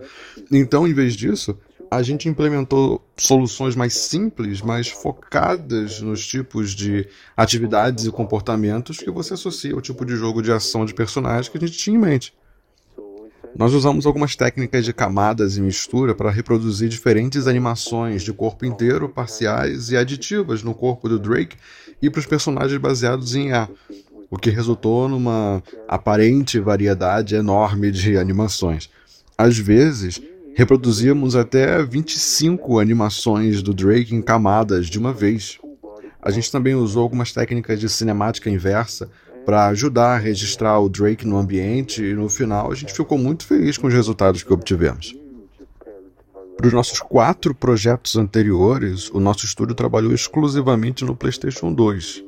Então, 0.50 0.86
em 0.86 0.94
vez 0.94 1.14
disso, 1.14 1.58
a 1.90 2.02
gente 2.02 2.28
implementou 2.28 3.02
soluções 3.16 3.74
mais 3.74 3.94
simples, 3.94 4.60
mais 4.60 4.88
focadas 4.88 6.00
nos 6.00 6.26
tipos 6.26 6.72
de 6.72 7.06
atividades 7.36 8.04
e 8.06 8.10
comportamentos 8.10 8.98
que 8.98 9.10
você 9.10 9.34
associa 9.34 9.74
ao 9.74 9.80
tipo 9.80 10.04
de 10.04 10.14
jogo 10.14 10.42
de 10.42 10.52
ação 10.52 10.84
de 10.84 10.94
personagem 10.94 11.50
que 11.50 11.56
a 11.56 11.60
gente 11.60 11.78
tinha 11.78 11.96
em 11.96 12.00
mente. 12.00 12.34
Nós 13.56 13.72
usamos 13.72 14.06
algumas 14.06 14.36
técnicas 14.36 14.84
de 14.84 14.92
camadas 14.92 15.56
e 15.56 15.60
mistura 15.60 16.14
para 16.14 16.30
reproduzir 16.30 16.88
diferentes 16.88 17.46
animações 17.46 18.22
de 18.22 18.32
corpo 18.32 18.66
inteiro, 18.66 19.08
parciais 19.08 19.90
e 19.90 19.96
aditivas 19.96 20.62
no 20.62 20.74
corpo 20.74 21.08
do 21.08 21.18
Drake 21.18 21.56
e 22.00 22.10
para 22.10 22.20
os 22.20 22.26
personagens 22.26 22.78
baseados 22.80 23.34
em 23.34 23.52
A, 23.52 23.68
o 24.30 24.36
que 24.36 24.50
resultou 24.50 25.08
numa 25.08 25.62
aparente 25.88 26.60
variedade 26.60 27.34
enorme 27.34 27.90
de 27.90 28.18
animações. 28.18 28.90
Às 29.36 29.58
vezes, 29.58 30.20
reproduzíamos 30.58 31.36
até 31.36 31.80
25 31.84 32.80
animações 32.80 33.62
do 33.62 33.72
Drake 33.72 34.12
em 34.12 34.20
camadas 34.20 34.88
de 34.88 34.98
uma 34.98 35.12
vez. 35.12 35.56
A 36.20 36.32
gente 36.32 36.50
também 36.50 36.74
usou 36.74 37.04
algumas 37.04 37.32
técnicas 37.32 37.78
de 37.78 37.88
cinemática 37.88 38.50
inversa 38.50 39.08
para 39.46 39.68
ajudar 39.68 40.16
a 40.16 40.18
registrar 40.18 40.80
o 40.80 40.88
Drake 40.88 41.24
no 41.24 41.38
ambiente 41.38 42.02
e 42.02 42.12
no 42.12 42.28
final 42.28 42.72
a 42.72 42.74
gente 42.74 42.92
ficou 42.92 43.16
muito 43.16 43.46
feliz 43.46 43.78
com 43.78 43.86
os 43.86 43.94
resultados 43.94 44.42
que 44.42 44.52
obtivemos. 44.52 45.16
Para 46.56 46.66
os 46.66 46.72
nossos 46.72 46.98
quatro 46.98 47.54
projetos 47.54 48.16
anteriores, 48.16 49.08
o 49.10 49.20
nosso 49.20 49.44
estúdio 49.44 49.76
trabalhou 49.76 50.12
exclusivamente 50.12 51.04
no 51.04 51.14
PlayStation 51.14 51.72
2. 51.72 52.24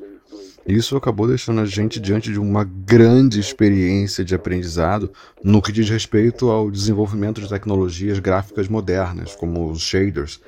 Isso 0.67 0.95
acabou 0.95 1.27
deixando 1.27 1.61
a 1.61 1.65
gente 1.65 1.99
diante 1.99 2.31
de 2.31 2.39
uma 2.39 2.63
grande 2.63 3.39
experiência 3.39 4.23
de 4.23 4.35
aprendizado 4.35 5.11
no 5.43 5.61
que 5.61 5.71
diz 5.71 5.89
respeito 5.89 6.49
ao 6.49 6.69
desenvolvimento 6.69 7.41
de 7.41 7.49
tecnologias 7.49 8.19
gráficas 8.19 8.67
modernas, 8.67 9.35
como 9.35 9.71
os 9.71 9.81
shaders. 9.81 10.39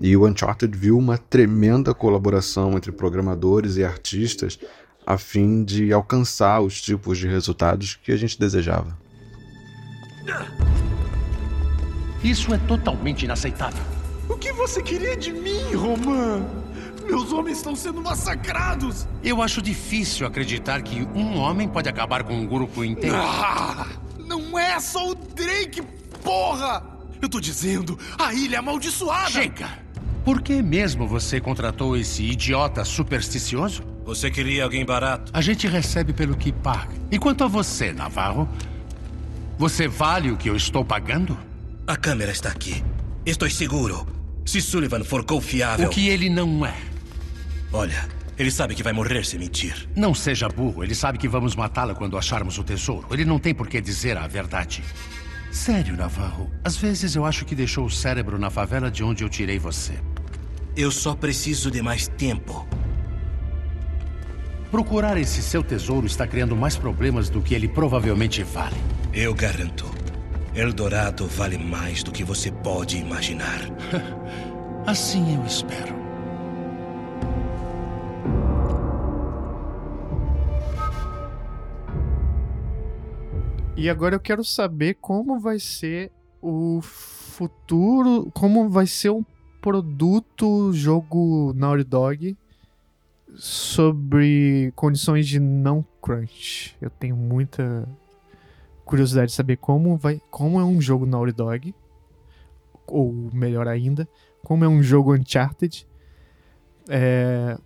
E 0.00 0.16
o 0.16 0.26
Uncharted 0.26 0.76
viu 0.76 0.98
uma 0.98 1.18
tremenda 1.18 1.94
colaboração 1.94 2.72
entre 2.72 2.90
programadores 2.90 3.76
e 3.76 3.84
artistas 3.84 4.58
a 5.06 5.16
fim 5.16 5.64
de 5.64 5.92
alcançar 5.92 6.60
os 6.60 6.80
tipos 6.80 7.18
de 7.18 7.26
resultados 7.26 7.96
que 7.96 8.12
a 8.12 8.16
gente 8.16 8.38
desejava. 8.38 8.96
Isso 12.22 12.52
é 12.52 12.58
totalmente 12.58 13.24
inaceitável. 13.24 13.82
O 14.28 14.36
que 14.36 14.52
você 14.52 14.82
queria 14.82 15.16
de 15.16 15.32
mim, 15.32 15.74
Roman? 15.74 16.69
Meus 17.10 17.32
homens 17.32 17.58
estão 17.58 17.74
sendo 17.74 18.00
massacrados! 18.00 19.06
Eu 19.22 19.42
acho 19.42 19.60
difícil 19.60 20.26
acreditar 20.26 20.80
que 20.82 21.02
um 21.14 21.36
homem 21.38 21.68
pode 21.68 21.88
acabar 21.88 22.22
com 22.22 22.34
um 22.34 22.46
grupo 22.46 22.84
inteiro. 22.84 23.16
Ah, 23.16 23.86
não 24.18 24.58
é 24.58 24.78
só 24.78 25.10
o 25.10 25.14
Drake, 25.14 25.82
porra! 26.22 26.82
Eu 27.20 27.28
tô 27.28 27.40
dizendo, 27.40 27.98
a 28.18 28.32
ilha 28.32 28.56
é 28.56 28.58
amaldiçoada! 28.58 29.30
Chega! 29.30 29.68
Por 30.24 30.40
que 30.40 30.62
mesmo 30.62 31.06
você 31.08 31.40
contratou 31.40 31.96
esse 31.96 32.22
idiota 32.22 32.84
supersticioso? 32.84 33.82
Você 34.04 34.30
queria 34.30 34.64
alguém 34.64 34.84
barato? 34.84 35.32
A 35.34 35.40
gente 35.40 35.66
recebe 35.66 36.12
pelo 36.12 36.36
que 36.36 36.52
paga. 36.52 36.94
E 37.10 37.18
quanto 37.18 37.42
a 37.42 37.48
você, 37.48 37.92
Navarro? 37.92 38.48
Você 39.58 39.88
vale 39.88 40.30
o 40.30 40.36
que 40.36 40.48
eu 40.48 40.56
estou 40.56 40.84
pagando? 40.84 41.36
A 41.86 41.96
câmera 41.96 42.30
está 42.30 42.50
aqui. 42.50 42.84
Estou 43.26 43.50
seguro. 43.50 44.06
Se 44.44 44.60
Sullivan 44.60 45.04
for 45.04 45.24
confiável. 45.24 45.88
O 45.88 45.90
que 45.90 46.08
ele 46.08 46.28
não 46.30 46.64
é. 46.64 46.89
Olha, 47.72 48.08
ele 48.36 48.50
sabe 48.50 48.74
que 48.74 48.82
vai 48.82 48.92
morrer 48.92 49.24
se 49.24 49.38
mentir. 49.38 49.88
Não 49.94 50.14
seja 50.14 50.48
burro. 50.48 50.82
Ele 50.82 50.94
sabe 50.94 51.18
que 51.18 51.28
vamos 51.28 51.54
matá-la 51.54 51.94
quando 51.94 52.18
acharmos 52.18 52.58
o 52.58 52.64
tesouro. 52.64 53.06
Ele 53.10 53.24
não 53.24 53.38
tem 53.38 53.54
por 53.54 53.68
que 53.68 53.80
dizer 53.80 54.16
a 54.16 54.26
verdade. 54.26 54.82
Sério, 55.52 55.96
Navarro. 55.96 56.50
Às 56.64 56.76
vezes 56.76 57.14
eu 57.14 57.24
acho 57.24 57.44
que 57.44 57.54
deixou 57.54 57.84
o 57.84 57.90
cérebro 57.90 58.38
na 58.38 58.50
favela 58.50 58.90
de 58.90 59.04
onde 59.04 59.24
eu 59.24 59.28
tirei 59.28 59.58
você. 59.58 59.92
Eu 60.76 60.90
só 60.90 61.14
preciso 61.14 61.70
de 61.70 61.82
mais 61.82 62.08
tempo. 62.08 62.66
Procurar 64.70 65.16
esse 65.16 65.42
seu 65.42 65.62
tesouro 65.62 66.06
está 66.06 66.26
criando 66.26 66.56
mais 66.56 66.76
problemas 66.76 67.28
do 67.28 67.42
que 67.42 67.54
ele 67.54 67.68
provavelmente 67.68 68.42
vale. 68.42 68.76
Eu 69.12 69.34
garanto. 69.34 69.90
Eldorado 70.54 71.26
vale 71.26 71.58
mais 71.58 72.02
do 72.02 72.12
que 72.12 72.24
você 72.24 72.50
pode 72.50 72.96
imaginar. 72.96 73.60
assim 74.86 75.36
eu 75.36 75.44
espero. 75.44 75.99
E 83.80 83.88
agora 83.88 84.14
eu 84.14 84.20
quero 84.20 84.44
saber 84.44 84.98
como 85.00 85.40
vai 85.40 85.58
ser 85.58 86.12
o 86.42 86.82
futuro, 86.82 88.30
como 88.34 88.68
vai 88.68 88.86
ser 88.86 89.08
um 89.08 89.24
produto 89.58 90.70
jogo 90.70 91.54
Naughty 91.54 91.84
Dog 91.84 92.36
sobre 93.36 94.70
condições 94.76 95.26
de 95.26 95.40
não 95.40 95.82
crunch. 96.02 96.76
Eu 96.78 96.90
tenho 96.90 97.16
muita 97.16 97.88
curiosidade 98.84 99.30
de 99.30 99.36
saber 99.36 99.56
como 99.56 99.96
vai, 99.96 100.20
como 100.30 100.60
é 100.60 100.64
um 100.64 100.78
jogo 100.78 101.06
Naughty 101.06 101.32
Dog, 101.32 101.74
ou 102.86 103.30
melhor 103.32 103.66
ainda, 103.66 104.06
como 104.44 104.62
é 104.62 104.68
um 104.68 104.82
jogo 104.82 105.14
Uncharted, 105.14 105.86
é, 106.86 107.56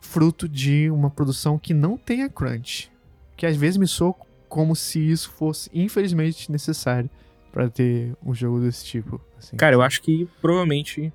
fruto 0.00 0.48
de 0.48 0.88
uma 0.88 1.10
produção 1.10 1.58
que 1.58 1.74
não 1.74 1.96
tenha 1.96 2.28
crunch, 2.28 2.92
que 3.36 3.44
às 3.44 3.56
vezes 3.56 3.76
me 3.76 3.88
soa 3.88 4.14
como 4.48 4.74
se 4.74 4.98
isso 4.98 5.30
fosse 5.30 5.70
infelizmente 5.72 6.50
necessário 6.50 7.10
para 7.52 7.68
ter 7.68 8.16
um 8.24 8.34
jogo 8.34 8.60
desse 8.60 8.84
tipo. 8.84 9.20
Assim. 9.36 9.56
Cara, 9.56 9.74
eu 9.74 9.82
acho 9.82 10.02
que 10.02 10.28
provavelmente 10.40 11.12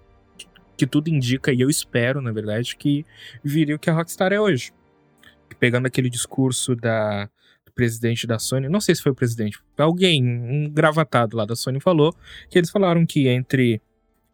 que 0.75 0.87
tudo 0.87 1.07
indica, 1.07 1.53
e 1.53 1.61
eu 1.61 1.69
espero, 1.69 2.21
na 2.21 2.31
verdade, 2.31 2.75
que 2.75 3.05
viria 3.43 3.75
o 3.75 3.79
que 3.79 3.89
a 3.89 3.93
Rockstar 3.93 4.33
é 4.33 4.39
hoje. 4.39 4.73
Pegando 5.59 5.85
aquele 5.85 6.09
discurso 6.09 6.75
da, 6.75 7.25
do 7.65 7.71
presidente 7.73 8.25
da 8.25 8.39
Sony, 8.39 8.67
não 8.67 8.81
sei 8.81 8.95
se 8.95 9.01
foi 9.01 9.11
o 9.11 9.15
presidente, 9.15 9.59
alguém, 9.77 10.23
um 10.25 10.69
gravatado 10.69 11.37
lá 11.37 11.45
da 11.45 11.55
Sony 11.55 11.79
falou, 11.79 12.13
que 12.49 12.57
eles 12.57 12.71
falaram 12.71 13.05
que 13.05 13.27
entre 13.27 13.81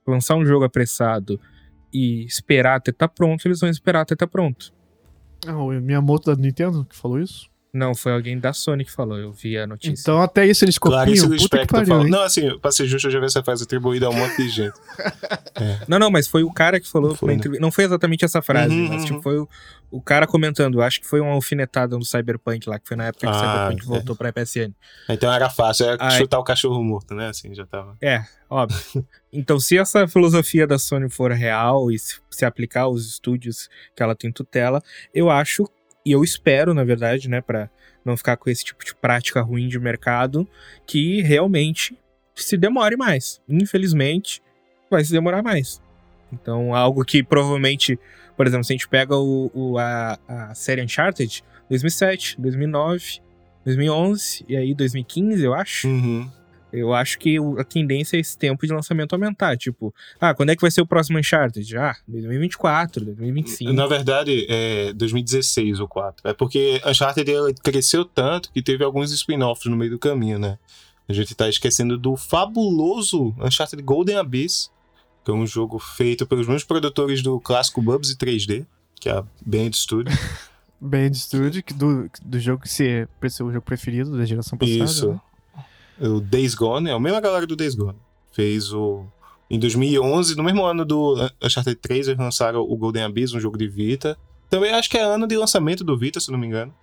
lançar 0.07 0.35
um 0.35 0.45
jogo 0.45 0.63
apressado 0.63 1.39
e 1.93 2.23
esperar 2.23 2.77
até 2.77 2.91
estar 2.91 3.07
tá 3.07 3.13
pronto, 3.13 3.45
eles 3.45 3.59
vão 3.59 3.69
esperar 3.69 4.01
até 4.01 4.13
estar 4.13 4.25
tá 4.25 4.31
pronto. 4.31 4.73
Ah, 5.45 5.57
o 5.57 5.69
Miyamoto 5.69 6.33
da 6.33 6.41
Nintendo 6.41 6.85
que 6.85 6.95
falou 6.95 7.19
isso? 7.19 7.48
Não, 7.71 7.93
foi 7.93 8.11
alguém 8.13 8.39
da 8.39 8.51
Sony 8.51 8.83
que 8.83 8.91
falou, 8.91 9.17
eu 9.17 9.31
vi 9.31 9.55
a 9.57 9.67
notícia. 9.67 10.01
Então 10.01 10.19
até 10.21 10.45
isso 10.47 10.65
eles 10.65 10.77
copiam, 10.79 11.03
Clarice 11.03 11.27
puta 11.37 11.59
que 11.59 11.67
pariu, 11.67 11.87
falou. 11.87 12.03
hein? 12.05 12.09
Não, 12.09 12.21
assim, 12.23 12.57
pra 12.59 12.71
ser 12.71 12.87
justo, 12.87 13.07
eu 13.07 13.11
já 13.11 13.19
vi 13.19 13.25
essa 13.27 13.43
frase 13.43 13.63
atribuída 13.63 14.07
a 14.07 14.09
um 14.09 14.13
monte 14.13 14.37
de 14.37 14.49
gente. 14.49 14.73
É. 15.61 15.77
Não, 15.89 15.99
não, 15.99 16.09
mas 16.09 16.25
foi 16.25 16.41
o 16.43 16.51
cara 16.53 16.79
que 16.79 16.87
falou. 16.87 17.13
Foi, 17.15 17.27
na 17.27 17.33
né? 17.33 17.39
entrev- 17.39 17.59
Não 17.59 17.69
foi 17.69 17.83
exatamente 17.83 18.23
essa 18.23 18.41
frase, 18.41 18.73
Uhum, 18.73 18.87
mas 18.87 19.03
tipo, 19.03 19.17
uhum. 19.17 19.21
foi 19.21 19.37
o, 19.39 19.49
o 19.91 20.01
cara 20.01 20.25
comentando. 20.25 20.81
Acho 20.81 21.01
que 21.01 21.07
foi 21.07 21.19
uma 21.19 21.33
alfinetada 21.33 21.97
no 21.97 22.05
Cyberpunk 22.05 22.69
lá, 22.69 22.79
que 22.79 22.87
foi 22.87 22.95
na 22.95 23.07
época 23.07 23.27
que 23.27 23.33
o 23.33 23.35
Ah, 23.35 23.39
Cyberpunk 23.67 23.81
é. 23.83 23.85
voltou 23.85 24.15
pra 24.15 24.31
PSN. 24.31 24.71
Então 25.09 25.31
era 25.33 25.49
fácil, 25.49 25.85
era 25.87 25.97
Ai. 25.99 26.17
chutar 26.17 26.39
o 26.39 26.43
cachorro 26.45 26.81
morto, 26.81 27.13
né? 27.13 27.27
Assim, 27.27 27.53
já 27.53 27.65
tava. 27.65 27.97
É, 28.01 28.23
óbvio. 28.49 28.79
Então, 29.31 29.59
se 29.59 29.77
essa 29.77 30.07
filosofia 30.07 30.65
da 30.65 30.79
Sony 30.79 31.07
for 31.07 31.31
real 31.31 31.91
e 31.91 31.99
se, 31.99 32.15
se 32.31 32.43
aplicar 32.45 32.81
aos 32.83 33.05
estúdios 33.05 33.69
que 33.95 34.01
ela 34.01 34.15
tem 34.15 34.31
tutela, 34.31 34.81
eu 35.13 35.29
acho, 35.29 35.69
e 36.09 36.11
eu 36.11 36.23
espero, 36.23 36.73
na 36.73 36.83
verdade, 36.83 37.29
né, 37.29 37.41
pra 37.41 37.69
não 38.03 38.17
ficar 38.17 38.35
com 38.37 38.49
esse 38.49 38.63
tipo 38.63 38.83
de 38.83 38.95
prática 38.95 39.41
ruim 39.41 39.67
de 39.67 39.79
mercado, 39.79 40.47
que 40.85 41.21
realmente 41.21 41.95
se 42.35 42.57
demore 42.57 42.95
mais. 42.97 43.41
Infelizmente, 43.47 44.41
vai 44.89 45.03
se 45.03 45.11
demorar 45.11 45.43
mais. 45.43 45.81
Então, 46.31 46.73
algo 46.73 47.03
que 47.05 47.21
provavelmente, 47.23 47.99
por 48.37 48.47
exemplo, 48.47 48.63
se 48.63 48.71
a 48.73 48.75
gente 48.75 48.87
pega 48.87 49.15
o, 49.15 49.51
o- 49.53 49.77
a, 49.77 50.17
a 50.27 50.53
série 50.55 50.81
Uncharted, 50.81 51.43
2007, 51.69 52.39
2009, 52.39 53.19
2011 53.65 54.45
e 54.47 54.55
aí 54.55 54.73
2015, 54.73 55.43
eu 55.43 55.53
acho. 55.53 55.87
Uhum. 55.87 56.29
Eu 56.71 56.93
acho 56.93 57.17
que 57.17 57.39
o- 57.39 57.59
a 57.59 57.63
tendência 57.63 58.15
é 58.17 58.19
esse 58.19 58.37
tempo 58.37 58.65
de 58.65 58.71
lançamento 58.73 59.13
aumentar. 59.13 59.57
Tipo, 59.57 59.93
ah, 60.21 60.33
quando 60.33 60.49
é 60.49 60.55
que 60.55 60.61
vai 60.61 60.69
ser 60.71 60.81
o 60.81 60.85
próximo 60.85 61.17
Uncharted? 61.17 61.77
Ah, 61.77 61.95
2024, 62.07 63.03
2025. 63.05 63.73
Na 63.73 63.87
verdade, 63.87 64.45
é 64.49 64.93
2016 64.93 65.79
o 65.79 65.87
4. 65.87 66.27
É 66.29 66.33
porque 66.33 66.81
Uncharted 66.85 67.31
cresceu 67.63 68.05
tanto 68.05 68.51
que 68.51 68.61
teve 68.61 68.83
alguns 68.83 69.11
spin-offs 69.11 69.65
no 69.69 69.75
meio 69.77 69.91
do 69.91 69.99
caminho, 69.99 70.37
né? 70.37 70.57
A 71.07 71.13
gente 71.13 71.33
tá 71.33 71.49
esquecendo 71.49 71.97
do 71.97 72.15
fabuloso 72.15 73.33
Uncharted 73.39 73.81
Golden 73.81 74.17
Abyss, 74.17 74.69
que 75.25 75.31
é 75.31 75.33
um 75.33 75.47
jogo 75.47 75.79
feito 75.79 76.27
pelos 76.27 76.45
mesmos 76.45 76.63
produtores 76.63 77.23
do 77.23 77.39
clássico 77.39 77.81
Bubsy 77.81 78.15
3D, 78.15 78.65
que 78.99 79.09
é 79.09 79.13
a 79.13 79.23
Band 79.45 79.71
Studio. 79.73 80.13
Band 80.79 81.13
Studio, 81.13 81.63
que 81.63 81.73
do, 81.73 82.09
do 82.23 82.39
jogo 82.39 82.61
que 82.63 82.69
se 82.69 82.87
é 82.87 83.07
seu 83.29 83.47
jogo 83.51 83.65
preferido 83.65 84.17
da 84.17 84.23
geração 84.25 84.57
passada. 84.57 84.83
Isso. 84.83 85.09
né? 85.13 85.19
O 86.01 86.19
Days 86.19 86.55
Gone, 86.55 86.89
é 86.89 86.93
a 86.93 86.99
mesma 86.99 87.19
galera 87.19 87.45
do 87.45 87.55
Days 87.55 87.75
Gone. 87.75 87.97
Fez 88.31 88.71
o. 88.73 89.05
Em 89.49 89.57
2011, 89.59 90.35
no 90.35 90.43
mesmo 90.43 90.63
ano 90.63 90.85
do 90.85 91.15
Uncharted 91.41 91.75
3, 91.75 92.07
eles 92.09 92.19
lançaram 92.19 92.61
o 92.61 92.77
Golden 92.77 93.03
Abyss, 93.03 93.33
um 93.33 93.39
jogo 93.39 93.57
de 93.57 93.67
Vita. 93.67 94.17
Também 94.49 94.71
acho 94.71 94.89
que 94.89 94.97
é 94.97 95.01
ano 95.01 95.27
de 95.27 95.35
lançamento 95.35 95.83
do 95.83 95.97
Vita, 95.97 96.19
se 96.19 96.31
não 96.31 96.37
me 96.37 96.45
engano. 96.45 96.73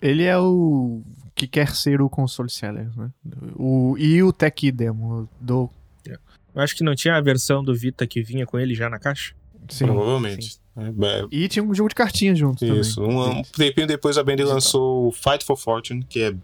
Ele 0.00 0.24
é 0.24 0.38
o 0.38 1.02
que 1.34 1.46
quer 1.46 1.74
ser 1.74 2.02
o 2.02 2.08
console 2.08 2.50
seller, 2.50 2.90
né? 2.96 3.10
O, 3.56 3.96
e 3.98 4.22
o 4.22 4.32
tech 4.32 4.70
demo 4.70 5.28
do. 5.40 5.70
Eu 6.06 6.62
acho 6.62 6.74
que 6.74 6.82
não 6.82 6.94
tinha 6.94 7.16
a 7.16 7.20
versão 7.20 7.62
do 7.62 7.74
Vita 7.74 8.06
que 8.06 8.22
vinha 8.22 8.44
com 8.44 8.58
ele 8.58 8.74
já 8.74 8.90
na 8.90 8.98
caixa. 8.98 9.34
Sim, 9.68 9.86
Provavelmente. 9.86 10.54
sim. 10.54 10.60
É, 10.76 11.20
é, 11.20 11.26
E 11.30 11.48
tinha 11.48 11.62
um 11.62 11.74
jogo 11.74 11.88
de 11.88 11.94
cartinha 11.94 12.34
junto 12.34 12.64
Isso. 12.64 13.00
também. 13.00 13.16
Um, 13.16 13.38
um 13.38 13.42
tempinho 13.42 13.86
depois 13.86 14.16
a 14.18 14.22
Band 14.22 14.36
lançou 14.44 15.08
o 15.08 15.12
Fight 15.12 15.44
for 15.44 15.56
Fortune, 15.56 16.04
que 16.08 16.20
é 16.22 16.34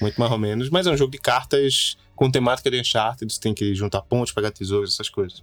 Muito 0.00 0.18
mais 0.18 0.32
ou 0.32 0.38
menos, 0.38 0.70
mas 0.70 0.86
é 0.86 0.90
um 0.90 0.96
jogo 0.96 1.12
de 1.12 1.18
cartas 1.18 1.98
com 2.16 2.30
temática 2.30 2.70
de 2.70 2.80
Uncharted, 2.80 3.32
você 3.32 3.40
tem 3.40 3.52
que 3.52 3.74
juntar 3.74 4.00
pontos, 4.02 4.32
pegar 4.32 4.50
tesouros, 4.50 4.94
essas 4.94 5.08
coisas. 5.08 5.42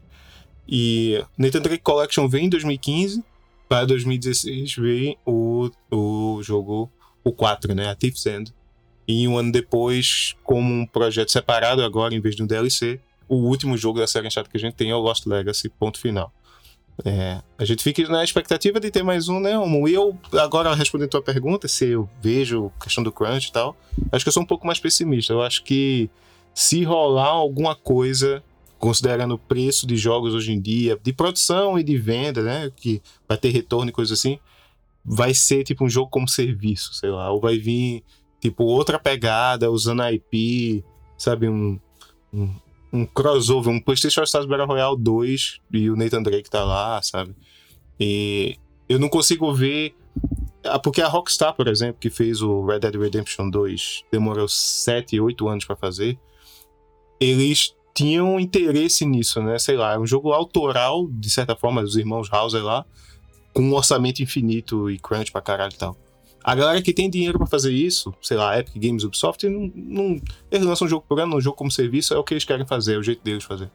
E 0.67 1.23
Nathan 1.37 1.61
Drake 1.61 1.83
Collection 1.83 2.27
veio 2.27 2.45
em 2.45 2.49
2015, 2.49 3.23
para 3.67 3.85
2016 3.85 4.75
veio 4.75 5.17
o, 5.25 5.69
o 5.89 6.41
jogo, 6.43 6.89
o 7.23 7.31
4, 7.31 7.75
né, 7.75 7.89
a 7.89 7.95
Thief's 7.95 8.25
End. 8.25 8.53
E 9.07 9.27
um 9.27 9.37
ano 9.37 9.51
depois, 9.51 10.35
como 10.43 10.73
um 10.73 10.85
projeto 10.85 11.31
separado 11.31 11.83
agora, 11.83 12.15
em 12.15 12.21
vez 12.21 12.35
de 12.35 12.43
um 12.43 12.47
DLC, 12.47 12.99
o 13.27 13.35
último 13.35 13.77
jogo 13.77 13.99
da 13.99 14.07
série 14.07 14.27
Uncharted 14.27 14.51
que 14.51 14.57
a 14.57 14.59
gente 14.59 14.75
tem 14.75 14.89
é 14.89 14.95
o 14.95 14.99
Lost 14.99 15.25
Legacy, 15.25 15.69
ponto 15.69 15.99
final. 15.99 16.33
É, 17.03 17.41
a 17.57 17.65
gente 17.65 17.83
fica 17.83 18.07
na 18.07 18.23
expectativa 18.23 18.79
de 18.79 18.91
ter 18.91 19.03
mais 19.03 19.27
um, 19.27 19.39
né, 19.39 19.57
Homo? 19.57 19.87
E 19.87 19.93
eu, 19.93 20.17
agora 20.33 20.73
respondendo 20.75 21.07
a 21.07 21.11
tua 21.11 21.21
pergunta, 21.21 21.67
se 21.67 21.85
eu 21.87 22.09
vejo 22.21 22.71
a 22.79 22.83
questão 22.83 23.03
do 23.03 23.11
crunch 23.11 23.49
e 23.49 23.51
tal, 23.51 23.75
acho 24.11 24.23
que 24.23 24.29
eu 24.29 24.33
sou 24.33 24.43
um 24.43 24.45
pouco 24.45 24.67
mais 24.67 24.79
pessimista. 24.79 25.33
Eu 25.33 25.41
acho 25.41 25.63
que 25.63 26.09
se 26.53 26.83
rolar 26.83 27.29
alguma 27.29 27.75
coisa, 27.75 28.43
considerando 28.77 29.35
o 29.35 29.39
preço 29.39 29.87
de 29.87 29.95
jogos 29.95 30.33
hoje 30.33 30.51
em 30.51 30.59
dia, 30.59 30.99
de 31.01 31.13
produção 31.13 31.79
e 31.79 31.83
de 31.83 31.97
venda, 31.97 32.43
né, 32.43 32.71
que 32.75 33.01
vai 33.27 33.37
ter 33.37 33.49
retorno 33.49 33.89
e 33.89 33.93
coisa 33.93 34.13
assim, 34.13 34.37
vai 35.03 35.33
ser 35.33 35.63
tipo 35.63 35.83
um 35.83 35.89
jogo 35.89 36.09
como 36.09 36.27
serviço, 36.27 36.93
sei 36.93 37.09
lá, 37.09 37.31
ou 37.31 37.39
vai 37.39 37.57
vir 37.57 38.03
tipo 38.39 38.63
outra 38.63 38.99
pegada, 38.99 39.71
usando 39.71 40.01
a 40.01 40.11
IP, 40.11 40.83
sabe, 41.17 41.47
um, 41.47 41.79
um, 42.33 42.53
um 42.91 43.05
crossover, 43.05 43.71
um 43.71 43.79
PlayStation 43.79 44.23
Stars 44.23 44.45
Battle 44.45 44.67
Royale 44.67 44.97
2 44.97 45.59
e 45.71 45.89
o 45.89 45.95
Nathan 45.95 46.21
Drake 46.21 46.49
tá 46.49 46.63
lá, 46.63 47.01
sabe? 47.01 47.35
E 47.99 48.57
eu 48.89 48.99
não 48.99 49.07
consigo 49.09 49.53
ver. 49.53 49.95
Ah, 50.63 50.77
Porque 50.77 51.01
a 51.01 51.07
Rockstar, 51.07 51.55
por 51.55 51.67
exemplo, 51.67 51.97
que 51.99 52.09
fez 52.09 52.41
o 52.41 52.65
Red 52.65 52.79
Dead 52.79 52.95
Redemption 52.95 53.49
2, 53.49 54.03
demorou 54.11 54.47
7, 54.47 55.19
8 55.19 55.47
anos 55.47 55.65
pra 55.65 55.75
fazer. 55.75 56.19
Eles 57.19 57.73
tinham 57.93 58.39
interesse 58.39 59.05
nisso, 59.05 59.41
né? 59.41 59.57
Sei 59.59 59.77
lá, 59.77 59.93
é 59.93 59.99
um 59.99 60.05
jogo 60.05 60.31
autoral, 60.31 61.07
de 61.09 61.29
certa 61.29 61.55
forma, 61.55 61.81
dos 61.81 61.95
irmãos 61.95 62.27
Hauser 62.31 62.63
lá, 62.63 62.85
com 63.53 63.61
um 63.61 63.73
orçamento 63.73 64.21
infinito 64.21 64.89
e 64.89 64.97
crunch 64.97 65.31
pra 65.31 65.41
caralho 65.41 65.73
e 65.73 65.77
tal. 65.77 65.95
A 66.43 66.55
galera 66.55 66.81
que 66.81 66.93
tem 66.93 67.09
dinheiro 67.09 67.37
pra 67.37 67.47
fazer 67.47 67.71
isso, 67.71 68.13
sei 68.21 68.37
lá, 68.37 68.57
Epic 68.57 68.75
Games, 68.75 69.03
Ubisoft, 69.03 69.47
não, 69.47 69.71
não, 69.75 70.21
eles 70.51 70.65
lançam 70.65 70.85
um 70.85 70.89
jogo 70.89 71.05
por 71.07 71.19
ano, 71.19 71.37
um 71.37 71.41
jogo 71.41 71.55
como 71.55 71.69
serviço, 71.69 72.13
é 72.13 72.17
o 72.17 72.23
que 72.23 72.33
eles 72.33 72.43
querem 72.43 72.65
fazer, 72.65 72.95
é 72.95 72.97
o 72.97 73.03
jeito 73.03 73.23
deles 73.23 73.43
fazer. 73.43 73.69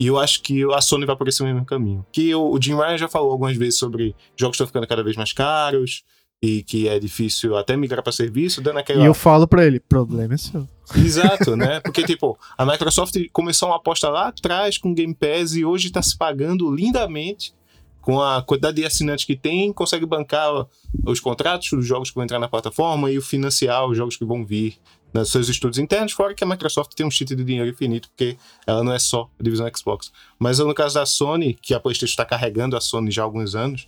E 0.00 0.06
eu 0.08 0.18
acho 0.18 0.42
que 0.42 0.64
a 0.72 0.80
Sony 0.80 1.06
vai 1.06 1.14
por 1.14 1.28
esse 1.28 1.42
mesmo 1.44 1.64
caminho. 1.64 2.04
Que 2.10 2.34
o, 2.34 2.50
o 2.50 2.60
Jim 2.60 2.74
Ryan 2.74 2.98
já 2.98 3.08
falou 3.08 3.30
algumas 3.30 3.56
vezes 3.56 3.78
sobre 3.78 4.16
jogos 4.36 4.56
estão 4.56 4.66
ficando 4.66 4.86
cada 4.86 5.04
vez 5.04 5.16
mais 5.16 5.32
caros 5.32 6.02
e 6.42 6.64
que 6.64 6.88
é 6.88 6.98
difícil 6.98 7.56
até 7.56 7.76
migrar 7.76 8.02
pra 8.02 8.12
serviço, 8.12 8.60
dando 8.60 8.80
aquela. 8.80 9.00
E 9.00 9.06
eu 9.06 9.14
falo 9.14 9.46
pra 9.46 9.64
ele, 9.64 9.78
problema 9.78 10.34
é 10.34 10.36
seu. 10.36 10.66
Exato, 10.96 11.54
né? 11.54 11.78
Porque, 11.84 12.02
tipo, 12.02 12.36
a 12.58 12.66
Microsoft 12.66 13.16
começou 13.32 13.68
uma 13.68 13.76
aposta 13.76 14.08
lá 14.08 14.28
atrás 14.28 14.76
com 14.76 14.92
Game 14.92 15.14
Pass 15.14 15.54
e 15.54 15.64
hoje 15.64 15.92
tá 15.92 16.02
se 16.02 16.18
pagando 16.18 16.74
lindamente 16.74 17.54
com 18.02 18.20
a 18.20 18.42
quantidade 18.42 18.76
de 18.76 18.84
assinantes 18.84 19.24
que 19.24 19.36
tem, 19.36 19.72
consegue 19.72 20.04
bancar 20.04 20.66
os 21.06 21.20
contratos 21.20 21.70
dos 21.70 21.86
jogos 21.86 22.10
que 22.10 22.16
vão 22.16 22.24
entrar 22.24 22.40
na 22.40 22.48
plataforma 22.48 23.10
e 23.10 23.20
financiar 23.22 23.86
os 23.86 23.96
jogos 23.96 24.16
que 24.16 24.24
vão 24.24 24.44
vir 24.44 24.76
nos 25.14 25.30
seus 25.30 25.48
estudos 25.48 25.78
internos, 25.78 26.12
fora 26.12 26.34
que 26.34 26.42
a 26.42 26.46
Microsoft 26.46 26.94
tem 26.94 27.06
um 27.06 27.10
cheat 27.10 27.34
de 27.34 27.44
dinheiro 27.44 27.70
infinito, 27.70 28.08
porque 28.08 28.36
ela 28.66 28.82
não 28.82 28.92
é 28.92 28.98
só 28.98 29.30
a 29.38 29.42
divisão 29.42 29.70
Xbox. 29.74 30.10
Mas 30.38 30.58
no 30.58 30.74
caso 30.74 30.96
da 30.96 31.06
Sony, 31.06 31.54
que 31.54 31.74
a 31.74 31.80
PlayStation 31.80 32.10
está 32.10 32.24
carregando 32.24 32.76
a 32.76 32.80
Sony 32.80 33.10
já 33.10 33.22
há 33.22 33.24
alguns 33.24 33.54
anos, 33.54 33.86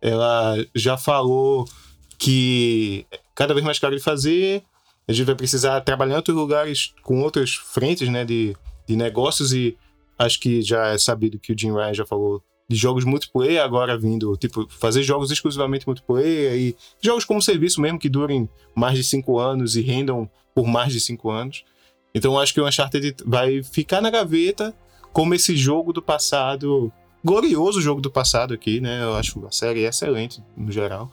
ela 0.00 0.56
já 0.74 0.96
falou 0.96 1.66
que 2.18 3.06
cada 3.34 3.54
vez 3.54 3.64
mais 3.64 3.78
caro 3.78 3.94
de 3.96 4.02
fazer, 4.02 4.64
a 5.06 5.12
gente 5.12 5.26
vai 5.26 5.34
precisar 5.34 5.80
trabalhar 5.82 6.14
em 6.14 6.16
outros 6.16 6.36
lugares 6.36 6.92
com 7.02 7.22
outras 7.22 7.54
frentes 7.54 8.08
né, 8.08 8.24
de, 8.24 8.56
de 8.88 8.96
negócios 8.96 9.52
e 9.52 9.76
acho 10.18 10.40
que 10.40 10.62
já 10.62 10.88
é 10.88 10.98
sabido 10.98 11.38
que 11.38 11.52
o 11.52 11.58
Jim 11.58 11.72
Ryan 11.72 11.94
já 11.94 12.06
falou 12.06 12.42
de 12.68 12.76
jogos 12.76 13.04
multiplayer 13.04 13.62
agora 13.62 13.98
vindo, 13.98 14.36
tipo, 14.36 14.66
fazer 14.68 15.02
jogos 15.02 15.30
exclusivamente 15.30 15.86
multiplayer 15.86 16.54
e 16.54 16.76
jogos 17.00 17.24
como 17.24 17.42
serviço 17.42 17.80
mesmo 17.80 17.98
que 17.98 18.08
durem 18.08 18.48
mais 18.74 18.96
de 18.96 19.04
cinco 19.04 19.38
anos 19.38 19.76
e 19.76 19.82
rendam 19.82 20.28
por 20.54 20.66
mais 20.66 20.92
de 20.92 21.00
cinco 21.00 21.30
anos. 21.30 21.64
Então 22.14 22.38
acho 22.38 22.54
que 22.54 22.60
o 22.60 22.66
Uncharted 22.66 23.16
vai 23.26 23.62
ficar 23.62 24.00
na 24.00 24.08
gaveta 24.08 24.74
como 25.12 25.34
esse 25.34 25.56
jogo 25.56 25.92
do 25.92 26.00
passado, 26.00 26.92
glorioso 27.24 27.80
jogo 27.80 28.00
do 28.00 28.10
passado 28.10 28.54
aqui, 28.54 28.80
né? 28.80 29.02
Eu 29.02 29.14
acho 29.14 29.44
a 29.46 29.52
série 29.52 29.84
excelente 29.84 30.42
no 30.56 30.72
geral. 30.72 31.10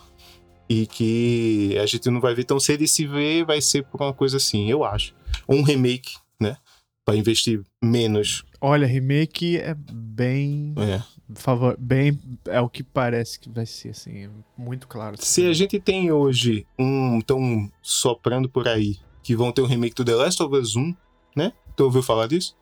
E 0.70 0.88
que 0.88 1.78
a 1.82 1.86
gente 1.86 2.10
não 2.10 2.22
vai 2.22 2.34
ver 2.34 2.46
tão 2.46 2.60
cedo 2.60 2.82
e 2.82 2.88
se 2.88 3.06
ver 3.06 3.44
vai 3.44 3.60
ser 3.60 3.84
por 3.84 4.02
uma 4.02 4.14
coisa 4.14 4.38
assim, 4.38 4.70
eu 4.70 4.86
acho. 4.86 5.14
Um 5.48 5.64
remake, 5.64 6.16
né? 6.40 6.56
Pra 7.04 7.16
investir 7.16 7.62
menos. 7.84 8.46
Olha, 8.62 8.88
remake 8.88 9.58
é 9.58 9.76
bem. 9.76 10.74
É. 10.78 11.02
Favor, 11.36 11.76
bem. 11.80 12.20
É 12.46 12.60
o 12.60 12.70
que 12.70 12.84
parece 12.84 13.40
que 13.40 13.50
vai 13.50 13.66
ser, 13.66 13.90
assim. 13.90 14.30
Muito 14.58 14.88
claro. 14.88 15.16
Se 15.20 15.46
a 15.46 15.54
gente 15.54 15.80
tem 15.80 16.12
hoje 16.12 16.66
um. 16.78 17.22
Tão 17.22 17.72
soprando 17.82 18.50
por 18.50 18.68
aí 18.68 18.98
que 19.24 19.36
vão 19.36 19.52
ter 19.52 19.62
um 19.62 19.68
remake 19.68 19.96
do 19.96 20.04
The 20.06 20.16
Last 20.16 20.42
of 20.42 20.56
Us 20.56 20.76
1, 20.76 20.96
né? 21.36 21.54
Tu 21.76 21.84
ouviu 21.84 22.02
falar 22.02 22.28
disso? 22.28 22.56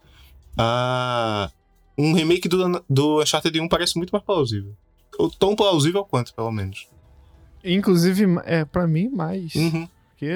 Ah, 0.58 1.50
um 1.98 2.14
remake 2.14 2.48
do, 2.48 2.84
do 2.90 3.22
Uncharted 3.22 3.60
1 3.60 3.68
parece 3.68 3.98
muito 3.98 4.12
mais 4.12 4.24
plausível. 4.24 4.76
Ou 5.18 5.30
tão 5.30 5.56
plausível 5.56 6.04
quanto, 6.06 6.34
pelo 6.34 6.52
menos. 6.52 6.88
Inclusive, 7.64 8.26
é, 8.46 8.64
pra 8.66 8.88
mim, 8.88 9.10
mais. 9.10 9.54
Uhum. 9.56 9.88
Porque 10.20 10.36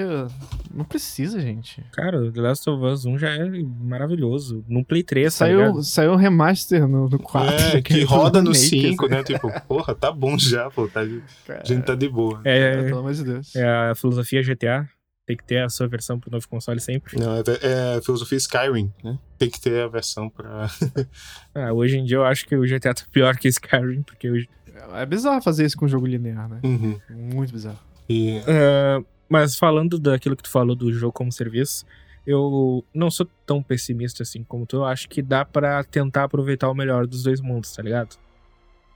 não 0.74 0.86
precisa, 0.86 1.42
gente. 1.42 1.84
Cara, 1.92 2.32
The 2.32 2.40
Last 2.40 2.70
of 2.70 2.82
Us 2.86 3.06
1 3.06 3.18
já 3.20 3.32
é 3.32 3.50
maravilhoso. 3.82 4.64
No 4.66 4.84
Play 4.86 5.04
3, 5.04 5.26
tá 5.26 5.32
Saiu, 5.46 5.58
ligado? 5.60 5.84
saiu 5.84 6.14
um 6.14 6.16
remaster 6.16 6.88
no, 6.88 7.10
no 7.10 7.20
4. 7.20 7.78
É, 7.78 7.82
que 7.82 8.00
é 8.00 8.04
roda 8.08 8.42
no 8.42 8.52
remake, 8.54 8.70
5, 8.70 9.06
assim. 9.06 9.14
né? 9.14 9.24
Tipo, 9.26 9.52
porra, 9.68 9.94
tá 9.94 10.10
bom 10.10 10.40
já, 10.40 10.70
pô. 10.72 10.88
Tá, 10.88 11.02
a 11.02 11.64
gente 11.66 11.84
tá 11.86 11.96
de 11.96 12.08
boa. 12.08 12.40
É, 12.46 12.82
Pelo 12.84 13.00
amor 13.00 13.14
de 13.14 13.26
Deus. 13.26 13.54
é 13.58 13.90
a 13.90 13.94
filosofia 13.96 14.42
GTA. 14.42 14.88
Tem 15.26 15.36
que 15.36 15.44
ter 15.46 15.62
a 15.64 15.68
sua 15.70 15.88
versão 15.88 16.18
pro 16.18 16.32
novo 16.32 16.48
console 16.48 16.80
sempre. 16.80 17.20
Não, 17.20 17.36
é, 17.36 17.42
é 17.62 17.98
a 17.98 18.02
filosofia 18.02 18.38
Skyrim, 18.38 18.90
né? 19.04 19.18
Tem 19.38 19.50
que 19.50 19.60
ter 19.60 19.82
a 19.84 19.88
versão 19.90 20.30
pra. 20.30 20.70
Ah, 21.54 21.74
hoje 21.74 21.98
em 21.98 22.06
dia 22.06 22.18
eu 22.18 22.26
acho 22.26 22.46
que 22.46 22.56
o 22.56 22.62
GTA 22.64 22.94
tá 22.94 23.04
pior 23.12 23.36
que 23.38 23.48
Skyrim, 23.50 24.02
porque 24.04 24.30
hoje... 24.30 24.50
É 24.96 25.06
bizarro 25.06 25.42
fazer 25.42 25.66
isso 25.66 25.78
com 25.78 25.86
um 25.86 25.90
jogo 25.90 26.08
linear, 26.08 26.50
né? 26.50 26.60
Uhum. 26.64 27.00
Muito 27.10 27.52
bizarro. 27.54 27.78
E 28.10 28.42
Ah, 28.48 29.02
mas 29.34 29.56
falando 29.56 29.98
daquilo 29.98 30.36
que 30.36 30.44
tu 30.44 30.50
falou 30.52 30.76
do 30.76 30.94
jogo 30.94 31.12
como 31.12 31.32
serviço, 31.32 31.88
eu 32.24 32.86
não 32.94 33.10
sou 33.10 33.28
tão 33.48 33.64
pessimista 33.64 34.22
assim 34.22 34.44
como 34.44 34.64
tu. 34.64 34.76
Eu 34.76 34.86
acho 34.86 35.10
que 35.10 35.24
dá 35.24 35.44
pra 35.44 35.84
tentar 35.84 36.26
aproveitar 36.26 36.70
o 36.70 36.76
melhor 36.76 37.08
dos 37.08 37.24
dois 37.24 37.42
mundos, 37.42 37.76
tá 37.76 37.82
ligado? 37.82 38.16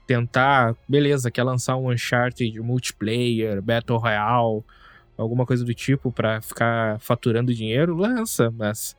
Tentar, 0.06 0.76
beleza, 0.88 1.28
quer 1.28 1.42
lançar 1.42 1.76
um 1.76 1.90
Uncharted 1.90 2.60
multiplayer, 2.60 3.60
Battle 3.60 3.98
Royale, 3.98 4.62
alguma 5.16 5.44
coisa 5.44 5.64
do 5.64 5.74
tipo 5.74 6.12
pra 6.12 6.40
ficar 6.40 7.00
faturando 7.00 7.52
dinheiro, 7.52 7.96
lança, 7.96 8.48
mas 8.52 8.96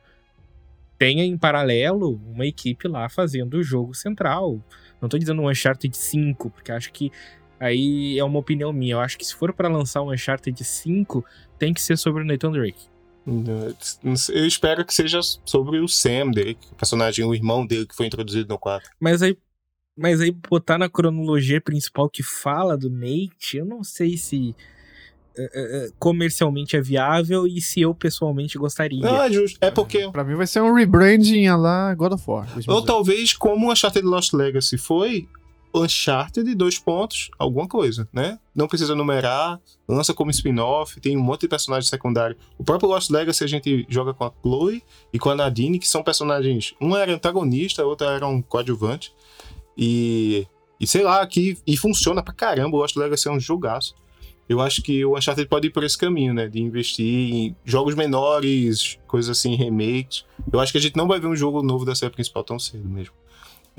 tenha 0.98 1.24
em 1.24 1.38
paralelo 1.38 2.20
uma 2.26 2.44
equipe 2.44 2.86
lá 2.86 3.08
fazendo 3.08 3.54
o 3.54 3.62
jogo 3.62 3.94
central. 3.94 4.62
Não 5.00 5.08
tô 5.08 5.16
dizendo 5.16 5.40
um 5.40 5.48
Uncharted 5.48 5.96
5, 5.96 6.50
porque 6.50 6.70
acho 6.70 6.92
que 6.92 7.10
aí 7.60 8.18
é 8.18 8.24
uma 8.24 8.38
opinião 8.38 8.72
minha. 8.72 8.94
Eu 8.94 9.00
acho 9.00 9.18
que 9.18 9.24
se 9.24 9.34
for 9.34 9.52
pra 9.52 9.68
lançar 9.68 10.02
um 10.02 10.10
Uncharted 10.10 10.64
5, 10.64 11.24
tem 11.58 11.74
que 11.74 11.82
ser 11.82 11.98
sobre 11.98 12.22
o 12.22 12.26
Nathan 12.26 12.50
Drake. 12.50 12.88
eu 14.32 14.46
espero 14.46 14.84
que 14.84 14.94
seja 14.94 15.20
sobre 15.44 15.78
o 15.78 15.86
Sam 15.86 16.30
dele, 16.30 16.56
o 16.72 16.74
personagem, 16.74 17.24
o 17.24 17.34
irmão 17.34 17.66
dele 17.66 17.86
que 17.86 17.94
foi 17.94 18.06
introduzido 18.06 18.48
no 18.48 18.58
4. 18.58 18.90
Mas 18.98 19.22
aí, 19.22 19.36
mas 19.96 20.20
aí 20.20 20.30
botar 20.30 20.78
na 20.78 20.88
cronologia 20.88 21.60
principal 21.60 22.08
que 22.08 22.22
fala 22.22 22.78
do 22.78 22.88
Nate, 22.88 23.58
eu 23.58 23.66
não 23.66 23.84
sei 23.84 24.16
se 24.16 24.56
é, 25.36 25.42
é, 25.42 25.86
é, 25.86 25.90
comercialmente 25.98 26.76
é 26.76 26.80
viável 26.80 27.46
e 27.46 27.60
se 27.60 27.80
eu 27.80 27.94
pessoalmente 27.94 28.58
gostaria. 28.58 29.06
É 29.06 29.32
justo. 29.32 29.58
É 29.60 29.70
porque. 29.70 30.08
Pra 30.10 30.24
mim 30.24 30.34
vai 30.34 30.46
ser 30.46 30.60
um 30.60 30.74
rebranding 30.74 31.46
a 31.46 31.56
lá 31.56 31.94
God 31.94 32.12
of 32.12 32.24
War. 32.26 32.48
Ou 32.66 32.84
talvez, 32.84 33.32
como 33.32 33.68
o 33.68 33.72
Uncharted 33.72 34.04
Lost 34.04 34.32
Legacy 34.32 34.76
foi, 34.76 35.28
Uncharted, 35.74 36.54
dois 36.54 36.78
pontos, 36.78 37.30
alguma 37.38 37.68
coisa, 37.68 38.08
né? 38.12 38.38
Não 38.54 38.66
precisa 38.66 38.94
numerar, 38.94 39.60
lança 39.88 40.12
como 40.12 40.30
spin-off, 40.30 41.00
tem 41.00 41.16
um 41.16 41.22
monte 41.22 41.42
de 41.42 41.48
personagens 41.48 41.88
secundários. 41.88 42.40
O 42.58 42.64
próprio 42.64 42.88
Lost 42.88 43.10
Legacy 43.10 43.44
a 43.44 43.46
gente 43.46 43.86
joga 43.88 44.12
com 44.12 44.24
a 44.24 44.32
Chloe 44.42 44.82
e 45.12 45.18
com 45.18 45.30
a 45.30 45.34
Nadine, 45.34 45.78
que 45.78 45.88
são 45.88 46.02
personagens. 46.02 46.74
Um 46.80 46.96
era 46.96 47.12
antagonista, 47.12 47.82
a 47.82 47.86
outra 47.86 48.08
era 48.08 48.26
um 48.26 48.42
coadjuvante. 48.42 49.12
E. 49.76 50.46
E 50.78 50.86
sei 50.86 51.02
lá, 51.02 51.26
que, 51.26 51.58
e 51.66 51.76
funciona 51.76 52.22
pra 52.22 52.32
caramba. 52.32 52.74
O 52.74 52.80
Lost 52.80 52.96
Legacy 52.96 53.28
é 53.28 53.30
um 53.30 53.38
jogaço. 53.38 53.94
Eu 54.48 54.60
acho 54.60 54.82
que 54.82 55.04
o 55.04 55.16
Uncharted 55.16 55.46
pode 55.46 55.68
ir 55.68 55.70
por 55.70 55.84
esse 55.84 55.96
caminho, 55.96 56.32
né? 56.32 56.48
De 56.48 56.60
investir 56.60 57.34
em 57.34 57.56
jogos 57.64 57.94
menores, 57.94 58.98
coisas 59.06 59.38
assim, 59.38 59.54
remakes. 59.54 60.24
Eu 60.50 60.58
acho 60.58 60.72
que 60.72 60.78
a 60.78 60.80
gente 60.80 60.96
não 60.96 61.06
vai 61.06 61.20
ver 61.20 61.28
um 61.28 61.36
jogo 61.36 61.62
novo 61.62 61.84
da 61.84 61.94
série 61.94 62.10
principal 62.10 62.42
tão 62.42 62.58
cedo 62.58 62.88
mesmo. 62.88 63.14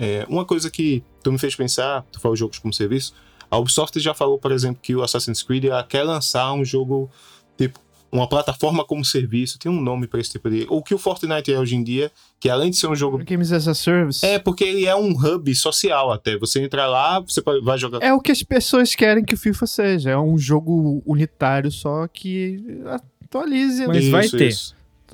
É, 0.04 0.26
uma 0.28 0.44
coisa 0.44 0.70
que 0.72 1.04
tu 1.24 1.32
me 1.32 1.38
fez 1.38 1.56
pensar, 1.56 2.04
tu 2.12 2.20
falou 2.20 2.36
jogos 2.36 2.58
como 2.58 2.74
serviço, 2.74 3.14
a 3.50 3.58
Ubisoft 3.60 4.00
já 4.00 4.14
falou, 4.14 4.40
por 4.40 4.52
exemplo, 4.52 4.82
que 4.82 4.96
o 4.96 5.04
Assassin's 5.04 5.44
Creed 5.44 5.66
ela 5.66 5.84
quer 5.84 6.04
lançar 6.04 6.52
um 6.54 6.66
jogo, 6.66 7.10
tipo, 7.58 7.80
uma 8.12 8.28
plataforma 8.28 8.84
como 8.84 9.06
serviço, 9.06 9.60
tem 9.60 9.72
um 9.72 9.80
nome 9.80 10.08
pra 10.08 10.20
esse 10.20 10.32
tipo 10.32 10.50
de... 10.50 10.66
O 10.70 10.82
que 10.82 10.94
o 10.94 10.98
Fortnite 10.98 11.54
é 11.54 11.60
hoje 11.60 11.76
em 11.76 11.84
dia, 11.84 12.12
que 12.40 12.50
além 12.50 12.70
de 12.72 12.78
ser 12.78 12.88
um 12.88 12.96
jogo... 12.96 13.18
Games 13.24 13.52
as 13.54 13.68
a 13.68 13.74
Service. 13.74 14.26
É, 14.26 14.38
porque 14.40 14.64
ele 14.66 14.86
é 14.86 14.96
um 14.96 15.12
hub 15.12 15.54
social 15.56 16.12
até. 16.12 16.38
Você 16.38 16.62
entra 16.62 16.88
lá, 16.88 17.20
você 17.22 17.42
vai 17.64 17.78
jogar... 17.78 18.00
É 18.02 18.12
o 18.14 18.20
que 18.20 18.32
as 18.32 18.42
pessoas 18.44 18.96
querem 18.96 19.24
que 19.24 19.34
o 19.36 19.38
FIFA 19.38 19.68
seja. 19.68 20.10
É 20.10 20.18
um 20.18 20.38
jogo 20.38 21.02
unitário 21.06 21.72
só 21.72 22.06
que 22.08 22.82
atualize. 23.24 23.88
Mas 23.88 24.10
vai 24.10 24.28
ter. 24.28 24.54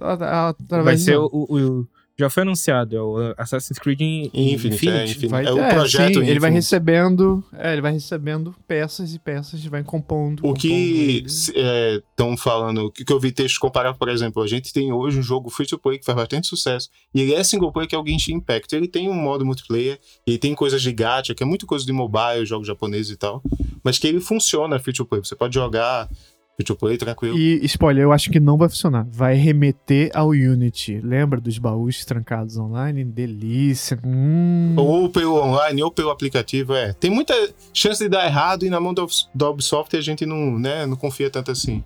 a- 0.02 0.14
a- 0.14 0.18
Vai 0.18 0.50
através 0.50 1.02
ser 1.02 1.18
o, 1.18 1.28
o- 1.32 1.88
Já 2.20 2.32
foi 2.32 2.42
anunciado, 2.42 2.98
é 2.98 3.02
o 3.02 3.36
Assassin's 3.38 3.78
Creed 3.78 4.02
In- 4.02 4.32
Infinite, 4.34 4.90
é, 4.90 5.04
Infinite. 5.06 5.28
Vai- 5.28 5.46
é 5.46 5.54
o 5.54 5.60
é, 5.60 5.72
projeto 5.72 6.16
sim, 6.16 6.20
ele 6.22 6.40
vai 6.40 6.50
Infinite. 6.50 6.56
recebendo, 6.56 7.44
é, 7.54 7.74
ele 7.74 7.82
vai 7.82 7.92
recebendo 7.92 8.56
peças 8.68 9.14
e 9.14 9.20
peças 9.20 9.64
e 9.64 9.70
vai 9.70 9.84
compondo. 9.84 10.40
O 10.40 10.44
compondo 10.48 10.60
que 10.60 11.24
estão 11.28 12.36
falando, 12.36 12.86
o 12.86 12.92
que 12.92 13.06
que 13.06 13.14
eu 13.14 13.20
vi 13.20 13.32
texto 13.32 13.60
comparar, 13.60 13.94
por 13.94 14.10
exemplo, 14.10 14.42
a 14.42 14.48
gente 14.48 14.74
tem 14.74 14.92
hoje 14.92 15.20
um 15.20 15.22
jogo 15.22 15.52
free 15.52 15.68
to 15.68 15.78
play 15.78 16.00
que 16.00 16.06
faz 16.06 16.16
bastante 16.16 16.48
sucesso, 16.48 16.90
e 17.14 17.22
ele 17.22 17.36
é 17.36 17.44
single 17.44 17.72
player, 17.72 17.88
que 17.88 17.96
é 17.96 18.00
o 18.00 18.06
Genshin 18.06 18.34
Impact. 18.34 18.76
Ele 18.76 18.88
tem 18.88 19.08
um 19.08 19.14
modo 19.14 19.46
multiplayer, 19.46 20.00
ele 20.26 20.40
tem 20.40 20.56
coisas 20.56 20.82
de 20.82 20.92
gacha, 20.92 21.36
que 21.36 21.44
é 21.44 21.46
muito 21.46 21.68
coisa 21.68 21.86
de 21.86 21.94
mobile, 21.94 22.44
jogos 22.48 22.66
japoneses 22.66 23.12
e 23.12 23.18
tal, 23.18 23.44
mas 23.84 24.00
que 24.00 24.08
ele 24.08 24.20
funciona 24.20 24.80
free 24.80 24.92
to 24.94 25.06
play. 25.06 25.22
Você 25.24 25.36
pode 25.36 25.54
jogar 25.54 26.10
free 26.58 26.66
to 26.66 26.76
play 26.76 26.98
tranquilo. 26.98 27.38
E, 27.38 27.64
spoiler, 27.66 28.04
eu 28.04 28.12
acho 28.12 28.32
que 28.32 28.40
não 28.40 28.58
vai 28.58 28.68
funcionar. 28.68 29.06
Vai 29.10 29.36
remeter 29.36 30.10
ao 30.14 30.30
Unity. 30.30 31.00
Lembra 31.02 31.40
dos 31.40 31.58
baús 31.60 32.04
trancados 32.04 32.58
online? 32.58 33.04
Delícia. 33.06 34.00
Hum. 34.04 34.74
Ou 34.76 35.10
pelo 35.10 35.36
online, 35.40 35.84
ou 35.84 35.92
pelo 35.92 36.10
aplicativo, 36.10 36.74
é. 36.74 36.94
Tem 36.94 37.12
muita 37.12 37.34
chance 37.74 38.04
de 38.04 38.10
dar 38.10 38.26
errado 38.26 38.66
e 38.66 38.70
na 38.70 38.80
mão 38.80 38.94
do, 38.94 39.06
da 39.34 39.50
Ubisoft 39.50 39.96
a 39.96 40.02
gente 40.02 40.26
não, 40.26 40.58
né, 40.58 40.86
não 40.88 40.96
confia 40.98 41.30
tanto 41.30 41.52
assim. 41.52 41.84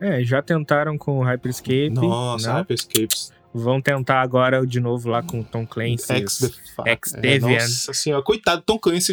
É, 0.00 0.24
já 0.24 0.40
tentaram 0.42 0.96
com 0.96 1.18
o 1.18 1.22
Hyperscape. 1.22 1.90
Nossa, 1.90 2.48
né? 2.52 2.58
Hyperscapes. 2.60 3.32
Vão 3.52 3.80
tentar 3.80 4.20
agora 4.20 4.66
de 4.66 4.80
novo 4.80 5.08
lá 5.08 5.22
com 5.22 5.40
o 5.40 5.44
Tom 5.44 5.64
Clancy. 5.64 6.12
Ex, 6.12 6.38
the 6.38 6.48
fa- 6.74 6.82
Ex 6.88 7.14
é. 7.14 7.38
Nossa 7.38 7.92
senhora, 7.92 8.22
coitado 8.22 8.62
do 8.62 8.64
Tom 8.64 8.78
Clancy. 8.78 9.12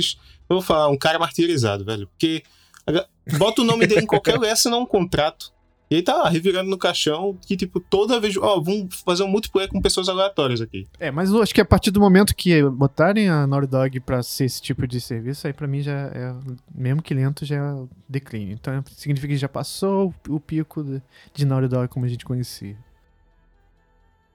Eu 0.50 0.56
vou 0.56 0.62
falar, 0.62 0.90
um 0.90 0.98
cara 0.98 1.20
martirizado, 1.20 1.86
velho. 1.86 2.08
Porque 2.08 2.42
bota 3.38 3.62
o 3.62 3.66
nome 3.66 3.88
dele 3.88 4.02
em 4.02 4.08
qualquer 4.08 4.36
lugar, 4.36 4.52
assinar 4.52 4.80
um 4.80 4.86
contrato. 4.86 5.52
E 5.92 5.96
ele 5.96 6.04
tá 6.04 6.16
lá, 6.16 6.30
revirando 6.30 6.70
no 6.70 6.78
caixão, 6.78 7.38
que 7.46 7.58
tipo, 7.58 7.78
toda 7.82 8.18
vez. 8.18 8.38
Ó, 8.38 8.62
vamos 8.62 9.02
fazer 9.06 9.24
um 9.24 9.28
multiplayer 9.28 9.70
com 9.70 9.82
pessoas 9.82 10.08
aleatórias 10.08 10.62
aqui. 10.62 10.88
É, 10.98 11.12
mas 11.12 11.30
eu 11.32 11.42
acho 11.42 11.54
que 11.54 11.60
a 11.60 11.66
partir 11.66 11.92
do 11.92 12.00
momento 12.00 12.34
que 12.34 12.64
botarem 12.64 13.28
a 13.28 13.46
Naughty 13.46 13.68
Dog 13.68 14.00
pra 14.00 14.24
ser 14.24 14.46
esse 14.46 14.62
tipo 14.62 14.88
de 14.88 15.02
serviço, 15.02 15.48
aí 15.48 15.52
pra 15.52 15.68
mim 15.68 15.82
já 15.82 15.92
é, 15.92 16.34
mesmo 16.74 17.02
que 17.02 17.14
lento, 17.14 17.44
já 17.44 17.58
é 17.58 17.84
declínio. 18.08 18.54
Então 18.54 18.82
significa 18.96 19.34
que 19.34 19.38
já 19.38 19.50
passou 19.50 20.16
o 20.30 20.40
pico 20.40 20.82
de, 20.82 21.02
de 21.34 21.46
Naughty 21.46 21.68
Dog 21.68 21.90
como 21.90 22.06
a 22.06 22.10
gente 22.10 22.24
conhecia. 22.24 22.78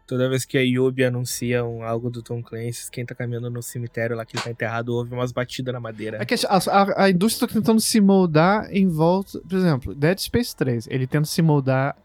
Toda 0.07 0.29
vez 0.29 0.45
que 0.45 0.57
a 0.57 0.61
Yubi 0.61 1.03
anuncia 1.05 1.65
um, 1.65 1.83
algo 1.83 2.09
do 2.09 2.23
Tom 2.23 2.41
Clancy, 2.43 2.89
quem 2.93 3.05
tá 3.05 3.15
caminhando 3.15 3.51
no 3.51 3.61
cemitério 3.63 4.15
lá 4.17 4.25
que 4.25 4.37
ele 4.37 4.45
tá 4.45 4.51
enterrado 4.51 4.91
ouve 4.95 5.13
umas 5.13 5.33
batidas 5.33 5.75
na 5.75 5.81
madeira. 5.81 6.19
É 6.21 6.25
que 6.25 6.35
a, 6.35 6.39
a- 6.49 7.05
a 7.05 7.11
indústria 7.11 7.49
tá 7.49 7.55
tentando 7.55 7.81
se 7.81 8.01
moldar 8.01 8.69
em 8.71 8.87
volta. 8.87 9.41
Por 9.41 9.59
exemplo, 9.59 9.95
Dead 9.95 10.19
Space 10.19 10.55
3, 10.55 10.87
ele 10.91 11.07
tenta 11.09 11.25
se 11.27 11.43
moldar, 11.43 11.97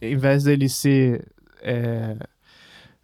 em 0.00 0.16
vez 0.16 0.44
dele 0.44 0.66
ser 0.68 1.26
é, 1.60 2.16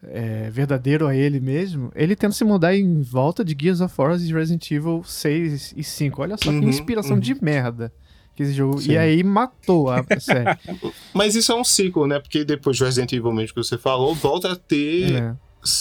é, 0.03 0.51
verdadeiro 0.51 1.07
a 1.07 1.15
ele 1.15 1.41
mesmo, 1.41 1.91
ele 1.95 2.15
tenta 2.17 2.33
se 2.35 2.45
moldar 2.45 2.75
em 2.75 3.03
volta 3.03 3.45
de 3.45 3.57
Gears 3.61 3.81
of 3.81 3.95
War 4.01 4.17
e 4.19 4.33
Resident 4.33 4.71
Evil 4.71 5.03
6 5.05 5.75
e 5.77 5.85
5. 5.85 6.23
Olha 6.23 6.37
só 6.37 6.51
Uhum, 6.51 6.61
que 6.61 6.67
inspiração 6.67 7.15
uhum. 7.17 7.21
de 7.21 7.35
merda 7.45 7.93
que 8.39 8.45
esse 8.45 8.55
jogo. 8.55 8.81
Sim. 8.81 8.93
E 8.93 8.97
aí 8.99 9.23
matou 9.25 9.91
a 9.91 10.03
série. 10.19 10.57
Mas 11.13 11.35
isso 11.35 11.53
é 11.53 11.55
um 11.55 11.65
ciclo, 11.65 12.07
né? 12.07 12.19
Porque 12.21 12.45
depois 12.45 12.79
do 12.79 12.85
Resident 12.85 13.13
Evil 13.13 13.33
mesmo 13.33 13.55
que 13.55 13.63
você 13.63 13.77
falou, 13.77 14.15
volta 14.15 14.53
a 14.53 14.57
ter. 14.57 15.13
É. 15.15 15.37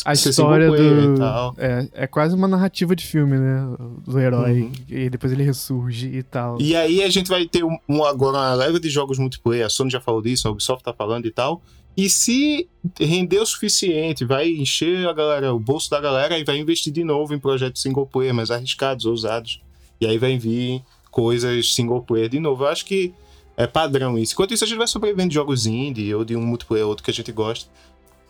A 0.05 0.13
história 0.13 0.69
do. 0.71 1.15
e 1.15 1.17
tal. 1.19 1.53
É, 1.57 1.87
é 1.93 2.07
quase 2.07 2.33
uma 2.35 2.47
narrativa 2.47 2.95
de 2.95 3.05
filme, 3.05 3.37
né? 3.37 3.75
Do 4.05 4.19
herói. 4.19 4.61
Uhum. 4.63 4.71
E 4.89 5.07
depois 5.09 5.31
ele 5.31 5.43
ressurge 5.43 6.07
e 6.07 6.23
tal. 6.23 6.59
E 6.59 6.75
aí 6.75 7.03
a 7.03 7.09
gente 7.09 7.29
vai 7.29 7.45
ter 7.47 7.63
um, 7.63 7.77
um- 7.87 8.03
agora 8.03 8.37
uma 8.37 8.53
leva 8.55 8.79
de 8.79 8.89
jogos 8.89 9.19
multiplayer. 9.19 9.65
A 9.67 9.69
Sony 9.69 9.91
já 9.91 10.01
falou 10.01 10.21
disso, 10.21 10.47
a 10.47 10.51
Ubisoft 10.51 10.83
tá 10.83 10.91
falando 10.93 11.27
e 11.27 11.31
tal. 11.31 11.61
E 11.95 12.09
se 12.09 12.67
render 12.99 13.39
o 13.39 13.45
suficiente, 13.45 14.25
vai 14.25 14.49
encher 14.49 15.07
a 15.07 15.13
galera, 15.13 15.53
o 15.53 15.59
bolso 15.59 15.89
da 15.91 16.01
galera 16.01 16.37
e 16.37 16.43
vai 16.43 16.57
investir 16.57 16.91
de 16.91 17.03
novo 17.03 17.33
em 17.33 17.39
projetos 17.39 17.81
single 17.81 18.05
player 18.07 18.33
mais 18.33 18.49
arriscados, 18.51 19.05
ousados. 19.05 19.61
E 20.01 20.05
aí 20.07 20.17
vai 20.17 20.37
vir 20.37 20.81
coisas 21.17 21.73
single 21.73 22.03
player 22.03 22.29
de 22.29 22.39
novo. 22.39 22.63
Eu 22.63 22.67
acho 22.67 22.85
que 22.85 23.11
é 23.57 23.65
padrão 23.65 24.19
isso. 24.19 24.33
Enquanto 24.33 24.53
isso, 24.53 24.63
a 24.63 24.67
gente 24.67 24.77
vai 24.77 24.85
sobrevivendo 24.85 25.29
de 25.29 25.33
jogos 25.33 25.65
indie 25.65 26.13
ou 26.13 26.23
de 26.23 26.35
um 26.35 26.41
multiplayer 26.45 26.85
outro 26.87 27.03
que 27.03 27.09
a 27.09 27.13
gente 27.13 27.31
gosta. 27.31 27.67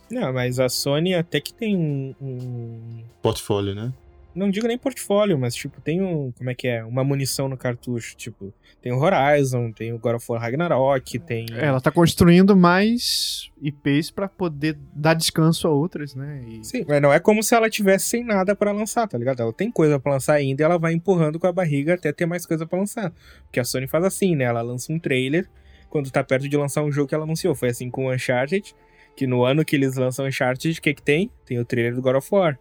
Não, 0.09 0.31
mas 0.31 0.57
a 0.57 0.69
Sony 0.69 1.14
até 1.14 1.41
que 1.41 1.53
tem 1.53 1.76
um, 1.76 2.15
um- 2.22 3.03
Portfólio, 3.22 3.76
né? 3.76 3.91
Não 4.38 4.49
digo 4.49 4.68
nem 4.68 4.77
portfólio, 4.77 5.38
mas 5.38 5.55
tipo, 5.55 5.81
tem 5.81 6.01
um. 6.01 6.31
Como 6.38 6.49
é 6.49 6.55
que 6.55 6.68
é? 6.68 6.84
Uma 6.84 7.03
munição 7.03 7.49
no 7.49 7.57
cartucho. 7.57 8.15
Tipo, 8.15 8.53
tem 8.81 8.91
o 8.91 8.99
Horizon, 8.99 9.72
tem 9.72 9.91
o 9.93 9.97
God 9.99 10.15
of 10.15 10.26
War 10.31 10.39
Ragnarok, 10.41 11.19
tem. 11.19 11.45
Ela 11.53 11.81
tá 11.81 11.91
construindo 11.91 12.55
mais 12.55 13.49
IPs 13.61 14.11
pra 14.11 14.27
poder 14.30 14.77
dar 14.93 15.14
descanso 15.15 15.68
a 15.68 15.72
outras, 15.72 16.14
né? 16.15 16.43
E- 16.47 16.64
Sim, 16.64 16.85
mas 16.88 17.01
não 17.01 17.11
é 17.11 17.19
como 17.19 17.41
se 17.41 17.55
ela 17.55 17.69
tivesse 17.69 18.05
sem 18.05 18.23
nada 18.23 18.55
pra 18.55 18.72
lançar, 18.72 19.07
tá 19.07 19.18
ligado? 19.18 19.41
Ela 19.41 19.51
tem 19.53 19.72
coisa 19.72 19.99
pra 19.99 20.11
lançar 20.14 20.34
ainda 20.35 20.61
e 20.61 20.65
ela 20.65 20.77
vai 20.77 20.93
empurrando 20.93 21.39
com 21.39 21.47
a 21.47 21.51
barriga 21.51 21.95
até 21.95 22.11
ter 22.14 22.26
mais 22.26 22.45
coisa 22.45 22.65
pra 22.65 22.77
lançar. 22.80 23.11
Porque 23.43 23.59
a 23.59 23.64
Sony 23.64 23.88
faz 23.88 24.05
assim, 24.05 24.35
né? 24.35 24.43
Ela 24.45 24.61
lança 24.61 24.93
um 24.93 24.99
trailer 24.99 25.49
quando 25.89 26.11
tá 26.11 26.23
perto 26.23 26.47
de 26.47 26.55
lançar 26.57 26.84
um 26.84 26.91
jogo 26.91 27.07
que 27.07 27.15
ela 27.15 27.23
anunciou. 27.23 27.55
Foi 27.55 27.69
assim 27.69 27.89
com 27.89 28.05
o 28.05 28.14
Uncharted, 28.14 28.76
que 29.15 29.26
no 29.26 29.43
ano 29.43 29.65
que 29.65 29.76
eles 29.76 29.95
lançam 29.95 30.27
Uncharted, 30.27 30.77
o 30.77 30.81
que 30.81 30.93
que 30.93 31.01
tem? 31.01 31.31
Tem 31.45 31.57
o 31.59 31.65
trailer 31.65 31.95
do 31.95 32.01
God 32.01 32.18
of 32.18 32.27
War. 32.31 32.59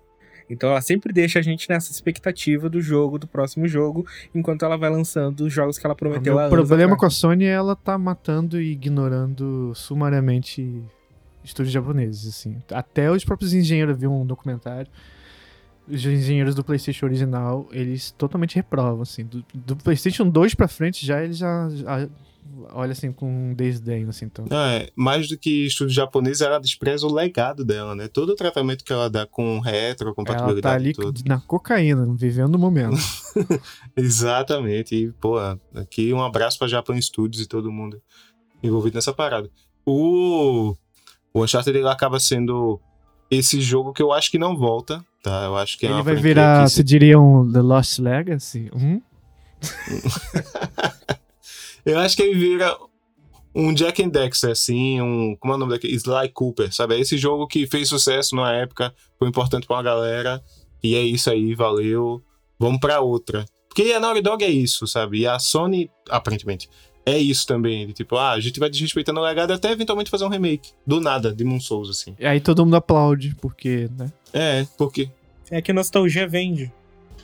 Então 0.48 0.70
ela 0.70 0.81
sempre 0.81 1.12
deixa 1.12 1.39
a 1.39 1.43
gente 1.43 1.68
nessa 1.68 1.90
expectativa 1.90 2.68
do 2.68 2.81
jogo, 2.81 3.18
do 3.18 3.27
próximo 3.27 3.66
jogo, 3.66 4.06
enquanto 4.35 4.64
ela 4.64 4.77
vai 4.77 4.90
lançando 4.90 5.40
os 5.40 5.52
jogos 5.52 5.78
que 5.78 5.86
ela 5.86 5.94
O 5.94 5.97
prometeu 5.97 6.39
anos 6.39 6.51
problema 6.51 6.94
atrás. 6.94 7.01
com 7.01 7.06
a 7.06 7.10
Sony 7.10 7.44
é 7.44 7.51
ela 7.51 7.74
tá 7.74 7.98
matando 7.98 8.60
e 8.60 8.73
ignorando 8.73 9.73
sumariamente 9.74 10.82
estúdios 11.43 11.73
japoneses, 11.73 12.28
assim. 12.28 12.56
Até 12.70 13.10
os 13.10 13.24
próprios 13.24 13.55
engenheiros, 13.55 13.94
eu 13.94 13.98
vi 14.01 14.06
um 14.06 14.27
documentário, 14.27 14.90
os 15.89 16.05
engenheiros 16.05 16.55
do 16.55 16.64
PlayStation 16.64 17.06
original, 17.06 17.68
eles 17.70 18.10
totalmente 18.12 18.56
reprovam, 18.56 19.02
assim. 19.02 19.24
Do, 19.24 19.44
do 19.55 19.77
PlayStation 19.77 20.28
2 20.28 20.55
pra 20.55 20.66
frente 20.68 21.06
já 21.06 21.23
eles 21.23 21.39
já, 21.39 21.68
já 21.70 22.09
olha 22.73 22.93
assim 22.93 23.12
com 23.12 23.51
um 23.51 23.55
desdém, 23.55 24.06
assim, 24.09 24.27
então. 24.27 24.44
Não, 24.48 24.56
é, 24.56 24.89
mais 24.94 25.28
do 25.28 25.39
que 25.39 25.66
estúdio 25.66 25.94
japonês, 25.94 26.40
ela 26.40 26.59
despreza 26.59 27.06
o 27.06 27.12
legado 27.12 27.64
dela, 27.64 27.94
né? 27.94 28.09
Todo 28.09 28.31
o 28.31 28.35
tratamento 28.35 28.85
que 28.85 28.93
ela 28.93 29.09
dá 29.10 29.27
com 29.27 29.59
retro, 29.60 30.09
Ela 30.09 30.14
compatibilidade 30.14 30.62
tá 30.62 30.73
ali 30.74 30.93
tudo. 30.93 31.23
na 31.27 31.40
cocaína, 31.40 32.06
vivendo 32.16 32.55
o 32.55 32.59
momento. 32.59 32.97
Exatamente. 33.97 34.94
E, 34.94 35.12
pô, 35.12 35.36
aqui 35.74 36.12
um 36.12 36.23
abraço 36.23 36.59
pra 36.59 36.68
Japan 36.68 37.01
Studios 37.01 37.43
e 37.43 37.47
todo 37.47 37.70
mundo 37.70 38.01
envolvido 38.62 38.94
nessa 38.97 39.12
parada. 39.12 39.51
O, 39.85 40.77
o 41.32 41.44
Uncharted 41.44 41.77
ele 41.77 41.89
acaba 41.89 42.18
sendo 42.18 42.81
esse 43.31 43.60
jogo 43.60 43.93
que 43.93 44.02
eu 44.02 44.12
acho 44.12 44.31
que 44.31 44.39
não 44.39 44.56
volta, 44.56 45.05
tá? 45.23 45.44
Eu 45.44 45.56
acho 45.56 45.78
que 45.78 45.86
é 45.86 45.90
Ele 45.90 46.02
vai 46.02 46.16
virar, 46.16 46.68
você 46.68 46.82
diria, 46.82 47.18
um 47.18 47.51
The 47.51 47.60
Lost 47.60 47.98
Legacy? 47.98 48.70
Hum? 48.74 49.01
Eu 51.87 51.99
acho 52.01 52.17
que 52.17 52.23
ele 52.23 52.39
vira 52.39 52.77
um 53.55 53.73
Jack 53.73 54.03
and 54.03 54.09
Dexter, 54.09 54.51
assim, 54.51 55.01
um. 55.01 55.37
Como 55.37 55.53
é 55.55 55.57
o 55.57 55.59
nome 55.59 55.73
daquele? 55.73 55.95
Sly 55.95 56.29
Cooper, 56.35 56.75
sabe? 56.75 56.97
É 56.97 57.01
esse 57.01 57.17
jogo 57.17 57.47
que 57.47 57.67
fez 57.67 57.89
sucesso 57.89 58.35
na 58.35 58.53
época, 58.53 58.93
foi 59.19 59.29
importante 59.29 59.67
pra 59.67 59.77
uma 59.77 59.83
galera, 59.83 60.43
e 60.83 60.95
é 60.95 61.01
isso 61.01 61.31
aí, 61.31 61.55
valeu. 61.55 62.23
Vamos 62.59 62.81
pra 62.81 63.01
outra. 63.01 63.45
Porque 63.69 63.93
a 63.93 64.01
Naughty 64.01 64.21
Dog 64.21 64.45
é 64.45 64.51
isso, 64.51 64.87
sabe? 64.87 65.21
E 65.21 65.27
a 65.27 65.39
Sony, 65.39 65.91
aparentemente, 66.09 66.69
é 67.05 67.17
isso 67.17 67.47
também. 67.47 67.87
De 67.87 67.93
tipo, 67.93 68.17
ah, 68.17 68.33
a 68.33 68.41
gente 68.41 68.59
vai 68.59 68.69
desrespeitando 68.69 69.21
o 69.21 69.23
legado 69.23 69.53
até 69.53 69.71
eventualmente 69.71 70.11
fazer 70.11 70.25
um 70.25 70.29
remake. 70.29 70.73
Do 70.87 71.01
nada, 71.01 71.33
de 71.33 71.45
Moon 71.45 71.61
Souls, 71.61 71.89
assim. 71.89 72.17
E 72.19 72.27
aí 72.27 72.41
todo 72.41 72.65
mundo 72.65 72.77
aplaude, 72.77 73.37
porque, 73.41 73.89
né? 73.97 74.11
É, 74.33 74.67
porque 74.77 75.09
É 75.51 75.63
que 75.63 75.73
nostalgia 75.73 76.27
vende. 76.27 76.73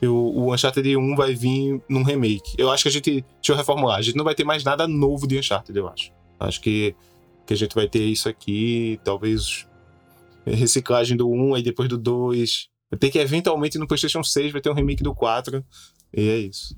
O, 0.06 0.14
o 0.46 0.54
Uncharted 0.54 0.96
1 0.96 1.16
vai 1.16 1.34
vir 1.34 1.80
num 1.88 2.02
remake. 2.02 2.54
Eu 2.58 2.70
acho 2.70 2.82
que 2.84 2.88
a 2.88 2.92
gente. 2.92 3.10
Deixa 3.12 3.52
eu 3.52 3.56
reformular. 3.56 3.98
A 3.98 4.02
gente 4.02 4.16
não 4.16 4.24
vai 4.24 4.34
ter 4.34 4.44
mais 4.44 4.64
nada 4.64 4.86
novo 4.88 5.26
de 5.26 5.38
Uncharted, 5.38 5.76
eu 5.78 5.88
acho. 5.88 6.10
Acho 6.40 6.60
que, 6.60 6.94
que 7.46 7.54
a 7.54 7.56
gente 7.56 7.74
vai 7.74 7.88
ter 7.88 8.04
isso 8.04 8.28
aqui, 8.28 8.98
talvez 9.04 9.66
reciclagem 10.44 11.16
do 11.16 11.30
1, 11.30 11.54
aí 11.54 11.62
depois 11.62 11.88
do 11.88 11.96
2. 11.96 12.68
Vai 12.90 12.98
ter 12.98 13.10
que 13.10 13.18
eventualmente 13.18 13.78
no 13.78 13.86
PlayStation 13.86 14.22
6 14.22 14.52
vai 14.52 14.60
ter 14.60 14.70
um 14.70 14.74
remake 14.74 15.02
do 15.02 15.14
4. 15.14 15.64
E 16.14 16.28
é 16.28 16.36
isso. 16.38 16.74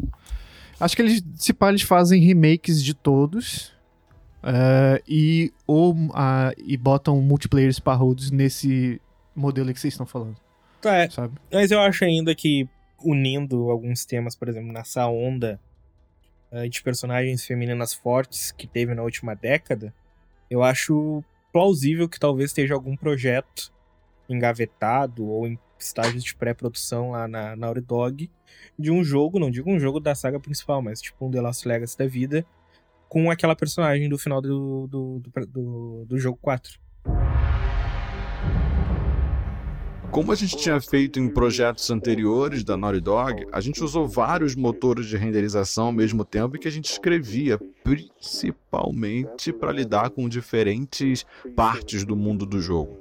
Acho 0.78 0.94
que 0.96 1.02
eles, 1.02 1.22
se 1.36 1.52
pá, 1.52 1.70
eles 1.70 1.82
fazem 1.82 2.20
remakes 2.22 2.82
de 2.82 2.94
todos. 2.94 3.72
eh, 4.42 5.02
e, 5.08 5.52
ou, 5.66 5.96
ah, 6.12 6.52
e 6.58 6.76
botam 6.76 7.20
multiplayers 7.22 7.78
parrudos 7.78 8.30
nesse 8.30 9.00
modelo 9.34 9.68
aí 9.68 9.74
que 9.74 9.80
vocês 9.80 9.94
estão 9.94 10.04
falando, 10.06 10.36
Tá, 10.80 10.94
é. 10.96 11.08
sabe? 11.10 11.34
Mas 11.50 11.70
eu 11.70 11.80
acho 11.80 12.04
ainda 12.04 12.34
que 12.34 12.68
unindo 13.02 13.70
alguns 13.70 14.04
temas, 14.04 14.34
por 14.34 14.48
exemplo, 14.48 14.72
nessa 14.72 15.06
onda 15.06 15.60
eh, 16.50 16.68
de 16.68 16.82
personagens 16.82 17.44
femininas 17.44 17.92
fortes 17.92 18.52
que 18.52 18.66
teve 18.66 18.94
na 18.94 19.02
última 19.02 19.34
década, 19.34 19.94
eu 20.50 20.62
acho 20.62 21.22
plausível 21.52 22.08
que 22.08 22.18
talvez 22.18 22.50
esteja 22.50 22.74
algum 22.74 22.96
projeto 22.96 23.72
engavetado 24.28 25.26
ou 25.26 25.46
em 25.46 25.58
estágios 25.78 26.24
de 26.24 26.34
pré-produção 26.34 27.10
lá 27.10 27.28
na 27.28 27.54
Naughty 27.56 27.80
Dog 27.80 28.30
de 28.78 28.90
um 28.90 29.04
jogo, 29.04 29.38
não 29.38 29.50
digo 29.50 29.70
um 29.70 29.78
jogo 29.78 30.00
da 30.00 30.14
saga 30.14 30.40
principal, 30.40 30.80
mas 30.82 31.00
tipo 31.00 31.26
um 31.26 31.30
The 31.30 31.40
Lost 31.40 31.64
Legacy 31.66 31.98
da 31.98 32.06
vida, 32.06 32.46
com 33.08 33.30
aquela 33.30 33.54
personagem 33.54 34.08
do 34.08 34.18
final 34.18 34.40
do, 34.40 34.86
do, 34.86 35.18
do, 35.18 35.46
do, 35.46 36.04
do 36.06 36.18
jogo 36.18 36.38
4. 36.40 36.80
Como 40.14 40.30
a 40.30 40.36
gente 40.36 40.56
tinha 40.56 40.80
feito 40.80 41.18
em 41.18 41.28
projetos 41.28 41.90
anteriores 41.90 42.62
da 42.62 42.76
Naughty 42.76 43.00
Dog, 43.00 43.46
a 43.50 43.60
gente 43.60 43.82
usou 43.82 44.06
vários 44.06 44.54
motores 44.54 45.06
de 45.06 45.16
renderização 45.16 45.86
ao 45.86 45.92
mesmo 45.92 46.24
tempo 46.24 46.56
que 46.56 46.68
a 46.68 46.70
gente 46.70 46.88
escrevia, 46.88 47.58
principalmente 47.82 49.52
para 49.52 49.72
lidar 49.72 50.10
com 50.10 50.28
diferentes 50.28 51.26
partes 51.56 52.04
do 52.04 52.14
mundo 52.14 52.46
do 52.46 52.60
jogo. 52.60 52.96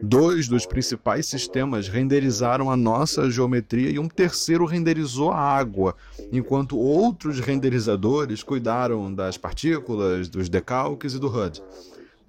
Dois 0.00 0.46
dos 0.46 0.64
principais 0.64 1.26
sistemas 1.26 1.88
renderizaram 1.88 2.70
a 2.70 2.76
nossa 2.76 3.28
geometria 3.28 3.90
e 3.90 3.98
um 3.98 4.06
terceiro 4.06 4.64
renderizou 4.64 5.32
a 5.32 5.40
água, 5.40 5.96
enquanto 6.30 6.78
outros 6.78 7.40
renderizadores 7.40 8.44
cuidaram 8.44 9.12
das 9.12 9.36
partículas, 9.36 10.28
dos 10.28 10.48
decalques 10.48 11.14
e 11.14 11.18
do 11.18 11.26
HUD. 11.26 11.60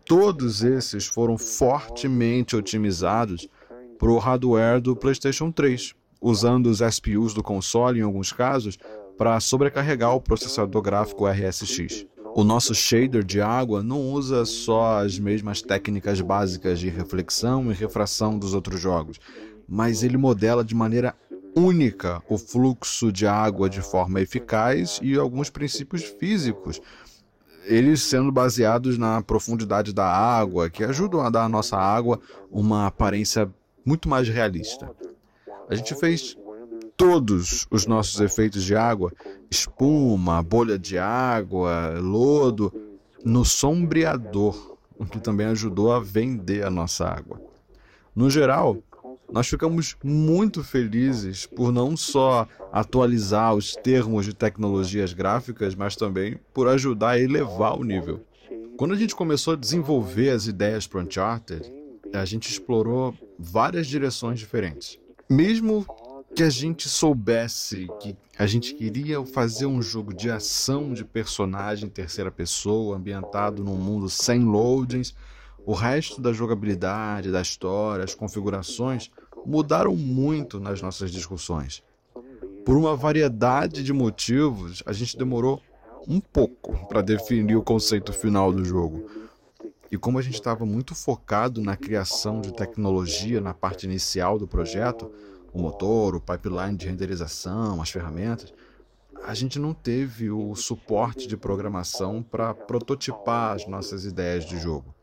Todos 0.03 0.63
esses 0.63 1.05
foram 1.05 1.37
fortemente 1.37 2.55
otimizados 2.55 3.47
para 3.99 4.09
o 4.09 4.17
hardware 4.17 4.79
do 4.79 4.95
PlayStation 4.95 5.51
3, 5.51 5.93
usando 6.21 6.67
os 6.67 6.79
SPUs 6.79 7.33
do 7.33 7.43
console 7.43 7.99
em 7.99 8.03
alguns 8.03 8.31
casos 8.31 8.79
para 9.17 9.37
sobrecarregar 9.41 10.15
o 10.15 10.21
processador 10.21 10.81
gráfico 10.81 11.27
RSX. 11.27 12.07
O 12.33 12.43
nosso 12.43 12.73
shader 12.73 13.23
de 13.23 13.41
água 13.41 13.83
não 13.83 13.99
usa 14.13 14.45
só 14.45 15.03
as 15.03 15.19
mesmas 15.19 15.61
técnicas 15.61 16.21
básicas 16.21 16.79
de 16.79 16.87
reflexão 16.87 17.69
e 17.69 17.75
refração 17.75 18.39
dos 18.39 18.53
outros 18.53 18.79
jogos, 18.79 19.19
mas 19.67 20.01
ele 20.01 20.15
modela 20.15 20.63
de 20.63 20.73
maneira 20.73 21.13
única 21.53 22.23
o 22.29 22.37
fluxo 22.37 23.11
de 23.11 23.27
água 23.27 23.69
de 23.69 23.81
forma 23.81 24.21
eficaz 24.21 24.99
e 25.03 25.17
alguns 25.17 25.49
princípios 25.49 26.03
físicos, 26.03 26.79
eles 27.65 28.01
sendo 28.03 28.31
baseados 28.31 28.97
na 28.97 29.21
profundidade 29.21 29.91
da 29.91 30.07
água, 30.07 30.69
que 30.69 30.83
ajudam 30.83 31.19
a 31.21 31.29
dar 31.29 31.43
à 31.43 31.49
nossa 31.49 31.75
água 31.77 32.19
uma 32.49 32.87
aparência 32.87 33.51
muito 33.89 34.07
mais 34.07 34.29
realista. 34.29 34.91
A 35.67 35.73
gente 35.73 35.95
fez 35.95 36.37
todos 36.95 37.65
os 37.71 37.87
nossos 37.87 38.21
efeitos 38.21 38.63
de 38.63 38.75
água, 38.75 39.11
espuma, 39.49 40.43
bolha 40.43 40.77
de 40.77 40.99
água, 40.99 41.97
lodo, 41.99 42.71
no 43.25 43.43
sombreador, 43.43 44.77
o 44.95 45.07
que 45.07 45.19
também 45.19 45.47
ajudou 45.47 45.91
a 45.91 45.99
vender 45.99 46.63
a 46.63 46.69
nossa 46.69 47.07
água. 47.07 47.41
No 48.15 48.29
geral, 48.29 48.77
nós 49.31 49.47
ficamos 49.47 49.95
muito 50.03 50.63
felizes 50.63 51.47
por 51.47 51.71
não 51.71 51.97
só 51.97 52.47
atualizar 52.71 53.55
os 53.55 53.73
termos 53.73 54.23
de 54.25 54.35
tecnologias 54.35 55.13
gráficas, 55.13 55.73
mas 55.73 55.95
também 55.95 56.39
por 56.53 56.67
ajudar 56.67 57.11
a 57.11 57.19
elevar 57.19 57.75
o 57.75 57.83
nível. 57.83 58.23
Quando 58.77 58.93
a 58.93 58.97
gente 58.97 59.15
começou 59.15 59.53
a 59.53 59.57
desenvolver 59.57 60.29
as 60.29 60.45
ideias 60.45 60.85
para 60.85 61.01
Uncharted, 61.01 61.73
a 62.13 62.23
gente 62.23 62.51
explorou 62.51 63.15
várias 63.39 63.87
direções 63.87 64.37
diferentes. 64.37 64.99
Mesmo 65.29 65.85
que 66.35 66.43
a 66.43 66.49
gente 66.49 66.89
soubesse 66.89 67.87
que 68.01 68.15
a 68.37 68.45
gente 68.45 68.73
queria 68.73 69.25
fazer 69.25 69.65
um 69.65 69.81
jogo 69.81 70.13
de 70.13 70.29
ação 70.29 70.93
de 70.93 71.05
personagem 71.05 71.87
em 71.87 71.91
terceira 71.91 72.29
pessoa, 72.29 72.97
ambientado 72.97 73.63
num 73.63 73.77
mundo 73.77 74.09
sem 74.09 74.43
loadings, 74.43 75.15
o 75.65 75.73
resto 75.73 76.21
da 76.21 76.33
jogabilidade, 76.33 77.31
da 77.31 77.41
história, 77.41 78.03
as 78.03 78.13
configurações 78.13 79.09
mudaram 79.45 79.95
muito 79.95 80.59
nas 80.59 80.81
nossas 80.81 81.11
discussões. 81.11 81.81
Por 82.65 82.77
uma 82.77 82.95
variedade 82.95 83.83
de 83.83 83.93
motivos, 83.93 84.83
a 84.85 84.93
gente 84.93 85.17
demorou 85.17 85.61
um 86.07 86.19
pouco 86.19 86.87
para 86.87 87.01
definir 87.01 87.55
o 87.55 87.63
conceito 87.63 88.13
final 88.13 88.51
do 88.51 88.63
jogo. 88.63 89.09
E 89.91 89.97
como 89.97 90.19
a 90.19 90.21
gente 90.21 90.35
estava 90.35 90.65
muito 90.65 90.93
focado 90.93 91.61
na 91.61 91.75
criação 91.75 92.41
de 92.41 92.53
tecnologia 92.53 93.41
na 93.41 93.53
parte 93.53 93.85
inicial 93.85 94.37
do 94.37 94.47
projeto, 94.47 95.11
o 95.51 95.59
motor, 95.59 96.15
o 96.15 96.21
pipeline 96.21 96.77
de 96.77 96.87
renderização, 96.87 97.81
as 97.81 97.89
ferramentas, 97.89 98.53
a 99.23 99.33
gente 99.33 99.59
não 99.59 99.73
teve 99.73 100.29
o 100.29 100.55
suporte 100.55 101.27
de 101.27 101.35
programação 101.35 102.21
para 102.21 102.53
prototipar 102.53 103.55
as 103.55 103.67
nossas 103.67 104.05
ideias 104.05 104.45
de 104.45 104.57
jogo. 104.59 104.93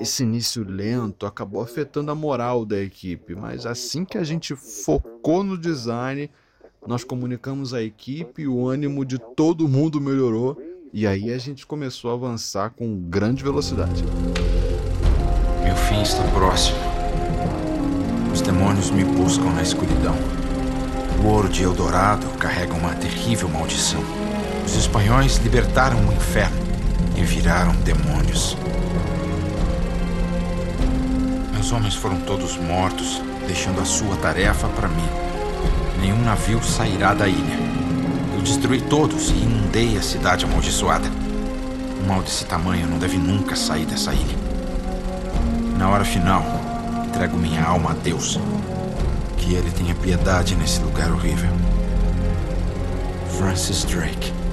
Esse 0.00 0.24
início 0.24 0.64
lento 0.64 1.24
acabou 1.24 1.62
afetando 1.62 2.10
a 2.10 2.14
moral 2.14 2.64
da 2.64 2.78
equipe, 2.80 3.34
mas 3.34 3.64
assim 3.64 4.04
que 4.04 4.18
a 4.18 4.24
gente 4.24 4.54
focou 4.56 5.44
no 5.44 5.56
design, 5.56 6.30
nós 6.86 7.04
comunicamos 7.04 7.72
à 7.72 7.82
equipe 7.82 8.42
e 8.42 8.48
o 8.48 8.66
ânimo 8.66 9.04
de 9.04 9.18
todo 9.18 9.68
mundo 9.68 10.00
melhorou 10.00 10.60
e 10.96 11.08
aí 11.08 11.32
a 11.32 11.38
gente 11.38 11.66
começou 11.66 12.12
a 12.12 12.14
avançar 12.14 12.70
com 12.70 12.96
grande 13.10 13.42
velocidade. 13.42 14.04
Meu 15.64 15.74
fim 15.74 16.00
está 16.00 16.22
próximo. 16.28 16.78
Os 18.32 18.40
demônios 18.40 18.92
me 18.92 19.02
buscam 19.02 19.50
na 19.50 19.60
escuridão. 19.60 20.14
O 21.20 21.26
ouro 21.26 21.48
de 21.48 21.64
Eldorado 21.64 22.28
carrega 22.38 22.74
uma 22.74 22.94
terrível 22.94 23.48
maldição. 23.48 24.00
Os 24.64 24.76
espanhóis 24.76 25.38
libertaram 25.38 25.98
o 25.98 26.12
inferno 26.12 26.62
e 27.16 27.24
viraram 27.24 27.74
demônios. 27.80 28.56
Meus 31.52 31.72
homens 31.72 31.96
foram 31.96 32.20
todos 32.20 32.56
mortos, 32.56 33.20
deixando 33.48 33.80
a 33.80 33.84
sua 33.84 34.14
tarefa 34.18 34.68
para 34.68 34.86
mim. 34.86 35.08
Nenhum 36.00 36.22
navio 36.22 36.62
sairá 36.62 37.14
da 37.14 37.26
ilha 37.26 37.83
destruí 38.44 38.80
todos 38.82 39.30
e 39.30 39.32
inundei 39.32 39.96
a 39.96 40.02
cidade 40.02 40.44
amaldiçoada. 40.44 41.08
Um 42.02 42.06
mal 42.06 42.22
desse 42.22 42.44
tamanho 42.44 42.86
não 42.86 42.98
deve 42.98 43.16
nunca 43.16 43.56
sair 43.56 43.86
dessa 43.86 44.12
ilha. 44.12 44.36
Na 45.78 45.88
hora 45.88 46.04
final, 46.04 46.44
entrego 47.06 47.38
minha 47.38 47.64
alma 47.64 47.92
a 47.92 47.94
Deus. 47.94 48.38
Que 49.38 49.54
ele 49.54 49.70
tenha 49.70 49.94
piedade 49.94 50.54
nesse 50.56 50.80
lugar 50.80 51.10
horrível. 51.10 51.50
Francis 53.38 53.84
Drake. 53.84 54.43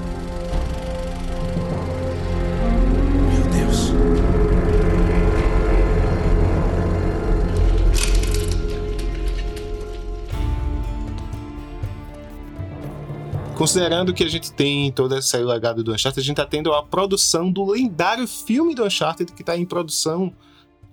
Considerando 13.56 14.12
que 14.12 14.24
a 14.24 14.28
gente 14.28 14.52
tem 14.52 14.90
toda 14.90 15.18
essa 15.18 15.38
legado 15.38 15.84
do 15.84 15.92
Uncharted, 15.92 16.20
a 16.20 16.24
gente 16.24 16.36
tá 16.36 16.46
tendo 16.46 16.72
a 16.72 16.82
produção 16.82 17.50
do 17.50 17.64
lendário 17.70 18.26
filme 18.26 18.74
do 18.74 18.84
Uncharted 18.84 19.32
que 19.32 19.44
tá 19.44 19.56
em 19.56 19.64
produção 19.64 20.32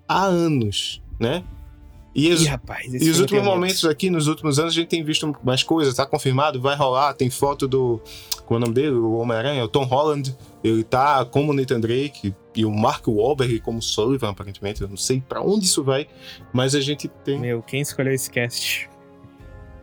há 0.07 0.23
anos, 0.23 1.02
né? 1.19 1.44
E, 2.14 2.31
os, 2.34 2.41
Ih, 2.41 2.48
rapaz, 2.48 2.91
e 2.91 3.10
os 3.10 3.19
últimos 3.19 3.44
momentos 3.44 3.86
aqui, 3.86 4.10
nos 4.10 4.27
últimos 4.27 4.57
anos, 4.57 4.73
a 4.73 4.76
gente 4.76 4.88
tem 4.88 5.03
visto 5.03 5.31
mais 5.44 5.61
coisas, 5.61 5.94
tá 5.94 6.06
confirmado, 6.06 6.60
vai 6.60 6.76
rolar, 6.76 7.14
tem 7.14 7.30
foto 7.30 7.68
do. 7.68 8.02
Qual 8.45 8.60
é 8.60 8.64
o 8.64 8.65
nome 8.65 8.73
dele? 8.73 8.95
O 8.95 9.14
Homem-Aranha, 9.14 9.64
o 9.64 9.68
Tom 9.68 9.84
Holland. 9.84 10.36
Ele 10.64 10.84
tá 10.84 11.23
como 11.23 11.53
Nathan 11.53 11.80
Drake 11.80 12.34
e 12.56 12.65
o 12.65 12.72
Mark 12.72 13.07
Wahlberg 13.07 13.60
como 13.60 13.81
Sullivan, 13.81 14.30
aparentemente. 14.30 14.81
Eu 14.81 14.90
não 14.90 14.98
sei 14.98 15.22
pra 15.22 15.41
onde 15.41 15.65
isso 15.65 15.84
vai, 15.84 16.07
mas 16.52 16.73
a 16.73 16.81
gente 16.81 17.07
tem. 17.07 17.40
Meu, 17.40 17.61
quem 17.61 17.80
escolheu 17.80 18.14
esse 18.14 18.30
cast? 18.30 18.89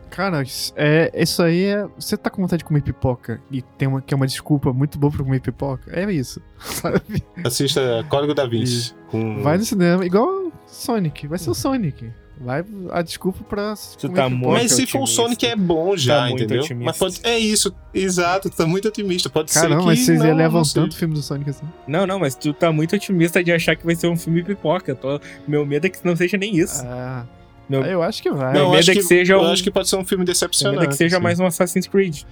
Cara, 0.09 0.41
isso- 0.41 0.73
é, 0.75 1.11
isso 1.15 1.41
aí 1.43 1.65
é. 1.65 1.85
Você 1.97 2.17
tá 2.17 2.29
com 2.29 2.41
vontade 2.41 2.59
de 2.59 2.65
comer 2.65 2.81
pipoca 2.81 3.41
e 3.51 3.61
tem 3.61 3.87
uma, 3.87 4.01
que 4.01 4.13
é 4.13 4.17
uma 4.17 4.27
desculpa 4.27 4.73
muito 4.73 4.97
boa 4.97 5.11
pra 5.11 5.23
comer 5.23 5.39
pipoca? 5.41 5.91
É 5.91 6.11
isso. 6.11 6.41
Sabe? 6.59 7.23
Assista 7.43 8.05
Código 8.09 8.33
da 8.33 8.45
Vinci. 8.45 8.93
Com... 9.09 9.41
Vai 9.41 9.57
no 9.57 9.63
cinema, 9.65 10.05
igual 10.05 10.51
Sonic. 10.65 11.27
Vai 11.27 11.37
ser 11.39 11.49
o 11.49 11.53
Sonic. 11.53 12.11
Vai 12.39 12.63
a 12.91 13.01
desculpa 13.01 13.43
pra. 13.43 13.73
Tu 13.97 14.07
comer 14.07 14.15
tá 14.21 14.29
muito 14.29 14.49
Mas 14.51 14.71
se 14.71 14.85
for 14.85 15.01
o. 15.01 15.07
Sonic 15.07 15.43
é 15.47 15.55
bom 15.55 15.97
já, 15.97 16.17
Tá 16.17 16.29
muito 16.29 16.43
entendeu? 16.43 16.61
otimista. 16.63 16.85
Mas 16.85 16.97
pode... 16.97 17.19
É 17.23 17.39
isso, 17.39 17.75
exato, 17.91 18.47
tá 18.51 18.67
muito 18.67 18.87
otimista. 18.87 19.27
Pode 19.27 19.51
Caramba, 19.51 19.75
ser 19.75 19.79
que 19.81 19.85
mas 19.87 19.99
vocês 20.01 20.19
não, 20.19 20.27
elevam 20.27 20.61
não 20.61 20.69
tanto 20.69 20.91
o 20.91 20.95
filme 20.95 21.15
do 21.15 21.21
Sonic 21.23 21.49
assim. 21.49 21.65
Não, 21.87 22.05
não, 22.05 22.19
mas 22.19 22.35
tu 22.35 22.53
tá 22.53 22.71
muito 22.71 22.95
otimista 22.95 23.43
de 23.43 23.51
achar 23.51 23.75
que 23.75 23.83
vai 23.83 23.95
ser 23.95 24.07
um 24.07 24.15
filme 24.15 24.43
pipoca. 24.43 24.93
Tô... 24.93 25.19
Meu 25.47 25.65
medo 25.65 25.87
é 25.87 25.89
que 25.89 25.97
não 26.05 26.15
seja 26.15 26.37
nem 26.37 26.55
isso. 26.55 26.83
Ah, 26.85 27.25
Meu- 27.69 27.83
eu 27.83 28.01
acho 28.03 28.21
que 28.21 28.29
vai. 28.31 28.53
Meu 28.53 28.63
Não, 28.63 28.69
medo 28.71 28.79
acho 28.79 28.91
é 28.91 28.93
que 28.93 28.99
que, 29.01 29.05
seja 29.05 29.33
eu 29.33 29.41
um- 29.41 29.51
acho 29.51 29.63
que 29.63 29.71
pode 29.71 29.89
ser 29.89 29.95
um 29.97 30.05
filme 30.05 30.23
Meu 30.23 30.33
decepcionante. 30.33 30.79
medo 30.79 30.85
é 30.85 30.89
que 30.89 30.95
seja 30.95 31.17
assim. 31.17 31.23
mais 31.23 31.39
um 31.39 31.45
Assassin's 31.45 31.87
Creed. 31.87 32.23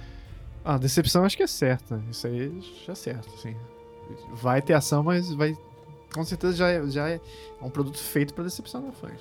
Ah, 0.64 0.78
decepção 0.78 1.24
acho 1.24 1.36
que 1.36 1.42
é 1.42 1.46
certa. 1.46 2.02
Isso 2.10 2.26
aí 2.26 2.52
já 2.86 2.92
é 2.92 2.96
certo, 2.96 3.30
sim. 3.40 3.54
Vai 4.34 4.62
ter 4.62 4.72
ação, 4.74 5.02
mas 5.02 5.32
vai. 5.34 5.56
Com 6.14 6.24
certeza 6.24 6.56
já 6.56 6.68
é, 6.70 6.86
já 6.88 7.08
é 7.08 7.20
um 7.60 7.68
produto 7.68 7.98
feito 7.98 8.32
pra 8.32 8.42
decepcionar 8.44 8.90
fãs. 8.92 9.20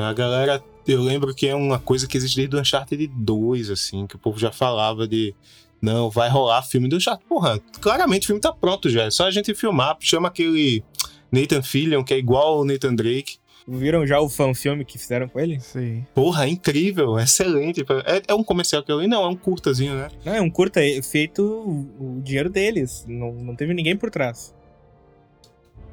A 0.00 0.12
galera, 0.12 0.62
eu 0.86 1.02
lembro 1.02 1.34
que 1.34 1.46
é 1.46 1.54
uma 1.54 1.78
coisa 1.78 2.06
que 2.06 2.16
existe 2.16 2.36
desde 2.36 2.56
o 2.56 2.60
Uncharted 2.60 3.06
2, 3.06 3.70
assim, 3.70 4.06
que 4.06 4.16
o 4.16 4.18
povo 4.18 4.38
já 4.38 4.50
falava 4.52 5.06
de. 5.06 5.34
Não, 5.80 6.08
vai 6.08 6.30
rolar 6.30 6.62
filme 6.62 6.88
do 6.88 6.96
Uncharted. 6.96 7.26
Porra, 7.28 7.60
claramente 7.80 8.22
o 8.24 8.26
filme 8.28 8.40
tá 8.40 8.52
pronto 8.52 8.88
já. 8.88 9.04
É 9.04 9.10
só 9.10 9.26
a 9.26 9.30
gente 9.30 9.54
filmar. 9.54 9.96
Chama 10.00 10.28
aquele 10.28 10.82
Nathan 11.30 11.62
Fillion, 11.62 12.02
que 12.02 12.14
é 12.14 12.18
igual 12.18 12.60
o 12.60 12.64
Nathan 12.64 12.94
Drake. 12.94 13.36
Viram 13.66 14.06
já 14.06 14.20
o 14.20 14.28
fanfilme 14.28 14.84
que 14.84 14.98
fizeram 14.98 15.26
com 15.26 15.40
ele? 15.40 15.58
Sim. 15.58 16.06
Porra, 16.14 16.44
é 16.44 16.50
incrível, 16.50 17.18
excelente. 17.18 17.80
É, 18.04 18.22
é 18.28 18.34
um 18.34 18.44
comercial 18.44 18.82
que 18.82 18.92
eu 18.92 19.00
li? 19.00 19.06
Não, 19.06 19.22
é 19.22 19.28
um 19.28 19.36
curtazinho, 19.36 19.94
né? 19.94 20.08
Não, 20.24 20.34
é 20.34 20.40
um 20.40 20.50
curta 20.50 20.84
é 20.84 21.00
feito 21.00 21.42
o 21.42 22.16
o 22.18 22.20
dinheiro 22.22 22.50
deles. 22.50 23.04
Não, 23.08 23.32
não 23.32 23.56
teve 23.56 23.72
ninguém 23.72 23.96
por 23.96 24.10
trás. 24.10 24.54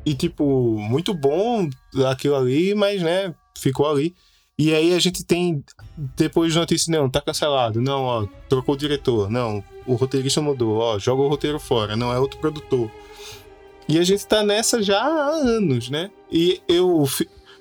E, 0.06 0.14
tipo, 0.14 0.78
muito 0.80 1.14
bom 1.14 1.70
aquilo 2.10 2.36
ali, 2.36 2.74
mas, 2.74 3.02
né, 3.02 3.34
ficou 3.58 3.88
ali. 3.88 4.16
E 4.58 4.74
aí 4.74 4.94
a 4.94 5.00
gente 5.00 5.24
tem, 5.24 5.64
depois 6.16 6.54
de 6.54 6.60
notícia, 6.60 6.92
não, 6.92 7.10
tá 7.10 7.22
cancelado, 7.22 7.82
não, 7.82 8.04
ó, 8.04 8.28
trocou 8.50 8.76
o 8.76 8.78
diretor, 8.78 9.30
não, 9.30 9.64
o 9.88 9.96
roteirista 9.96 10.42
mudou, 10.42 10.78
ó, 10.78 11.00
joga 11.00 11.22
o 11.22 11.28
roteiro 11.28 11.60
fora, 11.60 11.96
não 11.96 12.12
é 12.12 12.20
outro 12.20 12.40
produtor. 12.40 12.92
E 13.88 13.98
a 13.98 14.04
gente 14.04 14.26
tá 14.26 14.44
nessa 14.44 14.82
já 14.82 15.02
há 15.02 15.30
anos, 15.30 15.90
né? 15.90 16.12
E 16.32 16.62
eu 16.68 17.06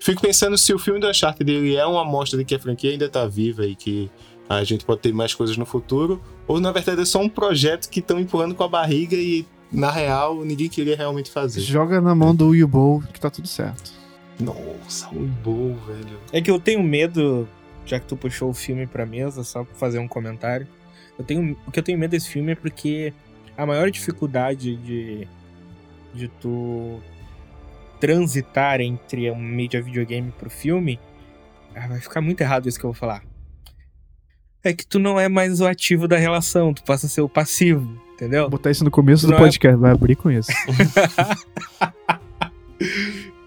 fico 0.00 0.20
pensando 0.20 0.56
se 0.56 0.72
o 0.72 0.78
filme 0.78 0.98
do 0.98 1.08
Uncharted 1.08 1.44
dele 1.44 1.76
é 1.76 1.86
uma 1.86 2.02
amostra 2.02 2.38
de 2.38 2.44
que 2.44 2.54
a 2.54 2.58
franquia 2.58 2.90
ainda 2.90 3.08
tá 3.08 3.26
viva 3.26 3.66
e 3.66 3.76
que 3.76 4.10
a 4.48 4.64
gente 4.64 4.84
pode 4.84 5.00
ter 5.00 5.12
mais 5.12 5.32
coisas 5.32 5.56
no 5.56 5.64
futuro, 5.64 6.20
ou 6.48 6.58
na 6.58 6.72
verdade 6.72 7.02
é 7.02 7.04
só 7.04 7.20
um 7.20 7.28
projeto 7.28 7.88
que 7.88 8.00
estão 8.00 8.18
empurrando 8.18 8.54
com 8.54 8.64
a 8.64 8.68
barriga 8.68 9.14
e 9.14 9.46
na 9.70 9.90
real 9.90 10.44
ninguém 10.44 10.68
queria 10.68 10.96
realmente 10.96 11.30
fazer. 11.30 11.60
Joga 11.60 12.00
na 12.00 12.14
mão 12.14 12.34
do 12.34 12.66
Bowl 12.66 13.00
que 13.12 13.20
tá 13.20 13.30
tudo 13.30 13.46
certo. 13.46 13.92
Nossa, 14.40 15.08
o 15.10 15.30
Will 15.46 15.76
velho. 15.86 16.18
É 16.32 16.40
que 16.40 16.50
eu 16.50 16.58
tenho 16.58 16.82
medo, 16.82 17.46
já 17.84 18.00
que 18.00 18.06
tu 18.06 18.16
puxou 18.16 18.50
o 18.50 18.54
filme 18.54 18.86
pra 18.86 19.06
mesa, 19.06 19.44
só 19.44 19.62
pra 19.62 19.74
fazer 19.74 19.98
um 19.98 20.08
comentário. 20.08 20.66
Eu 21.18 21.24
tenho, 21.24 21.56
o 21.66 21.70
que 21.70 21.78
eu 21.78 21.82
tenho 21.82 21.98
medo 21.98 22.12
desse 22.12 22.28
filme 22.28 22.52
é 22.52 22.54
porque 22.54 23.12
a 23.56 23.66
maior 23.66 23.90
dificuldade 23.90 24.74
de, 24.76 25.28
de 26.14 26.28
tu 26.40 26.98
transitar 28.00 28.80
entre 28.80 29.30
um 29.30 29.38
mídia 29.38 29.82
videogame 29.82 30.32
pro 30.32 30.50
filme. 30.50 30.98
Ah, 31.74 31.86
vai 31.86 32.00
ficar 32.00 32.20
muito 32.20 32.40
errado 32.40 32.68
isso 32.68 32.78
que 32.78 32.84
eu 32.84 32.90
vou 32.90 32.98
falar. 32.98 33.22
É 34.64 34.72
que 34.72 34.86
tu 34.86 34.98
não 34.98 35.18
é 35.20 35.28
mais 35.28 35.60
o 35.60 35.66
ativo 35.66 36.08
da 36.08 36.16
relação, 36.16 36.74
tu 36.74 36.82
passa 36.82 37.06
a 37.06 37.08
ser 37.08 37.20
o 37.20 37.28
passivo, 37.28 37.88
entendeu? 38.14 38.42
Vou 38.42 38.50
botar 38.50 38.70
isso 38.70 38.84
no 38.84 38.90
começo 38.90 39.26
tu 39.26 39.32
do 39.32 39.38
podcast, 39.38 39.74
é... 39.74 39.80
vai 39.80 39.92
abrir 39.92 40.16
com 40.16 40.30
isso. 40.30 40.50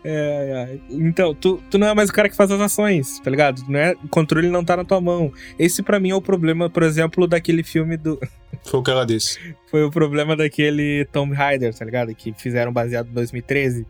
É, 0.05 0.69
é. 0.69 0.79
Então, 0.89 1.33
tu, 1.33 1.63
tu 1.71 1.77
não 1.77 1.87
é 1.87 1.93
mais 1.93 2.09
o 2.09 2.13
cara 2.13 2.27
que 2.27 2.35
faz 2.35 2.51
as 2.51 2.59
ações, 2.59 3.19
tá 3.19 3.31
ligado? 3.31 3.63
Não 3.69 3.79
é, 3.79 3.93
o 4.03 4.07
controle 4.09 4.49
não 4.49 4.63
tá 4.63 4.75
na 4.75 4.83
tua 4.83 4.99
mão. 4.99 5.31
Esse 5.57 5.81
para 5.81 5.99
mim 5.99 6.09
é 6.09 6.15
o 6.15 6.21
problema, 6.21 6.69
por 6.69 6.83
exemplo, 6.83 7.25
daquele 7.25 7.63
filme 7.63 7.95
do. 7.95 8.19
Foi 8.65 8.79
o 8.79 8.83
que 8.83 8.91
ela 8.91 9.05
disse. 9.05 9.55
Foi 9.71 9.83
o 9.83 9.89
problema 9.89 10.35
daquele 10.35 11.05
Tomb 11.05 11.33
Raider, 11.33 11.73
tá 11.73 11.85
ligado? 11.85 12.13
Que 12.13 12.33
fizeram 12.33 12.71
baseado 12.71 13.07
em 13.09 13.13
2013. 13.13 13.85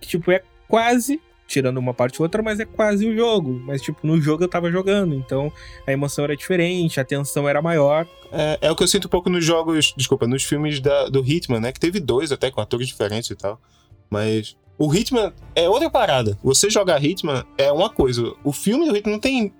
Que, 0.00 0.08
tipo, 0.08 0.30
é 0.30 0.42
quase. 0.68 1.20
Tirando 1.46 1.78
uma 1.78 1.92
parte 1.92 2.22
ou 2.22 2.24
outra, 2.24 2.42
mas 2.42 2.60
é 2.60 2.64
quase 2.64 3.04
o 3.08 3.16
jogo. 3.16 3.60
Mas, 3.66 3.82
tipo, 3.82 4.06
no 4.06 4.20
jogo 4.20 4.44
eu 4.44 4.48
tava 4.48 4.70
jogando. 4.70 5.14
Então 5.16 5.52
a 5.84 5.92
emoção 5.92 6.24
era 6.24 6.36
diferente, 6.36 7.00
a 7.00 7.04
tensão 7.04 7.48
era 7.48 7.60
maior. 7.60 8.06
É, 8.30 8.58
é 8.62 8.70
o 8.70 8.76
que 8.76 8.84
eu 8.84 8.88
sinto 8.88 9.06
um 9.06 9.10
pouco 9.10 9.28
nos 9.28 9.44
jogos. 9.44 9.92
Desculpa, 9.96 10.28
nos 10.28 10.44
filmes 10.44 10.78
da, 10.78 11.08
do 11.08 11.24
Hitman, 11.24 11.58
né? 11.58 11.72
Que 11.72 11.80
teve 11.80 11.98
dois 11.98 12.30
até 12.30 12.52
com 12.52 12.60
atores 12.60 12.86
diferentes 12.86 13.30
e 13.30 13.34
tal. 13.34 13.60
Mas 14.08 14.56
o 14.78 14.94
Hitman 14.94 15.32
é 15.54 15.68
outra 15.68 15.90
parada. 15.90 16.38
Você 16.42 16.70
jogar 16.70 17.04
Hitman 17.04 17.44
é 17.58 17.70
uma 17.72 17.90
coisa. 17.90 18.32
O 18.44 18.52
filme 18.52 18.86
do 18.88 18.96
Hitman 18.96 19.14
não 19.14 19.20
tem 19.20 19.52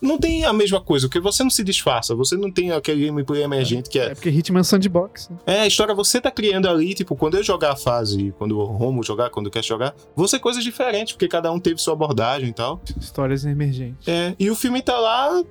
não 0.00 0.18
tem 0.18 0.44
a 0.44 0.52
mesma 0.52 0.80
coisa, 0.80 1.06
porque 1.06 1.20
você 1.20 1.42
não 1.42 1.50
se 1.50 1.62
disfarça, 1.64 2.14
você 2.14 2.36
não 2.36 2.50
tem 2.50 2.72
aquele 2.72 3.06
gameplay 3.06 3.42
emergente 3.42 3.88
que 3.88 3.98
é. 3.98 4.06
É 4.06 4.14
porque 4.14 4.30
Hitman 4.30 4.60
é 4.60 4.64
sandbox. 4.64 5.28
Né? 5.28 5.36
É, 5.46 5.60
a 5.60 5.66
história 5.66 5.94
você 5.94 6.20
tá 6.20 6.30
criando 6.30 6.68
ali, 6.68 6.94
tipo, 6.94 7.16
quando 7.16 7.36
eu 7.36 7.42
jogar 7.42 7.72
a 7.72 7.76
fase, 7.76 8.34
quando 8.38 8.58
o 8.58 8.64
Romo 8.64 9.02
jogar, 9.02 9.30
quando 9.30 9.50
quer 9.50 9.64
jogar, 9.64 9.94
vão 10.14 10.26
ser 10.26 10.38
coisas 10.38 10.62
diferentes, 10.62 11.14
porque 11.14 11.28
cada 11.28 11.50
um 11.52 11.58
teve 11.58 11.80
sua 11.80 11.94
abordagem 11.94 12.50
e 12.50 12.52
tal. 12.52 12.80
Histórias 12.98 13.44
emergentes. 13.44 14.06
É, 14.06 14.34
e 14.38 14.50
o 14.50 14.54
filme 14.54 14.82
tá 14.82 14.98
lá 14.98 15.42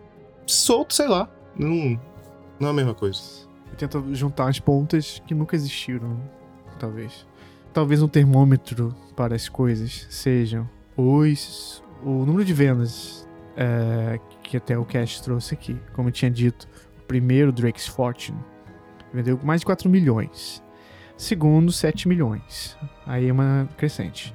solto, 0.45 0.93
sei 0.93 1.07
lá. 1.07 1.29
Não, 1.57 1.99
não 2.59 2.67
é 2.67 2.71
a 2.71 2.73
mesma 2.73 2.93
coisa. 2.93 3.19
Tenta 3.77 4.01
juntar 4.13 4.47
as 4.47 4.59
pontas 4.59 5.21
que 5.27 5.33
nunca 5.33 5.55
existiram, 5.55 6.17
talvez 6.79 7.25
talvez 7.75 8.01
um 8.01 8.07
termômetro 8.07 8.95
para 9.17 9.35
as 9.35 9.49
coisas 9.49 10.07
sejam 10.09 10.67
os, 10.95 11.83
o 12.01 12.25
número 12.25 12.45
de 12.45 12.53
vendas 12.53 13.27
é, 13.57 14.17
que 14.45 14.57
até 14.57 14.77
o 14.77 14.85
Cash 14.85 15.19
trouxe 15.21 15.53
aqui. 15.53 15.77
Como 15.93 16.09
eu 16.09 16.13
tinha 16.13 16.29
dito, 16.29 16.67
o 16.99 17.03
primeiro, 17.03 17.51
Drake's 17.51 17.87
Fortune, 17.87 18.37
vendeu 19.13 19.39
mais 19.43 19.61
de 19.61 19.65
4 19.65 19.89
milhões. 19.89 20.63
Segundo, 21.17 21.71
7 21.71 22.07
milhões. 22.07 22.77
Aí 23.05 23.29
é 23.29 23.31
uma 23.33 23.67
crescente. 23.77 24.33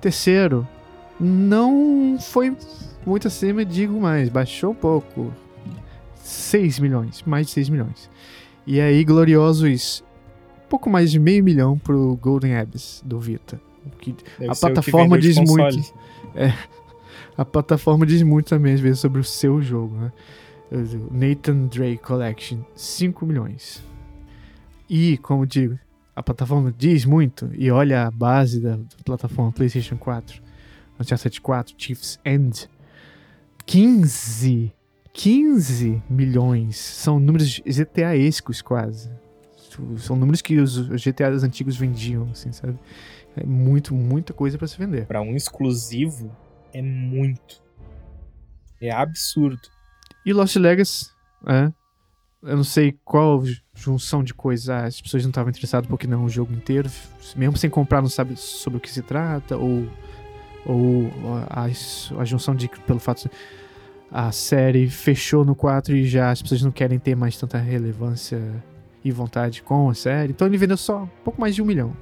Terceiro, 0.00 0.66
não 1.18 2.18
foi 2.20 2.56
muito 3.06 3.28
acima, 3.28 3.64
digo 3.64 4.00
mais, 4.00 4.28
baixou 4.28 4.72
um 4.72 4.74
pouco. 4.74 5.32
6 6.16 6.80
milhões, 6.80 7.22
mais 7.24 7.46
de 7.46 7.52
6 7.52 7.68
milhões. 7.68 8.10
E 8.66 8.80
aí, 8.80 9.04
gloriosos 9.04 10.04
pouco 10.68 10.90
mais 10.90 11.10
de 11.10 11.18
meio 11.18 11.42
milhão 11.42 11.78
pro 11.78 12.16
Golden 12.16 12.56
Abyss 12.56 13.02
do 13.04 13.18
Vita. 13.20 13.60
Que 14.00 14.14
a 14.48 14.54
plataforma 14.54 15.16
diz 15.18 15.36
muito. 15.38 15.94
É, 16.34 16.52
a 17.36 17.44
plataforma 17.44 18.06
diz 18.06 18.22
muito 18.22 18.48
também, 18.48 18.74
às 18.74 18.80
vezes, 18.80 19.00
sobre 19.00 19.20
o 19.20 19.24
seu 19.24 19.60
jogo, 19.60 19.96
né? 19.96 20.12
Nathan 21.10 21.66
Drake 21.66 21.98
Collection, 21.98 22.60
5 22.74 23.24
milhões. 23.24 23.82
E, 24.88 25.16
como 25.18 25.46
digo, 25.46 25.78
a 26.14 26.22
plataforma 26.22 26.74
diz 26.76 27.04
muito, 27.04 27.50
e 27.54 27.70
olha 27.70 28.06
a 28.06 28.10
base 28.10 28.60
da, 28.60 28.78
plataforma 29.04 29.52
PlayStation 29.52 29.96
4, 29.96 30.42
Uncharted 30.98 31.40
4, 31.40 31.74
Chief's 31.76 32.18
End, 32.24 32.68
15, 33.66 34.72
15 35.12 36.02
milhões. 36.08 36.76
São 36.76 37.20
números 37.20 37.60
GTA-escos 37.60 38.62
quase. 38.62 39.10
São 39.98 40.16
números 40.16 40.40
que 40.40 40.58
os, 40.58 40.76
os 40.78 41.02
GTAs 41.02 41.42
antigos 41.42 41.76
vendiam, 41.76 42.28
assim, 42.32 42.50
sabe? 42.50 42.78
É 43.36 43.44
muito, 43.44 43.94
muita 43.94 44.32
coisa 44.32 44.56
para 44.56 44.66
se 44.66 44.78
vender. 44.78 45.04
Para 45.04 45.20
um 45.20 45.36
exclusivo, 45.36 46.34
é 46.76 46.82
muito. 46.82 47.62
É 48.80 48.90
absurdo. 48.90 49.68
E 50.24 50.32
Lost 50.32 50.56
Legacy, 50.56 51.10
é. 51.46 51.72
Eu 52.42 52.56
não 52.56 52.64
sei 52.64 52.92
qual 53.04 53.42
junção 53.74 54.22
de 54.22 54.34
coisas 54.34 54.68
ah, 54.68 54.84
as 54.84 55.00
pessoas 55.00 55.22
não 55.22 55.30
estavam 55.30 55.48
interessadas 55.50 55.88
porque 55.88 56.06
não 56.06 56.24
o 56.24 56.28
jogo 56.28 56.52
inteiro. 56.52 56.90
Mesmo 57.34 57.56
sem 57.56 57.70
comprar, 57.70 58.02
não 58.02 58.08
sabe 58.08 58.36
sobre 58.36 58.76
o 58.76 58.80
que 58.80 58.90
se 58.90 59.02
trata, 59.02 59.56
ou, 59.56 59.88
ou 60.66 61.10
a, 61.48 61.64
a 62.20 62.24
junção 62.24 62.54
de 62.54 62.68
pelo 62.68 63.00
fato 63.00 63.30
a 64.10 64.30
série 64.30 64.88
fechou 64.88 65.44
no 65.44 65.56
4 65.56 65.96
e 65.96 66.06
já 66.06 66.30
as 66.30 66.40
pessoas 66.40 66.62
não 66.62 66.70
querem 66.70 66.98
ter 66.98 67.16
mais 67.16 67.36
tanta 67.36 67.58
relevância 67.58 68.40
e 69.02 69.10
vontade 69.10 69.62
com 69.62 69.88
a 69.88 69.94
série. 69.94 70.32
Então 70.32 70.46
ele 70.46 70.58
vendeu 70.58 70.76
só 70.76 71.04
um 71.04 71.10
pouco 71.24 71.40
mais 71.40 71.54
de 71.54 71.62
um 71.62 71.64
milhão. 71.64 71.96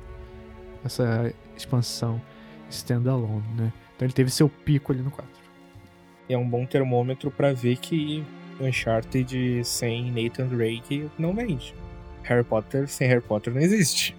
Essa 0.85 1.33
expansão 1.57 2.21
standalone, 2.69 3.45
né? 3.57 3.73
Então 3.95 4.07
ele 4.07 4.13
teve 4.13 4.31
seu 4.31 4.49
pico 4.49 4.93
ali 4.93 5.03
no 5.03 5.11
4. 5.11 5.31
É 6.29 6.39
um 6.39 6.49
bom 6.49 6.65
termômetro 6.65 7.31
para 7.31 7.53
ver 7.53 7.77
que 7.77 8.25
Uncharted 8.61 9.65
sem 9.65 10.11
Nathan 10.11 10.47
Drake 10.47 11.09
não 11.19 11.35
vende. 11.35 11.75
Harry 12.23 12.45
Potter 12.45 12.89
sem 12.89 13.07
Harry 13.09 13.21
Potter 13.21 13.53
não 13.53 13.61
existe. 13.61 14.17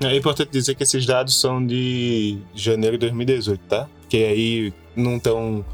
É 0.00 0.14
importante 0.14 0.50
dizer 0.50 0.74
que 0.74 0.82
esses 0.82 1.06
dados 1.06 1.40
são 1.40 1.64
de 1.64 2.38
janeiro 2.54 2.98
de 2.98 3.06
2018, 3.06 3.60
tá? 3.66 3.88
Porque 4.00 4.18
aí 4.18 4.74
não 4.94 5.16
estão. 5.16 5.64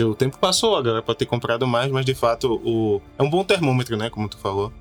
O 0.00 0.14
tempo 0.14 0.38
passou, 0.38 0.76
agora 0.76 1.02
pode 1.02 1.18
ter 1.18 1.26
comprado 1.26 1.66
mais, 1.66 1.92
mas 1.92 2.04
de 2.04 2.14
fato 2.14 2.60
o... 2.64 3.00
é 3.18 3.22
um 3.22 3.30
bom 3.30 3.44
termômetro, 3.44 3.96
né? 3.96 4.10
Como 4.10 4.28
tu 4.28 4.38
falou 4.38 4.72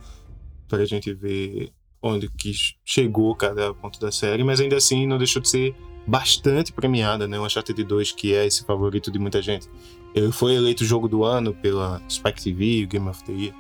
para 0.68 0.80
a 0.80 0.86
gente 0.86 1.14
ver 1.14 1.72
onde 2.02 2.30
que 2.30 2.52
chegou 2.86 3.36
cada 3.36 3.74
ponto 3.74 4.00
da 4.00 4.12
série, 4.12 4.44
mas 4.44 4.60
ainda 4.60 4.78
assim 4.78 5.06
não 5.06 5.18
deixou 5.18 5.42
de 5.42 5.50
ser 5.50 5.76
bastante 6.06 6.72
premiada, 6.72 7.28
né? 7.28 7.40
O 7.40 7.46
Uncharted 7.46 7.84
2, 7.84 8.12
que 8.12 8.34
é 8.34 8.46
esse 8.46 8.64
favorito 8.64 9.12
de 9.12 9.20
muita 9.20 9.42
gente. 9.42 9.70
Ele 10.14 10.32
foi 10.32 10.56
eleito 10.56 10.86
jogo 10.86 11.08
do 11.08 11.24
ano 11.24 11.54
pela 11.54 12.02
Spike 12.10 12.42
TV, 12.42 12.86
Game 12.86 13.08
of 13.10 13.24
the 13.24 13.34
Year, 13.34 13.54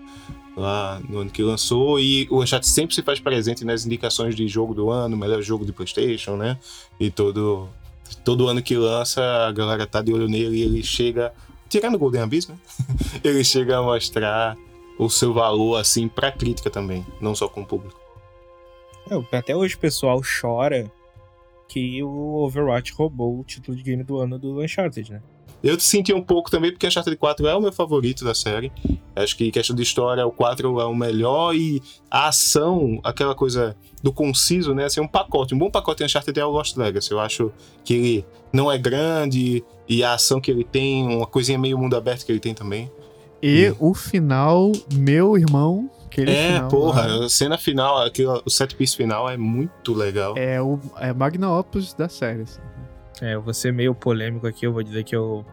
lá 0.55 1.01
no 1.09 1.19
ano 1.19 1.29
que 1.29 1.43
lançou, 1.43 1.99
e 1.99 2.27
o 2.29 2.41
Uncharted 2.41 2.69
sempre 2.69 2.95
se 2.95 3.01
faz 3.01 3.19
presente 3.19 3.65
nas 3.65 3.85
indicações 3.85 4.35
de 4.35 4.47
jogo 4.47 4.73
do 4.73 4.89
ano, 4.89 5.17
melhor 5.17 5.41
jogo 5.41 5.65
de 5.65 5.73
PlayStation, 5.73 6.37
né? 6.37 6.57
E 6.99 7.09
todo 7.09 7.67
todo 8.23 8.47
ano 8.47 8.61
que 8.61 8.75
lança, 8.77 9.21
a 9.47 9.51
galera 9.51 9.85
tá 9.85 10.01
de 10.01 10.13
olho 10.13 10.27
nele 10.27 10.57
e 10.57 10.61
ele 10.61 10.83
chega, 10.83 11.33
tirando 11.67 11.95
o 11.95 11.99
Golden 11.99 12.21
Abyss, 12.21 12.47
né? 12.47 12.57
ele 13.23 13.43
chega 13.43 13.79
a 13.79 13.81
mostrar 13.81 14.55
o 14.97 15.09
seu 15.09 15.33
valor 15.33 15.77
assim 15.77 16.07
para 16.07 16.31
crítica 16.31 16.69
também, 16.69 17.05
não 17.19 17.35
só 17.35 17.49
com 17.49 17.61
o 17.61 17.65
público. 17.65 17.99
É, 19.09 19.37
até 19.37 19.55
hoje 19.55 19.75
o 19.75 19.79
pessoal 19.79 20.21
chora 20.41 20.91
que 21.67 22.01
o 22.03 22.43
Overwatch 22.43 22.93
roubou 22.93 23.39
o 23.39 23.43
título 23.43 23.75
de 23.75 23.83
game 23.83 24.03
do 24.03 24.17
ano 24.17 24.37
do 24.37 24.61
Uncharted, 24.61 25.11
né? 25.11 25.21
Eu 25.63 25.79
senti 25.79 26.13
um 26.13 26.21
pouco 26.21 26.51
também, 26.51 26.71
porque 26.71 26.85
Uncharted 26.85 27.17
4 27.17 27.47
é 27.47 27.55
o 27.55 27.61
meu 27.61 27.71
favorito 27.71 28.23
da 28.23 28.35
série. 28.35 28.71
Acho 29.15 29.35
que 29.35 29.49
questão 29.49 29.75
de 29.75 29.81
história, 29.81 30.23
o 30.25 30.31
4 30.31 30.79
é 30.79 30.85
o 30.85 30.93
melhor 30.93 31.55
e 31.55 31.81
a 32.11 32.27
ação, 32.27 32.99
aquela 33.03 33.33
coisa 33.33 33.75
do 34.03 34.13
conciso, 34.13 34.75
né? 34.75 34.85
Assim, 34.85 35.01
um 35.01 35.07
pacote, 35.07 35.55
um 35.55 35.57
bom 35.57 35.71
pacote 35.71 35.99
de 35.99 36.03
Uncharted 36.03 36.39
é 36.39 36.45
o 36.45 36.51
Lost 36.51 36.77
Legacy. 36.77 37.11
Eu 37.11 37.19
acho 37.19 37.51
que 37.83 37.93
ele 37.95 38.25
não 38.53 38.71
é 38.71 38.77
grande 38.77 39.63
e 39.89 40.03
a 40.03 40.13
ação 40.13 40.39
que 40.39 40.51
ele 40.51 40.63
tem, 40.63 41.03
uma 41.03 41.25
coisinha 41.25 41.57
meio 41.57 41.79
mundo 41.79 41.95
aberto 41.95 42.27
que 42.27 42.31
ele 42.31 42.39
tem 42.39 42.53
também. 42.53 42.91
E 43.47 43.69
hum. 43.69 43.75
o 43.79 43.93
final, 43.93 44.71
meu 44.91 45.37
irmão, 45.37 45.87
aquele 46.07 46.31
é, 46.31 46.53
final. 46.53 46.69
porra, 46.69 47.05
lá, 47.05 47.25
a 47.25 47.29
cena 47.29 47.59
final, 47.59 48.01
aquilo, 48.01 48.41
o 48.43 48.49
set 48.49 48.75
piece 48.75 48.97
final 48.97 49.29
é 49.29 49.37
muito 49.37 49.93
legal. 49.93 50.35
É 50.35 50.59
o 50.59 50.79
é 50.97 51.13
Magna 51.13 51.51
Opus 51.51 51.93
da 51.93 52.09
série. 52.09 52.41
Assim. 52.41 52.59
É, 53.21 53.35
eu 53.35 53.43
vou 53.43 53.53
ser 53.53 53.71
meio 53.71 53.93
polêmico 53.93 54.47
aqui, 54.47 54.65
eu 54.65 54.73
vou 54.73 54.81
dizer 54.81 55.03
que 55.03 55.15
eu. 55.15 55.45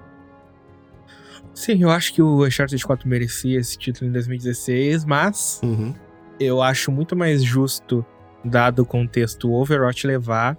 Sim, 1.54 1.82
eu 1.82 1.90
acho 1.90 2.14
que 2.14 2.22
o 2.22 2.46
Uncharted 2.46 2.82
4 2.82 3.06
merecia 3.06 3.60
esse 3.60 3.76
título 3.76 4.08
em 4.08 4.12
2016, 4.12 5.04
mas 5.04 5.60
Uhum. 5.62 5.94
eu 6.40 6.62
acho 6.62 6.90
muito 6.90 7.14
mais 7.14 7.44
justo, 7.44 8.02
dado 8.42 8.80
o 8.80 8.86
contexto, 8.86 9.50
o 9.50 9.60
Overwatch 9.60 10.06
levar 10.06 10.56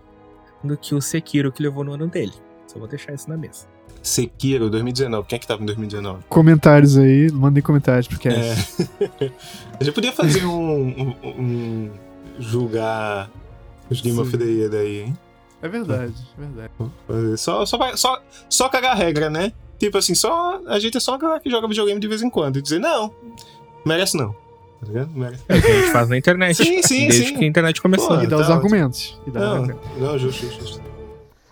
do 0.64 0.78
que 0.78 0.94
o 0.94 1.02
Sekiro 1.02 1.52
que 1.52 1.64
levou 1.64 1.84
no 1.84 1.94
ano 1.94 2.08
dele. 2.08 2.34
Só 2.68 2.78
vou 2.78 2.88
deixar 2.88 3.14
isso 3.14 3.28
na 3.28 3.36
mesa. 3.36 3.73
Sekiro, 4.04 4.70
2019. 4.70 5.28
Quem 5.28 5.38
é 5.38 5.40
que 5.40 5.48
tava 5.48 5.64
em 5.64 5.66
2019? 5.66 6.24
Comentários 6.30 6.98
aí, 6.98 7.32
mandem 7.32 7.64
comentários, 7.64 8.08
porque 8.08 8.28
é. 8.30 8.54
A 9.80 9.84
gente 9.84 9.94
podia 9.96 10.12
fazer 10.12 10.46
um, 10.46 10.54
um- 10.54 11.16
um- 11.26 11.90
julgar 12.40 13.30
os 13.90 14.02
Game 14.02 14.20
of 14.20 14.30
Sim. 14.32 14.38
the 14.38 14.44
Year 14.46 14.70
daí, 14.70 15.02
hein? 15.04 15.18
É 15.62 15.68
verdade, 15.70 16.14
é 16.38 16.42
verdade. 16.42 17.38
Só, 17.40 17.66
só, 17.66 17.78
vai- 17.78 17.96
só, 17.96 18.22
só 18.50 18.68
cagar 18.68 18.92
a 18.92 18.96
regra, 18.96 19.30
né? 19.30 19.54
Tipo 19.80 19.98
assim, 19.98 20.14
só 20.14 20.60
a 20.68 20.78
gente 20.80 20.98
é 20.98 21.00
só 21.00 21.16
a 21.16 21.18
galera 21.18 21.40
que 21.40 21.50
joga 21.50 21.68
videogame 21.68 22.00
de 22.00 22.08
vez 22.08 22.22
em 22.22 22.30
quando. 22.30 22.58
E 22.60 22.62
dizer, 22.62 22.80
não, 22.80 23.14
merece 23.86 24.18
não. 24.18 24.32
Tá 24.82 24.88
ligado? 24.88 25.10
Merece. 25.14 25.44
É 25.48 25.58
o 25.58 25.62
que 25.62 25.68
a 25.68 25.76
gente 25.80 25.92
faz 25.92 26.10
na 26.10 26.18
internet. 26.18 26.56
Sim, 26.58 26.82
sim, 26.84 27.08
Desde 27.08 27.28
sim. 27.28 27.38
que 27.38 27.46
a 27.46 27.48
internet 27.48 27.82
começou. 27.82 28.18
Pô, 28.18 28.22
E 28.24 28.28
dá 28.28 28.38
os 28.38 28.48
tá 28.48 28.54
argumentos. 28.54 29.18
E 29.26 29.32
dá 29.32 29.40
os 29.40 29.46
Não, 29.46 29.54
argumentos. 29.56 29.90
não, 29.98 30.20
justo, 30.20 30.42
justo, 30.46 30.62
justo. 30.62 30.82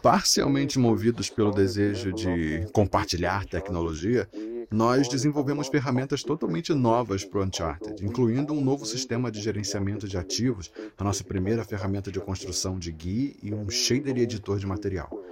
Parcialmente 0.02 0.80
movidos 0.80 1.30
pelo 1.30 1.52
desejo 1.52 2.12
de 2.12 2.66
compartilhar 2.74 3.46
tecnologia, 3.46 4.28
nós 4.72 5.08
desenvolvemos 5.08 5.68
ferramentas 5.68 6.24
totalmente 6.24 6.74
novas 6.74 7.24
para 7.24 7.40
o 7.40 7.44
Uncharted, 7.44 8.04
incluindo 8.04 8.52
um 8.52 8.62
novo 8.62 8.84
sistema 8.84 9.30
de 9.30 9.40
gerenciamento 9.40 10.08
de 10.08 10.18
ativos, 10.18 10.72
a 10.98 11.04
nossa 11.04 11.24
primeira 11.24 11.64
ferramenta 11.64 12.12
de 12.12 12.20
construção 12.20 12.80
de 12.80 12.92
GUI 12.92 13.38
e 13.44 13.54
um 13.54 13.70
shader 13.70 14.18
e 14.18 14.22
editor 14.22 14.58
de 14.58 14.66
material. 14.66 15.24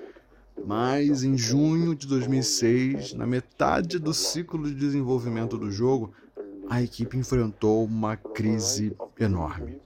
Mas 0.64 1.24
em 1.24 1.36
junho 1.36 1.96
de 1.96 2.06
2006, 2.06 3.14
na 3.14 3.26
metade 3.26 3.98
do 3.98 4.14
ciclo 4.14 4.68
de 4.68 4.76
desenvolvimento 4.76 5.58
do 5.58 5.72
jogo, 5.72 6.14
a 6.70 6.80
equipe 6.80 7.18
enfrentou 7.18 7.84
uma 7.86 8.16
crise 8.16 8.96
enorme. 9.20 9.80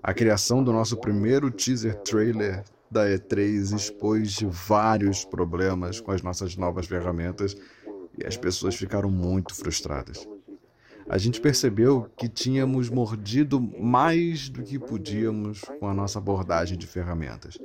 A 0.00 0.14
criação 0.14 0.62
do 0.62 0.72
nosso 0.72 0.98
primeiro 0.98 1.50
teaser 1.50 1.96
trailer 2.02 2.62
da 2.94 3.08
E3 3.08 3.74
expôs 3.74 4.38
vários 4.40 5.24
problemas 5.24 6.00
com 6.00 6.12
as 6.12 6.22
nossas 6.22 6.56
novas 6.56 6.86
ferramentas 6.86 7.56
e 8.16 8.24
as 8.24 8.36
pessoas 8.36 8.76
ficaram 8.76 9.10
muito 9.10 9.52
frustradas. 9.52 10.28
A 11.08 11.18
gente 11.18 11.40
percebeu 11.40 12.08
que 12.16 12.28
tínhamos 12.28 12.88
mordido 12.88 13.60
mais 13.60 14.48
do 14.48 14.62
que 14.62 14.78
podíamos 14.78 15.62
com 15.80 15.88
a 15.88 15.92
nossa 15.92 16.20
abordagem 16.20 16.78
de 16.78 16.86
ferramentas. 16.86 17.58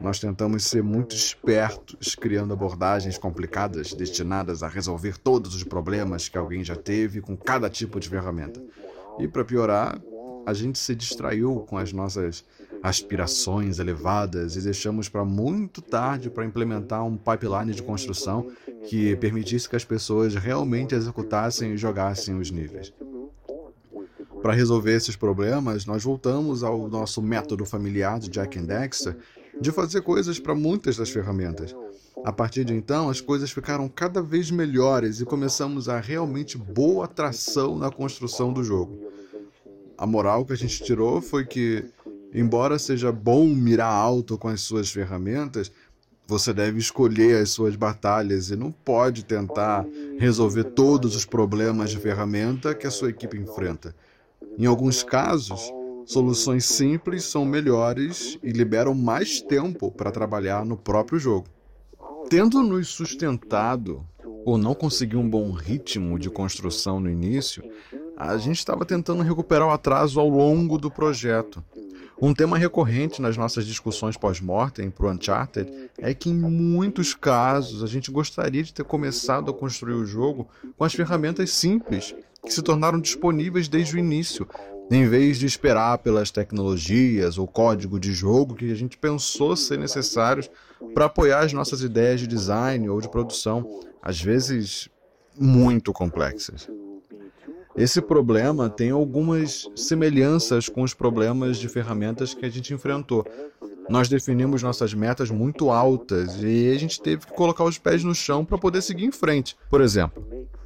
Nós 0.00 0.20
tentamos 0.20 0.64
ser 0.64 0.82
muito 0.82 1.14
espertos, 1.14 2.14
criando 2.14 2.54
abordagens 2.54 3.18
complicadas 3.18 3.92
destinadas 3.92 4.62
a 4.62 4.68
resolver 4.68 5.18
todos 5.18 5.56
os 5.56 5.64
problemas 5.64 6.28
que 6.28 6.38
alguém 6.38 6.62
já 6.62 6.76
teve 6.76 7.20
com 7.20 7.36
cada 7.36 7.68
tipo 7.68 7.98
de 7.98 8.08
ferramenta. 8.08 8.62
E 9.18 9.26
para 9.26 9.44
piorar, 9.44 10.00
a 10.46 10.54
gente 10.54 10.78
se 10.78 10.94
distraiu 10.94 11.66
com 11.68 11.76
as 11.76 11.92
nossas 11.92 12.44
aspirações 12.82 13.78
elevadas 13.78 14.56
e 14.56 14.60
deixamos 14.60 15.08
para 15.08 15.24
muito 15.24 15.80
tarde 15.80 16.28
para 16.28 16.44
implementar 16.44 17.04
um 17.06 17.16
pipeline 17.16 17.72
de 17.72 17.82
construção 17.82 18.50
que 18.88 19.14
permitisse 19.16 19.68
que 19.68 19.76
as 19.76 19.84
pessoas 19.84 20.34
realmente 20.34 20.94
executassem 20.94 21.72
e 21.72 21.76
jogassem 21.76 22.38
os 22.38 22.50
níveis. 22.50 22.92
Para 24.42 24.52
resolver 24.52 24.94
esses 24.96 25.14
problemas, 25.14 25.86
nós 25.86 26.02
voltamos 26.02 26.64
ao 26.64 26.88
nosso 26.88 27.22
método 27.22 27.64
familiar 27.64 28.18
de 28.18 28.28
Jack 28.28 28.58
and 28.58 28.64
Dexter 28.64 29.16
de 29.60 29.70
fazer 29.70 30.02
coisas 30.02 30.40
para 30.40 30.54
muitas 30.54 30.96
das 30.96 31.10
ferramentas. 31.10 31.76
A 32.24 32.32
partir 32.32 32.64
de 32.64 32.74
então, 32.74 33.08
as 33.08 33.20
coisas 33.20 33.52
ficaram 33.52 33.88
cada 33.88 34.20
vez 34.20 34.50
melhores 34.50 35.20
e 35.20 35.24
começamos 35.24 35.88
a 35.88 36.00
realmente 36.00 36.58
boa 36.58 37.06
tração 37.06 37.78
na 37.78 37.90
construção 37.90 38.52
do 38.52 38.64
jogo. 38.64 39.10
A 39.96 40.06
moral 40.06 40.44
que 40.44 40.52
a 40.52 40.56
gente 40.56 40.82
tirou 40.82 41.20
foi 41.20 41.44
que, 41.44 41.84
embora 42.32 42.78
seja 42.78 43.12
bom 43.12 43.46
mirar 43.46 43.92
alto 43.92 44.38
com 44.38 44.48
as 44.48 44.60
suas 44.60 44.90
ferramentas, 44.90 45.70
você 46.26 46.52
deve 46.52 46.78
escolher 46.78 47.42
as 47.42 47.50
suas 47.50 47.76
batalhas 47.76 48.50
e 48.50 48.56
não 48.56 48.70
pode 48.70 49.24
tentar 49.24 49.84
resolver 50.18 50.64
todos 50.64 51.14
os 51.14 51.26
problemas 51.26 51.90
de 51.90 51.98
ferramenta 51.98 52.74
que 52.74 52.86
a 52.86 52.90
sua 52.90 53.10
equipe 53.10 53.36
enfrenta. 53.36 53.94
Em 54.58 54.66
alguns 54.66 55.02
casos, 55.02 55.60
soluções 56.06 56.64
simples 56.64 57.24
são 57.24 57.44
melhores 57.44 58.38
e 58.42 58.50
liberam 58.50 58.94
mais 58.94 59.40
tempo 59.40 59.90
para 59.90 60.10
trabalhar 60.10 60.64
no 60.64 60.76
próprio 60.76 61.18
jogo. 61.18 61.46
Tendo 62.30 62.62
nos 62.62 62.88
sustentado 62.88 64.06
ou 64.44 64.56
não 64.56 64.74
conseguir 64.74 65.16
um 65.16 65.28
bom 65.28 65.52
ritmo 65.52 66.18
de 66.18 66.30
construção 66.30 66.98
no 66.98 67.10
início, 67.10 67.62
a 68.16 68.36
gente 68.36 68.58
estava 68.58 68.84
tentando 68.84 69.22
recuperar 69.22 69.68
o 69.68 69.72
atraso 69.72 70.18
ao 70.20 70.28
longo 70.28 70.78
do 70.78 70.90
projeto. 70.90 71.62
Um 72.24 72.32
tema 72.32 72.56
recorrente 72.56 73.20
nas 73.20 73.36
nossas 73.36 73.66
discussões 73.66 74.16
pós-mortem 74.16 74.88
para 74.88 75.06
o 75.06 75.10
Uncharted 75.10 75.90
é 75.98 76.14
que, 76.14 76.30
em 76.30 76.34
muitos 76.34 77.14
casos, 77.14 77.82
a 77.82 77.88
gente 77.88 78.12
gostaria 78.12 78.62
de 78.62 78.72
ter 78.72 78.84
começado 78.84 79.50
a 79.50 79.52
construir 79.52 79.94
o 79.94 80.06
jogo 80.06 80.46
com 80.78 80.84
as 80.84 80.94
ferramentas 80.94 81.50
simples 81.50 82.14
que 82.40 82.54
se 82.54 82.62
tornaram 82.62 83.00
disponíveis 83.00 83.66
desde 83.66 83.96
o 83.96 83.98
início, 83.98 84.46
em 84.88 85.04
vez 85.04 85.36
de 85.36 85.46
esperar 85.46 85.98
pelas 85.98 86.30
tecnologias 86.30 87.38
ou 87.38 87.48
código 87.48 87.98
de 87.98 88.12
jogo 88.12 88.54
que 88.54 88.70
a 88.70 88.76
gente 88.76 88.96
pensou 88.96 89.56
ser 89.56 89.76
necessários 89.76 90.48
para 90.94 91.06
apoiar 91.06 91.40
as 91.40 91.52
nossas 91.52 91.82
ideias 91.82 92.20
de 92.20 92.28
design 92.28 92.88
ou 92.88 93.00
de 93.00 93.08
produção, 93.08 93.80
às 94.00 94.20
vezes 94.20 94.88
muito 95.36 95.92
complexas. 95.92 96.68
Esse 97.74 98.02
problema 98.02 98.68
tem 98.68 98.90
algumas 98.90 99.68
semelhanças 99.74 100.68
com 100.68 100.82
os 100.82 100.92
problemas 100.92 101.56
de 101.56 101.68
ferramentas 101.68 102.34
que 102.34 102.44
a 102.44 102.50
gente 102.50 102.74
enfrentou. 102.74 103.26
Nós 103.88 104.08
definimos 104.08 104.62
nossas 104.62 104.92
metas 104.92 105.30
muito 105.30 105.70
altas 105.70 106.36
e 106.42 106.70
a 106.70 106.78
gente 106.78 107.00
teve 107.00 107.26
que 107.26 107.32
colocar 107.32 107.64
os 107.64 107.78
pés 107.78 108.04
no 108.04 108.14
chão 108.14 108.44
para 108.44 108.58
poder 108.58 108.82
seguir 108.82 109.06
em 109.06 109.12
frente. 109.12 109.56
Por 109.70 109.80
exemplo, 109.80 110.22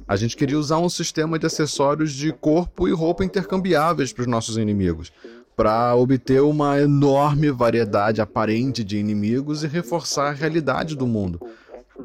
a 0.07 0.15
gente 0.15 0.35
queria 0.35 0.59
usar 0.59 0.79
um 0.79 0.89
sistema 0.89 1.39
de 1.39 1.45
acessórios 1.45 2.11
de 2.11 2.31
corpo 2.31 2.87
e 2.87 2.91
roupa 2.91 3.23
intercambiáveis 3.23 4.11
para 4.11 4.21
os 4.21 4.27
nossos 4.27 4.57
inimigos, 4.57 5.11
para 5.55 5.95
obter 5.95 6.41
uma 6.41 6.79
enorme 6.79 7.49
variedade 7.51 8.21
aparente 8.21 8.83
de 8.83 8.97
inimigos 8.97 9.63
e 9.63 9.67
reforçar 9.67 10.29
a 10.29 10.33
realidade 10.33 10.95
do 10.95 11.07
mundo. 11.07 11.41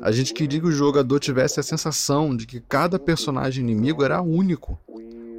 A 0.01 0.11
gente 0.11 0.33
queria 0.33 0.61
que 0.61 0.67
o 0.67 0.73
jogador 0.73 1.19
tivesse 1.21 1.61
a 1.61 1.63
sensação 1.63 2.35
de 2.37 2.47
que 2.47 2.61
cada 2.61 2.99
personagem 2.99 3.63
inimigo 3.63 4.03
era 4.03 4.23
único. 4.23 4.79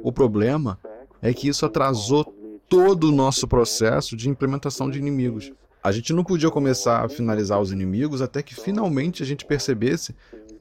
O 0.02 0.12
problema 0.12 0.78
é 1.20 1.32
que 1.32 1.48
isso 1.48 1.66
atrasou 1.66 2.24
todo 2.68 3.08
o 3.08 3.12
nosso 3.12 3.46
processo 3.48 4.16
de 4.16 4.28
implementação 4.28 4.90
de 4.90 4.98
inimigos. 4.98 5.52
A 5.82 5.92
gente 5.92 6.14
não 6.14 6.24
podia 6.24 6.50
começar 6.50 7.04
a 7.04 7.08
finalizar 7.08 7.60
os 7.60 7.70
inimigos 7.70 8.22
até 8.22 8.42
que 8.42 8.54
finalmente 8.54 9.22
a 9.22 9.26
gente 9.26 9.44
percebesse 9.44 10.14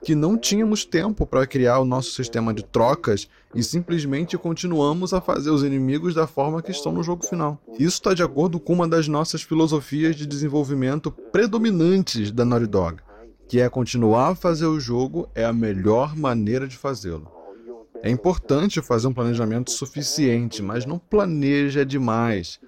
que 0.03 0.13
não 0.13 0.37
tínhamos 0.37 0.83
tempo 0.83 1.25
para 1.25 1.47
criar 1.47 1.79
o 1.79 1.85
nosso 1.85 2.11
sistema 2.11 2.53
de 2.53 2.61
trocas 2.61 3.29
e 3.55 3.63
simplesmente 3.63 4.37
continuamos 4.37 5.13
a 5.13 5.21
fazer 5.21 5.49
os 5.49 5.63
inimigos 5.63 6.13
da 6.13 6.27
forma 6.27 6.61
que 6.61 6.71
estão 6.71 6.91
no 6.91 7.01
jogo 7.01 7.25
final. 7.25 7.57
Isso 7.79 7.95
está 7.95 8.13
de 8.13 8.21
acordo 8.21 8.59
com 8.59 8.73
uma 8.73 8.87
das 8.87 9.07
nossas 9.07 9.41
filosofias 9.41 10.17
de 10.17 10.25
desenvolvimento 10.25 11.09
predominantes 11.09 12.29
da 12.29 12.43
Naughty 12.43 12.67
Dog, 12.67 12.97
que 13.53 13.61
é 13.61 13.69
continuar 13.69 14.29
a 14.29 14.35
fazer 14.35 14.65
o 14.65 14.79
jogo 14.79 15.29
é 15.35 15.45
a 15.45 15.53
melhor 15.53 16.15
maneira 16.15 16.67
de 16.67 16.75
fazê-lo. 16.75 17.31
É 18.01 18.09
importante 18.09 18.81
fazer 18.81 19.05
um 19.05 19.13
planejamento 19.13 19.69
suficiente, 19.69 20.63
mas 20.63 20.87
não 20.87 20.97
planeja 20.97 21.85
demais. 21.85 22.59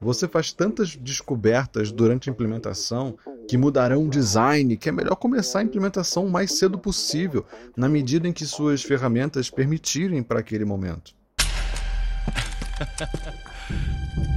Você 0.00 0.26
faz 0.26 0.50
tantas 0.50 0.96
descobertas 0.96 1.92
durante 1.92 2.30
a 2.30 2.32
implementação 2.32 3.18
que 3.46 3.58
mudarão 3.58 4.06
o 4.06 4.08
design 4.08 4.78
que 4.78 4.88
é 4.88 4.92
melhor 4.92 5.16
começar 5.16 5.58
a 5.58 5.62
implementação 5.62 6.24
o 6.24 6.30
mais 6.30 6.54
cedo 6.58 6.78
possível, 6.78 7.44
na 7.76 7.86
medida 7.86 8.26
em 8.26 8.32
que 8.32 8.46
suas 8.46 8.82
ferramentas 8.82 9.50
permitirem 9.50 10.22
para 10.22 10.40
aquele 10.40 10.64
momento. 10.64 11.14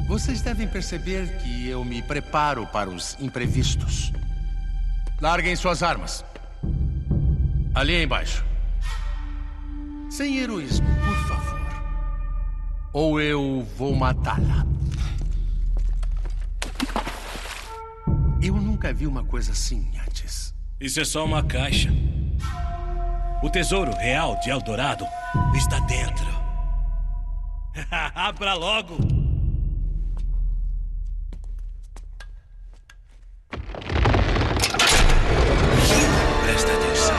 Vocês 0.06 0.42
devem 0.42 0.68
perceber 0.68 1.38
que 1.38 1.70
eu 1.70 1.86
me 1.86 2.02
preparo 2.02 2.68
para 2.68 2.90
os 2.90 3.18
imprevistos. 3.22 4.12
Larguem 5.24 5.56
suas 5.56 5.82
armas. 5.82 6.26
Ali 7.74 8.04
embaixo. 8.04 8.44
Sem 10.10 10.40
heroísmo, 10.40 10.86
por 10.86 11.16
favor. 11.30 11.62
Ou 12.92 13.22
eu 13.22 13.66
vou 13.78 13.96
matá-la. 13.96 14.66
Eu 18.42 18.56
nunca 18.56 18.94
vi 18.94 19.08
uma 19.08 19.24
coisa 19.24 19.54
assim 19.54 19.90
antes. 20.06 20.54
Isso 20.78 21.00
é 21.00 21.06
só 21.06 21.24
uma 21.24 21.42
caixa. 21.42 21.90
O 23.42 23.50
tesouro 23.50 23.96
real 23.96 24.38
de 24.42 24.50
Eldorado 24.50 25.08
está 25.56 25.80
dentro. 25.80 26.28
Abra 28.14 28.56
logo! 28.56 29.23
Presta 36.54 36.72
atenção. 36.72 37.16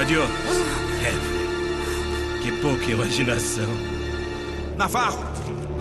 Adiós. 0.00 0.30
É. 1.04 2.40
Que 2.42 2.50
pouca 2.62 2.84
imaginação. 2.86 3.68
Navarro, 4.78 5.22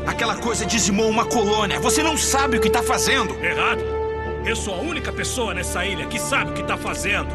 aquela 0.06 0.36
coisa 0.36 0.66
dizimou 0.66 1.10
uma 1.10 1.24
colônia. 1.24 1.80
Você 1.80 2.04
não 2.04 2.18
sabe 2.18 2.58
o 2.58 2.60
que 2.60 2.68
está 2.68 2.84
fazendo. 2.84 3.34
Errado. 3.42 3.91
Eu 4.44 4.56
sou 4.56 4.74
a 4.74 4.80
única 4.80 5.14
pessoa 5.14 5.54
nessa 5.54 5.86
ilha 5.86 6.08
que 6.08 6.18
sabe 6.18 6.50
o 6.50 6.54
que 6.54 6.62
está 6.62 6.76
fazendo. 6.76 7.30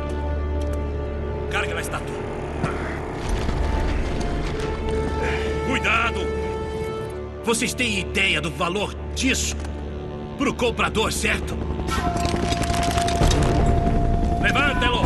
Carga 1.51 1.75
na 1.75 1.81
estátua. 1.81 2.17
Cuidado! 5.69 6.21
Vocês 7.45 7.73
têm 7.73 8.01
ideia 8.01 8.41
do 8.41 8.51
valor 8.51 8.93
disso? 9.15 9.55
Pro 10.37 10.53
comprador, 10.53 11.13
certo? 11.13 11.57
Levanta-lo! 14.43 15.03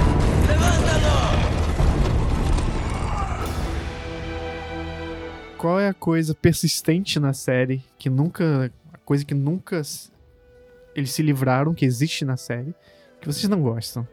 Qual 5.58 5.78
é 5.78 5.88
a 5.88 5.94
coisa 5.94 6.34
persistente 6.34 7.20
na 7.20 7.34
série 7.34 7.84
que 7.98 8.08
nunca. 8.08 8.72
A 8.90 8.98
coisa 8.98 9.24
que 9.24 9.34
nunca 9.34 9.82
eles 10.94 11.10
se 11.10 11.22
livraram, 11.22 11.74
que 11.74 11.84
existe 11.84 12.24
na 12.24 12.36
série, 12.36 12.74
que 13.20 13.26
vocês 13.26 13.48
não 13.48 13.60
gostam? 13.60 14.06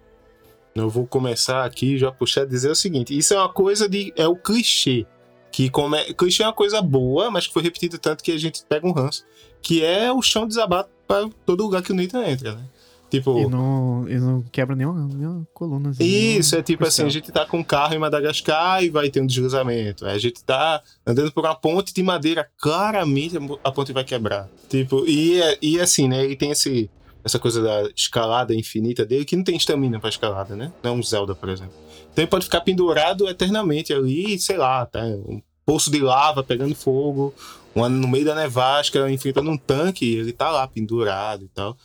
Eu 0.76 0.90
vou 0.90 1.08
começar 1.08 1.66
aqui 1.66 1.98
já 1.98 2.12
puxar 2.12 2.46
dizer 2.46 2.70
o 2.70 2.76
seguinte: 2.76 3.18
isso 3.18 3.34
é 3.34 3.38
uma 3.38 3.50
coisa 3.50 3.90
de. 3.90 4.14
É 4.16 4.28
o 4.28 4.36
clichê. 4.36 5.06
Que 5.52 5.70
come... 5.70 6.14
clichê 6.14 6.44
é 6.44 6.46
uma 6.46 6.54
coisa 6.54 6.82
boa, 6.82 7.32
mas 7.32 7.48
que 7.48 7.54
foi 7.54 7.64
repetido 7.64 7.98
tanto 7.98 8.24
que 8.24 8.32
a 8.32 8.38
gente 8.38 8.64
pega 8.66 8.86
um 8.86 8.92
ranço. 8.92 9.26
Que 9.62 9.84
é 9.84 10.12
o 10.12 10.22
chão 10.22 10.48
desabado 10.48 10.90
para 11.08 11.30
todo 11.46 11.64
lugar 11.64 11.82
que 11.82 11.92
o 11.92 11.96
Nathan 11.96 12.24
entra, 12.28 12.54
né? 12.54 12.64
Tipo. 13.10 13.40
E 13.40 13.48
não, 13.48 14.06
e 14.10 14.20
não 14.20 14.42
quebra 14.52 14.76
nenhuma, 14.76 15.08
nenhuma 15.08 15.48
coluna. 15.54 15.92
Isso, 16.00 16.56
é 16.56 16.62
tipo 16.62 16.86
assim, 16.86 17.04
a 17.04 17.10
gente 17.10 17.32
tá 17.32 17.46
com 17.46 17.60
um 17.60 17.64
carro 17.64 17.94
em 17.96 18.00
Madagascar 18.00 18.84
e 18.84 18.90
vai 18.90 19.10
ter 19.10 19.22
um 19.22 19.26
deslizamento. 19.26 20.06
A 20.06 20.18
gente 20.18 20.44
tá 20.44 20.82
andando 21.06 21.32
por 21.32 21.46
uma 21.46 21.56
ponte 21.56 21.94
de 21.94 22.04
madeira, 22.04 22.50
claramente 22.60 23.38
a 23.64 23.72
ponte 23.72 23.94
vai 23.94 24.04
quebrar. 24.04 24.50
Tipo, 24.70 25.06
e, 25.08 25.42
é- 25.42 25.58
e 25.62 25.80
assim, 25.80 26.08
né, 26.10 26.26
ele 26.26 26.36
tem 26.36 26.52
esse, 26.52 26.90
essa 27.24 27.40
coisa 27.40 27.62
da 27.62 27.90
escalada 27.96 28.54
infinita 28.54 29.06
dele, 29.06 29.24
que 29.26 29.38
não 29.38 29.44
tem 29.44 29.56
estamina 29.56 30.00
pra 30.00 30.10
escalada, 30.10 30.56
né? 30.56 30.72
Não 30.84 30.92
é 30.92 30.94
um 30.96 31.02
Zelda, 31.04 31.34
por 31.34 31.48
exemplo. 31.48 31.74
Então 32.12 32.24
ele 32.24 32.28
pode 32.32 32.46
ficar 32.46 32.62
pendurado 32.62 33.28
eternamente 33.30 33.94
ali, 33.94 34.38
sei 34.38 34.58
lá, 34.58 34.86
tá? 34.86 35.02
Um 35.06 35.42
poço 35.66 35.90
de 35.90 36.00
lava 36.00 36.44
pegando 36.44 36.76
fogo, 36.76 37.34
um, 37.76 37.88
no 37.88 38.08
meio 38.08 38.26
da 38.26 38.36
nevasca, 38.36 39.10
enfrentando 39.10 39.50
um 39.52 39.58
tanque, 39.58 40.14
ele 40.16 40.34
tá 40.34 40.50
lá 40.50 40.68
pendurado 40.68 41.46
e 41.46 41.48
tal. 41.50 41.78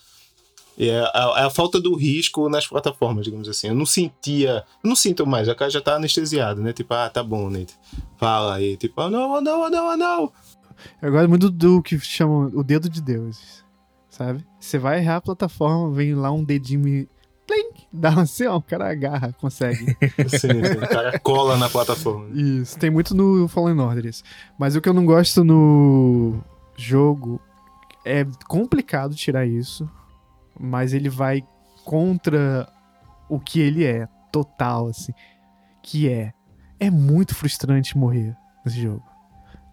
É 0.89 1.01
a, 1.15 1.35
é 1.39 1.45
a 1.45 1.51
falta 1.51 1.81
do 1.81 1.95
risco 1.95 2.49
nas 2.49 2.67
plataformas, 2.67 3.25
digamos 3.25 3.49
assim. 3.49 3.69
Eu 3.69 3.75
não 3.75 3.87
sentia. 3.87 4.65
Eu 4.83 4.89
não 4.89 4.97
sinto 4.97 5.27
mais, 5.27 5.49
a 5.49 5.55
cara 5.55 5.71
já 5.71 5.81
tá 5.81 5.97
anestesiado, 5.97 6.61
né? 6.61 6.73
Tipo, 6.73 6.95
ah, 6.95 7.09
tá 7.09 7.23
bom, 7.23 7.49
Nate. 7.49 7.75
Fala 8.17 8.57
aí, 8.57 8.77
tipo, 8.77 9.01
ah, 9.01 9.11
não, 9.11 9.37
ah, 9.37 9.41
não, 9.41 9.65
ah, 9.65 9.71
não, 9.71 9.97
não. 9.97 10.33
Eu 11.01 11.13
gosto 11.13 11.29
muito 11.29 11.51
do 11.51 11.83
que 11.83 11.99
chamam 12.01 12.51
o 12.55 12.65
dedo 12.65 12.89
de 12.89 13.01
Deus, 13.01 13.65
sabe? 14.09 14.45
Você 14.59 14.79
vai 14.79 14.99
errar 14.99 15.17
a 15.17 15.21
plataforma, 15.21 15.95
vem 15.95 16.15
lá 16.15 16.31
um 16.31 16.45
dedinho 16.45 16.89
e. 16.89 17.09
Plim! 17.47 17.87
Dá 17.93 18.21
assim, 18.21 18.47
ó, 18.47 18.57
o 18.57 18.63
cara 18.63 18.91
agarra, 18.91 19.33
consegue. 19.41 19.97
Sim, 20.29 20.65
sim, 20.65 20.79
o 20.79 20.89
cara 20.89 21.19
cola 21.19 21.57
na 21.57 21.69
plataforma. 21.69 22.29
Isso, 22.33 22.79
tem 22.79 22.89
muito 22.89 23.17
no 23.17 23.49
Fallen 23.49 23.79
Order 23.81 24.07
isso. 24.07 24.23
Mas 24.57 24.77
o 24.77 24.81
que 24.81 24.89
eu 24.89 24.95
não 24.95 25.05
gosto 25.05 25.43
no 25.43 26.41
jogo 26.77 27.41
é 28.05 28.25
complicado 28.47 29.15
tirar 29.15 29.45
isso, 29.45 29.91
mas 30.59 30.93
ele 30.93 31.09
vai 31.09 31.43
contra 31.85 32.71
o 33.29 33.41
que 33.41 33.61
ele 33.61 33.85
é, 33.85 34.07
total, 34.31 34.89
assim. 34.89 35.13
Que 35.83 36.09
é. 36.09 36.33
É 36.79 36.91
muito 36.91 37.35
frustrante 37.35 37.97
morrer 37.97 38.37
nesse 38.65 38.81
jogo. 38.81 39.05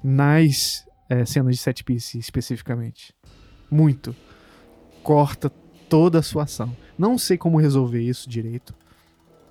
Nas 0.04 0.86
é, 1.10 1.26
cenas 1.26 1.56
de 1.56 1.62
set 1.62 1.84
piece, 1.84 2.20
especificamente. 2.20 3.14
Muito. 3.70 4.16
Corta 5.04 5.50
toda 5.90 6.20
a 6.20 6.24
sua 6.24 6.44
ação. 6.44 6.76
Não 6.98 7.18
sei 7.18 7.38
como 7.38 7.60
resolver 7.60 8.02
isso 8.02 8.30
direito. 8.30 8.76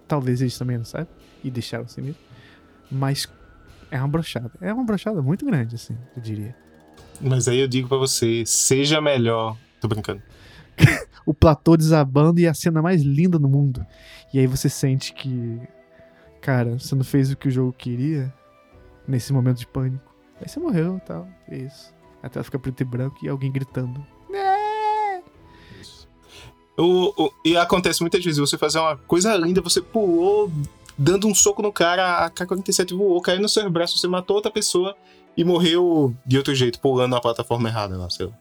Talvez 0.07 0.41
eles 0.41 0.57
também 0.57 0.79
não 0.79 0.85
saibam. 0.85 1.13
E 1.43 1.51
deixaram 1.51 1.85
assim 1.85 2.01
mesmo. 2.01 2.21
Mas 2.91 3.29
é 3.91 3.99
uma 3.99 4.09
brochada. 4.09 4.53
É 4.61 4.73
uma 4.73 4.85
brochada 4.85 5.21
muito 5.21 5.45
grande, 5.45 5.75
assim, 5.75 5.97
eu 6.17 6.23
diria. 6.23 6.57
Mas 7.21 7.49
aí 7.49 7.59
eu 7.59 7.69
digo 7.69 7.89
pra 7.89 7.99
você, 7.99 8.45
seja 8.47 9.01
melhor. 9.01 9.57
Tô 9.81 9.89
brincando. 9.89 10.23
O 11.29 11.35
platô 11.35 11.77
desabando 11.77 12.41
e 12.41 12.47
a 12.47 12.55
cena 12.55 12.81
mais 12.81 13.03
linda 13.03 13.39
do 13.39 13.49
mundo. 13.49 13.85
E 14.33 14.39
aí 14.39 14.47
você 14.47 14.69
sente 14.69 15.13
que. 15.13 15.61
Cara, 16.41 16.79
você 16.79 16.95
não 16.95 17.05
fez 17.05 17.31
o 17.31 17.37
que 17.37 17.49
o 17.49 17.51
jogo 17.51 17.73
queria 17.73 18.33
nesse 19.07 19.31
momento 19.33 19.59
de 19.59 19.67
pânico. 19.67 20.11
Aí 20.41 20.49
você 20.49 20.59
morreu 20.59 20.97
e 20.97 21.01
tal. 21.01 21.29
É 21.51 21.59
isso. 21.59 21.93
A 22.23 22.29
tela 22.31 22.43
fica 22.45 22.59
preto 22.59 22.81
e 22.81 22.85
branco 22.85 23.17
e 23.23 23.29
alguém 23.29 23.53
gritando. 23.53 24.05
O, 26.77 27.13
o- 27.27 27.33
e 27.45 27.57
acontece 27.57 28.01
muitas 28.01 28.25
vezes, 28.25 28.39
você 28.39 28.57
fazer 28.57 28.79
uma 28.79 28.97
coisa 28.97 29.35
linda, 29.37 29.61
você 29.61 29.83
pulou, 29.83 30.51
dando 30.97 31.27
um 31.27 31.35
soco 31.35 31.61
no 31.61 31.73
cara, 31.73 32.25
a 32.25 32.31
K-47 32.31 32.97
voou, 32.97 33.21
caiu 33.21 33.41
no 33.41 33.49
seu 33.49 33.69
braço, 33.69 33.99
você 33.99 34.07
matou 34.07 34.37
outra 34.37 34.51
pessoa 34.51 34.97
e 35.37 35.43
morreu 35.45 36.15
de 36.25 36.39
outro 36.39 36.55
jeito, 36.55 36.79
pulando 36.81 37.11
na 37.11 37.21
plataforma 37.21 37.69
errada 37.69 37.99
lá, 37.99 38.09
sei 38.09 38.27
lá. 38.27 38.33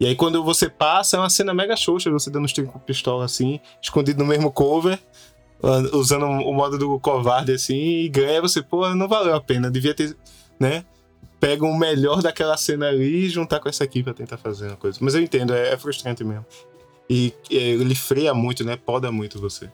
E 0.00 0.06
aí 0.06 0.14
quando 0.16 0.42
você 0.42 0.68
passa, 0.68 1.16
é 1.16 1.20
uma 1.20 1.30
cena 1.30 1.54
mega 1.54 1.76
xoxa, 1.76 2.10
você 2.10 2.30
dando 2.30 2.44
uns 2.44 2.52
tiros 2.52 2.70
com 2.70 2.78
pistola 2.78 3.24
assim, 3.24 3.60
escondido 3.80 4.18
no 4.18 4.26
mesmo 4.28 4.50
cover, 4.50 4.98
usando 5.92 6.26
o 6.26 6.52
modo 6.52 6.76
do 6.76 6.98
covarde 7.00 7.52
assim, 7.52 7.74
e 8.02 8.08
ganha, 8.08 8.40
você, 8.40 8.60
pô, 8.62 8.88
não 8.94 9.08
valeu 9.08 9.34
a 9.34 9.40
pena, 9.40 9.70
devia 9.70 9.94
ter, 9.94 10.16
né? 10.58 10.84
Pega 11.40 11.64
o 11.64 11.76
melhor 11.78 12.22
daquela 12.22 12.56
cena 12.56 12.88
ali 12.88 13.26
e 13.26 13.28
juntar 13.28 13.60
com 13.60 13.68
essa 13.68 13.84
aqui 13.84 14.02
pra 14.02 14.12
tentar 14.14 14.36
fazer 14.36 14.66
uma 14.68 14.76
coisa. 14.76 14.98
Mas 15.00 15.14
eu 15.14 15.20
entendo, 15.22 15.54
é, 15.54 15.72
é 15.72 15.76
frustrante 15.76 16.24
mesmo. 16.24 16.44
E 17.08 17.32
é, 17.50 17.54
ele 17.56 17.94
freia 17.94 18.32
muito, 18.34 18.64
né? 18.64 18.76
Poda 18.76 19.12
muito 19.12 19.38
você. 19.40 19.70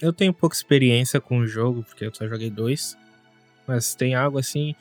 Eu 0.00 0.12
tenho 0.12 0.32
pouca 0.32 0.54
experiência 0.54 1.20
com 1.20 1.38
o 1.38 1.46
jogo, 1.46 1.82
porque 1.82 2.04
eu 2.04 2.14
só 2.14 2.26
joguei 2.28 2.48
dois. 2.50 2.96
Mas 3.66 3.94
tem 3.94 4.14
algo 4.14 4.38
assim. 4.38 4.74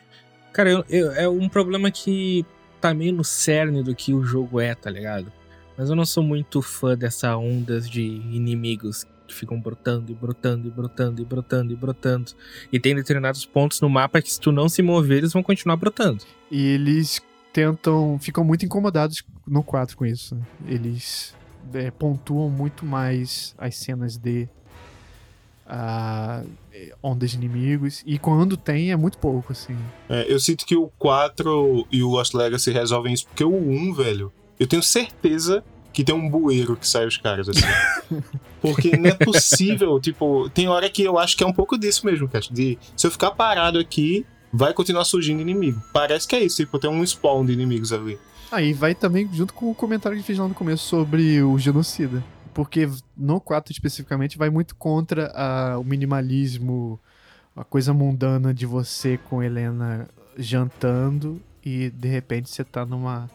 Cara, 0.53 0.69
eu, 0.69 0.85
eu- 0.89 1.11
é 1.13 1.27
um 1.27 1.49
problema 1.49 1.89
que 1.89 2.45
tá 2.77 2.93
meio 2.93 3.13
no 3.13 3.23
cerne 3.23 3.83
do 3.83 3.95
que 3.95 4.13
o 4.13 4.23
jogo 4.23 4.59
é, 4.59 4.73
tá 4.73 4.89
ligado? 4.89 5.31
Mas 5.77 5.89
eu 5.89 5.95
não 5.95 6.05
sou 6.05 6.23
muito 6.23 6.61
fã 6.61 6.97
dessa 6.97 7.37
ondas 7.37 7.89
de 7.89 8.01
inimigos 8.01 9.05
que 9.27 9.35
ficam 9.35 9.59
brotando 9.59 10.11
e 10.11 10.15
brotando 10.15 10.67
e 10.67 10.71
brotando 10.71 11.21
e 11.21 11.25
brotando 11.25 11.73
e 11.73 11.75
brotando. 11.75 12.31
E 12.71 12.79
tem 12.79 12.95
determinados 12.95 13.45
pontos 13.45 13.81
no 13.81 13.89
mapa 13.89 14.21
que 14.21 14.31
se 14.31 14.39
tu 14.39 14.51
não 14.51 14.69
se 14.69 14.81
mover, 14.81 15.19
eles 15.19 15.33
vão 15.33 15.43
continuar 15.43 15.75
brotando. 15.75 16.23
E 16.49 16.65
eles 16.65 17.21
tentam. 17.51 18.17
ficam 18.19 18.43
muito 18.43 18.65
incomodados 18.65 19.23
no 19.45 19.61
4 19.61 19.97
com 19.97 20.05
isso. 20.05 20.37
Eles 20.65 21.35
é, 21.73 21.91
pontuam 21.91 22.49
muito 22.49 22.85
mais 22.85 23.53
as 23.57 23.75
cenas 23.75 24.17
de 24.17 24.49
eh, 25.69 26.43
ondas 27.01 27.31
de 27.31 27.37
inimigos. 27.37 28.03
E 28.05 28.17
quando 28.17 28.57
tem, 28.57 28.91
é 28.91 28.95
muito 28.95 29.17
pouco, 29.17 29.51
assim. 29.51 29.77
É, 30.09 30.31
eu 30.31 30.39
sinto 30.39 30.65
que 30.65 30.75
o 30.75 30.91
4 30.97 31.87
e 31.91 32.03
o 32.03 32.09
Lost 32.09 32.33
Legacy 32.33 32.71
resolvem 32.71 33.13
isso, 33.13 33.25
porque 33.27 33.43
o 33.43 33.55
1, 33.55 33.93
velho, 33.93 34.31
eu 34.59 34.67
tenho 34.67 34.83
certeza 34.83 35.63
que 35.97 36.03
tem 36.03 36.13
um 36.13 36.29
bueiro 36.29 36.75
que 36.75 36.87
sai 36.87 37.07
os 37.07 37.17
caras 37.17 37.49
assim. 37.49 37.65
Porque 38.61 38.95
não 38.95 39.09
é 39.09 39.13
possível, 39.13 39.99
tipo, 39.99 40.47
tem 40.49 40.67
hora 40.67 40.87
que 40.89 41.03
eu 41.03 41.17
acho 41.17 41.35
que 41.35 41.43
é 41.43 41.47
um 41.47 41.53
pouco 41.53 41.75
disso 41.75 42.05
mesmo, 42.05 42.27
cara. 42.27 42.43
De 42.51 42.77
se 42.95 43.07
eu 43.07 43.11
ficar 43.11 43.31
parado 43.31 43.79
aqui, 43.79 44.23
vai 44.53 44.73
continuar 44.73 45.05
surgindo 45.05 45.41
inimigo. 45.41 45.81
Parece 45.91 46.27
que 46.27 46.35
é 46.35 46.43
isso, 46.43 46.57
tipo, 46.57 46.77
tem 46.77 46.87
um 46.87 47.03
spawn 47.03 47.43
de 47.45 47.53
inimigos 47.53 47.91
ali. 47.91 48.19
Aí 48.51 48.73
vai 48.73 48.93
também 48.93 49.27
junto 49.33 49.53
com 49.53 49.71
o 49.71 49.75
comentário 49.75 50.17
que 50.17 50.23
fez 50.23 50.37
lá 50.37 50.47
no 50.47 50.53
começo 50.53 50.85
sobre 50.87 51.41
o 51.41 51.57
genocida. 51.57 52.23
Porque 52.57 52.89
no 53.15 53.39
4 53.39 53.71
especificamente 53.71 54.35
vai 54.35 54.49
muito 54.49 54.75
contra 54.75 55.27
a- 55.35 55.77
o 55.77 55.83
minimalismo, 55.83 56.99
a 57.55 57.63
coisa 57.63 57.93
mundana 57.93 58.51
de 58.51 58.65
você 58.65 59.15
com 59.29 59.43
Helena 59.43 60.07
jantando 60.35 61.39
e 61.63 61.91
de 61.91 62.07
repente 62.07 62.49
você 62.49 62.63
tá 62.63 62.83
numa, 62.83 63.29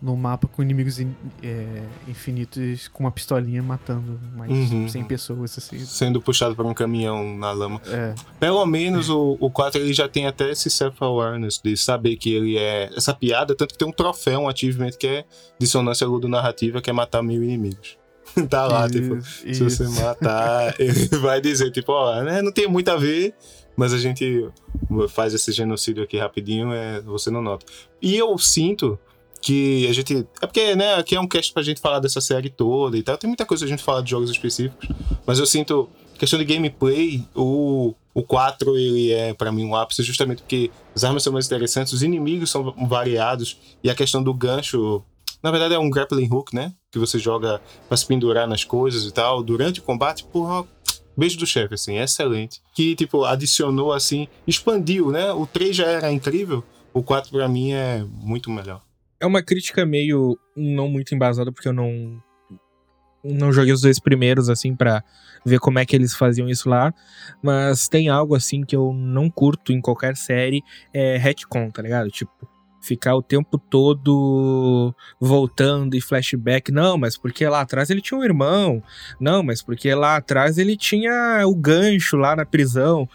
num 0.00 0.14
mapa 0.14 0.46
com 0.46 0.62
inimigos 0.62 1.00
in- 1.00 1.14
é, 1.42 1.82
infinitos 2.06 2.86
com 2.88 3.04
uma 3.04 3.10
pistolinha 3.10 3.62
matando 3.62 4.20
mais 4.36 4.50
Uhum. 4.50 4.86
100 4.86 5.04
pessoas 5.04 5.56
assim. 5.56 5.78
Sendo 5.78 6.20
puxado 6.20 6.54
por 6.54 6.66
um 6.66 6.74
caminhão 6.74 7.34
na 7.38 7.52
lama. 7.52 7.80
É. 7.86 8.14
Pelo 8.38 8.66
menos 8.66 9.08
o, 9.08 9.38
o 9.40 9.50
4 9.50 9.80
ele 9.80 9.94
já 9.94 10.06
tem 10.06 10.26
até 10.26 10.50
esse 10.50 10.68
self-awareness 10.68 11.58
de 11.64 11.78
saber 11.78 12.16
que 12.16 12.30
ele 12.34 12.58
é 12.58 12.90
essa 12.94 13.14
piada, 13.14 13.54
tanto 13.54 13.72
que 13.72 13.78
tem 13.78 13.88
um 13.88 13.92
troféu, 13.92 14.40
um 14.40 14.48
achievement 14.50 14.90
que 14.98 15.06
é 15.06 15.24
dissonância 15.58 16.06
narrativa 16.28 16.82
que 16.82 16.90
é 16.90 16.92
matar 16.92 17.22
mil 17.22 17.42
inimigos. 17.42 17.98
tá 18.48 18.66
lá, 18.66 18.88
tipo, 18.88 19.16
Isso, 19.16 19.44
se 19.44 19.62
você 19.62 19.84
isso. 19.84 20.00
matar, 20.00 20.74
ele 20.80 21.06
vai 21.18 21.40
dizer, 21.40 21.70
tipo, 21.70 21.92
ó, 21.92 22.22
né, 22.22 22.42
não 22.42 22.52
tem 22.52 22.68
muito 22.68 22.88
a 22.90 22.96
ver, 22.96 23.34
mas 23.76 23.92
a 23.92 23.98
gente 23.98 24.48
faz 25.08 25.34
esse 25.34 25.52
genocídio 25.52 26.02
aqui 26.02 26.18
rapidinho, 26.18 26.72
é, 26.72 27.00
você 27.00 27.30
não 27.30 27.42
nota. 27.42 27.64
E 28.00 28.16
eu 28.16 28.36
sinto 28.38 28.98
que 29.40 29.86
a 29.88 29.92
gente. 29.92 30.26
É 30.40 30.46
porque, 30.46 30.74
né, 30.76 30.94
aqui 30.94 31.16
é 31.16 31.20
um 31.20 31.26
cast 31.26 31.52
pra 31.52 31.62
gente 31.62 31.80
falar 31.80 31.98
dessa 31.98 32.20
série 32.20 32.50
toda 32.50 32.96
e 32.96 33.02
tal. 33.02 33.16
Tem 33.16 33.28
muita 33.28 33.46
coisa 33.46 33.64
a 33.64 33.68
gente 33.68 33.82
falar 33.82 34.02
de 34.02 34.10
jogos 34.10 34.30
específicos, 34.30 34.88
mas 35.26 35.38
eu 35.38 35.46
sinto 35.46 35.88
questão 36.18 36.38
de 36.38 36.44
gameplay, 36.44 37.24
o, 37.34 37.94
o 38.12 38.22
4 38.22 38.76
ele 38.76 39.10
é 39.10 39.32
para 39.32 39.50
mim 39.50 39.64
um 39.64 39.74
ápice 39.74 40.02
justamente 40.02 40.42
porque 40.42 40.70
as 40.94 41.02
armas 41.02 41.22
são 41.22 41.32
mais 41.32 41.46
interessantes, 41.46 41.94
os 41.94 42.02
inimigos 42.02 42.50
são 42.50 42.74
variados 42.86 43.56
e 43.82 43.88
a 43.88 43.94
questão 43.94 44.22
do 44.22 44.34
gancho, 44.34 45.02
na 45.42 45.50
verdade 45.50 45.74
é 45.74 45.78
um 45.78 45.90
grappling 45.90 46.28
hook, 46.30 46.54
né? 46.54 46.72
Que 46.90 46.98
você 46.98 47.18
joga 47.18 47.60
pra 47.88 47.96
se 47.96 48.06
pendurar 48.06 48.46
nas 48.46 48.64
coisas 48.64 49.04
e 49.04 49.12
tal. 49.12 49.42
Durante 49.42 49.80
o 49.80 49.82
combate, 49.82 50.24
porra, 50.24 50.66
beijo 51.16 51.38
do 51.38 51.46
chefe, 51.46 51.74
assim, 51.74 51.98
excelente. 51.98 52.60
Que, 52.74 52.94
tipo, 52.94 53.24
adicionou, 53.24 53.92
assim, 53.92 54.28
expandiu, 54.46 55.10
né? 55.10 55.32
O 55.32 55.46
3 55.46 55.76
já 55.76 55.86
era 55.86 56.12
incrível, 56.12 56.64
o 56.92 57.02
4 57.02 57.30
para 57.30 57.48
mim 57.48 57.72
é 57.72 58.04
muito 58.10 58.50
melhor. 58.50 58.82
É 59.18 59.26
uma 59.26 59.42
crítica 59.42 59.84
meio 59.84 60.38
não 60.56 60.88
muito 60.88 61.14
embasada, 61.14 61.52
porque 61.52 61.68
eu 61.68 61.72
não 61.72 62.20
não 63.22 63.52
joguei 63.52 63.72
os 63.72 63.82
dois 63.82 64.00
primeiros, 64.00 64.48
assim, 64.48 64.74
para 64.74 65.04
ver 65.44 65.58
como 65.58 65.78
é 65.78 65.84
que 65.84 65.94
eles 65.94 66.14
faziam 66.14 66.48
isso 66.48 66.68
lá. 66.68 66.92
Mas 67.42 67.88
tem 67.88 68.08
algo, 68.08 68.34
assim, 68.34 68.62
que 68.62 68.74
eu 68.74 68.92
não 68.92 69.30
curto 69.30 69.72
em 69.72 69.80
qualquer 69.80 70.16
série, 70.16 70.62
é 70.92 71.16
retcon, 71.16 71.70
tá 71.70 71.82
ligado? 71.82 72.08
Tipo, 72.10 72.32
ficar 72.80 73.14
o 73.14 73.22
tempo 73.22 73.58
todo 73.58 74.94
voltando 75.20 75.94
e 75.94 76.00
flashback. 76.00 76.72
Não, 76.72 76.96
mas 76.96 77.16
porque 77.16 77.46
lá 77.46 77.60
atrás 77.60 77.90
ele 77.90 78.00
tinha 78.00 78.18
um 78.18 78.24
irmão. 78.24 78.82
Não, 79.20 79.42
mas 79.42 79.62
porque 79.62 79.94
lá 79.94 80.16
atrás 80.16 80.58
ele 80.58 80.76
tinha 80.76 81.46
o 81.46 81.54
gancho 81.54 82.16
lá 82.16 82.34
na 82.34 82.46
prisão. 82.46 83.08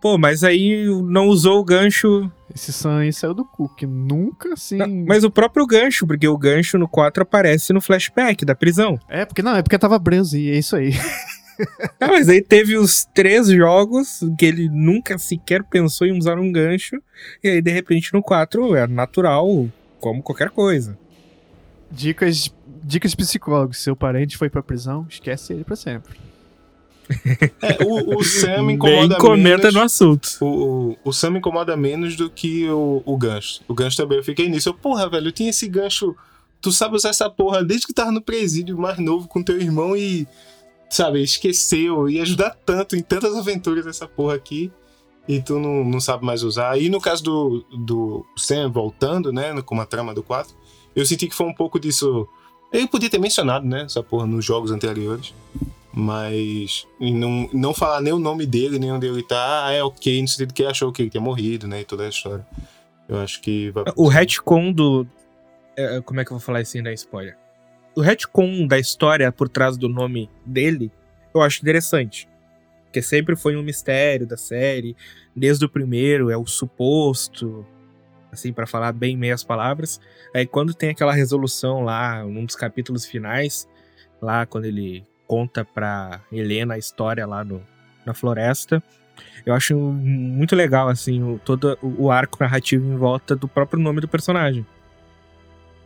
Pô, 0.00 0.18
mas 0.18 0.42
aí 0.42 0.84
não 1.04 1.28
usou 1.28 1.60
o 1.60 1.64
gancho. 1.64 2.28
Esse 2.52 2.86
aí 2.88 3.12
saiu 3.12 3.32
do 3.32 3.44
cu, 3.44 3.68
que 3.68 3.86
nunca 3.86 4.54
assim. 4.54 4.76
Não, 4.76 4.88
mas 5.06 5.22
o 5.22 5.30
próprio 5.30 5.64
gancho, 5.64 6.06
porque 6.06 6.26
o 6.26 6.36
gancho 6.36 6.76
no 6.76 6.88
4 6.88 7.22
aparece 7.22 7.72
no 7.72 7.80
flashback 7.80 8.44
da 8.44 8.54
prisão. 8.54 8.98
É, 9.08 9.24
porque 9.24 9.42
não, 9.42 9.54
é 9.54 9.62
porque 9.62 9.78
tava 9.78 10.00
preso 10.00 10.36
e 10.36 10.50
é 10.50 10.58
isso 10.58 10.74
aí. 10.74 10.92
Ah, 12.00 12.08
mas 12.08 12.28
aí 12.28 12.42
teve 12.42 12.76
os 12.76 13.04
três 13.14 13.48
jogos 13.48 14.20
que 14.38 14.44
ele 14.44 14.68
nunca 14.68 15.18
sequer 15.18 15.62
pensou 15.62 16.06
em 16.06 16.16
usar 16.18 16.38
um 16.38 16.50
gancho. 16.50 17.00
E 17.42 17.48
aí, 17.48 17.62
de 17.62 17.70
repente, 17.70 18.12
no 18.12 18.22
4 18.22 18.74
é 18.74 18.86
natural, 18.86 19.68
como 20.00 20.22
qualquer 20.22 20.50
coisa. 20.50 20.98
Dicas, 21.90 22.52
dicas 22.82 23.14
psicólogos. 23.14 23.78
Seu 23.78 23.94
parente 23.94 24.36
foi 24.36 24.50
pra 24.50 24.62
prisão, 24.62 25.06
esquece 25.08 25.52
ele 25.52 25.64
pra 25.64 25.76
sempre. 25.76 26.18
É, 27.60 27.84
o, 27.84 28.18
o 28.18 28.24
Sam 28.24 28.72
incomoda 28.72 29.08
Nem 29.08 29.18
comenta 29.18 29.58
menos, 29.58 29.74
no 29.74 29.82
assunto. 29.82 30.28
O, 30.40 30.46
o, 30.46 30.98
o 31.04 31.12
Sam 31.12 31.38
incomoda 31.38 31.76
menos 31.76 32.16
do 32.16 32.30
que 32.30 32.68
o, 32.68 33.02
o 33.04 33.16
gancho. 33.16 33.60
O 33.68 33.74
gancho 33.74 33.96
também 33.96 34.18
eu 34.18 34.24
fiquei 34.24 34.48
nisso. 34.48 34.68
Eu, 34.68 34.74
porra, 34.74 35.08
velho, 35.08 35.28
eu 35.28 35.32
tinha 35.32 35.50
esse 35.50 35.68
gancho. 35.68 36.16
Tu 36.60 36.70
sabe 36.70 36.94
usar 36.94 37.10
essa 37.10 37.28
porra 37.28 37.64
desde 37.64 37.86
que 37.86 37.92
tava 37.92 38.12
no 38.12 38.22
presídio 38.22 38.78
mais 38.78 38.98
novo 38.98 39.26
com 39.26 39.42
teu 39.42 39.60
irmão 39.60 39.96
e 39.96 40.26
sabe, 40.94 41.22
esqueceu, 41.22 42.08
ia 42.08 42.22
ajudar 42.22 42.50
tanto 42.66 42.96
em 42.96 43.02
tantas 43.02 43.34
aventuras 43.36 43.86
essa 43.86 44.06
porra 44.06 44.34
aqui, 44.34 44.70
e 45.26 45.40
tu 45.40 45.58
não, 45.58 45.84
não 45.84 46.00
sabe 46.00 46.24
mais 46.24 46.42
usar. 46.42 46.78
E 46.78 46.88
no 46.88 47.00
caso 47.00 47.22
do, 47.22 47.64
do 47.72 48.26
Sam 48.36 48.70
voltando, 48.70 49.32
né, 49.32 49.60
com 49.62 49.80
a 49.80 49.86
trama 49.86 50.12
do 50.12 50.22
4, 50.22 50.54
eu 50.94 51.06
senti 51.06 51.28
que 51.28 51.34
foi 51.34 51.46
um 51.46 51.54
pouco 51.54 51.78
disso. 51.78 52.28
Ele 52.72 52.86
podia 52.86 53.08
ter 53.08 53.18
mencionado, 53.18 53.66
né, 53.66 53.82
essa 53.82 54.02
porra 54.02 54.26
nos 54.26 54.44
jogos 54.44 54.70
anteriores, 54.70 55.32
mas 55.94 56.86
não, 57.00 57.48
não 57.52 57.74
falar 57.74 58.00
nem 58.00 58.12
o 58.12 58.18
nome 58.18 58.46
dele, 58.46 58.78
nem 58.78 58.92
onde 58.92 59.06
ele 59.06 59.22
tá, 59.22 59.66
ah, 59.66 59.72
é 59.72 59.82
ok, 59.82 60.20
no 60.20 60.28
sentido 60.28 60.54
que 60.54 60.64
achou 60.64 60.92
que 60.92 61.02
ele 61.02 61.10
tinha 61.10 61.20
morrido, 61.20 61.66
né, 61.66 61.80
e 61.80 61.84
toda 61.84 62.04
a 62.04 62.08
história. 62.08 62.46
Eu 63.08 63.18
acho 63.18 63.40
que 63.40 63.70
vai... 63.70 63.84
O 63.96 64.08
retcon 64.08 64.72
do. 64.72 65.06
é, 65.76 66.00
Como 66.00 66.20
é 66.20 66.24
que 66.24 66.32
eu 66.32 66.38
vou 66.38 66.44
falar 66.44 66.62
isso 66.62 66.72
sem 66.72 66.82
dar 66.82 66.92
spoiler? 66.92 67.36
O 67.94 68.00
retcon 68.00 68.66
da 68.66 68.78
história 68.78 69.30
por 69.30 69.48
trás 69.48 69.76
do 69.76 69.88
nome 69.88 70.30
dele, 70.44 70.90
eu 71.34 71.42
acho 71.42 71.60
interessante. 71.60 72.28
Porque 72.84 73.02
sempre 73.02 73.36
foi 73.36 73.56
um 73.56 73.62
mistério 73.62 74.26
da 74.26 74.36
série. 74.36 74.96
Desde 75.34 75.64
o 75.64 75.68
primeiro, 75.68 76.30
é 76.30 76.36
o 76.36 76.46
suposto. 76.46 77.66
Assim, 78.30 78.52
para 78.52 78.66
falar 78.66 78.92
bem 78.92 79.16
meias 79.16 79.44
palavras. 79.44 80.00
Aí 80.34 80.46
quando 80.46 80.72
tem 80.74 80.90
aquela 80.90 81.12
resolução 81.12 81.82
lá, 81.82 82.24
num 82.24 82.46
dos 82.46 82.56
capítulos 82.56 83.04
finais, 83.04 83.68
lá 84.20 84.46
quando 84.46 84.64
ele 84.64 85.06
conta 85.26 85.64
pra 85.64 86.20
Helena 86.30 86.74
a 86.74 86.78
história 86.78 87.26
lá 87.26 87.44
no, 87.44 87.62
na 88.04 88.14
floresta. 88.14 88.82
Eu 89.44 89.54
acho 89.54 89.76
muito 89.76 90.54
legal, 90.54 90.88
assim, 90.88 91.22
o, 91.22 91.38
todo 91.38 91.78
o, 91.82 92.10
arco 92.10 92.38
narrativo 92.40 92.86
em 92.86 92.96
volta 92.96 93.34
do 93.34 93.48
próprio 93.48 93.80
nome 93.80 94.00
do 94.00 94.08
personagem. 94.08 94.66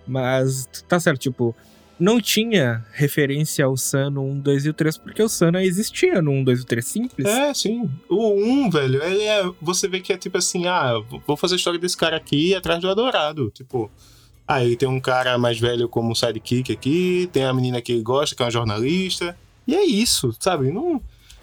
Mas 0.06 0.66
tá 0.88 1.00
certo, 1.00 1.20
tipo, 1.20 1.54
não 1.98 2.20
tinha 2.20 2.84
referência 2.92 3.64
ao 3.64 3.76
Sun 3.76 4.10
no 4.10 4.22
1, 4.22 4.40
2 4.40 4.66
e 4.66 4.68
o 4.70 4.74
3, 4.74 4.98
porque 4.98 5.22
o 5.22 5.28
Sun 5.28 5.52
existia 5.56 6.20
no 6.20 6.30
1, 6.30 6.44
2 6.44 6.58
e 6.58 6.62
o 6.62 6.66
3 6.66 6.86
simples. 6.86 7.26
É, 7.26 7.54
sim. 7.54 7.90
O 8.08 8.34
1, 8.34 8.70
velho, 8.70 9.02
ele 9.02 9.22
é. 9.22 9.50
Você 9.62 9.88
vê 9.88 10.00
que 10.00 10.12
é 10.12 10.16
tipo 10.16 10.36
assim, 10.36 10.66
ah, 10.66 11.02
vou 11.26 11.36
fazer 11.36 11.54
a 11.54 11.56
história 11.56 11.78
desse 11.78 11.96
cara 11.96 12.16
aqui 12.16 12.54
atrás 12.54 12.80
do 12.80 12.88
Adorado. 12.88 13.50
Tipo. 13.50 13.90
Aí 14.48 14.76
tem 14.76 14.88
um 14.88 15.00
cara 15.00 15.36
mais 15.36 15.58
velho 15.58 15.88
como 15.88 16.14
sidekick 16.14 16.72
aqui, 16.72 17.28
tem 17.32 17.42
a 17.42 17.52
menina 17.52 17.82
que 17.82 17.90
ele 17.90 18.02
gosta, 18.02 18.36
que 18.36 18.42
é 18.42 18.44
uma 18.44 18.50
jornalista. 18.50 19.36
E 19.66 19.74
é 19.74 19.84
isso, 19.84 20.32
sabe? 20.38 20.70
Não, 20.70 21.02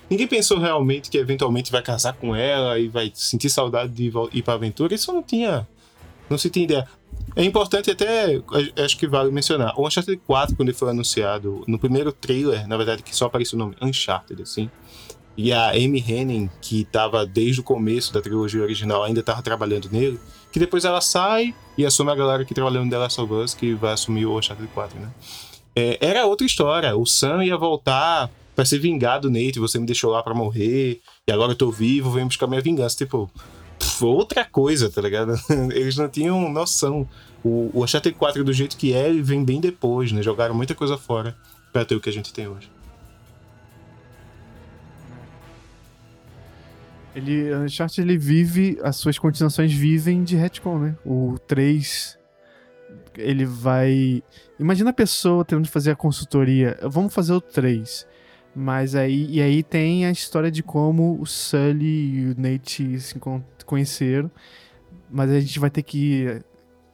ninguém 0.09 0.25
pensou 0.25 0.57
realmente 0.57 1.09
que 1.09 1.17
eventualmente 1.17 1.69
vai 1.69 1.81
casar 1.81 2.13
com 2.13 2.33
ela 2.33 2.79
e 2.79 2.87
vai 2.87 3.11
sentir 3.13 3.49
saudade 3.49 3.91
de 3.91 4.11
ir 4.31 4.41
pra 4.41 4.53
aventura. 4.53 4.93
Isso 4.93 5.11
não 5.11 5.21
tinha. 5.21 5.67
Não 6.29 6.37
se 6.37 6.49
tinha 6.49 6.63
ideia. 6.63 6.87
É 7.35 7.43
importante 7.43 7.89
até, 7.89 8.35
a- 8.35 8.83
acho 8.83 8.97
que 8.97 9.07
vale 9.07 9.31
mencionar, 9.31 9.73
o 9.79 9.87
Uncharted 9.87 10.21
4, 10.25 10.55
quando 10.55 10.69
ele 10.69 10.77
foi 10.77 10.89
anunciado, 10.91 11.63
no 11.67 11.79
primeiro 11.79 12.11
trailer, 12.11 12.67
na 12.67 12.77
verdade, 12.77 13.01
que 13.03 13.15
só 13.15 13.25
aparece 13.25 13.55
o 13.55 13.57
nome 13.57 13.75
Uncharted, 13.81 14.41
assim, 14.41 14.69
e 15.35 15.51
a 15.51 15.71
Amy 15.71 16.03
Henning, 16.07 16.47
que 16.61 16.85
tava 16.85 17.25
desde 17.25 17.61
o 17.61 17.63
começo 17.63 18.13
da 18.13 18.21
trilogia 18.21 18.61
original, 18.61 19.03
ainda 19.03 19.23
tava 19.23 19.41
trabalhando 19.41 19.89
nele, 19.91 20.19
que 20.51 20.59
depois 20.59 20.85
ela 20.85 21.01
sai 21.01 21.55
e 21.75 21.83
assume 21.85 22.11
a 22.11 22.15
galera 22.15 22.45
que 22.45 22.53
trabalhou 22.53 22.85
no 22.85 22.91
The 22.91 22.97
Last 22.99 23.19
of 23.19 23.33
Us, 23.33 23.53
que 23.55 23.73
vai 23.73 23.93
assumir 23.93 24.27
o 24.27 24.37
Uncharted 24.37 24.69
4, 24.71 24.99
né? 24.99 25.09
É, 25.75 25.97
era 25.99 26.27
outra 26.27 26.45
história, 26.45 26.95
o 26.95 27.03
Sam 27.05 27.43
ia 27.43 27.57
voltar 27.57 28.29
pra 28.55 28.63
ser 28.63 28.77
vingado, 28.77 29.31
Nate, 29.31 29.57
você 29.57 29.79
me 29.79 29.87
deixou 29.87 30.11
lá 30.11 30.21
pra 30.21 30.35
morrer, 30.35 31.01
e 31.27 31.31
agora 31.31 31.53
eu 31.53 31.55
tô 31.55 31.71
vivo, 31.71 32.11
vem 32.11 32.27
buscar 32.27 32.45
minha 32.45 32.61
vingança, 32.61 32.95
tipo... 32.95 33.27
outra 34.01 34.45
coisa, 34.45 34.89
tá 34.89 35.01
ligado? 35.01 35.33
Eles 35.73 35.95
não 35.97 36.07
tinham 36.09 36.49
noção. 36.51 37.07
O, 37.43 37.69
o 37.73 37.83
Uncharted 37.83 38.17
4 38.17 38.43
do 38.43 38.53
jeito 38.53 38.77
que 38.77 38.93
é, 38.93 39.09
ele 39.09 39.21
vem 39.21 39.43
bem 39.43 39.59
depois, 39.59 40.11
né? 40.11 40.21
Jogaram 40.23 40.55
muita 40.55 40.73
coisa 40.73 40.97
fora 40.97 41.35
pra 41.73 41.83
ter 41.83 41.95
o 41.95 41.99
que 41.99 42.09
a 42.09 42.13
gente 42.13 42.31
tem 42.33 42.47
hoje. 42.47 42.71
Ele, 47.15 47.53
Uncharted, 47.53 48.01
ele 48.01 48.17
vive, 48.17 48.79
as 48.81 48.95
suas 48.95 49.19
continuações 49.19 49.71
vivem 49.71 50.23
de 50.23 50.35
retcon, 50.35 50.79
né? 50.79 50.95
O 51.05 51.37
3, 51.47 52.17
ele 53.15 53.45
vai... 53.45 54.23
Imagina 54.59 54.89
a 54.89 54.93
pessoa 54.93 55.45
tendo 55.45 55.61
de 55.63 55.69
fazer 55.69 55.91
a 55.91 55.95
consultoria, 55.95 56.79
vamos 56.81 57.13
fazer 57.13 57.33
o 57.33 57.41
3. 57.41 58.07
Mas 58.55 58.95
aí, 58.95 59.27
e 59.29 59.41
aí 59.41 59.61
tem 59.63 60.05
a 60.05 60.11
história 60.11 60.49
de 60.49 60.63
como 60.63 61.19
o 61.19 61.25
Sully 61.25 61.85
e 61.85 62.25
o 62.31 62.35
Nate 62.41 62.99
se 62.99 63.17
encon- 63.17 63.43
conheceram. 63.63 64.29
Mas 65.09 65.29
a 65.31 65.39
gente 65.39 65.59
vai 65.59 65.69
ter 65.69 65.83
que 65.83 66.41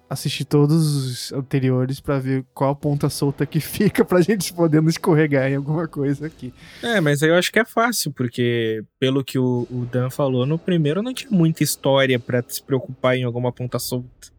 assistir 0.10 0.44
todos 0.44 0.96
os 0.96 1.32
anteriores 1.32 2.00
pra 2.00 2.18
ver 2.18 2.44
qual 2.54 2.76
ponta 2.76 3.10
solta 3.10 3.46
que 3.46 3.60
fica 3.62 4.04
pra 4.04 4.22
gente 4.22 4.52
poder 4.52 4.84
escorregar 4.86 5.50
em 5.50 5.56
alguma 5.56 5.88
coisa 5.88 6.26
aqui. 6.26 6.54
É, 6.82 7.00
mas 7.00 7.22
aí 7.22 7.30
eu 7.30 7.36
acho 7.36 7.52
que 7.52 7.60
é 7.60 7.66
fácil, 7.66 8.12
porque 8.12 8.84
pelo 9.00 9.24
que 9.24 9.38
o, 9.38 9.68
o 9.70 9.88
Dan 9.92 10.10
falou, 10.10 10.46
no 10.46 10.58
primeiro 10.58 11.04
não 11.04 11.14
tinha 11.14 11.32
muita 11.32 11.64
história 11.64 12.18
pra 12.18 12.44
se 12.48 12.62
preocupar 12.62 13.16
em 13.16 13.24
alguma 13.24 13.52
ponta 13.52 13.78
solta. 13.78 14.30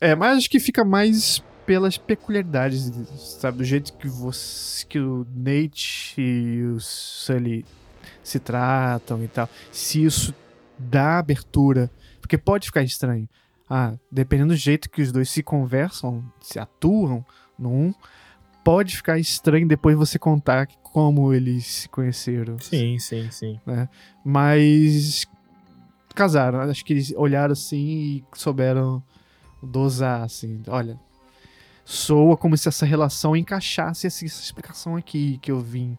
É, 0.00 0.14
mas 0.14 0.38
acho 0.38 0.50
que 0.50 0.58
fica 0.58 0.84
mais 0.84 1.42
pelas 1.64 1.96
peculiaridades, 1.96 2.90
sabe? 3.38 3.58
Do 3.58 3.64
jeito 3.64 3.92
que 3.94 4.08
você, 4.08 4.84
que 4.86 4.98
o 4.98 5.26
Nate 5.34 6.20
e 6.20 6.62
o 6.64 6.80
Sully 6.80 7.64
se 8.22 8.38
tratam 8.38 9.22
e 9.22 9.28
tal. 9.28 9.48
Se 9.70 10.04
isso 10.04 10.34
dá 10.78 11.18
abertura, 11.18 11.90
porque 12.20 12.38
pode 12.38 12.66
ficar 12.66 12.82
estranho. 12.82 13.28
Ah, 13.68 13.94
dependendo 14.10 14.52
do 14.52 14.56
jeito 14.56 14.90
que 14.90 15.00
os 15.00 15.10
dois 15.10 15.30
se 15.30 15.42
conversam, 15.42 16.24
se 16.40 16.58
atuam 16.58 17.24
no 17.58 17.70
um, 17.70 17.94
pode 18.62 18.96
ficar 18.96 19.18
estranho 19.18 19.66
depois 19.66 19.96
você 19.96 20.18
contar 20.18 20.66
como 20.82 21.32
eles 21.32 21.66
se 21.66 21.88
conheceram. 21.88 22.58
Sim, 22.58 22.98
sim, 22.98 23.30
sim. 23.30 23.60
né? 23.66 23.88
Mas 24.24 25.26
casaram, 26.14 26.60
acho 26.60 26.84
que 26.84 26.92
eles 26.92 27.12
olharam 27.16 27.52
assim 27.52 27.78
e 27.78 28.24
souberam 28.34 29.02
dosar 29.62 30.22
assim, 30.22 30.62
olha, 30.68 30.98
soa 31.84 32.36
como 32.36 32.56
se 32.56 32.68
essa 32.68 32.86
relação 32.86 33.34
encaixasse 33.34 34.06
essa, 34.06 34.24
essa 34.24 34.42
explicação 34.42 34.96
aqui 34.96 35.38
que 35.38 35.50
eu 35.50 35.60
vim, 35.60 35.98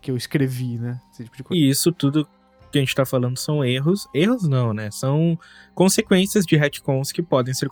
que 0.00 0.10
eu 0.10 0.16
escrevi, 0.16 0.78
né? 0.78 1.00
Esse 1.12 1.24
tipo 1.24 1.36
de 1.36 1.42
coisa. 1.42 1.62
E 1.62 1.68
isso 1.68 1.90
tudo 1.92 2.28
que 2.74 2.78
a 2.78 2.80
gente 2.80 2.94
tá 2.94 3.06
falando 3.06 3.38
são 3.38 3.64
erros. 3.64 4.08
Erros 4.12 4.48
não, 4.48 4.74
né? 4.74 4.90
São 4.90 5.38
consequências 5.74 6.44
de 6.44 6.56
retcons 6.56 7.12
que 7.12 7.22
podem 7.22 7.54
ser 7.54 7.70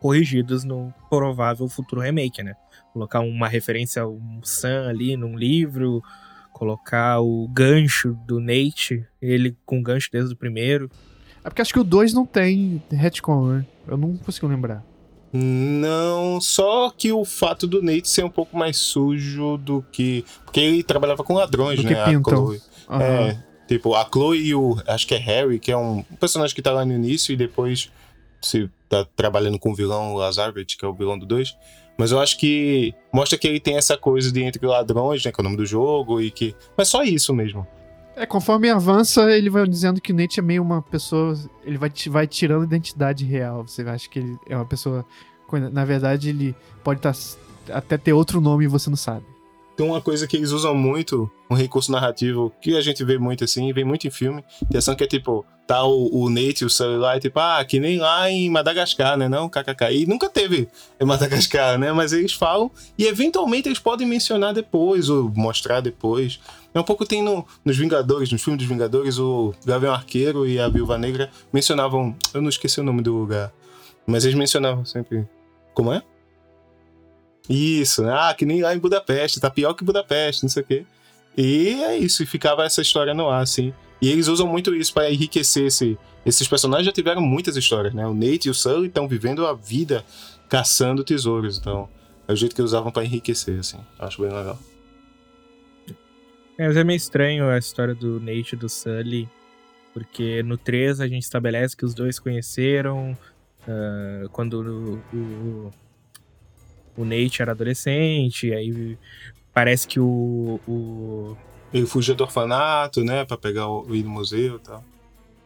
corrigidos 0.00 0.64
no 0.64 0.94
provável 1.10 1.68
futuro 1.68 2.00
remake, 2.00 2.42
né? 2.42 2.54
Colocar 2.94 3.20
uma 3.20 3.46
referência 3.48 4.00
ao 4.00 4.18
Sam 4.42 4.88
ali 4.88 5.14
num 5.14 5.36
livro, 5.36 6.02
colocar 6.54 7.20
o 7.20 7.46
gancho 7.48 8.16
do 8.26 8.40
Nate, 8.40 9.06
ele 9.20 9.54
com 9.66 9.82
gancho 9.82 10.08
desde 10.10 10.32
o 10.32 10.36
primeiro. 10.36 10.90
É 11.44 11.50
porque 11.50 11.60
acho 11.60 11.74
que 11.74 11.80
o 11.80 11.84
2 11.84 12.14
não 12.14 12.24
tem 12.24 12.82
retcon, 12.90 13.46
né? 13.46 13.66
Eu 13.86 13.98
não 13.98 14.16
consigo 14.16 14.46
lembrar. 14.46 14.82
Não, 15.34 16.40
só 16.40 16.90
que 16.90 17.12
o 17.12 17.26
fato 17.26 17.66
do 17.66 17.82
Nate 17.82 18.08
ser 18.08 18.24
um 18.24 18.30
pouco 18.30 18.56
mais 18.56 18.78
sujo 18.78 19.58
do 19.58 19.84
que. 19.92 20.24
Porque 20.44 20.60
ele 20.60 20.82
trabalhava 20.82 21.22
com 21.22 21.34
ladrões, 21.34 21.76
Do 21.76 21.82
né? 21.82 21.92
que 21.94 22.00
a 22.00 22.04
pintam. 22.06 22.46
Chloe. 22.46 22.60
Aham. 22.88 23.02
É, 23.02 23.49
tipo, 23.74 23.94
a 23.94 24.04
Chloe 24.04 24.38
e 24.38 24.54
o. 24.54 24.76
Acho 24.86 25.06
que 25.06 25.14
é 25.14 25.18
Harry, 25.18 25.60
que 25.60 25.70
é 25.70 25.76
um 25.76 26.02
personagem 26.18 26.54
que 26.54 26.62
tá 26.62 26.72
lá 26.72 26.84
no 26.84 26.92
início 26.92 27.32
e 27.32 27.36
depois 27.36 27.90
se 28.42 28.68
tá 28.88 29.06
trabalhando 29.14 29.58
com 29.58 29.70
o 29.70 29.74
vilão 29.74 30.14
Lazarvich, 30.14 30.76
que 30.76 30.84
é 30.84 30.88
o 30.88 30.92
vilão 30.92 31.16
do 31.16 31.24
2. 31.24 31.56
Mas 31.96 32.10
eu 32.10 32.18
acho 32.18 32.36
que 32.38 32.94
mostra 33.12 33.38
que 33.38 33.46
ele 33.46 33.60
tem 33.60 33.76
essa 33.76 33.96
coisa 33.96 34.32
de 34.32 34.42
entre 34.42 34.66
ladrões, 34.66 35.24
né? 35.24 35.30
Que 35.30 35.40
é 35.40 35.42
o 35.42 35.44
nome 35.44 35.56
do 35.56 35.64
jogo, 35.64 36.20
e 36.20 36.30
que. 36.30 36.54
Mas 36.76 36.88
só 36.88 37.04
isso 37.04 37.32
mesmo. 37.32 37.66
É, 38.16 38.26
conforme 38.26 38.68
avança, 38.68 39.30
ele 39.30 39.48
vai 39.48 39.66
dizendo 39.68 40.00
que 40.00 40.12
o 40.12 40.16
Nate 40.16 40.40
é 40.40 40.42
meio 40.42 40.62
uma 40.62 40.82
pessoa. 40.82 41.38
Ele 41.64 41.78
vai, 41.78 41.92
vai 42.08 42.26
tirando 42.26 42.64
identidade 42.64 43.24
real. 43.24 43.66
Você 43.66 43.82
acha 43.82 44.08
que 44.08 44.18
ele 44.18 44.36
é 44.48 44.56
uma 44.56 44.66
pessoa. 44.66 45.06
Na 45.72 45.84
verdade, 45.84 46.30
ele 46.30 46.56
pode 46.82 47.00
tá, 47.00 47.12
até 47.72 47.96
ter 47.96 48.12
outro 48.12 48.40
nome 48.40 48.64
e 48.64 48.68
você 48.68 48.90
não 48.90 48.96
sabe. 48.96 49.24
Tem 49.80 49.88
uma 49.88 50.02
coisa 50.02 50.26
que 50.26 50.36
eles 50.36 50.50
usam 50.50 50.74
muito, 50.74 51.30
um 51.50 51.54
recurso 51.54 51.90
narrativo, 51.90 52.52
que 52.60 52.76
a 52.76 52.82
gente 52.82 53.02
vê 53.02 53.16
muito 53.16 53.44
assim, 53.44 53.72
vem 53.72 53.82
muito 53.82 54.06
em 54.06 54.10
filme, 54.10 54.44
de 54.68 54.76
ação 54.76 54.94
que 54.94 55.04
é 55.04 55.06
tipo, 55.06 55.42
tá 55.66 55.82
o, 55.84 56.24
o 56.24 56.28
Nate 56.28 56.66
o 56.66 56.68
Sully 56.68 56.98
lá, 56.98 57.16
e 57.16 57.20
tipo, 57.20 57.40
ah, 57.40 57.64
que 57.64 57.80
nem 57.80 57.98
lá 57.98 58.30
em 58.30 58.50
Madagascar, 58.50 59.16
né, 59.16 59.26
não? 59.26 59.48
KKK. 59.48 59.90
E 59.90 60.04
nunca 60.04 60.28
teve 60.28 60.68
em 61.00 61.04
Madagascar, 61.06 61.78
né? 61.78 61.90
Mas 61.94 62.12
eles 62.12 62.34
falam, 62.34 62.70
e 62.98 63.06
eventualmente 63.06 63.68
eles 63.68 63.78
podem 63.78 64.06
mencionar 64.06 64.52
depois, 64.52 65.08
ou 65.08 65.32
mostrar 65.34 65.80
depois. 65.80 66.40
É 66.74 66.78
um 66.78 66.84
pouco 66.84 67.06
tem 67.06 67.22
no, 67.22 67.46
nos 67.64 67.78
Vingadores, 67.78 68.30
nos 68.30 68.42
filmes 68.42 68.58
dos 68.58 68.68
Vingadores, 68.68 69.18
o 69.18 69.54
Gavião 69.64 69.94
Arqueiro 69.94 70.46
e 70.46 70.60
a 70.60 70.68
Viúva 70.68 70.98
Negra 70.98 71.30
mencionavam, 71.50 72.14
eu 72.34 72.42
não 72.42 72.50
esqueci 72.50 72.80
o 72.80 72.84
nome 72.84 73.00
do 73.00 73.16
lugar, 73.16 73.50
mas 74.06 74.26
eles 74.26 74.36
mencionavam 74.36 74.84
sempre, 74.84 75.26
como 75.72 75.90
é? 75.90 76.02
Isso, 77.48 78.02
né? 78.02 78.12
Ah, 78.12 78.34
que 78.34 78.46
nem 78.46 78.62
lá 78.62 78.74
em 78.74 78.78
Budapeste, 78.78 79.40
tá 79.40 79.50
pior 79.50 79.74
que 79.74 79.84
Budapeste, 79.84 80.42
não 80.42 80.50
sei 80.50 80.62
o 80.62 80.66
quê. 80.66 80.86
E 81.36 81.82
é 81.82 81.96
isso, 81.96 82.22
e 82.22 82.26
ficava 82.26 82.64
essa 82.64 82.82
história 82.82 83.14
no 83.14 83.28
ar, 83.28 83.42
assim. 83.42 83.72
E 84.00 84.08
eles 84.08 84.28
usam 84.28 84.46
muito 84.46 84.74
isso 84.74 84.92
para 84.92 85.10
enriquecer 85.10 85.66
esse. 85.66 85.98
Esses 86.24 86.46
personagens 86.46 86.86
já 86.86 86.92
tiveram 86.92 87.22
muitas 87.22 87.56
histórias, 87.56 87.94
né? 87.94 88.06
O 88.06 88.14
Nate 88.14 88.48
e 88.48 88.50
o 88.50 88.54
Sully 88.54 88.88
estão 88.88 89.08
vivendo 89.08 89.46
a 89.46 89.54
vida 89.54 90.04
caçando 90.48 91.02
tesouros, 91.02 91.58
então 91.58 91.88
é 92.28 92.32
o 92.32 92.36
jeito 92.36 92.54
que 92.54 92.60
eles 92.60 92.70
usavam 92.70 92.92
para 92.92 93.04
enriquecer, 93.04 93.58
assim. 93.58 93.78
Acho 93.98 94.20
bem 94.20 94.30
legal. 94.30 94.58
É, 96.58 96.66
mas 96.66 96.76
é 96.76 96.84
meio 96.84 96.96
estranho 96.96 97.48
a 97.48 97.56
história 97.56 97.94
do 97.94 98.20
Nate 98.20 98.54
e 98.54 98.58
do 98.58 98.68
Sully, 98.68 99.28
porque 99.94 100.42
no 100.42 100.58
3 100.58 101.00
a 101.00 101.08
gente 101.08 101.22
estabelece 101.22 101.76
que 101.76 101.84
os 101.84 101.94
dois 101.94 102.18
conheceram 102.18 103.16
ah, 103.66 104.26
quando 104.30 104.54
o, 104.60 105.16
o, 105.16 105.72
o 106.96 107.04
Nate 107.04 107.40
era 107.42 107.52
adolescente, 107.52 108.52
aí 108.52 108.96
parece 109.54 109.86
que 109.86 109.98
o, 110.00 110.60
o 110.66 111.36
Ele 111.72 111.86
fugia 111.86 112.14
do 112.14 112.24
orfanato, 112.24 113.02
né? 113.04 113.24
Pra 113.24 113.36
pegar 113.36 113.68
o, 113.68 113.86
o 113.88 113.94
ir 113.96 114.02
no 114.02 114.10
museu 114.10 114.56
e 114.56 114.58
tal. 114.60 114.84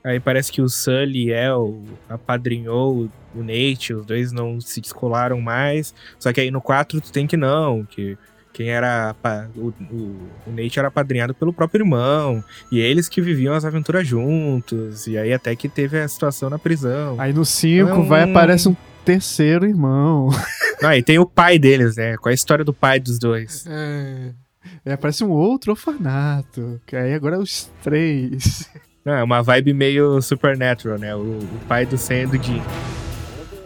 Aí 0.03 0.21
parece 0.21 0.53
que 0.53 0.61
o 0.61 0.69
Sully 0.69 1.33
é 1.33 1.55
o 1.55 1.83
apadrinhou 2.09 3.09
o 3.35 3.43
Nate, 3.43 3.95
os 3.95 4.05
dois 4.05 4.33
não 4.33 4.61
se 4.61 4.81
descolaram 4.81 5.41
mais. 5.41 5.95
Só 6.19 6.31
que 6.33 6.41
aí 6.43 6.51
no 6.51 6.61
4 6.61 7.01
tu 7.01 7.11
tem 7.11 7.27
que 7.27 7.37
não, 7.39 7.85
que 7.85 8.19
quem 8.53 8.69
era 8.69 9.17
o, 9.57 9.69
o, 9.91 10.29
o 10.47 10.51
Nate 10.51 10.79
era 10.79 10.89
apadrinhado 10.89 11.35
pelo 11.35 11.53
próprio 11.53 11.81
irmão, 11.81 12.45
e 12.71 12.79
eles 12.79 13.09
que 13.09 13.21
viviam 13.21 13.55
as 13.55 13.65
aventuras 13.65 14.07
juntos, 14.07 15.07
e 15.07 15.17
aí 15.19 15.33
até 15.33 15.57
que 15.57 15.69
teve 15.69 15.99
a 15.99 16.07
situação 16.07 16.49
na 16.51 16.59
prisão. 16.59 17.17
Aí 17.19 17.33
no 17.33 17.45
5 17.45 17.83
Então- 17.91 18.05
vai 18.07 18.23
aparece 18.23 18.69
um 18.69 18.77
terceiro 19.05 19.67
irmão. 19.67 20.29
Ah, 20.83 20.99
e 20.99 21.03
tem 21.03 21.19
o 21.19 21.25
pai 21.25 21.59
deles, 21.59 21.97
né? 21.97 22.17
Qual 22.19 22.29
é 22.29 22.33
a 22.33 22.35
história 22.35 22.63
do 22.63 22.75
pai 22.75 23.01
dos 23.01 23.19
dois? 23.19 23.65
É, 23.67 24.35
é, 24.85 24.93
aparece 24.93 25.25
um 25.25 25.31
outro 25.31 25.71
orfanato. 25.71 26.79
Que 26.85 26.95
aí 26.95 27.15
agora 27.15 27.37
é 27.37 27.39
os 27.39 27.71
três. 27.83 28.69
Não, 29.03 29.15
é 29.15 29.23
uma 29.23 29.41
vibe 29.41 29.73
meio 29.73 30.21
supernatural, 30.21 30.99
né? 30.99 31.15
O, 31.15 31.39
o 31.39 31.61
pai 31.67 31.87
do 31.87 31.97
Sam 31.97 32.23
e 32.23 32.27
do 32.27 32.43
Jim. 32.43 32.61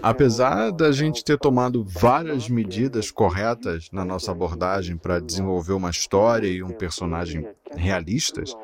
Apesar 0.00 0.70
da 0.70 0.92
gente 0.92 1.24
ter 1.24 1.36
tomado 1.38 1.84
várias 1.84 2.48
medidas 2.48 3.10
corretas 3.10 3.88
na 3.92 4.04
nossa 4.04 4.30
abordagem 4.30 4.96
para 4.96 5.18
desenvolver 5.18 5.72
uma 5.72 5.90
história 5.90 6.46
e 6.46 6.62
um 6.62 6.70
personagem 6.70 7.48
realistas, 7.74 8.54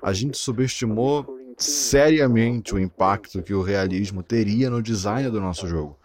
a 0.00 0.12
gente 0.12 0.38
subestimou 0.38 1.26
seriamente 1.58 2.74
o 2.74 2.78
impacto 2.78 3.42
que 3.42 3.54
o 3.54 3.62
realismo 3.62 4.22
teria 4.22 4.70
no 4.70 4.80
design 4.80 5.28
do 5.30 5.40
nosso 5.40 5.66
jogo. 5.66 5.98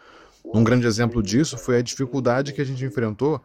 Um 0.46 0.64
grande 0.64 0.88
exemplo 0.88 1.22
disso 1.22 1.58
foi 1.58 1.78
a 1.78 1.82
dificuldade 1.82 2.54
que 2.54 2.62
a 2.62 2.66
gente 2.66 2.84
enfrentou 2.84 3.42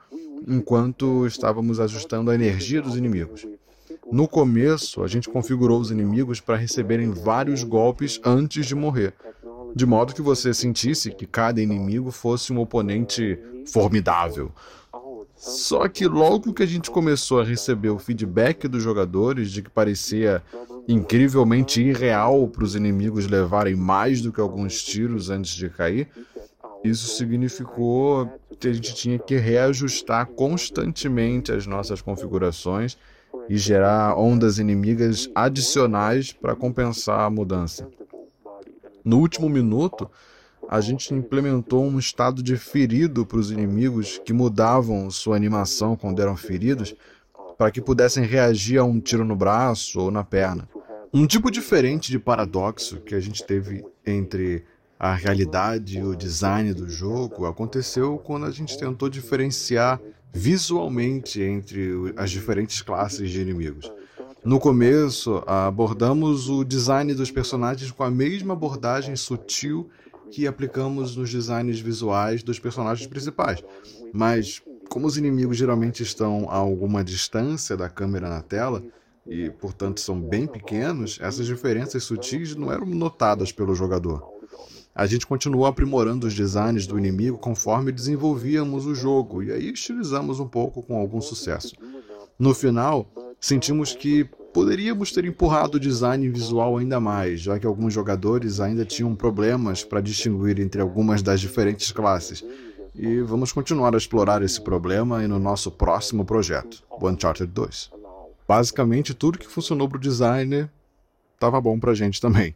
enquanto 0.47 1.27
estávamos 1.27 1.81
ajustando 1.81 2.31
a 2.31 2.35
energia 2.35 2.81
dos 2.81 2.97
inimigos. 2.97 3.47
No 4.11 4.29
começo, 4.29 5.03
a 5.03 5.09
gente 5.09 5.29
configurou 5.29 5.81
os 5.81 5.91
inimigos 5.91 6.41
para 6.41 6.57
receberem 6.57 7.11
vários 7.11 7.65
golpes 7.65 8.21
antes 8.25 8.67
de 8.67 8.75
morrer, 8.75 9.15
de 9.75 9.87
modo 9.87 10.15
que 10.15 10.23
você 10.23 10.53
sentisse 10.53 11.11
que 11.11 11.27
cada 11.27 11.61
inimigo 11.61 12.11
fosse 12.11 12.53
um 12.53 12.61
oponente 12.61 13.39
formidável. 13.67 14.53
Só 15.37 15.89
que 15.89 16.07
logo 16.07 16.55
que 16.55 16.63
a 16.63 16.67
gente 16.67 16.91
começou 16.91 17.41
a 17.41 17.45
receber 17.45 17.91
o 17.91 17.99
feedback 17.99 18.69
dos 18.69 18.83
jogadores 18.83 19.51
de 19.51 19.63
que 19.63 19.71
parecia 19.71 20.43
incrivelmente 20.87 21.83
irreal 21.83 22.47
para 22.49 22.65
os 22.65 22.75
inimigos 22.75 23.27
levarem 23.27 23.75
mais 23.75 24.21
do 24.21 24.33
que 24.33 24.41
alguns 24.41 24.83
tiros 24.83 25.31
antes 25.31 25.55
de 25.55 25.69
cair, 25.69 26.09
isso 26.85 27.17
significou 27.17 28.31
que 28.61 28.69
a 28.69 28.73
gente 28.73 28.95
tinha 28.95 29.19
que 29.19 29.37
reajustar 29.37 30.27
constantemente 30.27 31.51
as 31.51 31.67
nossas 31.67 32.03
configurações 32.03 32.99
e 33.49 33.57
gerar 33.57 34.19
ondas 34.19 34.59
inimigas 34.59 35.31
adicionais 35.35 36.33
para 36.33 36.55
compensar 36.55 37.21
a 37.21 37.31
mudança. 37.31 37.89
No 39.03 39.19
último 39.19 39.49
minuto, 39.49 40.11
a 40.69 40.81
gente 40.81 41.13
implementou 41.13 41.85
um 41.85 41.99
estado 41.99 42.43
de 42.43 42.57
ferido 42.57 43.25
para 43.25 43.39
os 43.39 43.51
inimigos 43.51 44.21
que 44.25 44.33
mudavam 44.33 45.11
sua 45.11 45.37
animação 45.37 45.97
quando 45.97 46.21
eram 46.21 46.37
feridos, 46.37 46.95
para 47.57 47.71
que 47.71 47.81
pudessem 47.81 48.25
reagir 48.25 48.79
a 48.79 48.85
um 48.85 49.01
tiro 49.01 49.25
no 49.25 49.37
braço 49.37 50.01
ou 50.01 50.11
na 50.11 50.25
perna. 50.25 50.69
Um 51.13 51.27
tipo 51.27 51.51
diferente 51.51 52.11
de 52.11 52.19
paradoxo 52.19 53.01
que 53.01 53.15
a 53.15 53.21
gente 53.21 53.45
teve 53.45 53.85
entre 54.05 54.65
a 55.05 55.13
realidade 55.13 55.99
e 55.99 56.03
o 56.03 56.17
design 56.17 56.73
do 56.73 56.89
jogo 56.89 57.45
aconteceu 57.45 58.17
quando 58.17 58.47
a 58.47 58.51
gente 58.51 58.79
tentou 58.79 59.11
diferenciar 59.11 60.01
visualmente 60.33 61.43
entre 61.43 62.15
as 62.17 62.31
diferentes 62.31 62.81
classes 62.81 63.31
de 63.31 63.39
inimigos. 63.39 63.93
No 64.43 64.59
começo, 64.59 65.43
abordamos 65.47 66.49
o 66.49 66.65
design 66.65 67.13
dos 67.13 67.31
personagens 67.31 67.91
com 67.91 68.03
a 68.03 68.11
mesma 68.11 68.55
abordagem 68.55 69.15
sutil 69.15 69.91
que 70.31 70.47
aplicamos 70.47 71.17
nos 71.17 71.31
designs 71.31 71.79
visuais 71.81 72.43
dos 72.43 72.59
personagens 72.59 73.07
principais. 73.07 73.63
Mas, 74.11 74.63
como 74.89 75.07
os 75.07 75.19
inimigos 75.19 75.59
geralmente 75.59 76.03
estão 76.03 76.49
a 76.49 76.57
alguma 76.57 77.05
distância 77.05 77.77
da 77.77 77.91
câmera 77.91 78.31
na 78.31 78.41
tela, 78.41 78.83
e 79.27 79.51
portanto 79.51 80.01
são 80.01 80.19
bem 80.19 80.47
pequenos, 80.47 81.19
essas 81.21 81.45
diferenças 81.45 82.05
sutis 82.05 82.57
não 82.57 82.73
eram 82.73 82.87
notadas 82.87 83.53
pelo 83.53 83.75
jogador. 83.75 84.34
A 84.95 85.07
gente 85.07 85.27
continuou 85.27 85.67
aprimorando 85.67 86.27
os 86.27 86.35
designs 86.35 86.87
do 86.87 86.97
inimigo 86.97 87.37
conforme 87.37 87.91
desenvolvíamos 87.91 88.87
o 88.87 88.95
jogo, 88.95 89.43
e 89.43 89.51
aí 89.51 89.73
estilizamos 89.73 90.39
um 90.39 90.47
pouco 90.47 90.83
com 90.83 90.97
algum 90.97 91.21
sucesso. 91.21 91.75
No 92.39 92.55
final, 92.55 93.09
sentimos 93.41 93.93
que 93.93 94.25
poderíamos 94.53 95.11
ter 95.11 95.25
empurrado 95.25 95.79
o 95.79 95.81
design 95.81 96.29
visual 96.29 96.79
ainda 96.79 97.01
mais, 97.01 97.41
já 97.41 97.59
que 97.59 97.67
alguns 97.67 97.93
jogadores 97.93 98.61
ainda 98.61 98.85
tinham 98.85 99.17
problemas 99.17 99.83
para 99.83 100.01
distinguir 100.01 100.61
entre 100.61 100.81
algumas 100.81 101.23
das 101.23 101.41
diferentes 101.41 101.91
classes. 101.91 102.45
E 102.95 103.21
vamos 103.23 103.53
continuar 103.53 103.95
a 103.95 103.99
explorar 103.99 104.43
esse 104.43 104.61
problema 104.61 105.27
no 105.27 105.41
nosso 105.41 105.73
próximo 105.73 106.25
projeto, 106.25 106.85
o 106.89 107.09
Uncharted 107.09 107.51
2. 107.51 107.91
Basicamente, 108.47 109.13
tudo 109.13 109.41
que 109.41 109.49
funcionou 109.49 109.89
para 109.89 109.99
o 109.99 110.01
designer 110.01 110.71
estava 111.35 111.61
bom 111.61 111.81
para 111.81 111.91
a 111.91 111.95
gente 111.95 112.21
também. 112.21 112.55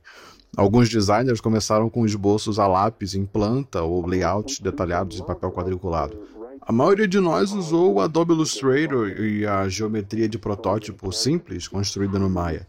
Alguns 0.56 0.88
designers 0.88 1.40
começaram 1.40 1.88
com 1.88 2.04
esboços 2.04 2.58
a 2.58 2.66
lápis 2.66 3.14
em 3.14 3.24
planta 3.24 3.82
ou 3.82 4.06
layouts 4.06 4.58
detalhados 4.58 5.20
em 5.20 5.24
papel 5.24 5.52
quadriculado. 5.52 6.18
A 6.60 6.72
maioria 6.72 7.08
de 7.08 7.20
nós 7.20 7.52
usou 7.52 7.94
o 7.94 8.00
Adobe 8.00 8.32
Illustrator 8.32 9.08
e 9.08 9.46
a 9.46 9.68
geometria 9.68 10.28
de 10.28 10.38
protótipo 10.38 11.10
simples 11.12 11.68
construída 11.68 12.18
no 12.18 12.28
Maya, 12.28 12.66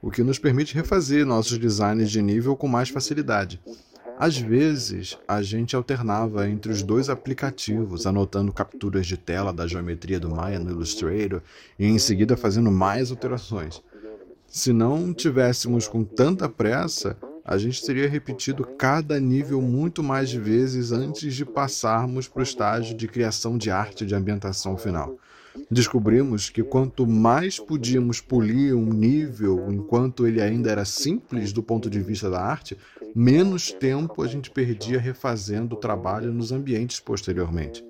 o 0.00 0.10
que 0.10 0.22
nos 0.22 0.38
permite 0.38 0.74
refazer 0.74 1.26
nossos 1.26 1.58
designs 1.58 2.10
de 2.10 2.22
nível 2.22 2.56
com 2.56 2.66
mais 2.66 2.88
facilidade. 2.88 3.60
Às 4.18 4.38
vezes, 4.38 5.18
a 5.26 5.42
gente 5.42 5.74
alternava 5.74 6.48
entre 6.48 6.70
os 6.70 6.82
dois 6.82 7.08
aplicativos, 7.08 8.06
anotando 8.06 8.52
capturas 8.52 9.06
de 9.06 9.16
tela 9.16 9.52
da 9.52 9.66
geometria 9.66 10.20
do 10.20 10.30
Maya 10.30 10.58
no 10.58 10.70
Illustrator 10.70 11.42
e 11.78 11.86
em 11.86 11.98
seguida 11.98 12.36
fazendo 12.36 12.70
mais 12.70 13.10
alterações. 13.10 13.82
Se 14.52 14.70
não 14.70 15.14
tivéssemos 15.14 15.88
com 15.88 16.04
tanta 16.04 16.46
pressa, 16.46 17.16
a 17.42 17.56
gente 17.56 17.82
teria 17.82 18.06
repetido 18.06 18.66
cada 18.76 19.18
nível 19.18 19.62
muito 19.62 20.02
mais 20.02 20.30
vezes 20.30 20.92
antes 20.92 21.34
de 21.34 21.46
passarmos 21.46 22.28
para 22.28 22.40
o 22.40 22.42
estágio 22.42 22.94
de 22.94 23.08
criação 23.08 23.56
de 23.56 23.70
arte 23.70 24.04
de 24.04 24.14
ambientação 24.14 24.76
final. 24.76 25.16
Descobrimos 25.70 26.50
que 26.50 26.62
quanto 26.62 27.06
mais 27.06 27.58
podíamos 27.58 28.20
polir 28.20 28.76
um 28.76 28.92
nível 28.92 29.72
enquanto 29.72 30.26
ele 30.26 30.42
ainda 30.42 30.70
era 30.70 30.84
simples 30.84 31.50
do 31.50 31.62
ponto 31.62 31.88
de 31.88 32.02
vista 32.02 32.28
da 32.28 32.42
arte, 32.42 32.76
menos 33.16 33.72
tempo 33.72 34.22
a 34.22 34.26
gente 34.26 34.50
perdia 34.50 35.00
refazendo 35.00 35.76
o 35.76 35.78
trabalho 35.78 36.30
nos 36.30 36.52
ambientes 36.52 37.00
posteriormente. 37.00 37.82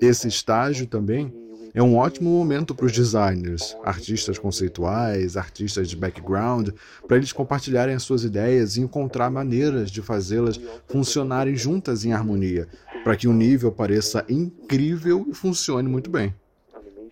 Esse 0.00 0.26
estágio 0.26 0.88
também 0.88 1.32
é 1.74 1.82
um 1.82 1.96
ótimo 1.96 2.30
momento 2.30 2.72
para 2.72 2.86
os 2.86 2.92
designers, 2.92 3.76
artistas 3.82 4.38
conceituais, 4.38 5.36
artistas 5.36 5.88
de 5.90 5.96
background, 5.96 6.68
para 7.08 7.16
eles 7.16 7.32
compartilharem 7.32 7.96
as 7.96 8.04
suas 8.04 8.22
ideias 8.22 8.76
e 8.76 8.80
encontrar 8.80 9.28
maneiras 9.28 9.90
de 9.90 10.00
fazê-las 10.00 10.60
funcionarem 10.86 11.56
juntas 11.56 12.04
em 12.04 12.12
harmonia, 12.12 12.68
para 13.02 13.16
que 13.16 13.26
o 13.26 13.32
nível 13.32 13.72
pareça 13.72 14.24
incrível 14.28 15.26
e 15.28 15.34
funcione 15.34 15.88
muito 15.88 16.08
bem. 16.08 16.32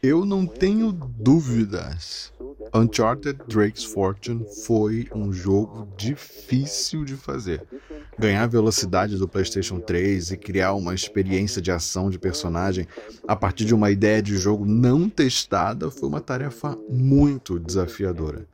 Eu 0.05 0.25
não 0.25 0.45
tenho 0.45 0.91
dúvidas. 0.91 2.33
Uncharted 2.75 3.39
Drake's 3.47 3.85
Fortune 3.85 4.45
foi 4.65 5.09
um 5.15 5.33
jogo 5.33 5.87
difícil 5.97 7.05
de 7.05 7.15
fazer. 7.15 7.63
Ganhar 8.19 8.49
velocidade 8.49 9.17
do 9.17 9.29
PlayStation 9.29 9.79
3 9.79 10.33
e 10.33 10.37
criar 10.37 10.75
uma 10.75 10.93
experiência 10.93 11.63
de 11.63 11.71
ação 11.71 12.11
de 12.11 12.19
personagem 12.19 12.85
a 13.29 13.37
partir 13.37 13.65
de 13.65 13.77
uma 13.77 13.93
ideia 13.93 14.21
de 14.21 14.37
jogo 14.37 14.67
não 14.67 15.09
testada 15.09 15.89
foi 15.89 16.09
uma 16.09 16.21
tarefa 16.21 16.77
muito 16.91 17.61
desafiadora. 17.61 18.45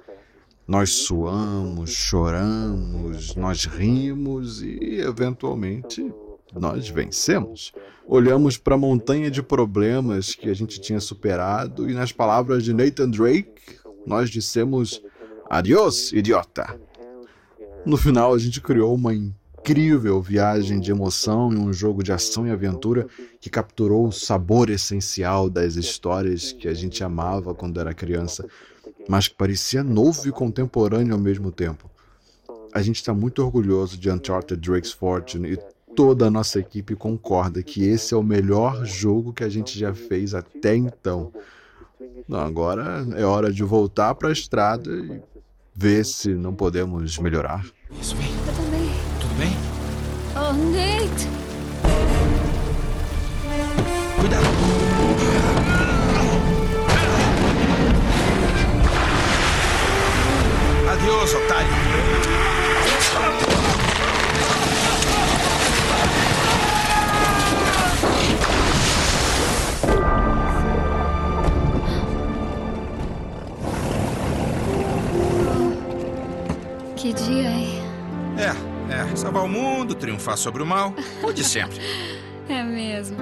Nós 0.67 0.91
suamos, 0.91 1.89
choramos, 1.93 3.35
nós 3.35 3.65
rimos 3.65 4.61
e, 4.61 5.01
eventualmente, 5.01 6.13
nós 6.55 6.89
vencemos. 6.89 7.73
Olhamos 8.07 8.57
para 8.57 8.75
a 8.75 8.79
montanha 8.79 9.31
de 9.31 9.43
problemas 9.43 10.35
que 10.35 10.49
a 10.49 10.55
gente 10.55 10.81
tinha 10.81 11.01
superado 11.01 11.91
e, 11.91 11.95
nas 11.95 12.13
palavras 12.13 12.65
de 12.65 12.73
Nathan 12.73 13.11
Drake, 13.11 13.79
nós 14.07 14.31
dissemos: 14.31 15.03
Adiós, 15.49 16.13
idiota! 16.13 16.79
No 17.85 17.97
final, 17.97 18.35
a 18.35 18.39
gente 18.39 18.61
criou 18.61 18.95
uma 18.95 19.15
incrível 19.15 20.21
viagem 20.23 20.81
de 20.81 20.91
emoção 20.91 21.53
e 21.53 21.57
um 21.57 21.73
jogo 21.73 22.03
de 22.03 22.13
ação 22.13 22.47
e 22.47 22.51
aventura 22.51 23.07
que 23.41 23.51
capturou 23.51 24.07
o 24.07 24.13
sabor 24.13 24.71
essencial 24.71 25.51
das 25.51 25.77
histórias 25.77 26.53
que 26.53 26.69
a 26.69 26.75
gente 26.75 27.05
amava 27.05 27.55
quando 27.55 27.79
era 27.79 27.93
criança, 27.93 28.47
mas 29.09 29.29
que 29.29 29.35
parecia 29.35 29.83
novo 29.83 30.27
e 30.27 30.33
contemporâneo 30.33 31.15
ao 31.15 31.21
mesmo 31.21 31.53
tempo. 31.53 31.91
A 32.73 32.83
gente 32.83 32.97
está 32.97 33.13
muito 33.13 33.43
orgulhoso 33.43 33.99
de 33.99 34.11
Uncharted 34.11 34.61
Drake's 34.61 34.93
Fortune 34.93 35.53
e 35.53 35.59
toda 35.99 36.29
a 36.29 36.31
nossa 36.31 36.61
equipe 36.61 36.95
concorda 36.95 37.61
que 37.61 37.85
esse 37.85 38.15
é 38.15 38.17
o 38.17 38.23
melhor 38.23 38.85
jogo 38.85 39.33
que 39.33 39.43
a 39.43 39.49
gente 39.49 39.77
já 39.77 39.93
fez 39.93 40.33
até 40.33 40.77
então. 40.77 41.33
Não, 42.29 42.39
agora 42.39 43.05
é 43.17 43.25
hora 43.25 43.53
de 43.53 43.65
voltar 43.65 44.15
para 44.15 44.29
a 44.29 44.33
estrada 44.33 44.89
e 44.89 45.21
ver 45.75 46.05
se 46.05 46.29
não 46.35 46.55
podemos 46.55 47.19
melhorar. 47.19 47.67
Isso. 48.01 48.15
Tudo 48.15 48.71
bem? 48.71 48.91
Tudo 49.21 49.35
bem? 49.41 49.57
Oh, 50.37 50.53
Nate! 50.71 51.27
Cuidado. 54.21 54.47
Adiós, 60.93 61.35
otário. 61.35 61.88
Que 76.99 77.13
dia, 77.13 77.49
hein? 77.49 77.81
É, 78.37 78.93
é. 78.93 79.17
Salvar 79.17 79.45
o 79.45 79.49
mundo, 79.49 79.95
triunfar 79.95 80.37
sobre 80.37 80.65
o 80.65 80.67
mal. 80.67 80.93
O 81.23 81.33
de 81.33 81.45
sempre. 81.45 81.79
É 82.51 82.63
mesmo. 82.63 83.19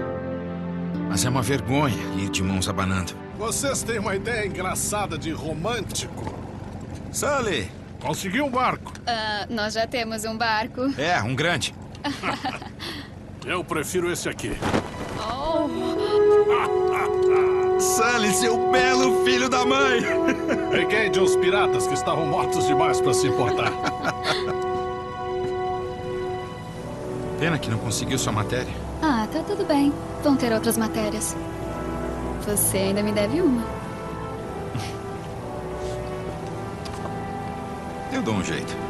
Mas 1.09 1.24
é 1.24 1.28
uma 1.28 1.43
vergonha 1.43 1.97
ir 2.16 2.31
de 2.31 2.44
mãos 2.44 2.69
abanando. 2.69 3.12
Vocês 3.36 3.82
têm 3.82 3.98
uma 3.98 4.15
ideia 4.15 4.47
engraçada 4.47 5.19
de 5.19 5.32
romântico? 5.32 6.32
Sully! 7.11 7.69
Consegui 8.01 8.40
um 8.40 8.48
barco. 8.48 8.93
Ah, 9.05 9.44
nós 9.51 9.74
já 9.74 9.85
temos 9.85 10.24
um 10.24 10.39
barco. 10.39 10.82
É, 10.97 11.20
um 11.23 11.35
grande. 11.35 11.74
Eu 13.44 13.65
prefiro 13.65 14.09
esse 14.12 14.28
aqui. 14.28 14.57
Oh, 15.19 15.66
Sully, 17.78 18.32
seu 18.32 18.70
belo 18.70 19.24
filho 19.24 19.48
da 19.48 19.65
mãe! 19.65 20.01
Peguei 20.70 21.11
de 21.11 21.20
uns 21.20 21.36
piratas 21.36 21.86
que 21.86 21.94
estavam 21.94 22.27
mortos 22.27 22.66
demais 22.66 23.01
para 23.01 23.12
se 23.12 23.27
importar. 23.27 23.70
Pena 27.39 27.59
que 27.59 27.70
não 27.70 27.78
conseguiu 27.78 28.19
sua 28.19 28.32
matéria. 28.32 28.73
ah, 29.03 29.27
tá 29.31 29.40
tudo 29.47 29.65
bem. 29.65 29.93
Vão 30.23 30.36
ter 30.36 30.53
outras 30.53 30.77
matérias. 30.78 31.36
Você 32.47 32.78
ainda 32.78 33.03
me 33.03 33.12
deve 33.12 33.40
uma. 33.43 33.62
Eu 38.12 38.23
dou 38.23 38.35
um 38.35 38.44
jeito. 38.44 38.85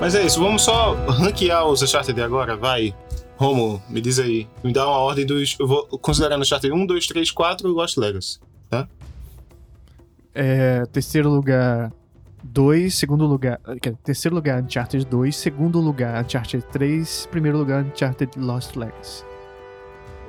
Mas 0.00 0.14
é 0.14 0.24
isso, 0.24 0.40
vamos 0.40 0.62
só 0.62 0.94
ranquear 1.06 1.66
os 1.66 1.82
Uncharted 1.82 2.20
agora, 2.22 2.56
vai. 2.56 2.94
Romo, 3.36 3.82
me 3.88 4.00
diz 4.00 4.18
aí. 4.18 4.48
Me 4.64 4.72
dá 4.72 4.86
uma 4.86 4.96
ordem 4.96 5.26
dos. 5.26 5.56
Eu 5.60 5.66
vou 5.66 5.86
considerando 5.86 6.40
Uncharted 6.40 6.72
1, 6.72 6.86
2, 6.86 7.06
3, 7.06 7.30
4 7.30 7.68
e 7.68 7.70
Lost 7.70 7.98
Legacy, 7.98 8.40
tá? 8.70 8.88
É, 10.34 10.86
terceiro 10.86 11.28
lugar, 11.28 11.92
2. 12.42 12.94
Segundo 12.94 13.26
lugar. 13.26 13.60
quer 13.80 13.94
Terceiro 13.96 14.34
lugar, 14.34 14.62
Uncharted 14.62 15.04
2. 15.04 15.36
Segundo 15.36 15.78
lugar, 15.80 16.24
Uncharted 16.24 16.64
3. 16.72 17.28
Primeiro 17.30 17.58
lugar, 17.58 17.84
Uncharted 17.84 18.38
Lost 18.38 18.76
Legacy. 18.76 19.29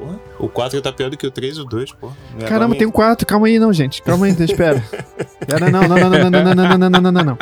Porra. 0.02 0.19
O 0.40 0.49
4 0.49 0.82
tá 0.82 0.91
pior 0.91 1.11
do 1.11 1.18
que 1.18 1.28
o 1.28 1.32
3 1.32 1.57
e 1.57 1.61
o 1.61 1.64
2, 1.64 1.91
pô. 1.91 2.11
E 2.40 2.44
Caramba, 2.45 2.76
tem 2.76 2.88
um 2.88 2.91
4. 2.91 3.28
Calma 3.28 3.45
aí, 3.45 3.60
não, 3.60 3.72
gente. 3.72 4.02
Calma 4.02 4.26
aí, 4.26 4.32
espera. 4.32 4.84
Espera, 5.40 5.69
não, 5.69 5.88
não, 5.88 5.88
não, 5.88 6.10
não, 6.10 6.10
não, 6.10 6.30
não, 6.32 6.41
não, 6.44 6.56
não, 6.56 6.78
não, 6.78 6.90
não, 6.90 7.02
não, 7.02 7.11
não, 7.11 7.23
não. 7.23 7.38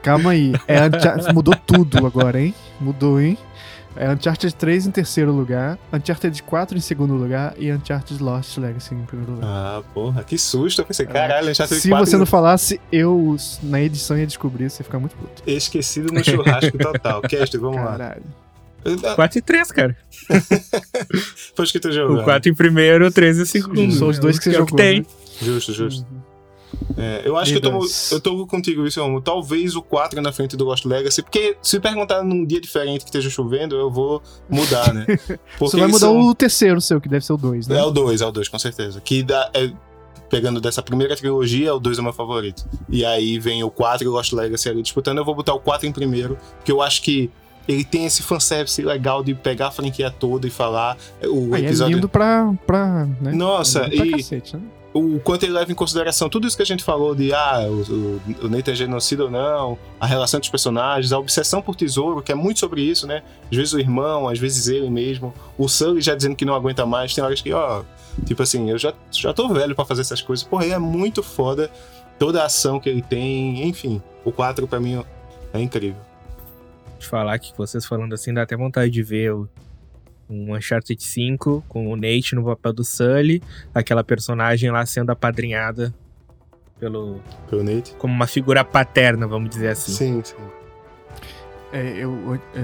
Calma 0.00 0.30
aí. 0.30 0.52
É 0.68 1.32
Mudou 1.32 1.56
tudo 1.66 2.06
agora, 2.06 2.40
hein? 2.40 2.54
Mudou, 2.80 3.20
hein? 3.20 3.36
É 3.96 4.10
Uncharted 4.10 4.54
3 4.54 4.86
em 4.88 4.90
terceiro 4.90 5.32
lugar, 5.32 5.78
Uncharted 5.92 6.42
4 6.42 6.76
em 6.76 6.80
segundo 6.80 7.14
lugar 7.14 7.54
e 7.56 7.72
Uncharted 7.72 8.20
Lost 8.20 8.58
Legacy 8.58 8.92
em 8.92 9.04
primeiro 9.04 9.34
lugar. 9.34 9.48
Ah, 9.48 9.82
porra, 9.94 10.24
que 10.24 10.36
susto. 10.36 10.82
Eu 10.82 10.84
pensei, 10.84 11.06
caralho, 11.06 11.50
Uncharted 11.50 11.80
Se 11.80 11.88
4 11.88 12.06
você 12.06 12.16
não 12.16 12.26
falasse, 12.26 12.80
eu 12.90 13.36
na 13.62 13.80
edição 13.80 14.18
ia 14.18 14.26
descobrir, 14.26 14.68
você 14.68 14.82
ia 14.82 14.84
ficar 14.84 14.98
muito 14.98 15.14
puto. 15.14 15.42
Esquecido 15.46 16.12
no 16.12 16.24
churrasco 16.24 16.76
total. 16.76 17.22
Cast, 17.22 17.56
vamos 17.56 17.76
lá. 17.76 17.92
Caralho. 17.92 18.43
4 19.14 19.38
e 19.38 19.42
3, 19.42 19.72
cara. 19.72 19.96
Foi 21.54 21.66
que 21.66 21.80
tu 21.80 21.92
jogou. 21.92 22.18
O 22.18 22.24
4 22.24 22.50
em 22.50 22.54
primeiro, 22.54 23.06
o 23.06 23.10
3 23.10 23.38
em 23.38 23.44
segundo. 23.44 23.92
São 23.92 24.08
os 24.08 24.18
dois 24.18 24.38
que 24.38 24.44
você 24.44 24.50
é 24.50 24.54
jogou, 24.54 24.76
tem. 24.76 25.00
né? 25.00 25.06
Justo, 25.40 25.72
justo. 25.72 26.06
É, 26.96 27.22
eu 27.24 27.36
acho 27.36 27.52
que 27.52 27.58
eu 27.58 27.60
tô, 27.70 27.86
eu 28.12 28.20
tô 28.20 28.46
contigo, 28.46 28.86
isso, 28.86 29.00
Romo. 29.00 29.20
Talvez 29.20 29.76
o 29.76 29.82
4 29.82 30.20
na 30.20 30.32
frente 30.32 30.56
do 30.56 30.64
Lost 30.64 30.84
Legacy, 30.84 31.22
porque 31.22 31.56
se 31.62 31.78
perguntar 31.80 32.22
num 32.24 32.44
dia 32.44 32.60
diferente 32.60 33.00
que 33.02 33.08
esteja 33.08 33.30
chovendo, 33.30 33.76
eu 33.76 33.90
vou 33.90 34.22
mudar, 34.50 34.92
né? 34.92 35.06
Porque 35.06 35.38
Você 35.58 35.76
vai 35.78 35.86
mudar 35.86 35.98
são- 36.00 36.20
o 36.20 36.34
terceiro 36.34 36.80
seu, 36.80 37.00
que 37.00 37.08
deve 37.08 37.24
ser 37.24 37.32
o 37.32 37.36
2, 37.36 37.68
né? 37.68 37.78
É 37.78 37.82
o 37.84 37.90
2, 37.90 38.20
é 38.20 38.26
o 38.26 38.32
2, 38.32 38.48
com 38.48 38.58
certeza. 38.58 39.00
Que 39.00 39.22
dá, 39.22 39.50
é, 39.54 39.70
pegando 40.28 40.60
dessa 40.60 40.82
primeira 40.82 41.14
trilogia, 41.16 41.74
o 41.74 41.78
2 41.78 41.98
é 41.98 42.00
o 42.00 42.04
meu 42.04 42.12
favorito. 42.12 42.64
E 42.88 43.04
aí 43.04 43.38
vem 43.38 43.62
o 43.62 43.70
4 43.70 44.04
e 44.04 44.08
o 44.08 44.12
Lost 44.12 44.32
Legacy 44.32 44.68
ali 44.68 44.82
disputando. 44.82 45.18
Eu 45.18 45.24
vou 45.24 45.34
botar 45.34 45.54
o 45.54 45.60
4 45.60 45.86
em 45.86 45.92
primeiro, 45.92 46.36
porque 46.56 46.72
eu 46.72 46.82
acho 46.82 47.02
que 47.02 47.30
ele 47.68 47.84
tem 47.84 48.04
esse 48.06 48.22
fanservice 48.22 48.80
legal 48.82 49.22
de 49.22 49.34
pegar 49.34 49.68
a 49.68 49.70
franquia 49.70 50.10
toda 50.10 50.46
e 50.46 50.50
falar. 50.50 50.96
O 51.24 51.54
Aí 51.54 51.64
é 51.64 51.66
episódio. 51.66 51.94
lindo 51.94 52.08
pra. 52.08 52.52
pra 52.66 53.06
né? 53.20 53.32
Nossa, 53.32 53.86
é 53.86 53.94
e- 53.94 54.10
cacete, 54.12 54.56
né? 54.56 54.62
o 54.94 55.18
quanto 55.18 55.42
ele 55.42 55.52
leva 55.52 55.72
em 55.72 55.74
consideração 55.74 56.28
tudo 56.28 56.46
isso 56.46 56.56
que 56.56 56.62
a 56.62 56.66
gente 56.66 56.84
falou 56.84 57.16
de 57.16 57.34
ah, 57.34 57.66
o, 57.68 57.82
o, 57.92 58.20
o 58.44 58.48
Nathan 58.48 58.70
é 58.70 58.74
genocida 58.76 59.24
ou 59.24 59.30
não, 59.30 59.76
a 59.98 60.06
relação 60.06 60.38
entre 60.38 60.46
os 60.46 60.50
personagens, 60.52 61.12
a 61.12 61.18
obsessão 61.18 61.60
por 61.60 61.74
tesouro, 61.74 62.22
que 62.22 62.30
é 62.30 62.34
muito 62.34 62.60
sobre 62.60 62.80
isso, 62.80 63.04
né? 63.04 63.24
Às 63.50 63.56
vezes 63.56 63.72
o 63.72 63.80
irmão, 63.80 64.28
às 64.28 64.38
vezes 64.38 64.68
ele 64.68 64.88
mesmo. 64.88 65.34
O 65.58 65.68
Sully 65.68 66.00
já 66.00 66.14
dizendo 66.14 66.36
que 66.36 66.44
não 66.44 66.54
aguenta 66.54 66.86
mais. 66.86 67.12
Tem 67.12 67.24
horas 67.24 67.42
que, 67.42 67.52
ó, 67.52 67.82
tipo 68.24 68.40
assim, 68.40 68.70
eu 68.70 68.78
já, 68.78 68.94
já 69.10 69.34
tô 69.34 69.48
velho 69.48 69.74
para 69.74 69.84
fazer 69.84 70.02
essas 70.02 70.22
coisas. 70.22 70.46
Porra, 70.46 70.64
ele 70.64 70.74
é 70.74 70.78
muito 70.78 71.24
foda. 71.24 71.68
Toda 72.16 72.42
a 72.42 72.46
ação 72.46 72.78
que 72.78 72.88
ele 72.88 73.02
tem, 73.02 73.66
enfim. 73.66 74.00
O 74.24 74.30
4 74.30 74.68
para 74.68 74.78
mim 74.78 75.04
é 75.52 75.60
incrível. 75.60 76.00
De 77.04 77.10
falar 77.10 77.38
que 77.38 77.54
vocês 77.56 77.84
falando 77.84 78.14
assim, 78.14 78.32
dá 78.32 78.42
até 78.42 78.56
vontade 78.56 78.90
de 78.90 79.02
ver 79.02 79.34
o 79.34 79.46
um 80.28 80.54
Uncharted 80.54 81.02
5 81.02 81.64
com 81.68 81.92
o 81.92 81.96
Nate 81.96 82.34
no 82.34 82.42
papel 82.42 82.72
do 82.72 82.82
Sully, 82.82 83.42
aquela 83.74 84.02
personagem 84.02 84.70
lá 84.70 84.86
sendo 84.86 85.10
apadrinhada 85.10 85.94
pelo, 86.80 87.20
pelo 87.48 87.62
Nate, 87.62 87.94
como 87.98 88.14
uma 88.14 88.26
figura 88.26 88.64
paterna, 88.64 89.26
vamos 89.26 89.50
dizer 89.50 89.68
assim. 89.68 89.92
Sim, 89.92 90.22
sim. 90.24 90.34
É, 91.72 91.98
eu, 91.98 92.40
é, 92.54 92.60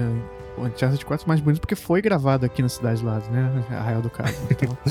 o 0.57 0.65
Uncharted 0.65 1.05
4 1.05 1.23
é 1.23 1.27
mais 1.27 1.39
bonito 1.39 1.61
porque 1.61 1.75
foi 1.75 2.01
gravado 2.01 2.43
aqui 2.43 2.63
na 2.63 2.69
cidade 2.69 3.05
lá, 3.05 3.19
né? 3.29 3.63
Arraial 3.69 4.01
do 4.01 4.09
Cabo. 4.09 4.33
Então. 4.49 4.75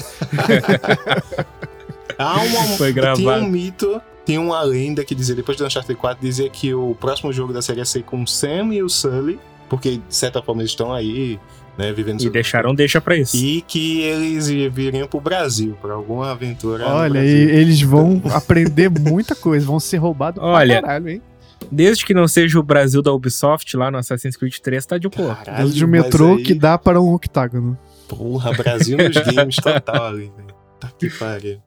Há 2.16 2.42
uma, 2.42 2.64
foi 2.76 2.92
gravado. 2.92 3.20
Tinha 3.20 3.32
um 3.32 3.48
mito, 3.48 4.00
tinha 4.30 4.40
uma 4.40 4.62
lenda 4.62 5.04
que 5.04 5.12
dizia, 5.12 5.34
depois 5.34 5.58
do 5.58 5.66
Uncharted 5.66 5.98
4, 5.98 6.24
dizia 6.24 6.48
que 6.48 6.72
o 6.72 6.94
próximo 6.94 7.32
jogo 7.32 7.52
da 7.52 7.60
série 7.60 7.80
ia 7.80 7.84
ser 7.84 8.04
com 8.04 8.22
o 8.22 8.26
Sam 8.26 8.72
e 8.72 8.80
o 8.80 8.88
Sully, 8.88 9.40
porque 9.68 9.96
de 9.96 10.14
certa 10.14 10.40
forma 10.40 10.62
eles 10.62 10.70
estão 10.70 10.92
aí 10.92 11.38
né, 11.76 11.92
vivendo 11.92 12.22
e 12.22 12.30
deixaram 12.30 12.72
deixa 12.72 13.00
para 13.00 13.16
isso. 13.16 13.36
E 13.36 13.60
que 13.62 14.02
eles 14.02 14.48
viriam 14.48 15.08
pro 15.08 15.20
Brasil, 15.20 15.76
para 15.82 15.94
alguma 15.94 16.30
aventura. 16.30 16.86
Olha, 16.86 17.18
eles 17.18 17.82
vão 17.82 18.22
aprender 18.32 18.88
muita 18.88 19.34
coisa, 19.34 19.66
vão 19.66 19.80
ser 19.80 19.96
roubados 19.96 20.40
Olha, 20.40 20.74
pra 20.74 20.82
caralho, 20.82 21.08
hein? 21.08 21.22
Desde 21.70 22.06
que 22.06 22.14
não 22.14 22.28
seja 22.28 22.58
o 22.58 22.62
Brasil 22.62 23.02
da 23.02 23.12
Ubisoft 23.12 23.76
lá 23.76 23.90
no 23.90 23.98
Assassin's 23.98 24.36
Creed 24.36 24.58
3, 24.58 24.86
tá 24.86 24.96
de 24.96 25.08
boa. 25.08 25.36
Desde 25.56 25.84
o 25.84 25.88
metrô 25.88 26.36
aí... 26.36 26.42
que 26.42 26.54
dá 26.54 26.78
para 26.78 27.00
um 27.00 27.12
octágono. 27.12 27.76
Porra, 28.08 28.52
Brasil 28.52 28.96
nos 28.96 29.16
games 29.16 29.56
total 29.56 30.06
ali, 30.06 30.32
velho. 30.36 30.54
Tá 30.78 30.88
que 30.96 31.10
pariu. 31.10 31.60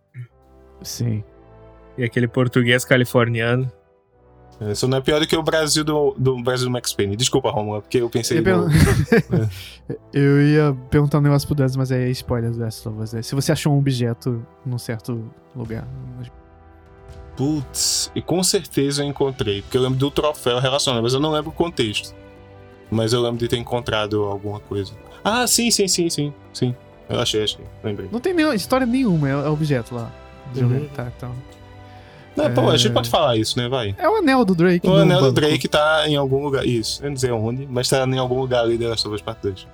Sim. 0.82 1.24
E 1.98 2.04
aquele 2.04 2.28
português 2.28 2.84
californiano. 2.84 3.72
Isso 4.72 4.88
não 4.88 4.98
é 4.98 5.02
pior 5.02 5.20
do 5.20 5.28
que 5.28 5.36
o 5.36 5.44
Brasil 5.44 5.84
do, 5.84 6.16
do 6.18 6.42
Brasil 6.42 6.68
do 6.68 6.72
Max 6.72 6.94
Payne. 6.94 7.16
Desculpa, 7.16 7.50
Romulo, 7.50 7.82
porque 7.82 7.98
eu 7.98 8.10
pensei. 8.10 8.40
Eu, 8.40 8.44
no... 8.44 8.70
eu 10.14 10.42
ia 10.42 10.78
perguntar 10.90 11.18
um 11.18 11.22
negócio 11.22 11.48
pro 11.48 11.56
Dez, 11.56 11.76
mas 11.76 11.92
é 11.92 12.10
spoiler 12.12 12.52
do 12.52 12.60
Last 12.60 12.88
of 12.88 13.00
Us. 13.00 13.26
Se 13.26 13.36
você 13.36 13.52
achou 13.52 13.74
um 13.74 13.78
objeto 13.78 14.46
num 14.66 14.78
certo 14.78 15.24
lugar. 15.56 15.88
Putz, 17.36 18.12
e 18.14 18.22
com 18.22 18.44
certeza 18.44 19.04
eu 19.04 19.08
encontrei, 19.08 19.64
porque 19.64 19.76
eu 19.76 19.82
lembro 19.82 19.98
do 19.98 20.12
troféu 20.12 20.60
relacionado, 20.60 21.02
mas 21.02 21.14
eu 21.14 21.20
não 21.20 21.32
lembro 21.32 21.50
o 21.50 21.54
contexto. 21.54 22.14
Mas 22.92 23.12
eu 23.12 23.22
lembro 23.22 23.40
de 23.40 23.48
ter 23.48 23.58
encontrado 23.58 24.24
alguma 24.24 24.60
coisa. 24.60 24.94
Ah, 25.24 25.48
sim, 25.48 25.72
sim, 25.72 25.88
sim, 25.88 26.10
sim. 26.12 26.34
Sim. 26.54 26.76
Eu 27.10 27.20
achei, 27.20 27.44
achei. 27.44 27.66
Lembrei. 27.84 28.08
Não 28.12 28.20
tem 28.20 28.34
nenhuma, 28.36 28.54
história 28.54 28.86
nenhuma, 28.86 29.30
é, 29.30 29.50
objeto 29.50 29.96
lá. 29.96 30.12
Uhum. 30.56 30.88
Tá, 30.90 31.12
então. 31.16 31.32
Não, 32.36 32.46
é... 32.46 32.50
pô, 32.50 32.70
a 32.70 32.78
gente 32.78 32.92
pode 32.92 33.10
falar 33.10 33.38
isso, 33.38 33.58
né? 33.58 33.68
Vai. 33.68 33.96
É 33.98 34.10
o 34.10 34.18
anel 34.18 34.44
do 34.44 34.56
Drake. 34.56 34.88
O 34.88 34.94
anel 34.94 35.20
banco. 35.20 35.32
do 35.32 35.42
Drake 35.42 35.68
tá 35.68 36.08
em 36.08 36.16
algum 36.16 36.44
lugar. 36.44 36.66
Isso, 36.66 37.04
eu 37.04 37.10
não 37.10 37.18
sei 37.18 37.32
onde, 37.32 37.68
mas 37.70 37.88
tá 37.90 38.06
em 38.06 38.18
algum 38.18 38.40
lugar 38.40 38.64
ali 38.64 38.78
da 38.78 38.90
Last 38.90 39.08
of 39.08 39.16
Us 39.16 39.22
Part 39.22 39.40
2. 39.42 39.68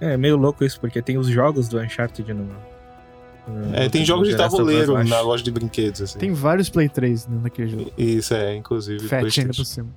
É 0.00 0.16
meio 0.16 0.36
louco 0.36 0.64
isso, 0.64 0.80
porque 0.80 1.00
tem 1.00 1.16
os 1.16 1.28
jogos 1.28 1.68
do 1.68 1.78
Uncharted 1.78 2.32
no. 2.34 2.44
no 2.44 3.74
é, 3.74 3.88
tem 3.88 4.04
jogos 4.04 4.28
de 4.28 4.36
tabuleiro 4.36 5.02
na 5.04 5.20
loja 5.20 5.42
de 5.42 5.50
brinquedos, 5.50 6.00
assim. 6.02 6.18
Tem 6.18 6.32
vários 6.32 6.68
Play 6.68 6.88
3 6.88 7.28
naquele 7.42 7.68
jogo. 7.68 7.92
Isso, 7.96 8.34
é, 8.34 8.54
inclusive. 8.56 9.06
Fat 9.08 9.38
ainda 9.38 9.54
por 9.54 9.64
cima. 9.64 9.88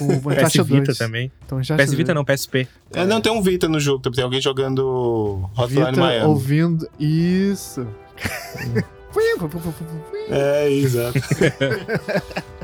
O 0.00 0.20
PS 0.30 0.64
Vita 0.64 0.84
2. 0.86 0.98
também. 0.98 1.32
Então, 1.44 1.58
PS 1.58 1.94
Vita 1.94 2.14
não, 2.14 2.24
PSP. 2.24 2.68
É, 2.92 3.04
não, 3.04 3.20
tem 3.20 3.32
um 3.32 3.42
Vita 3.42 3.68
no 3.68 3.80
jogo. 3.80 4.10
Tem 4.10 4.22
alguém 4.22 4.40
jogando 4.40 5.48
Hotline 5.56 5.86
Vita 5.86 6.00
Miami. 6.00 6.26
ouvindo... 6.26 6.88
Isso. 6.98 7.86
É, 10.28 10.70
exato. 10.70 11.18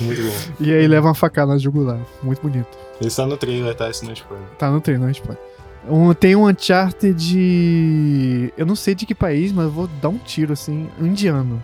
Muito 0.00 0.22
bom. 0.22 0.54
E 0.60 0.72
aí 0.72 0.86
leva 0.86 1.08
uma 1.08 1.14
facada 1.14 1.52
na 1.52 1.58
jugular. 1.58 1.98
Muito 2.22 2.40
bonito. 2.40 2.68
Ele 3.00 3.08
está 3.08 3.26
no 3.26 3.36
trailer, 3.36 3.74
tá? 3.74 3.90
Esse 3.90 4.04
não 4.04 4.10
é 4.10 4.14
spoiler. 4.14 4.48
Tá 4.58 4.70
no 4.70 4.80
trailer, 4.80 5.00
não 5.02 5.08
é 5.08 5.12
spoiler. 5.12 5.38
Um, 5.88 6.12
tem 6.12 6.36
um 6.36 6.46
Uncharted 6.46 7.14
de. 7.14 8.52
Eu 8.56 8.66
não 8.66 8.76
sei 8.76 8.94
de 8.94 9.06
que 9.06 9.14
país, 9.14 9.52
mas 9.52 9.64
eu 9.64 9.70
vou 9.70 9.86
dar 10.00 10.08
um 10.08 10.18
tiro 10.18 10.52
assim. 10.52 10.88
Indiano. 11.00 11.62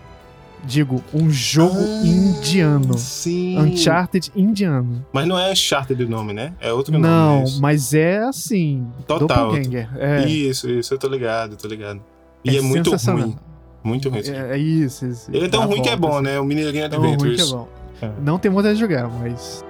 Digo, 0.63 1.03
um 1.13 1.29
jogo 1.29 1.77
ah, 1.77 2.07
indiano. 2.07 2.97
Sim. 2.97 3.59
Uncharted 3.59 4.31
indiano. 4.35 5.05
Mas 5.13 5.27
não 5.27 5.37
é 5.37 5.51
Uncharted 5.51 6.03
o 6.03 6.09
nome, 6.09 6.33
né? 6.33 6.53
É 6.59 6.73
outro 6.73 6.91
nome. 6.91 7.05
Não, 7.05 7.43
é 7.43 7.59
mas 7.59 7.93
é 7.93 8.23
assim. 8.23 8.87
Total. 9.05 9.51
É. 9.55 10.25
Isso, 10.27 10.67
isso, 10.69 10.93
eu 10.93 10.97
tô 10.97 11.07
ligado, 11.07 11.55
tô 11.55 11.67
ligado. 11.67 12.01
E 12.43 12.55
é, 12.55 12.57
é 12.57 12.61
muito 12.61 12.89
ruim. 12.95 13.35
Muito 13.85 14.09
ruim. 14.09 14.21
É, 14.27 14.55
é 14.55 14.57
isso, 14.57 15.05
isso. 15.05 15.29
Ele 15.31 15.45
é 15.45 15.47
tão 15.47 15.67
ruim 15.67 15.81
que 15.81 15.89
é 15.89 15.95
bom, 15.95 16.15
assim. 16.15 16.23
né? 16.23 16.39
O 16.39 16.43
Mineirinho 16.43 16.85
Adventures. 16.85 17.47
Tão 17.49 17.59
ruim 17.59 17.69
que 17.69 18.01
é 18.01 18.09
bom. 18.09 18.15
É. 18.17 18.21
Não 18.21 18.39
tem 18.39 18.51
vontade 18.51 18.73
de 18.73 18.79
jogar, 18.79 19.07
mas 19.07 19.63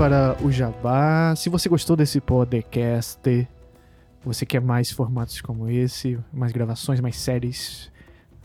para 0.00 0.34
o 0.42 0.50
Jabá. 0.50 1.34
Se 1.36 1.50
você 1.50 1.68
gostou 1.68 1.94
desse 1.94 2.22
podcast, 2.22 3.46
você 4.24 4.46
quer 4.46 4.58
mais 4.58 4.90
formatos 4.90 5.42
como 5.42 5.68
esse, 5.68 6.18
mais 6.32 6.52
gravações, 6.52 7.00
mais 7.00 7.18
séries, 7.18 7.92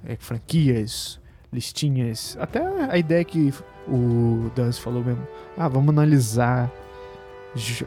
é, 0.04 0.18
franquias, 0.18 1.18
listinhas, 1.54 2.36
até 2.42 2.60
a 2.60 2.98
ideia 2.98 3.24
que 3.24 3.54
o 3.88 4.52
Dance 4.54 4.82
falou 4.82 5.02
mesmo. 5.02 5.26
Ah, 5.58 5.70
vamos 5.70 5.92
analisar 5.92 6.70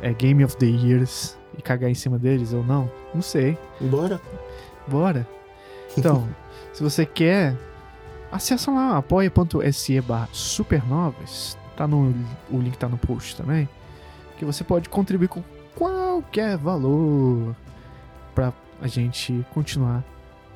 é, 0.00 0.14
Game 0.14 0.42
of 0.42 0.56
the 0.56 0.64
Years 0.64 1.36
e 1.58 1.60
cagar 1.60 1.90
em 1.90 1.94
cima 1.94 2.18
deles 2.18 2.54
ou 2.54 2.64
não? 2.64 2.90
Não 3.14 3.20
sei. 3.20 3.58
Bora. 3.78 4.18
Bora. 4.86 5.28
Então, 5.94 6.26
se 6.72 6.82
você 6.82 7.04
quer, 7.04 7.54
acessa 8.32 8.70
lá 8.70 8.96
apoia.se 8.96 10.00
barra 10.00 10.30
supernovas 10.32 11.58
Tá 11.78 11.86
no, 11.86 12.12
o 12.50 12.58
link 12.58 12.76
tá 12.76 12.88
no 12.88 12.98
post 12.98 13.36
também. 13.36 13.68
Que 14.36 14.44
você 14.44 14.64
pode 14.64 14.88
contribuir 14.88 15.28
com 15.28 15.44
qualquer 15.76 16.56
valor 16.56 17.54
para 18.34 18.52
a 18.82 18.88
gente 18.88 19.46
continuar 19.54 20.02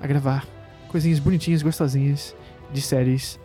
a 0.01 0.07
gravar 0.09 0.45
coisinhas 0.89 1.21
bonitinhas, 1.21 1.63
gostosinhas 1.63 2.35
de 2.73 2.83
séries. 2.83 3.39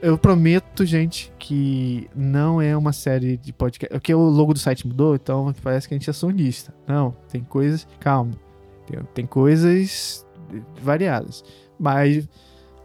Eu 0.00 0.16
prometo, 0.16 0.86
gente, 0.86 1.32
que 1.40 2.08
não 2.14 2.62
é 2.62 2.76
uma 2.76 2.92
série 2.92 3.36
de 3.36 3.52
podcast. 3.52 3.92
Porque 3.92 4.14
o 4.14 4.20
logo 4.20 4.54
do 4.54 4.60
site 4.60 4.86
mudou, 4.86 5.16
então 5.16 5.52
parece 5.60 5.88
que 5.88 5.94
a 5.94 5.98
gente 5.98 6.08
é 6.08 6.12
sonista. 6.12 6.72
Não, 6.86 7.16
tem 7.28 7.42
coisas. 7.42 7.84
Calma. 7.98 8.30
Tem, 8.86 9.00
tem 9.12 9.26
coisas 9.26 10.24
variadas. 10.80 11.42
Mas, 11.76 12.28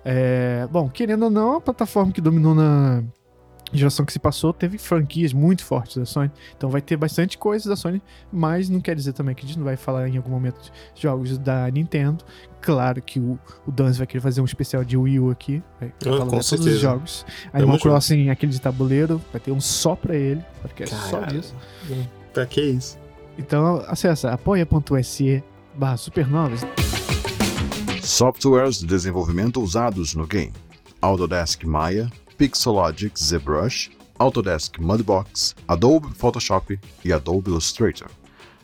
é, 0.04 0.68
bom, 0.72 0.90
querendo 0.90 1.26
ou 1.26 1.30
não, 1.30 1.58
a 1.58 1.62
plataforma 1.62 2.12
que 2.12 2.20
dominou 2.20 2.56
na 2.56 3.04
geração 3.78 4.06
que 4.06 4.14
se 4.14 4.20
passou 4.20 4.54
teve 4.54 4.78
franquias 4.78 5.34
muito 5.34 5.64
fortes 5.64 5.98
da 5.98 6.06
Sony. 6.06 6.32
Então 6.56 6.70
vai 6.70 6.82
ter 6.82 6.96
bastante 6.98 7.38
coisa 7.38 7.70
da 7.70 7.76
Sony, 7.76 8.02
mas 8.32 8.70
não 8.70 8.80
quer 8.80 8.96
dizer 8.96 9.14
também 9.14 9.34
que 9.36 9.44
a 9.44 9.48
gente 9.48 9.58
não 9.58 9.66
vai 9.66 9.76
falar 9.76 10.08
em 10.08 10.18
algum 10.18 10.30
momento 10.30 10.72
de 10.94 11.02
jogos 11.02 11.38
da 11.38 11.70
Nintendo. 11.70 12.24
Claro 12.62 13.02
que 13.02 13.20
o, 13.20 13.38
o 13.68 13.72
Danz 13.72 13.98
vai 13.98 14.08
querer 14.08 14.22
fazer 14.22 14.42
um 14.42 14.46
especial 14.46 14.84
de 14.84 14.96
Wii 14.96 15.20
U 15.20 15.32
aqui. 15.32 15.62
Vai 15.80 15.94
oh, 16.06 16.18
falar 16.18 16.40
de 16.40 16.50
todos 16.50 16.66
os 16.66 16.80
jogos. 16.80 17.26
Animal 17.52 17.80
Crossing, 17.80 18.30
aquele 18.30 18.52
de 18.52 18.62
tabuleiro, 18.62 19.22
vai 19.32 19.42
ter 19.42 19.52
um 19.52 19.60
só 19.60 19.96
pra 19.96 20.16
ele, 20.16 20.44
porque 20.62 20.84
é 20.84 20.88
só 20.88 21.22
disso. 21.22 21.54
Pra 22.34 22.46
que 22.46 22.62
isso? 22.62 22.98
Então 23.38 23.84
acessa 23.88 24.32
apoia.se 24.32 25.44
barra 25.76 25.98
supernovas. 25.98 26.62
Softwares 28.02 28.80
de 28.80 28.86
desenvolvimento 28.86 29.62
usados 29.62 30.14
no 30.14 30.28
game. 30.28 30.54
Autodesk 31.02 31.64
Maya, 31.66 32.10
Pixologic 32.38 33.18
ZBrush, 33.20 33.92
Autodesk 34.18 34.80
Mudbox, 34.80 35.56
Adobe 35.68 36.14
Photoshop 36.16 36.80
e 37.04 37.14
Adobe 37.14 37.50
Illustrator. 37.50 38.10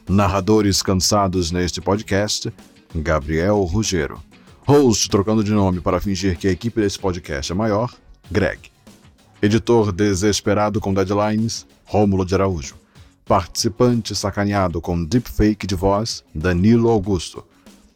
Narradores 0.07 0.81
cansados 0.81 1.51
neste 1.51 1.79
podcast: 1.79 2.51
Gabriel 2.95 3.61
Rugero. 3.63 4.21
Host 4.65 5.09
trocando 5.09 5.43
de 5.43 5.51
nome 5.51 5.81
para 5.81 5.99
fingir 5.99 6.37
que 6.37 6.47
a 6.47 6.51
equipe 6.51 6.81
desse 6.81 6.99
podcast 6.99 7.51
é 7.51 7.55
maior, 7.55 7.93
Greg. 8.29 8.59
Editor 9.41 9.91
desesperado 9.91 10.79
com 10.79 10.93
deadlines, 10.93 11.65
Rômulo 11.85 12.25
de 12.25 12.35
Araújo. 12.35 12.75
Participante 13.25 14.15
sacaneado 14.15 14.81
com 14.81 15.03
deepfake 15.03 15.65
de 15.65 15.75
voz, 15.75 16.23
Danilo 16.33 16.89
Augusto. 16.89 17.45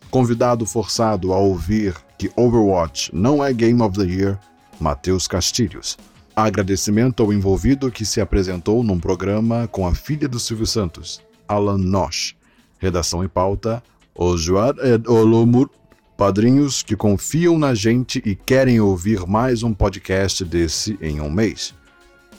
Convidado 0.09 0.65
forçado 0.65 1.33
a 1.33 1.37
ouvir 1.37 1.95
que 2.17 2.31
Overwatch 2.35 3.09
não 3.13 3.43
é 3.43 3.51
Game 3.51 3.81
of 3.81 3.97
the 3.97 4.05
Year, 4.05 4.39
Matheus 4.83 5.29
Castilhos. 5.29 5.97
Agradecimento 6.35 7.23
ao 7.23 7.31
envolvido 7.31 7.89
que 7.89 8.05
se 8.05 8.19
apresentou 8.19 8.83
num 8.83 8.99
programa 8.99 9.65
com 9.71 9.87
a 9.87 9.95
filha 9.95 10.27
do 10.27 10.39
Silvio 10.39 10.67
Santos, 10.67 11.23
Alan 11.47 11.77
Nosh. 11.77 12.35
Redação 12.79 13.23
e 13.23 13.29
pauta, 13.29 13.81
Ojuar 14.13 14.75
Ed 14.79 15.07
Olomur. 15.07 15.69
Padrinhos 16.17 16.83
que 16.83 16.97
confiam 16.97 17.57
na 17.57 17.73
gente 17.73 18.21
e 18.25 18.35
querem 18.35 18.81
ouvir 18.81 19.25
mais 19.25 19.63
um 19.63 19.73
podcast 19.73 20.43
desse 20.43 20.97
em 21.01 21.21
um 21.21 21.31
mês. 21.31 21.73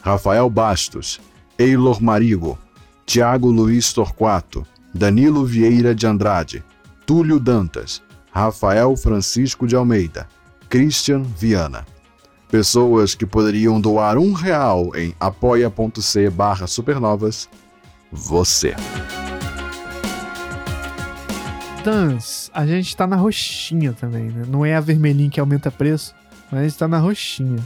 Rafael 0.03 0.49
Bastos, 0.51 1.21
Eilor 1.59 2.03
Marigo, 2.03 2.59
Tiago 3.07 3.51
Luiz 3.51 3.93
Torquato, 3.93 4.67
Danilo 4.93 5.47
Vieira 5.47 5.95
de 5.95 6.07
Andrade, 6.07 6.63
Túlio 7.07 7.41
Dantas, 7.41 8.03
Rafael 8.31 8.95
Francisco 8.97 9.67
de 9.67 9.75
Almeida, 9.75 10.29
Christian 10.69 11.23
Viana. 11.23 11.94
Pessoas 12.51 13.15
que 13.15 13.27
poderiam 13.27 13.81
doar 13.81 14.17
um 14.19 14.33
real 14.33 14.95
em 14.95 15.15
apoia.c 15.19 16.31
barra 16.31 16.67
supernovas, 16.67 17.49
você. 18.13 18.75
Dans, 21.85 22.51
a 22.55 22.67
gente 22.67 22.97
tá 22.97 23.07
na 23.07 23.17
roxinha 23.17 23.93
também, 23.93 24.25
né? 24.25 24.45
Não 24.49 24.65
é 24.65 24.75
a 24.75 24.81
vermelhinha 24.81 25.29
que 25.29 25.41
aumenta 25.41 25.71
preço, 25.71 26.15
mas 26.51 26.61
a 26.61 26.63
gente 26.65 26.79
tá 26.79 26.89
na 26.89 26.99
roxinha. 26.99 27.59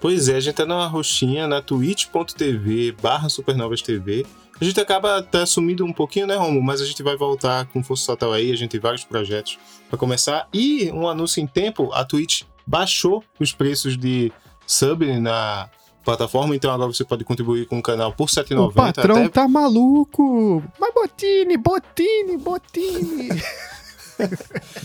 Pois 0.00 0.28
é, 0.28 0.36
a 0.36 0.40
gente 0.40 0.54
tá 0.54 0.66
na 0.66 0.86
roxinha, 0.86 1.46
na 1.46 1.62
twitch.tv 1.62 2.96
barra 3.00 3.28
supernovas 3.28 3.82
TV. 3.82 4.26
A 4.60 4.64
gente 4.64 4.80
acaba 4.80 5.22
tá 5.22 5.46
sumindo 5.46 5.84
um 5.84 5.92
pouquinho, 5.92 6.26
né, 6.26 6.36
Romo? 6.36 6.60
Mas 6.60 6.80
a 6.80 6.84
gente 6.84 7.02
vai 7.02 7.16
voltar 7.16 7.66
com 7.66 7.82
força 7.82 8.06
total 8.06 8.32
aí, 8.32 8.52
a 8.52 8.56
gente 8.56 8.72
tem 8.72 8.80
vários 8.80 9.04
projetos 9.04 9.58
para 9.88 9.98
começar. 9.98 10.48
E 10.52 10.90
um 10.92 11.08
anúncio 11.08 11.40
em 11.40 11.46
tempo, 11.46 11.92
a 11.92 12.04
Twitch 12.04 12.42
baixou 12.68 13.24
os 13.40 13.52
preços 13.52 13.96
de 13.96 14.30
sub 14.66 15.04
na 15.18 15.68
plataforma, 16.04 16.54
então 16.54 16.70
agora 16.70 16.92
você 16.92 17.04
pode 17.04 17.24
contribuir 17.24 17.66
com 17.66 17.78
o 17.78 17.82
canal 17.82 18.12
por 18.12 18.28
R$ 18.28 18.34
7,90. 18.42 18.68
O 18.68 18.72
patrão 18.72 19.16
até... 19.16 19.28
tá 19.28 19.48
maluco! 19.48 20.62
Mas 20.78 20.92
Botini, 20.94 21.56
Botini, 21.56 22.36
Botini! 22.36 23.28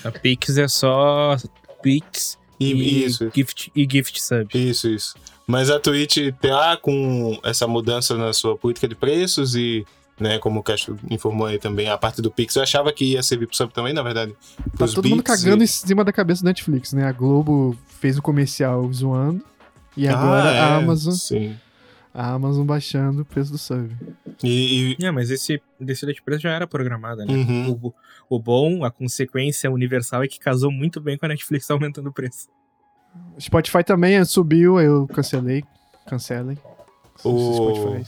A 0.03 0.11
Pix 0.11 0.57
é 0.57 0.68
só 0.68 1.35
Pix 1.81 2.38
E- 2.60 2.72
e, 2.73 3.05
isso. 3.05 3.30
gift, 3.35 3.72
e 3.76 3.88
gift 3.89 4.22
sub. 4.22 4.47
Isso, 4.53 4.88
isso. 4.88 5.15
Mas 5.45 5.69
a 5.69 5.80
Twitch 5.80 6.18
tá 6.41 6.77
com 6.77 7.38
essa 7.43 7.68
mudança 7.68 8.15
na 8.15 8.31
sua 8.31 8.55
política 8.57 8.88
de 8.88 8.95
preços 8.95 9.55
e, 9.55 9.85
né, 10.23 10.39
como 10.39 10.59
o 10.59 10.63
Castro 10.63 10.97
informou 11.11 11.45
aí 11.47 11.59
também, 11.59 11.89
a 11.89 11.97
parte 11.97 12.21
do 12.21 12.31
Pix, 12.31 12.55
eu 12.55 12.63
achava 12.63 12.91
que 12.91 13.11
ia 13.13 13.21
servir 13.21 13.45
pro 13.47 13.55
sub 13.55 13.71
também, 13.73 13.93
na 13.93 14.01
verdade. 14.01 14.33
Tá 14.77 14.87
todo 14.87 15.07
mundo 15.07 15.21
cagando 15.21 15.61
e- 15.61 15.65
em 15.65 15.67
cima 15.67 16.03
da 16.03 16.11
cabeça 16.11 16.41
do 16.41 16.45
Netflix, 16.45 16.93
né? 16.93 17.05
A 17.05 17.11
Globo 17.11 17.77
fez 17.99 18.17
um 18.17 18.21
comercial 18.21 18.91
zoando. 18.91 19.43
E 19.95 20.07
agora 20.07 20.49
Ah, 20.49 20.53
é, 20.53 20.59
a 20.59 20.75
Amazon. 20.77 21.13
Sim. 21.13 21.55
A 22.13 22.31
Amazon 22.31 22.65
baixando 22.65 23.21
o 23.23 23.25
preço 23.25 23.51
do 23.51 23.57
sub. 23.57 23.89
E, 24.43 24.95
É, 25.01 25.11
mas 25.11 25.29
esse 25.29 25.61
descida 25.79 26.13
de 26.13 26.21
preço 26.21 26.41
já 26.43 26.51
era 26.51 26.65
programada, 26.65 27.25
né? 27.25 27.33
Uhum. 27.33 27.71
O, 27.83 27.93
o 28.35 28.39
bom, 28.39 28.83
a 28.85 28.89
consequência 28.91 29.69
universal 29.69 30.23
é 30.23 30.27
que 30.27 30.39
casou 30.39 30.71
muito 30.71 30.99
bem 31.01 31.17
com 31.17 31.25
a 31.25 31.29
Netflix 31.29 31.69
aumentando 31.69 32.09
o 32.09 32.13
preço. 32.13 32.47
Spotify 33.39 33.83
também 33.83 34.23
subiu, 34.25 34.79
eu 34.79 35.07
cancelei. 35.07 35.63
Cancelem. 36.07 36.57
O- 37.23 38.01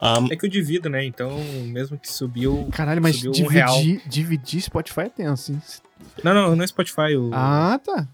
A- 0.00 0.22
É 0.30 0.36
que 0.36 0.44
eu 0.44 0.50
divido, 0.50 0.88
né? 0.90 1.04
Então, 1.04 1.38
mesmo 1.66 1.98
que 1.98 2.10
subiu. 2.12 2.68
Caralho, 2.72 3.00
mas 3.02 3.16
subiu 3.16 3.44
um 3.44 3.48
real. 3.48 3.76
dividir, 3.78 4.02
dividir 4.08 4.60
Spotify 4.62 5.00
é 5.02 5.08
tenso, 5.08 5.52
hein? 5.52 5.62
Não, 6.22 6.34
não, 6.34 6.54
não 6.56 6.62
é 6.64 6.66
Spotify. 6.66 7.16
O... 7.16 7.30
Ah, 7.32 7.80
tá. 7.84 8.06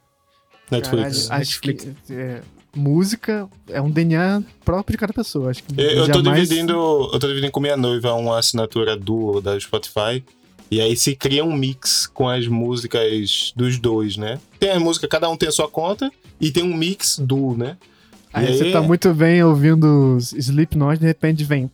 Netflix. 0.70 1.26
Caralho, 1.26 1.42
acho 1.42 1.60
que 1.60 1.92
é, 2.10 2.40
música 2.74 3.48
é 3.68 3.80
um 3.80 3.90
DNA 3.90 4.42
próprio 4.64 4.92
de 4.94 4.98
cada 4.98 5.12
pessoa. 5.12 5.50
Acho 5.50 5.62
que 5.62 5.78
Eu, 5.80 5.90
eu 6.06 6.06
tô 6.10 6.22
jamais- 6.22 6.48
dividindo. 6.48 6.72
Eu 7.12 7.18
tô 7.18 7.26
dividindo 7.26 7.50
com 7.52 7.60
minha 7.60 7.76
noiva 7.76 8.14
uma 8.14 8.38
assinatura 8.38 8.96
duo 8.96 9.40
da 9.40 9.58
Spotify. 9.58 10.24
E 10.70 10.80
aí 10.80 10.96
se 10.96 11.14
cria 11.14 11.44
um 11.44 11.54
mix 11.54 12.06
com 12.06 12.26
as 12.28 12.46
músicas 12.46 13.52
dos 13.54 13.78
dois, 13.78 14.16
né? 14.16 14.40
Tem 14.58 14.70
a 14.70 14.80
música, 14.80 15.06
cada 15.06 15.28
um 15.28 15.36
tem 15.36 15.48
a 15.48 15.52
sua 15.52 15.68
conta, 15.68 16.10
e 16.40 16.50
tem 16.50 16.62
um 16.62 16.74
mix 16.74 17.18
duo, 17.18 17.54
né? 17.54 17.76
Aí, 18.32 18.50
E 18.54 18.56
você 18.58 18.72
tá 18.72 18.80
muito 18.80 19.12
bem 19.12 19.42
ouvindo 19.44 20.16
os 20.16 20.32
Slipknot, 20.32 20.98
de 20.98 21.06
repente 21.06 21.44
vem. 21.44 21.68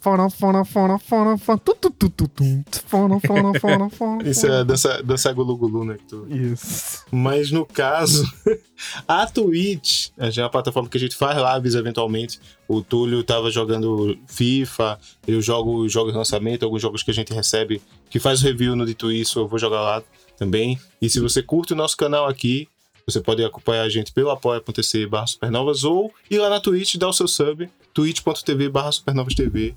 Isso 4.25 4.47
é 4.47 4.65
dança, 4.65 5.03
dança 5.03 5.33
gulu-gulu, 5.33 5.85
né? 5.85 5.97
que 5.99 6.05
tu- 6.05 6.27
Isso. 6.29 7.05
Mas 7.13 7.51
no 7.53 7.65
caso, 7.65 8.25
a 9.07 9.27
Twitch, 9.27 10.09
já 10.31 10.43
é 10.43 10.45
uma 10.45 10.51
plataforma 10.51 10.89
que 10.89 10.97
a 10.97 11.01
gente 11.01 11.15
faz 11.17 11.37
lives 11.55 11.75
eventualmente. 11.75 12.41
O 12.67 12.83
Túlio 12.83 13.23
tava 13.23 13.51
jogando 13.51 14.19
FIFA, 14.27 14.99
eu 15.27 15.41
jogo 15.41 15.85
os 15.85 15.93
jogos 15.93 16.13
de 16.13 16.19
lançamento, 16.19 16.65
alguns 16.65 16.83
jogos 16.83 17.03
que 17.03 17.11
a 17.11 17.15
gente 17.15 17.33
recebe, 17.33 17.81
que 18.11 18.19
faz 18.19 18.43
review 18.43 18.75
no 18.75 18.85
Dito 18.85 19.11
Isso, 19.13 19.39
eu 19.39 19.49
vou 19.49 19.59
jogar 19.59 19.81
lá 19.81 20.03
também. 20.37 20.79
E 21.01 21.09
se 21.09 21.21
você 21.21 21.43
curte 21.43 21.73
o 21.73 21.77
nosso 21.77 21.97
canal 21.97 22.27
aqui, 22.29 22.69
você 23.09 23.21
pode 23.21 23.43
acompanhar 23.45 23.83
a 23.83 23.89
gente 23.89 24.13
pelo 24.13 24.31
apoia.se 24.31 25.07
barra 25.07 25.27
supernovas 25.27 25.83
ou 25.83 26.13
ir 26.31 26.39
lá 26.39 26.51
na 26.51 26.61
Twitch 26.61 26.95
e 26.95 26.99
dar 26.99 27.09
o 27.09 27.13
seu 27.13 27.27
sub, 27.27 27.69
twitch.tv 27.95 28.69
barra 28.69 28.93
supernovas 28.93 29.35
TV. 29.35 29.75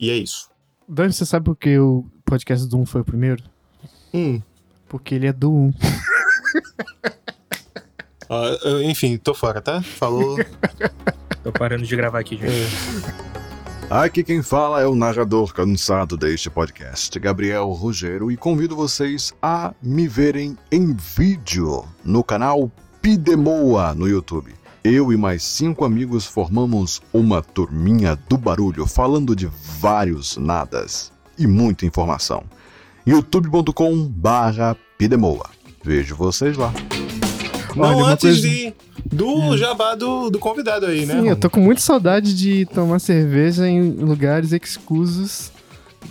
E 0.00 0.10
é 0.10 0.16
isso. 0.16 0.48
Dani, 0.88 1.12
você 1.12 1.26
sabe 1.26 1.44
por 1.44 1.56
que 1.56 1.78
o 1.78 2.04
podcast 2.24 2.66
do 2.66 2.78
1 2.78 2.86
foi 2.86 3.00
o 3.02 3.04
primeiro? 3.04 3.42
Hum. 4.12 4.40
Porque 4.88 5.14
ele 5.14 5.26
é 5.26 5.32
do 5.32 5.52
1. 5.52 5.72
Ah, 8.30 8.56
enfim, 8.82 9.18
tô 9.18 9.34
fora, 9.34 9.60
tá? 9.60 9.82
Falou. 9.82 10.38
Tô 11.44 11.52
parando 11.52 11.84
de 11.84 11.94
gravar 11.94 12.20
aqui, 12.20 12.38
gente. 12.38 13.43
Aqui 13.90 14.24
quem 14.24 14.42
fala 14.42 14.80
é 14.80 14.86
o 14.86 14.94
narrador 14.94 15.52
cansado 15.52 16.16
deste 16.16 16.48
podcast, 16.48 17.16
Gabriel 17.18 17.70
Rogero, 17.70 18.30
e 18.30 18.36
convido 18.36 18.74
vocês 18.74 19.32
a 19.42 19.74
me 19.82 20.08
verem 20.08 20.56
em 20.72 20.94
vídeo 20.94 21.84
no 22.02 22.24
canal 22.24 22.72
Pidemoa 23.02 23.94
no 23.94 24.08
YouTube. 24.08 24.54
Eu 24.82 25.12
e 25.12 25.16
mais 25.16 25.42
cinco 25.42 25.84
amigos 25.84 26.24
formamos 26.26 27.02
uma 27.12 27.42
turminha 27.42 28.16
do 28.28 28.36
barulho 28.36 28.86
falando 28.86 29.36
de 29.36 29.48
vários 29.78 30.36
nadas 30.38 31.12
e 31.38 31.46
muita 31.46 31.86
informação. 31.86 32.42
youtube.com 33.06 34.08
barra 34.08 34.76
Pidemoa. 34.98 35.50
Vejo 35.84 36.16
vocês 36.16 36.56
lá. 36.56 36.72
Não 37.74 37.84
Olha, 37.96 38.12
antes 38.12 38.22
coisa- 38.22 38.48
de, 38.48 38.74
do 39.04 39.56
jabá 39.56 39.94
do, 39.94 40.30
do 40.30 40.38
convidado 40.38 40.86
aí, 40.86 41.04
né? 41.06 41.20
Sim, 41.20 41.28
eu 41.28 41.36
tô 41.36 41.50
com 41.50 41.60
muita 41.60 41.80
saudade 41.80 42.34
de 42.34 42.66
tomar 42.66 42.98
cerveja 43.00 43.68
em 43.68 43.82
lugares 43.90 44.52
exclusos, 44.52 45.50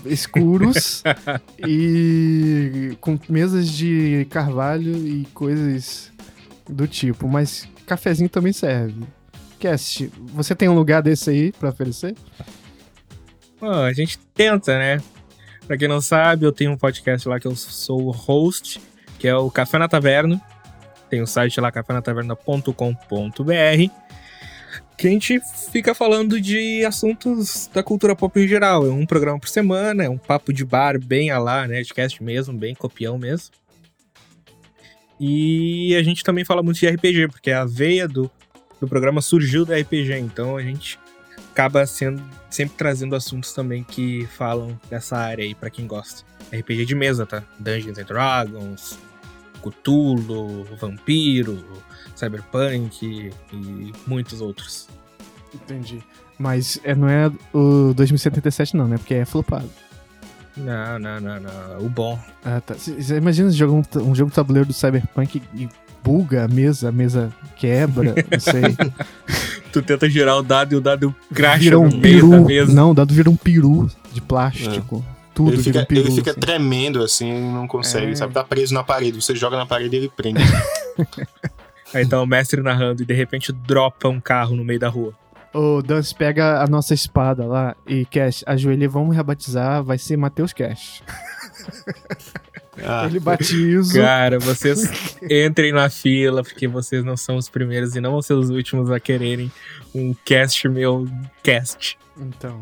escuros 0.06 1.04
e 1.66 2.98
com 3.00 3.18
mesas 3.30 3.70
de 3.70 4.28
carvalho 4.30 4.96
e 5.08 5.26
coisas 5.34 6.12
do 6.70 6.88
tipo. 6.88 7.28
Mas 7.28 7.68
cafezinho 7.86 8.30
também 8.30 8.52
serve. 8.54 9.04
Cast, 9.60 10.12
você 10.34 10.54
tem 10.54 10.68
um 10.68 10.76
lugar 10.76 11.02
desse 11.02 11.30
aí 11.30 11.52
pra 11.54 11.70
oferecer? 11.70 12.16
Pô, 13.60 13.70
a 13.70 13.94
gente 13.94 14.20
tenta, 14.34 14.78
né? 14.78 15.02
Pra 15.66 15.78
quem 15.78 15.88
não 15.88 16.02
sabe, 16.02 16.46
eu 16.46 16.52
tenho 16.52 16.72
um 16.72 16.78
podcast 16.78 17.28
lá 17.30 17.40
que 17.40 17.48
eu 17.48 17.56
sou 17.56 18.08
o 18.08 18.12
host, 18.12 18.82
que 19.18 19.28
é 19.28 19.36
o 19.36 19.50
Café 19.50 19.78
na 19.78 19.88
Taverna. 19.88 20.42
Tem 21.14 21.22
o 21.22 21.28
site 21.28 21.62
lá, 21.62 21.72
cafenataverna.com.br. 21.72 22.74
Que 24.98 25.08
a 25.08 25.12
gente 25.12 25.40
fica 25.72 25.94
falando 25.94 26.42
de 26.42 26.84
assuntos 26.84 27.70
da 27.72 27.84
cultura 27.84 28.16
pop 28.16 28.40
em 28.40 28.48
geral. 28.48 28.84
É 28.84 28.90
um 28.90 29.06
programa 29.06 29.40
por 29.40 29.48
semana, 29.48 30.06
é 30.06 30.10
um 30.10 30.18
papo 30.18 30.52
de 30.52 30.66
bar 30.66 31.00
bem 31.00 31.30
a 31.30 31.38
lá, 31.38 31.68
Nerdcast 31.68 32.24
mesmo, 32.24 32.58
bem 32.58 32.74
copião 32.74 33.20
mesmo. 33.20 33.54
E 35.20 35.96
a 35.96 36.02
gente 36.02 36.24
também 36.24 36.44
fala 36.44 36.64
muito 36.64 36.80
de 36.80 36.88
RPG, 36.88 37.28
porque 37.28 37.52
a 37.52 37.64
veia 37.64 38.08
do, 38.08 38.28
do 38.82 38.88
programa 38.88 39.22
surgiu 39.22 39.66
da 39.66 39.78
RPG, 39.78 40.18
então 40.18 40.58
a 40.58 40.64
gente 40.64 40.98
acaba 41.52 41.86
sendo 41.86 42.24
sempre 42.50 42.76
trazendo 42.76 43.16
assuntos 43.16 43.54
também 43.54 43.84
que 43.84 44.26
falam 44.36 44.80
dessa 44.90 45.16
área 45.16 45.46
aí 45.46 45.54
pra 45.54 45.70
quem 45.70 45.86
gosta. 45.86 46.24
RPG 46.52 46.86
de 46.86 46.96
mesa, 46.96 47.24
tá? 47.24 47.44
Dungeons 47.60 48.00
and 48.00 48.06
Dragons, 48.06 48.98
Cthulhu, 49.70 50.66
Vampiro, 50.80 51.64
Cyberpunk 52.16 53.32
e 53.52 53.94
muitos 54.06 54.42
outros. 54.42 54.88
Entendi. 55.54 56.04
Mas 56.38 56.80
é, 56.84 56.96
não 56.96 57.08
é 57.08 57.32
o 57.54 57.94
2077 57.94 58.76
não, 58.76 58.88
né? 58.88 58.98
Porque 58.98 59.14
é 59.14 59.26
flopado. 59.26 59.70
Não, 60.56 61.00
não, 61.00 61.20
não, 61.20 61.40
não. 61.40 61.86
O 61.86 61.90
bom. 61.90 62.20
Ah, 62.44 62.62
tá. 62.62 62.76
Você 62.76 63.18
imagina 63.18 63.50
jogar 63.52 63.74
um, 63.74 64.10
um 64.10 64.16
jogo 64.16 64.30
de 64.30 64.36
tabuleiro 64.36 64.68
do 64.68 64.74
Cyberpunk 64.74 65.42
e 65.56 65.68
buga 66.04 66.46
a 66.46 66.48
mesa, 66.48 66.90
a 66.90 66.92
mesa 66.92 67.32
quebra, 67.56 68.14
não 68.30 68.40
sei. 68.40 68.76
Tu 69.72 69.82
tenta 69.82 70.10
girar 70.10 70.38
o 70.38 70.44
dado 70.44 70.74
e 70.74 70.76
o 70.76 70.82
dado 70.82 71.16
cracha 71.34 71.78
um 71.78 71.90
no 71.90 71.98
meio 71.98 72.30
da 72.30 72.38
peru. 72.38 72.46
mesa. 72.46 72.74
Não, 72.74 72.92
o 72.92 72.94
dado 72.94 73.14
vira 73.14 73.30
um 73.30 73.36
peru 73.36 73.90
de 74.12 74.22
plástico. 74.22 75.04
Tudo 75.34 75.54
ele 75.54 75.64
fica, 75.64 75.82
um 75.82 75.86
peru. 75.86 76.02
ele 76.02 76.12
fica 76.12 76.32
assim. 76.32 76.40
tremendo 76.40 77.02
assim, 77.04 77.30
ele 77.30 77.46
não 77.52 77.68
consegue, 77.68 78.12
É. 78.12 78.16
sabe? 78.16 78.34
Tá 78.34 78.44
preso 78.44 78.74
na 78.74 78.84
parede. 78.84 79.22
Você 79.22 79.36
joga 79.36 79.58
na 79.58 79.66
parede 79.66 79.96
e 79.96 80.00
ele 80.00 80.10
prende. 80.16 80.42
Aí 81.94 82.08
tá 82.08 82.22
o 82.22 82.26
mestre 82.26 82.62
narrando 82.62 83.04
e 83.04 83.06
de 83.06 83.14
repente 83.14 83.52
dropa 83.52 84.08
um 84.10 84.20
carro 84.20 84.56
no 84.56 84.64
meio 84.64 84.80
da 84.80 84.90
rua. 84.90 85.14
O 85.54 85.84
Dance 85.84 86.14
pega 86.16 86.62
a 86.64 86.68
nossa 86.68 86.94
espada 86.96 87.46
lá 87.46 87.76
e 87.86 88.06
Cash, 88.06 88.44
ajoelha, 88.48 88.90
vamos 88.90 89.16
rebatizar, 89.16 89.84
vai 89.84 90.00
ser 90.00 90.18
Matheus 90.18 90.52
Cash. 90.54 91.04
Ah, 92.84 93.06
Ele 93.06 93.20
batiza. 93.20 94.02
Cara, 94.02 94.40
vocês 94.40 95.16
entrem 95.30 95.72
na 95.72 95.90
fila, 95.90 96.42
porque 96.44 96.68
vocês 96.68 97.04
não 97.06 97.16
são 97.16 97.38
os 97.38 97.48
primeiros 97.48 97.96
e 97.96 98.02
não 98.02 98.12
vão 98.12 98.22
ser 98.24 98.34
os 98.34 98.50
últimos 98.50 98.90
a 98.90 99.00
quererem 99.00 99.52
um 99.94 100.16
cast 100.26 100.68
meu 100.68 101.08
cast. 101.44 102.00
Então, 102.18 102.62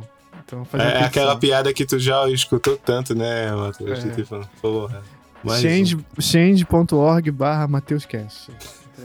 então 0.52 0.66
fazer 0.66 0.84
é 0.84 0.98
uma 0.98 1.06
aquela 1.06 1.38
piada 1.38 1.74
que 1.74 1.86
tu 1.86 1.98
já 1.98 2.28
escutou 2.30 2.78
tanto, 2.78 3.16
né, 3.16 3.52
Matheus? 3.52 4.04
É. 4.04 4.10
Tipo, 4.10 4.48
porra. 4.62 5.02
mais 5.44 5.62
Change- 5.62 5.96
um. 5.96 6.22
Change.org 6.22 7.32
barra 7.32 7.68
Matheus 7.68 8.06
Cash. 8.06 8.50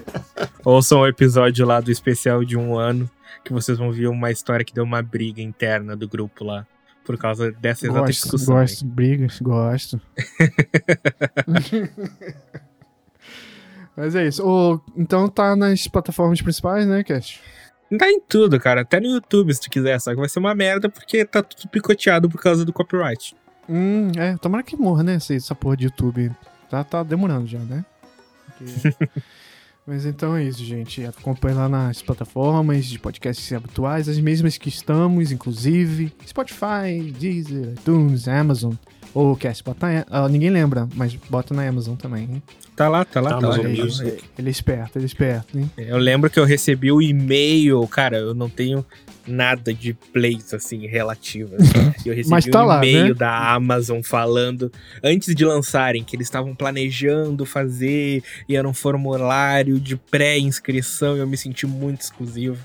Ouçam 0.64 1.00
o 1.00 1.06
episódio 1.06 1.64
lá 1.64 1.80
do 1.80 1.90
especial 1.90 2.44
de 2.44 2.56
um 2.56 2.76
ano, 2.76 3.08
que 3.44 3.52
vocês 3.52 3.78
vão 3.78 3.92
ver 3.92 4.08
uma 4.08 4.30
história 4.30 4.64
que 4.64 4.74
deu 4.74 4.84
uma 4.84 5.00
briga 5.02 5.40
interna 5.40 5.96
do 5.96 6.08
grupo 6.08 6.44
lá. 6.44 6.66
Por 7.04 7.16
causa 7.16 7.52
dessa 7.52 7.86
exata 7.86 8.00
Gosto, 8.00 8.12
discussão. 8.22 8.56
gosto, 8.56 8.84
brigas, 8.84 9.38
gosto. 9.40 10.00
Mas 13.96 14.14
é 14.14 14.26
isso. 14.26 14.42
Ô, 14.44 14.80
então 14.96 15.28
tá 15.28 15.54
nas 15.56 15.86
plataformas 15.86 16.42
principais, 16.42 16.86
né, 16.86 17.02
Cash? 17.04 17.40
Tá 17.98 18.10
em 18.10 18.20
tudo, 18.20 18.58
cara. 18.58 18.80
Até 18.80 18.98
no 19.00 19.06
YouTube, 19.06 19.54
se 19.54 19.60
tu 19.60 19.70
quiser. 19.70 20.00
Só 20.00 20.10
que 20.10 20.16
vai 20.20 20.28
ser 20.28 20.38
uma 20.38 20.54
merda 20.54 20.88
porque 20.88 21.24
tá 21.24 21.42
tudo 21.42 21.68
picoteado 21.68 22.28
por 22.28 22.40
causa 22.40 22.64
do 22.64 22.72
copyright. 22.72 23.34
Hum, 23.68 24.10
é, 24.16 24.36
tomara 24.36 24.62
que 24.62 24.76
morra, 24.76 25.02
né, 25.02 25.14
essa, 25.30 25.54
porra 25.54 25.76
de 25.76 25.84
YouTube. 25.84 26.30
Tá, 26.70 26.82
tá 26.84 27.02
demorando 27.02 27.46
já, 27.46 27.58
né? 27.60 27.84
Porque- 28.58 29.10
Mas 29.86 30.04
então 30.04 30.36
é 30.36 30.42
isso, 30.42 30.64
gente. 30.64 31.04
Acompanhe 31.06 31.54
lá 31.54 31.68
nas 31.68 32.02
plataformas 32.02 32.86
de 32.86 32.98
podcasts 32.98 33.52
habituais, 33.52 34.08
as 34.08 34.18
mesmas 34.18 34.58
que 34.58 34.68
estamos, 34.68 35.30
inclusive 35.30 36.12
Spotify, 36.26 37.12
Deezer, 37.16 37.74
iTunes, 37.74 38.26
Amazon. 38.26 38.74
Ou 39.16 39.34
Cast, 39.34 39.64
bota 39.64 39.86
na, 39.86 40.04
ah, 40.10 40.28
ninguém 40.28 40.50
lembra, 40.50 40.86
mas 40.94 41.14
bota 41.14 41.54
na 41.54 41.66
Amazon 41.66 41.96
também, 41.96 42.24
hein? 42.24 42.42
Tá 42.76 42.86
lá, 42.86 43.02
tá 43.02 43.18
lá, 43.18 43.30
tá 43.30 43.36
lá. 43.36 43.44
Amazon 43.46 43.64
Olha 43.64 43.68
aí, 43.70 43.82
Music. 43.82 44.24
Ele 44.38 44.48
é 44.48 44.50
esperto, 44.50 44.98
ele 44.98 45.04
é 45.04 45.06
esperto, 45.06 45.58
hein? 45.58 45.70
Eu 45.78 45.96
lembro 45.96 46.28
que 46.28 46.38
eu 46.38 46.44
recebi 46.44 46.92
o 46.92 47.00
e-mail, 47.00 47.80
cara, 47.88 48.18
eu 48.18 48.34
não 48.34 48.50
tenho 48.50 48.84
nada 49.26 49.72
de 49.72 49.94
plays 49.94 50.52
assim 50.52 50.86
relativas. 50.86 51.62
Eu 52.04 52.14
recebi 52.14 52.50
tá 52.50 52.62
um 52.62 52.66
lá, 52.66 52.76
e-mail 52.76 53.08
né? 53.08 53.14
da 53.14 53.54
Amazon 53.54 54.00
falando 54.00 54.70
antes 55.02 55.34
de 55.34 55.44
lançarem 55.44 56.04
que 56.04 56.14
eles 56.14 56.26
estavam 56.26 56.54
planejando 56.54 57.44
fazer 57.44 58.22
e 58.46 58.54
era 58.54 58.68
um 58.68 58.74
formulário 58.74 59.80
de 59.80 59.96
pré-inscrição 59.96 61.16
e 61.16 61.20
eu 61.20 61.26
me 61.26 61.36
senti 61.36 61.66
muito 61.66 62.02
exclusivo. 62.02 62.64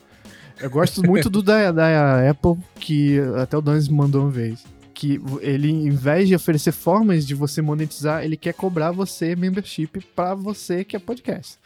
Eu 0.60 0.70
gosto 0.70 1.02
muito 1.02 1.30
do 1.30 1.42
da, 1.42 1.72
da 1.72 2.30
Apple, 2.30 2.58
que 2.76 3.20
até 3.38 3.58
o 3.58 3.62
Danz 3.62 3.88
mandou 3.88 4.24
uma 4.24 4.30
vez. 4.30 4.64
Que 5.02 5.20
ele, 5.42 5.68
em 5.68 5.90
vez 5.90 6.28
de 6.28 6.36
oferecer 6.36 6.72
formas 6.72 7.26
de 7.26 7.34
você 7.34 7.60
monetizar, 7.60 8.24
ele 8.24 8.38
quer 8.38 8.54
cobrar 8.54 8.92
você 8.92 9.36
membership 9.36 10.00
pra 10.16 10.36
você 10.36 10.84
que 10.84 10.96
é 10.96 11.00
podcast. 11.00 11.58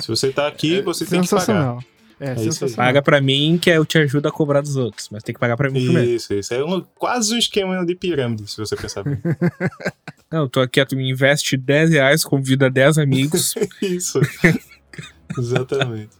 Se 0.00 0.08
você 0.08 0.32
tá 0.32 0.48
aqui, 0.48 0.82
você 0.82 1.06
tem 1.06 1.22
que 1.22 1.28
pagar. 1.28 1.78
É, 2.18 2.32
isso 2.32 2.42
sensacional. 2.42 2.86
Paga 2.88 3.00
pra 3.00 3.20
mim 3.20 3.60
que 3.62 3.70
eu 3.70 3.86
te 3.86 3.96
ajudo 3.96 4.26
a 4.26 4.32
cobrar 4.32 4.60
dos 4.60 4.74
outros, 4.74 5.08
mas 5.08 5.22
tem 5.22 5.32
que 5.32 5.38
pagar 5.38 5.56
pra 5.56 5.70
mim 5.70 5.84
primeiro. 5.84 6.10
Isso, 6.10 6.34
isso. 6.34 6.52
É 6.52 6.64
um, 6.64 6.84
quase 6.96 7.32
um 7.32 7.38
esquema 7.38 7.86
de 7.86 7.94
pirâmide, 7.94 8.50
se 8.50 8.56
você 8.56 8.74
pensar 8.74 9.04
bem. 9.04 9.16
Não, 10.28 10.40
eu 10.40 10.48
tô 10.48 10.58
aqui, 10.58 10.84
tu 10.84 10.96
me 10.96 11.08
investe 11.08 11.56
10 11.56 11.90
reais, 11.90 12.24
convida 12.24 12.68
10 12.68 12.98
amigos. 12.98 13.54
isso. 13.80 14.20
Exatamente. 15.38 16.10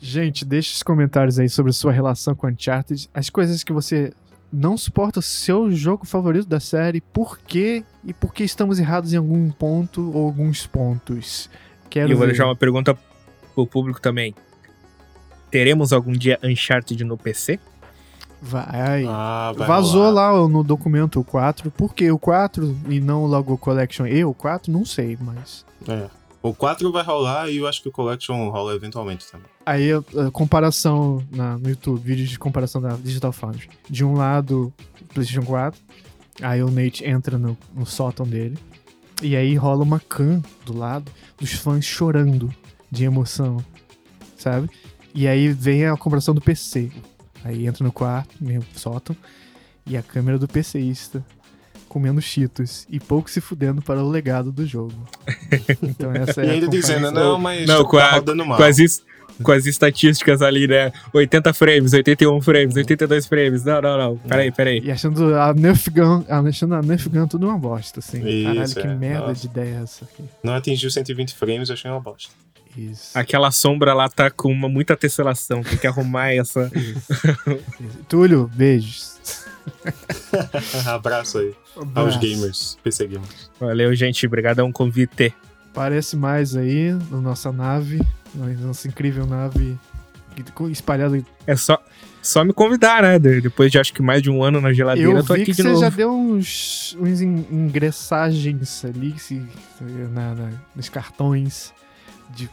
Gente, 0.00 0.44
deixe 0.44 0.72
os 0.72 0.84
comentários 0.84 1.36
aí 1.40 1.48
sobre 1.48 1.70
a 1.70 1.72
sua 1.72 1.90
relação 1.90 2.32
com 2.32 2.46
Uncharted, 2.46 3.10
as 3.12 3.28
coisas 3.28 3.64
que 3.64 3.72
você 3.72 4.12
não 4.52 4.76
suporta, 4.76 5.20
o 5.20 5.22
seu 5.22 5.70
jogo 5.70 6.06
favorito 6.06 6.46
da 6.48 6.60
série, 6.60 7.00
por 7.00 7.38
quê 7.38 7.84
e 8.04 8.12
por 8.12 8.32
que 8.34 8.42
estamos 8.44 8.78
errados 8.78 9.12
em 9.12 9.16
algum 9.16 9.50
ponto 9.50 10.10
ou 10.16 10.26
alguns 10.26 10.66
pontos. 10.66 11.48
Quero 11.88 12.08
E 12.08 12.12
eu 12.12 12.16
vou 12.16 12.26
ver. 12.26 12.32
deixar 12.32 12.46
uma 12.46 12.56
pergunta 12.56 12.96
pro 13.54 13.66
público 13.66 14.00
também. 14.00 14.34
Teremos 15.50 15.92
algum 15.92 16.12
dia 16.12 16.38
Uncharted 16.44 17.02
no 17.04 17.16
PC? 17.16 17.58
Vai. 18.40 19.04
Ah, 19.06 19.52
vai 19.56 19.66
Vazou 19.68 20.04
rolar. 20.04 20.32
lá 20.32 20.48
no 20.48 20.62
documento 20.64 21.20
o 21.20 21.24
4. 21.24 21.70
Por 21.70 21.94
que 21.94 22.10
o 22.10 22.18
4 22.18 22.74
e 22.88 22.98
não 23.00 23.26
logo 23.26 23.52
o 23.52 23.58
Collection 23.58 24.06
e 24.06 24.24
o 24.24 24.32
4? 24.32 24.72
Não 24.72 24.84
sei, 24.84 25.18
mas. 25.20 25.66
É. 25.88 26.08
O 26.42 26.54
4 26.54 26.90
vai 26.90 27.02
rolar 27.02 27.50
e 27.50 27.58
eu 27.58 27.66
acho 27.66 27.82
que 27.82 27.88
o 27.88 27.92
Collection 27.92 28.48
rola 28.48 28.74
eventualmente 28.74 29.30
também. 29.30 29.46
Aí 29.70 29.92
a, 29.92 29.98
a 30.26 30.30
comparação 30.30 31.24
na- 31.30 31.56
no 31.58 31.68
YouTube, 31.68 32.00
vídeos 32.02 32.28
de 32.30 32.38
comparação 32.38 32.80
da 32.80 32.96
Digital 32.96 33.32
Foundry. 33.32 33.68
De 33.88 34.04
um 34.04 34.14
lado, 34.14 34.72
PlayStation 35.14 35.46
4. 35.46 35.80
Aí 36.42 36.62
o 36.62 36.70
Nate 36.70 37.04
entra 37.04 37.38
no, 37.38 37.56
no 37.74 37.86
sótão 37.86 38.26
dele. 38.26 38.58
E 39.22 39.36
aí 39.36 39.54
rola 39.54 39.82
uma 39.84 40.00
can 40.00 40.42
do 40.64 40.76
lado 40.76 41.10
dos 41.38 41.52
fãs 41.52 41.84
chorando 41.84 42.52
de 42.90 43.04
emoção. 43.04 43.58
Sabe? 44.36 44.68
E 45.14 45.28
aí 45.28 45.48
vem 45.52 45.86
a 45.86 45.96
comparação 45.96 46.34
do 46.34 46.40
PC. 46.40 46.90
Aí 47.44 47.66
entra 47.66 47.84
no 47.84 47.92
quarto, 47.92 48.34
meio 48.40 48.62
sótão. 48.74 49.14
E 49.86 49.96
a 49.96 50.02
câmera 50.02 50.38
do 50.38 50.48
PCista 50.48 51.24
comendo 51.88 52.20
cheetos 52.22 52.86
e 52.88 53.00
pouco 53.00 53.28
se 53.30 53.40
fudendo 53.40 53.82
para 53.82 54.02
o 54.02 54.08
legado 54.08 54.50
do 54.52 54.66
jogo. 54.66 54.94
Então 55.82 56.12
essa 56.12 56.40
é 56.42 56.46
e 56.46 56.50
ainda 56.50 56.68
dizendo, 56.68 57.10
não, 57.10 57.38
mas 57.38 57.66
Não, 57.66 57.82
tá 57.84 57.88
com, 57.90 57.98
a- 57.98 58.10
rodando 58.12 58.46
mal. 58.46 58.56
com 58.56 58.62
as, 58.62 58.78
is- 58.78 59.02
com 59.42 59.52
as 59.52 59.66
estatísticas 59.66 60.42
ali, 60.42 60.66
né? 60.66 60.92
80 61.12 61.52
frames, 61.52 61.92
81 61.92 62.40
frames, 62.40 62.76
82 62.76 63.26
frames. 63.26 63.64
Não, 63.64 63.80
não, 63.80 63.98
não. 63.98 64.16
Peraí, 64.18 64.50
peraí. 64.52 64.80
E 64.84 64.90
achando 64.90 65.34
a 65.34 65.52
Nerf 65.54 65.90
Gun, 65.90 66.24
achando 66.28 66.74
a 66.74 66.82
Nerf 66.82 67.08
Gun 67.08 67.26
tudo 67.26 67.46
uma 67.46 67.58
bosta, 67.58 68.00
assim. 68.00 68.20
Caralho, 68.20 68.62
Isso, 68.62 68.74
que 68.74 68.86
é. 68.86 68.94
merda 68.94 69.28
Nossa. 69.28 69.40
de 69.40 69.46
ideia 69.46 69.78
é 69.78 69.82
essa 69.82 70.04
aqui. 70.04 70.24
Não 70.42 70.54
atingiu 70.54 70.90
120 70.90 71.34
frames, 71.34 71.68
eu 71.68 71.74
achei 71.74 71.90
uma 71.90 72.00
bosta. 72.00 72.32
Isso. 72.76 73.18
Aquela 73.18 73.50
sombra 73.50 73.92
lá 73.94 74.08
tá 74.08 74.30
com 74.30 74.50
uma, 74.52 74.68
muita 74.68 74.96
tesselação. 74.96 75.62
Tem 75.62 75.76
que 75.76 75.86
arrumar 75.86 76.30
essa. 76.34 76.70
Túlio, 78.08 78.48
beijos. 78.54 79.18
Abraço 80.86 81.38
aí 81.38 81.54
aos 81.76 81.86
Abraço. 81.86 82.18
gamers, 82.20 82.78
PC 82.82 83.06
gamers. 83.06 83.50
Valeu, 83.58 83.94
gente. 83.94 84.26
Obrigadão 84.26 84.70
convite. 84.72 85.34
Parece 85.72 86.16
mais 86.16 86.56
aí 86.56 86.92
na 87.10 87.20
nossa 87.20 87.52
nave, 87.52 87.98
na 87.98 88.04
nossa 88.34 88.86
incrível 88.88 89.26
nave 89.26 89.78
espalhada. 90.70 91.22
É 91.46 91.54
só, 91.56 91.78
só 92.22 92.44
me 92.44 92.52
convidar, 92.52 93.02
né? 93.02 93.18
De- 93.18 93.40
Depois 93.40 93.70
de 93.70 93.78
acho 93.78 93.92
que 93.92 94.00
mais 94.00 94.22
de 94.22 94.30
um 94.30 94.42
ano 94.42 94.60
na 94.60 94.72
geladeira, 94.72 95.10
Eu 95.10 95.16
eu 95.18 95.24
tô 95.24 95.34
vi 95.34 95.42
aqui 95.42 95.50
que 95.50 95.56
de 95.56 95.62
você 95.62 95.68
novo. 95.68 95.80
já 95.80 95.88
deu 95.90 96.12
uns, 96.14 96.96
uns 96.98 97.20
in- 97.20 97.44
ingressagens 97.50 98.84
ali 98.84 99.14
se, 99.18 99.42
na, 100.12 100.34
na- 100.34 100.50
nos 100.74 100.88
cartões 100.88 101.72
de 102.34 102.48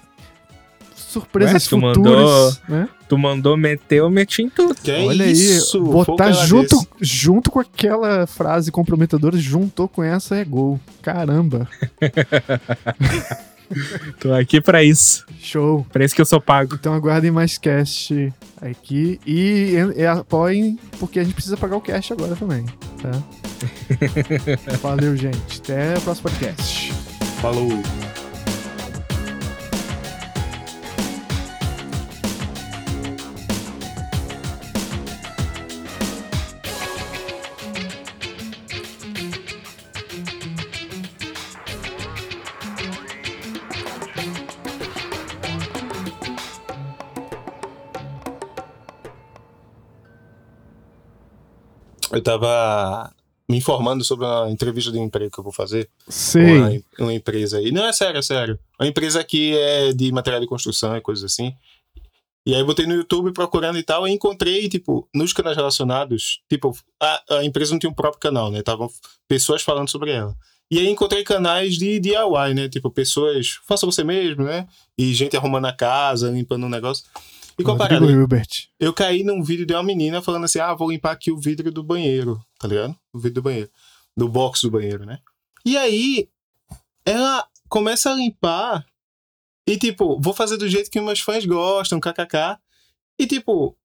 surpresas 0.95 1.53
Ué, 1.63 1.69
tu 1.69 1.79
futuras. 1.79 2.03
mandou- 2.03 2.53
né? 2.67 2.89
Tu 3.07 3.17
mandou 3.17 3.55
meter, 3.55 3.99
eu 3.99 4.09
meti 4.09 4.41
em 4.41 4.49
tudo. 4.49 4.75
Que 4.75 4.91
Olha 4.91 5.25
isso? 5.25 5.77
aí, 5.77 5.83
botar 6.05 6.31
junto, 6.33 6.75
desse. 6.75 6.87
junto 6.99 7.49
com 7.49 7.59
aquela 7.61 8.27
frase 8.27 8.69
comprometedora, 8.71 9.37
juntou 9.37 9.87
com 9.87 10.03
essa 10.03 10.35
é 10.35 10.43
gol. 10.43 10.77
Caramba, 11.01 11.69
Tô 14.19 14.33
aqui 14.33 14.61
pra 14.61 14.83
isso. 14.83 15.25
show. 15.39 15.85
Pra 15.91 16.03
isso 16.03 16.15
que 16.15 16.21
eu 16.21 16.25
sou 16.25 16.41
pago. 16.41 16.75
Então 16.75 16.93
aguardem 16.93 17.31
mais 17.31 17.57
cast 17.57 18.33
aqui 18.61 19.19
e, 19.25 19.75
e 19.95 20.05
apoiem, 20.05 20.79
porque 20.99 21.19
a 21.19 21.23
gente 21.23 21.33
precisa 21.33 21.57
pagar 21.57 21.77
o 21.77 21.81
cast 21.81 22.13
agora 22.13 22.35
também, 22.35 22.65
tá? 23.01 23.11
Valeu, 24.81 25.15
gente. 25.15 25.59
Até 25.61 25.97
o 25.97 26.01
próximo 26.01 26.29
podcast. 26.29 26.93
Falou. 27.41 28.16
Eu 52.17 52.23
tava 52.23 53.13
me 53.47 53.57
informando 53.57 54.03
sobre 54.03 54.25
uma 54.25 54.49
entrevista 54.49 54.91
de 54.91 54.99
emprego 54.99 55.31
que 55.31 55.39
eu 55.39 55.43
vou 55.43 55.53
fazer. 55.53 55.87
Sei. 56.09 56.43
Uma, 56.43 56.81
uma 56.99 57.13
empresa 57.13 57.59
aí. 57.59 57.71
Não, 57.71 57.85
é 57.85 57.93
sério, 57.93 58.17
é 58.17 58.21
sério. 58.21 58.59
Uma 58.79 58.87
empresa 58.87 59.23
que 59.23 59.55
é 59.55 59.93
de 59.93 60.11
material 60.11 60.41
de 60.41 60.47
construção 60.47 60.97
e 60.97 61.01
coisas 61.01 61.23
assim. 61.23 61.53
E 62.45 62.53
aí 62.55 62.59
eu 62.59 62.65
botei 62.65 62.87
no 62.87 62.95
YouTube 62.95 63.31
procurando 63.33 63.77
e 63.77 63.83
tal, 63.83 64.07
e 64.07 64.11
encontrei, 64.11 64.67
tipo, 64.69 65.07
nos 65.13 65.33
canais 65.33 65.57
relacionados, 65.57 66.41
tipo, 66.49 66.75
a, 66.99 67.37
a 67.37 67.43
empresa 67.43 67.73
não 67.73 67.79
tinha 67.79 67.89
um 67.89 67.93
próprio 67.93 68.21
canal, 68.21 68.49
né? 68.49 68.59
Estavam 68.59 68.89
pessoas 69.27 69.61
falando 69.61 69.89
sobre 69.89 70.11
ela. 70.11 70.33
E 70.71 70.79
aí 70.79 70.87
encontrei 70.89 71.23
canais 71.23 71.75
de 71.75 71.99
DIY, 71.99 72.53
né? 72.55 72.67
Tipo, 72.69 72.89
pessoas, 72.89 73.59
faça 73.67 73.85
você 73.85 74.03
mesmo, 74.03 74.43
né? 74.43 74.67
E 74.97 75.13
gente 75.13 75.37
arrumando 75.37 75.65
a 75.65 75.73
casa, 75.73 76.31
limpando 76.31 76.65
um 76.65 76.69
negócio. 76.69 77.05
E 77.57 77.63
qual 77.63 77.77
parada? 77.77 78.05
Hilbert. 78.05 78.69
Eu 78.79 78.93
caí 78.93 79.23
num 79.23 79.41
vídeo 79.41 79.65
de 79.65 79.73
uma 79.73 79.83
menina 79.83 80.21
falando 80.21 80.45
assim: 80.45 80.59
ah, 80.59 80.73
vou 80.73 80.91
limpar 80.91 81.11
aqui 81.11 81.31
o 81.31 81.37
vidro 81.37 81.71
do 81.71 81.83
banheiro, 81.83 82.43
tá 82.59 82.67
ligado? 82.67 82.95
O 83.11 83.19
vidro 83.19 83.35
do 83.35 83.43
banheiro. 83.43 83.69
Do 84.15 84.27
box 84.27 84.61
do 84.61 84.71
banheiro, 84.71 85.05
né? 85.05 85.19
E 85.65 85.77
aí, 85.77 86.29
ela 87.05 87.47
começa 87.67 88.11
a 88.11 88.15
limpar 88.15 88.85
e, 89.67 89.77
tipo, 89.77 90.19
vou 90.21 90.33
fazer 90.33 90.57
do 90.57 90.67
jeito 90.67 90.89
que 90.89 91.01
meus 91.01 91.19
fãs 91.19 91.45
gostam, 91.45 91.99
kkk. 91.99 92.57
E, 93.19 93.27
tipo, 93.27 93.77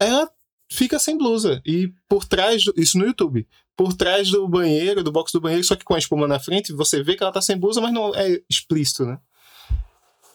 ela 0.00 0.30
fica 0.70 0.98
sem 0.98 1.18
blusa. 1.18 1.60
E 1.66 1.92
por 2.08 2.24
trás, 2.24 2.64
do, 2.64 2.72
isso 2.76 2.96
no 2.96 3.06
YouTube, 3.06 3.46
por 3.76 3.92
trás 3.92 4.30
do 4.30 4.46
banheiro, 4.46 5.02
do 5.02 5.10
box 5.10 5.32
do 5.32 5.40
banheiro, 5.40 5.64
só 5.64 5.74
que 5.74 5.84
com 5.84 5.94
a 5.94 5.98
espuma 5.98 6.28
na 6.28 6.38
frente, 6.38 6.72
você 6.72 7.02
vê 7.02 7.16
que 7.16 7.22
ela 7.22 7.32
tá 7.32 7.42
sem 7.42 7.58
blusa, 7.58 7.80
mas 7.80 7.92
não 7.92 8.14
é 8.14 8.40
explícito, 8.48 9.04
né? 9.04 9.18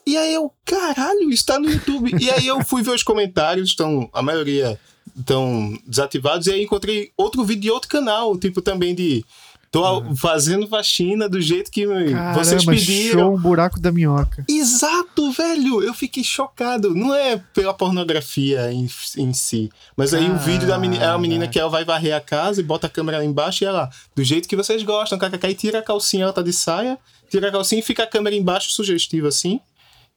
E 0.06 0.18
aí 0.18 0.34
eu, 0.34 0.52
caralho, 0.66 1.30
isso 1.30 1.46
tá 1.46 1.60
no 1.60 1.70
YouTube. 1.70 2.16
e 2.20 2.30
aí 2.30 2.48
eu 2.48 2.64
fui 2.64 2.82
ver 2.82 2.92
os 2.92 3.04
comentários, 3.04 3.70
estão, 3.70 4.10
a 4.14 4.22
maioria 4.22 4.80
estão 5.18 5.78
desativados, 5.86 6.48
e 6.48 6.52
aí 6.52 6.64
encontrei 6.64 7.12
outro 7.18 7.44
vídeo 7.44 7.62
de 7.62 7.72
outro 7.72 7.90
canal, 7.90 8.38
tipo 8.38 8.62
também 8.62 8.96
de. 8.96 9.24
Tô 9.70 10.04
fazendo 10.16 10.68
faxina 10.68 11.30
do 11.30 11.40
jeito 11.40 11.72
que 11.72 11.88
vocês 11.88 12.66
Caramba, 12.66 12.72
pediram. 12.74 13.20
show 13.22 13.34
um 13.34 13.40
buraco 13.40 13.80
da 13.80 13.90
minhoca. 13.90 14.44
Exato, 14.46 15.32
velho! 15.32 15.82
Eu 15.82 15.94
fiquei 15.94 16.26
chocado. 16.26 16.94
Não 16.94 17.16
é 17.16 17.38
pela 17.54 17.74
pornografia 17.74 18.70
em, 18.74 18.90
em 19.18 19.32
si. 19.32 19.70
Mas 19.96 20.14
aí 20.14 20.30
o 20.30 20.36
vídeo 20.36 20.68
da 20.68 20.78
menina, 20.78 21.06
é 21.06 21.08
a 21.08 21.18
menina 21.18 21.48
que 21.48 21.58
ela 21.58 21.70
vai 21.70 21.86
varrer 21.86 22.14
a 22.14 22.20
casa 22.20 22.60
e 22.60 22.64
bota 22.66 22.88
a 22.88 22.90
câmera 22.90 23.20
lá 23.20 23.24
embaixo 23.24 23.64
e 23.64 23.68
ela, 23.68 23.90
do 24.14 24.22
jeito 24.26 24.46
que 24.50 24.58
vocês 24.58 24.84
gostam, 24.84 25.18
kkk, 25.18 25.48
e 25.48 25.56
tira 25.56 25.80
a 25.80 25.82
calcinha, 25.82 26.24
ela 26.24 26.34
tá 26.34 26.42
de 26.42 26.52
saia, 26.52 27.00
tira 27.30 27.48
a 27.48 27.52
calcinha 27.54 27.80
e 27.80 27.82
fica 27.82 28.04
a 28.04 28.08
câmera 28.08 28.36
embaixo, 28.36 28.72
sugestiva 28.72 29.30
assim. 29.30 29.62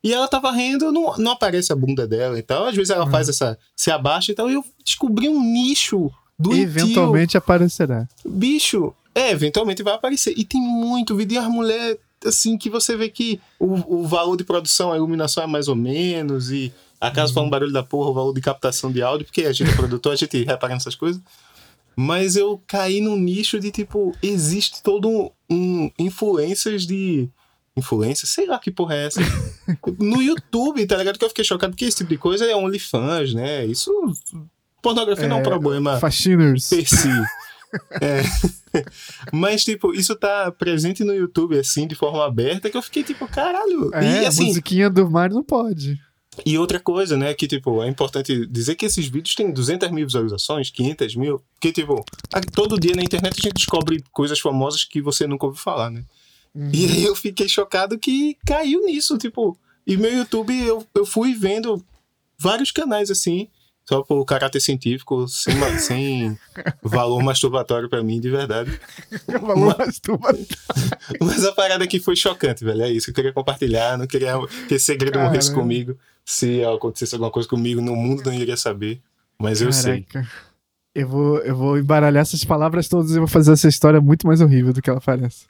E 0.05 0.13
ela 0.13 0.29
tá 0.29 0.39
varrendo, 0.39 0.93
não, 0.93 1.17
não 1.17 1.33
aparece 1.33 1.73
a 1.73 1.77
bunda 1.77 2.07
dela 2.07 2.39
e 2.39 2.43
tal. 2.43 2.67
Às 2.67 2.77
vezes 2.77 2.91
ela 2.91 3.11
faz 3.11 3.27
essa. 3.27 3.59
se 3.75 3.91
abaixa 3.91 4.33
e 4.33 4.35
tal. 4.35 4.51
E 4.51 4.55
eu 4.55 4.65
descobri 4.85 5.31
um 5.31 5.43
nicho 5.43 6.11
do 6.39 6.53
Eventualmente 6.53 7.39
aparecerá. 7.39 8.07
Bicho, 8.23 8.95
é, 9.15 9.31
eventualmente 9.31 9.83
vai 9.83 9.95
aparecer. 9.95 10.35
E 10.37 10.45
tem 10.45 10.61
muito 10.61 11.17
vídeo. 11.17 11.37
E 11.37 11.39
as 11.39 11.49
mulheres, 11.49 11.97
assim, 12.23 12.59
que 12.59 12.69
você 12.69 12.99
vê 12.99 13.09
que 13.09 13.41
o, 13.59 14.01
o 14.01 14.07
valor 14.07 14.37
de 14.37 14.45
produção, 14.45 14.93
a 14.93 14.97
iluminação 14.97 15.43
é 15.43 15.47
mais 15.47 15.69
ou 15.69 15.75
menos. 15.75 16.51
E 16.51 16.71
acaso 17.01 17.33
fala 17.33 17.47
um 17.47 17.51
barulho 17.51 17.73
da 17.73 17.83
porra, 17.83 18.11
o 18.11 18.15
valor 18.15 18.35
de 18.35 18.43
captação 18.43 18.93
de 18.93 19.01
áudio, 19.01 19.25
porque 19.25 19.45
a 19.45 19.53
gente 19.55 19.71
é 19.71 19.73
produtor, 19.77 20.13
a 20.13 20.17
gente 20.17 20.45
repara 20.45 20.75
nessas 20.75 20.95
coisas. 20.95 21.19
Mas 21.97 22.37
eu 22.37 22.61
caí 22.67 23.01
num 23.01 23.17
nicho 23.17 23.59
de 23.59 23.71
tipo, 23.71 24.15
existe 24.23 24.83
todo 24.83 25.09
um, 25.09 25.31
um 25.49 25.91
influências 25.99 26.87
de. 26.87 27.27
Influência? 27.77 28.27
Sei 28.27 28.47
lá 28.47 28.59
que 28.59 28.71
porra 28.71 28.95
é 28.95 29.07
essa. 29.07 29.21
no 29.99 30.23
YouTube, 30.23 30.87
tá 30.87 30.97
ligado? 30.97 31.19
Que 31.19 31.25
eu 31.25 31.29
fiquei 31.29 31.45
chocado, 31.45 31.73
porque 31.73 31.85
esse 31.85 31.99
tipo 31.99 32.11
de 32.11 32.19
coisa 32.19 32.45
é 32.45 32.55
OnlyFans, 32.55 33.35
né? 33.35 33.65
Isso. 33.67 33.91
Pornografia 34.81 35.27
não 35.27 35.39
é 35.39 35.41
um 35.41 35.43
problema. 35.43 35.99
Faxiners. 35.99 36.69
Per 36.69 36.89
si. 36.89 37.09
É. 38.01 38.23
Mas, 39.33 39.65
tipo, 39.65 39.93
isso 39.93 40.15
tá 40.15 40.51
presente 40.53 41.05
no 41.05 41.15
YouTube, 41.15 41.59
assim, 41.59 41.87
de 41.87 41.95
forma 41.95 42.25
aberta, 42.25 42.71
que 42.71 42.77
eu 42.77 42.83
fiquei 42.83 43.03
tipo, 43.03 43.27
caralho. 43.27 43.91
É, 43.95 44.23
e 44.23 44.27
assim. 44.27 44.45
a 44.45 44.47
musiquinha 44.49 44.91
do 44.91 45.11
Mario 45.11 45.37
não 45.37 45.45
pode. 45.45 45.99
E 46.45 46.59
outra 46.59 46.81
coisa, 46.81 47.17
né, 47.17 47.33
que, 47.33 47.47
tipo, 47.47 47.83
é 47.83 47.89
importante 47.89 48.47
dizer 48.47 48.75
que 48.75 48.87
esses 48.87 49.07
vídeos 49.07 49.35
têm 49.35 49.53
200 49.53 49.91
mil 49.91 50.05
visualizações, 50.05 50.71
500 50.71 51.17
mil, 51.17 51.43
que, 51.61 51.73
tipo, 51.73 52.05
todo 52.53 52.79
dia 52.79 52.95
na 52.97 53.03
internet 53.03 53.35
a 53.39 53.43
gente 53.43 53.55
descobre 53.55 54.03
coisas 54.13 54.41
famosas 54.41 54.85
que 54.85 55.01
você 55.01 55.27
nunca 55.27 55.47
ouviu 55.47 55.61
falar, 55.61 55.91
né? 55.91 56.03
E 56.73 56.87
aí 56.87 57.05
eu 57.05 57.17
fiquei 57.17 57.49
chocado 57.49 57.99
que 57.99 58.37
caiu 58.47 58.85
nisso, 58.87 59.19
tipo, 59.19 59.59
e 59.87 59.97
meu 59.97 60.13
YouTube 60.13 60.57
eu, 60.57 60.87
eu 60.95 61.05
fui 61.05 61.35
vendo 61.35 61.85
vários 62.39 62.71
canais, 62.71 63.11
assim, 63.11 63.49
só 63.85 64.03
por 64.03 64.25
caráter 64.25 64.61
científico, 64.61 65.29
sem, 65.29 65.55
sem 65.79 66.39
valor 66.83 67.23
masturbatório 67.23 67.89
pra 67.89 68.03
mim, 68.03 68.19
de 68.19 68.31
verdade. 68.31 68.81
Valor 69.29 69.77
masturbatório. 69.79 70.47
Mas 71.21 71.45
a 71.45 71.53
parada 71.53 71.85
aqui 71.85 72.01
foi 72.01 72.17
chocante, 72.17 72.65
velho. 72.65 72.83
É 72.83 72.91
isso. 72.91 73.11
Eu 73.11 73.15
queria 73.15 73.33
compartilhar, 73.33 73.99
não 73.99 74.07
queria 74.07 74.35
que 74.69 74.75
esse 74.75 74.87
segredo 74.87 75.19
morresse 75.19 75.49
Caramba. 75.49 75.63
comigo. 75.63 75.99
Se 76.25 76.65
acontecesse 76.65 77.15
alguma 77.15 77.31
coisa 77.31 77.47
comigo, 77.47 77.83
no 77.83 77.95
mundo 77.95 78.23
não 78.25 78.33
iria 78.33 78.57
saber. 78.57 79.03
Mas 79.39 79.61
eu 79.61 79.71
sei. 79.73 80.03
Caraca. 80.03 80.31
Eu 80.95 81.09
vou, 81.09 81.39
eu 81.39 81.57
vou 81.57 81.77
embaralhar 81.77 82.23
essas 82.23 82.45
palavras 82.45 82.89
todas 82.89 83.11
e 83.11 83.19
vou 83.19 83.27
fazer 83.27 83.53
essa 83.53 83.69
história 83.69 84.01
muito 84.01 84.27
mais 84.27 84.41
horrível 84.41 84.73
do 84.73 84.81
que 84.81 84.89
ela 84.89 85.01
parece. 85.01 85.45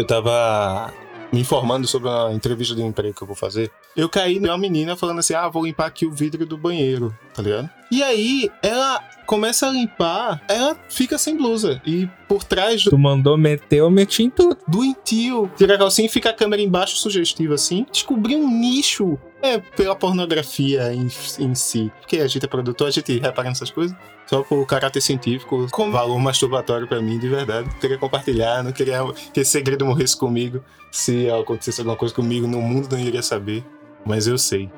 Eu 0.00 0.06
tava 0.06 0.90
me 1.30 1.40
informando 1.40 1.86
sobre 1.86 2.08
uma 2.08 2.32
entrevista 2.32 2.74
de 2.74 2.82
emprego 2.82 3.14
que 3.14 3.22
eu 3.22 3.26
vou 3.26 3.36
fazer. 3.36 3.70
Eu 3.94 4.08
caí 4.08 4.40
numa 4.40 4.56
menina 4.56 4.96
falando 4.96 5.18
assim: 5.18 5.34
ah, 5.34 5.46
vou 5.46 5.66
limpar 5.66 5.88
aqui 5.88 6.06
o 6.06 6.10
vidro 6.10 6.46
do 6.46 6.56
banheiro, 6.56 7.14
tá 7.34 7.42
ligado? 7.42 7.68
E 7.92 8.02
aí 8.02 8.50
ela 8.62 9.04
começa 9.26 9.68
a 9.68 9.70
limpar, 9.70 10.40
ela 10.48 10.74
fica 10.88 11.18
sem 11.18 11.36
blusa. 11.36 11.82
E 11.84 12.08
por 12.26 12.42
trás 12.42 12.82
do. 12.82 12.88
Tu 12.88 12.98
mandou 12.98 13.36
meter, 13.36 13.80
eu 13.80 13.90
meti 13.90 14.22
em 14.22 14.30
tudo. 14.30 14.56
Doentio. 14.66 15.50
Tira 15.54 15.74
a 15.74 15.78
calcinha 15.78 16.06
e 16.06 16.10
fica 16.10 16.30
a 16.30 16.32
câmera 16.32 16.62
embaixo 16.62 16.96
sugestiva 16.96 17.52
assim. 17.52 17.84
Descobri 17.92 18.34
um 18.34 18.50
nicho. 18.50 19.18
É 19.42 19.58
pela 19.58 19.96
pornografia 19.96 20.92
em, 20.92 21.08
em 21.38 21.54
si. 21.54 21.90
Porque 22.00 22.18
a 22.18 22.28
gente 22.28 22.44
é 22.44 22.48
produtor, 22.48 22.88
a 22.88 22.90
gente 22.90 23.18
repara 23.18 23.48
nessas 23.48 23.70
coisas. 23.70 23.96
Só 24.26 24.42
por 24.42 24.64
caráter 24.66 25.00
científico, 25.00 25.66
com 25.70 25.90
valor 25.90 26.18
masturbatório 26.18 26.86
pra 26.86 27.00
mim, 27.00 27.18
de 27.18 27.28
verdade. 27.28 27.68
Eu 27.68 27.80
queria 27.80 27.98
compartilhar, 27.98 28.62
não 28.62 28.72
queria 28.72 29.00
que 29.32 29.40
esse 29.40 29.50
segredo 29.50 29.84
morresse 29.84 30.16
comigo. 30.16 30.62
Se 30.92 31.28
acontecesse 31.30 31.80
alguma 31.80 31.96
coisa 31.96 32.14
comigo, 32.14 32.46
no 32.46 32.60
mundo 32.60 32.88
não 32.92 32.98
iria 32.98 33.22
saber. 33.22 33.64
Mas 34.04 34.26
eu 34.26 34.38
sei. 34.38 34.70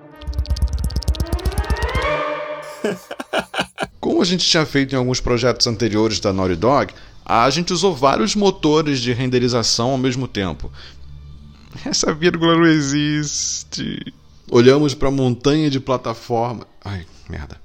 Como 4.01 4.23
a 4.23 4.25
gente 4.25 4.47
tinha 4.47 4.65
feito 4.65 4.95
em 4.95 4.99
alguns 4.99 5.21
projetos 5.21 5.67
anteriores 5.67 6.19
da 6.19 6.33
Naughty 6.33 6.57
Dog, 6.57 6.95
a 7.25 7.49
gente 7.51 7.73
usou 7.73 7.95
vários 7.95 8.35
motores 8.35 9.01
de 9.01 9.13
renderização 9.13 9.91
ao 9.91 9.99
mesmo 9.99 10.27
tempo. 10.27 10.71
Essa 11.85 12.13
vírgula 12.13 12.57
não 12.57 12.67
existe. 12.67 14.13
Olhamos 14.55 14.95
para 14.95 15.09
a 15.09 15.11
montanha 15.11 15.71
de 15.71 15.81
plataforma. 15.81 16.67
Ai, 16.85 17.07
merda. 17.27 17.62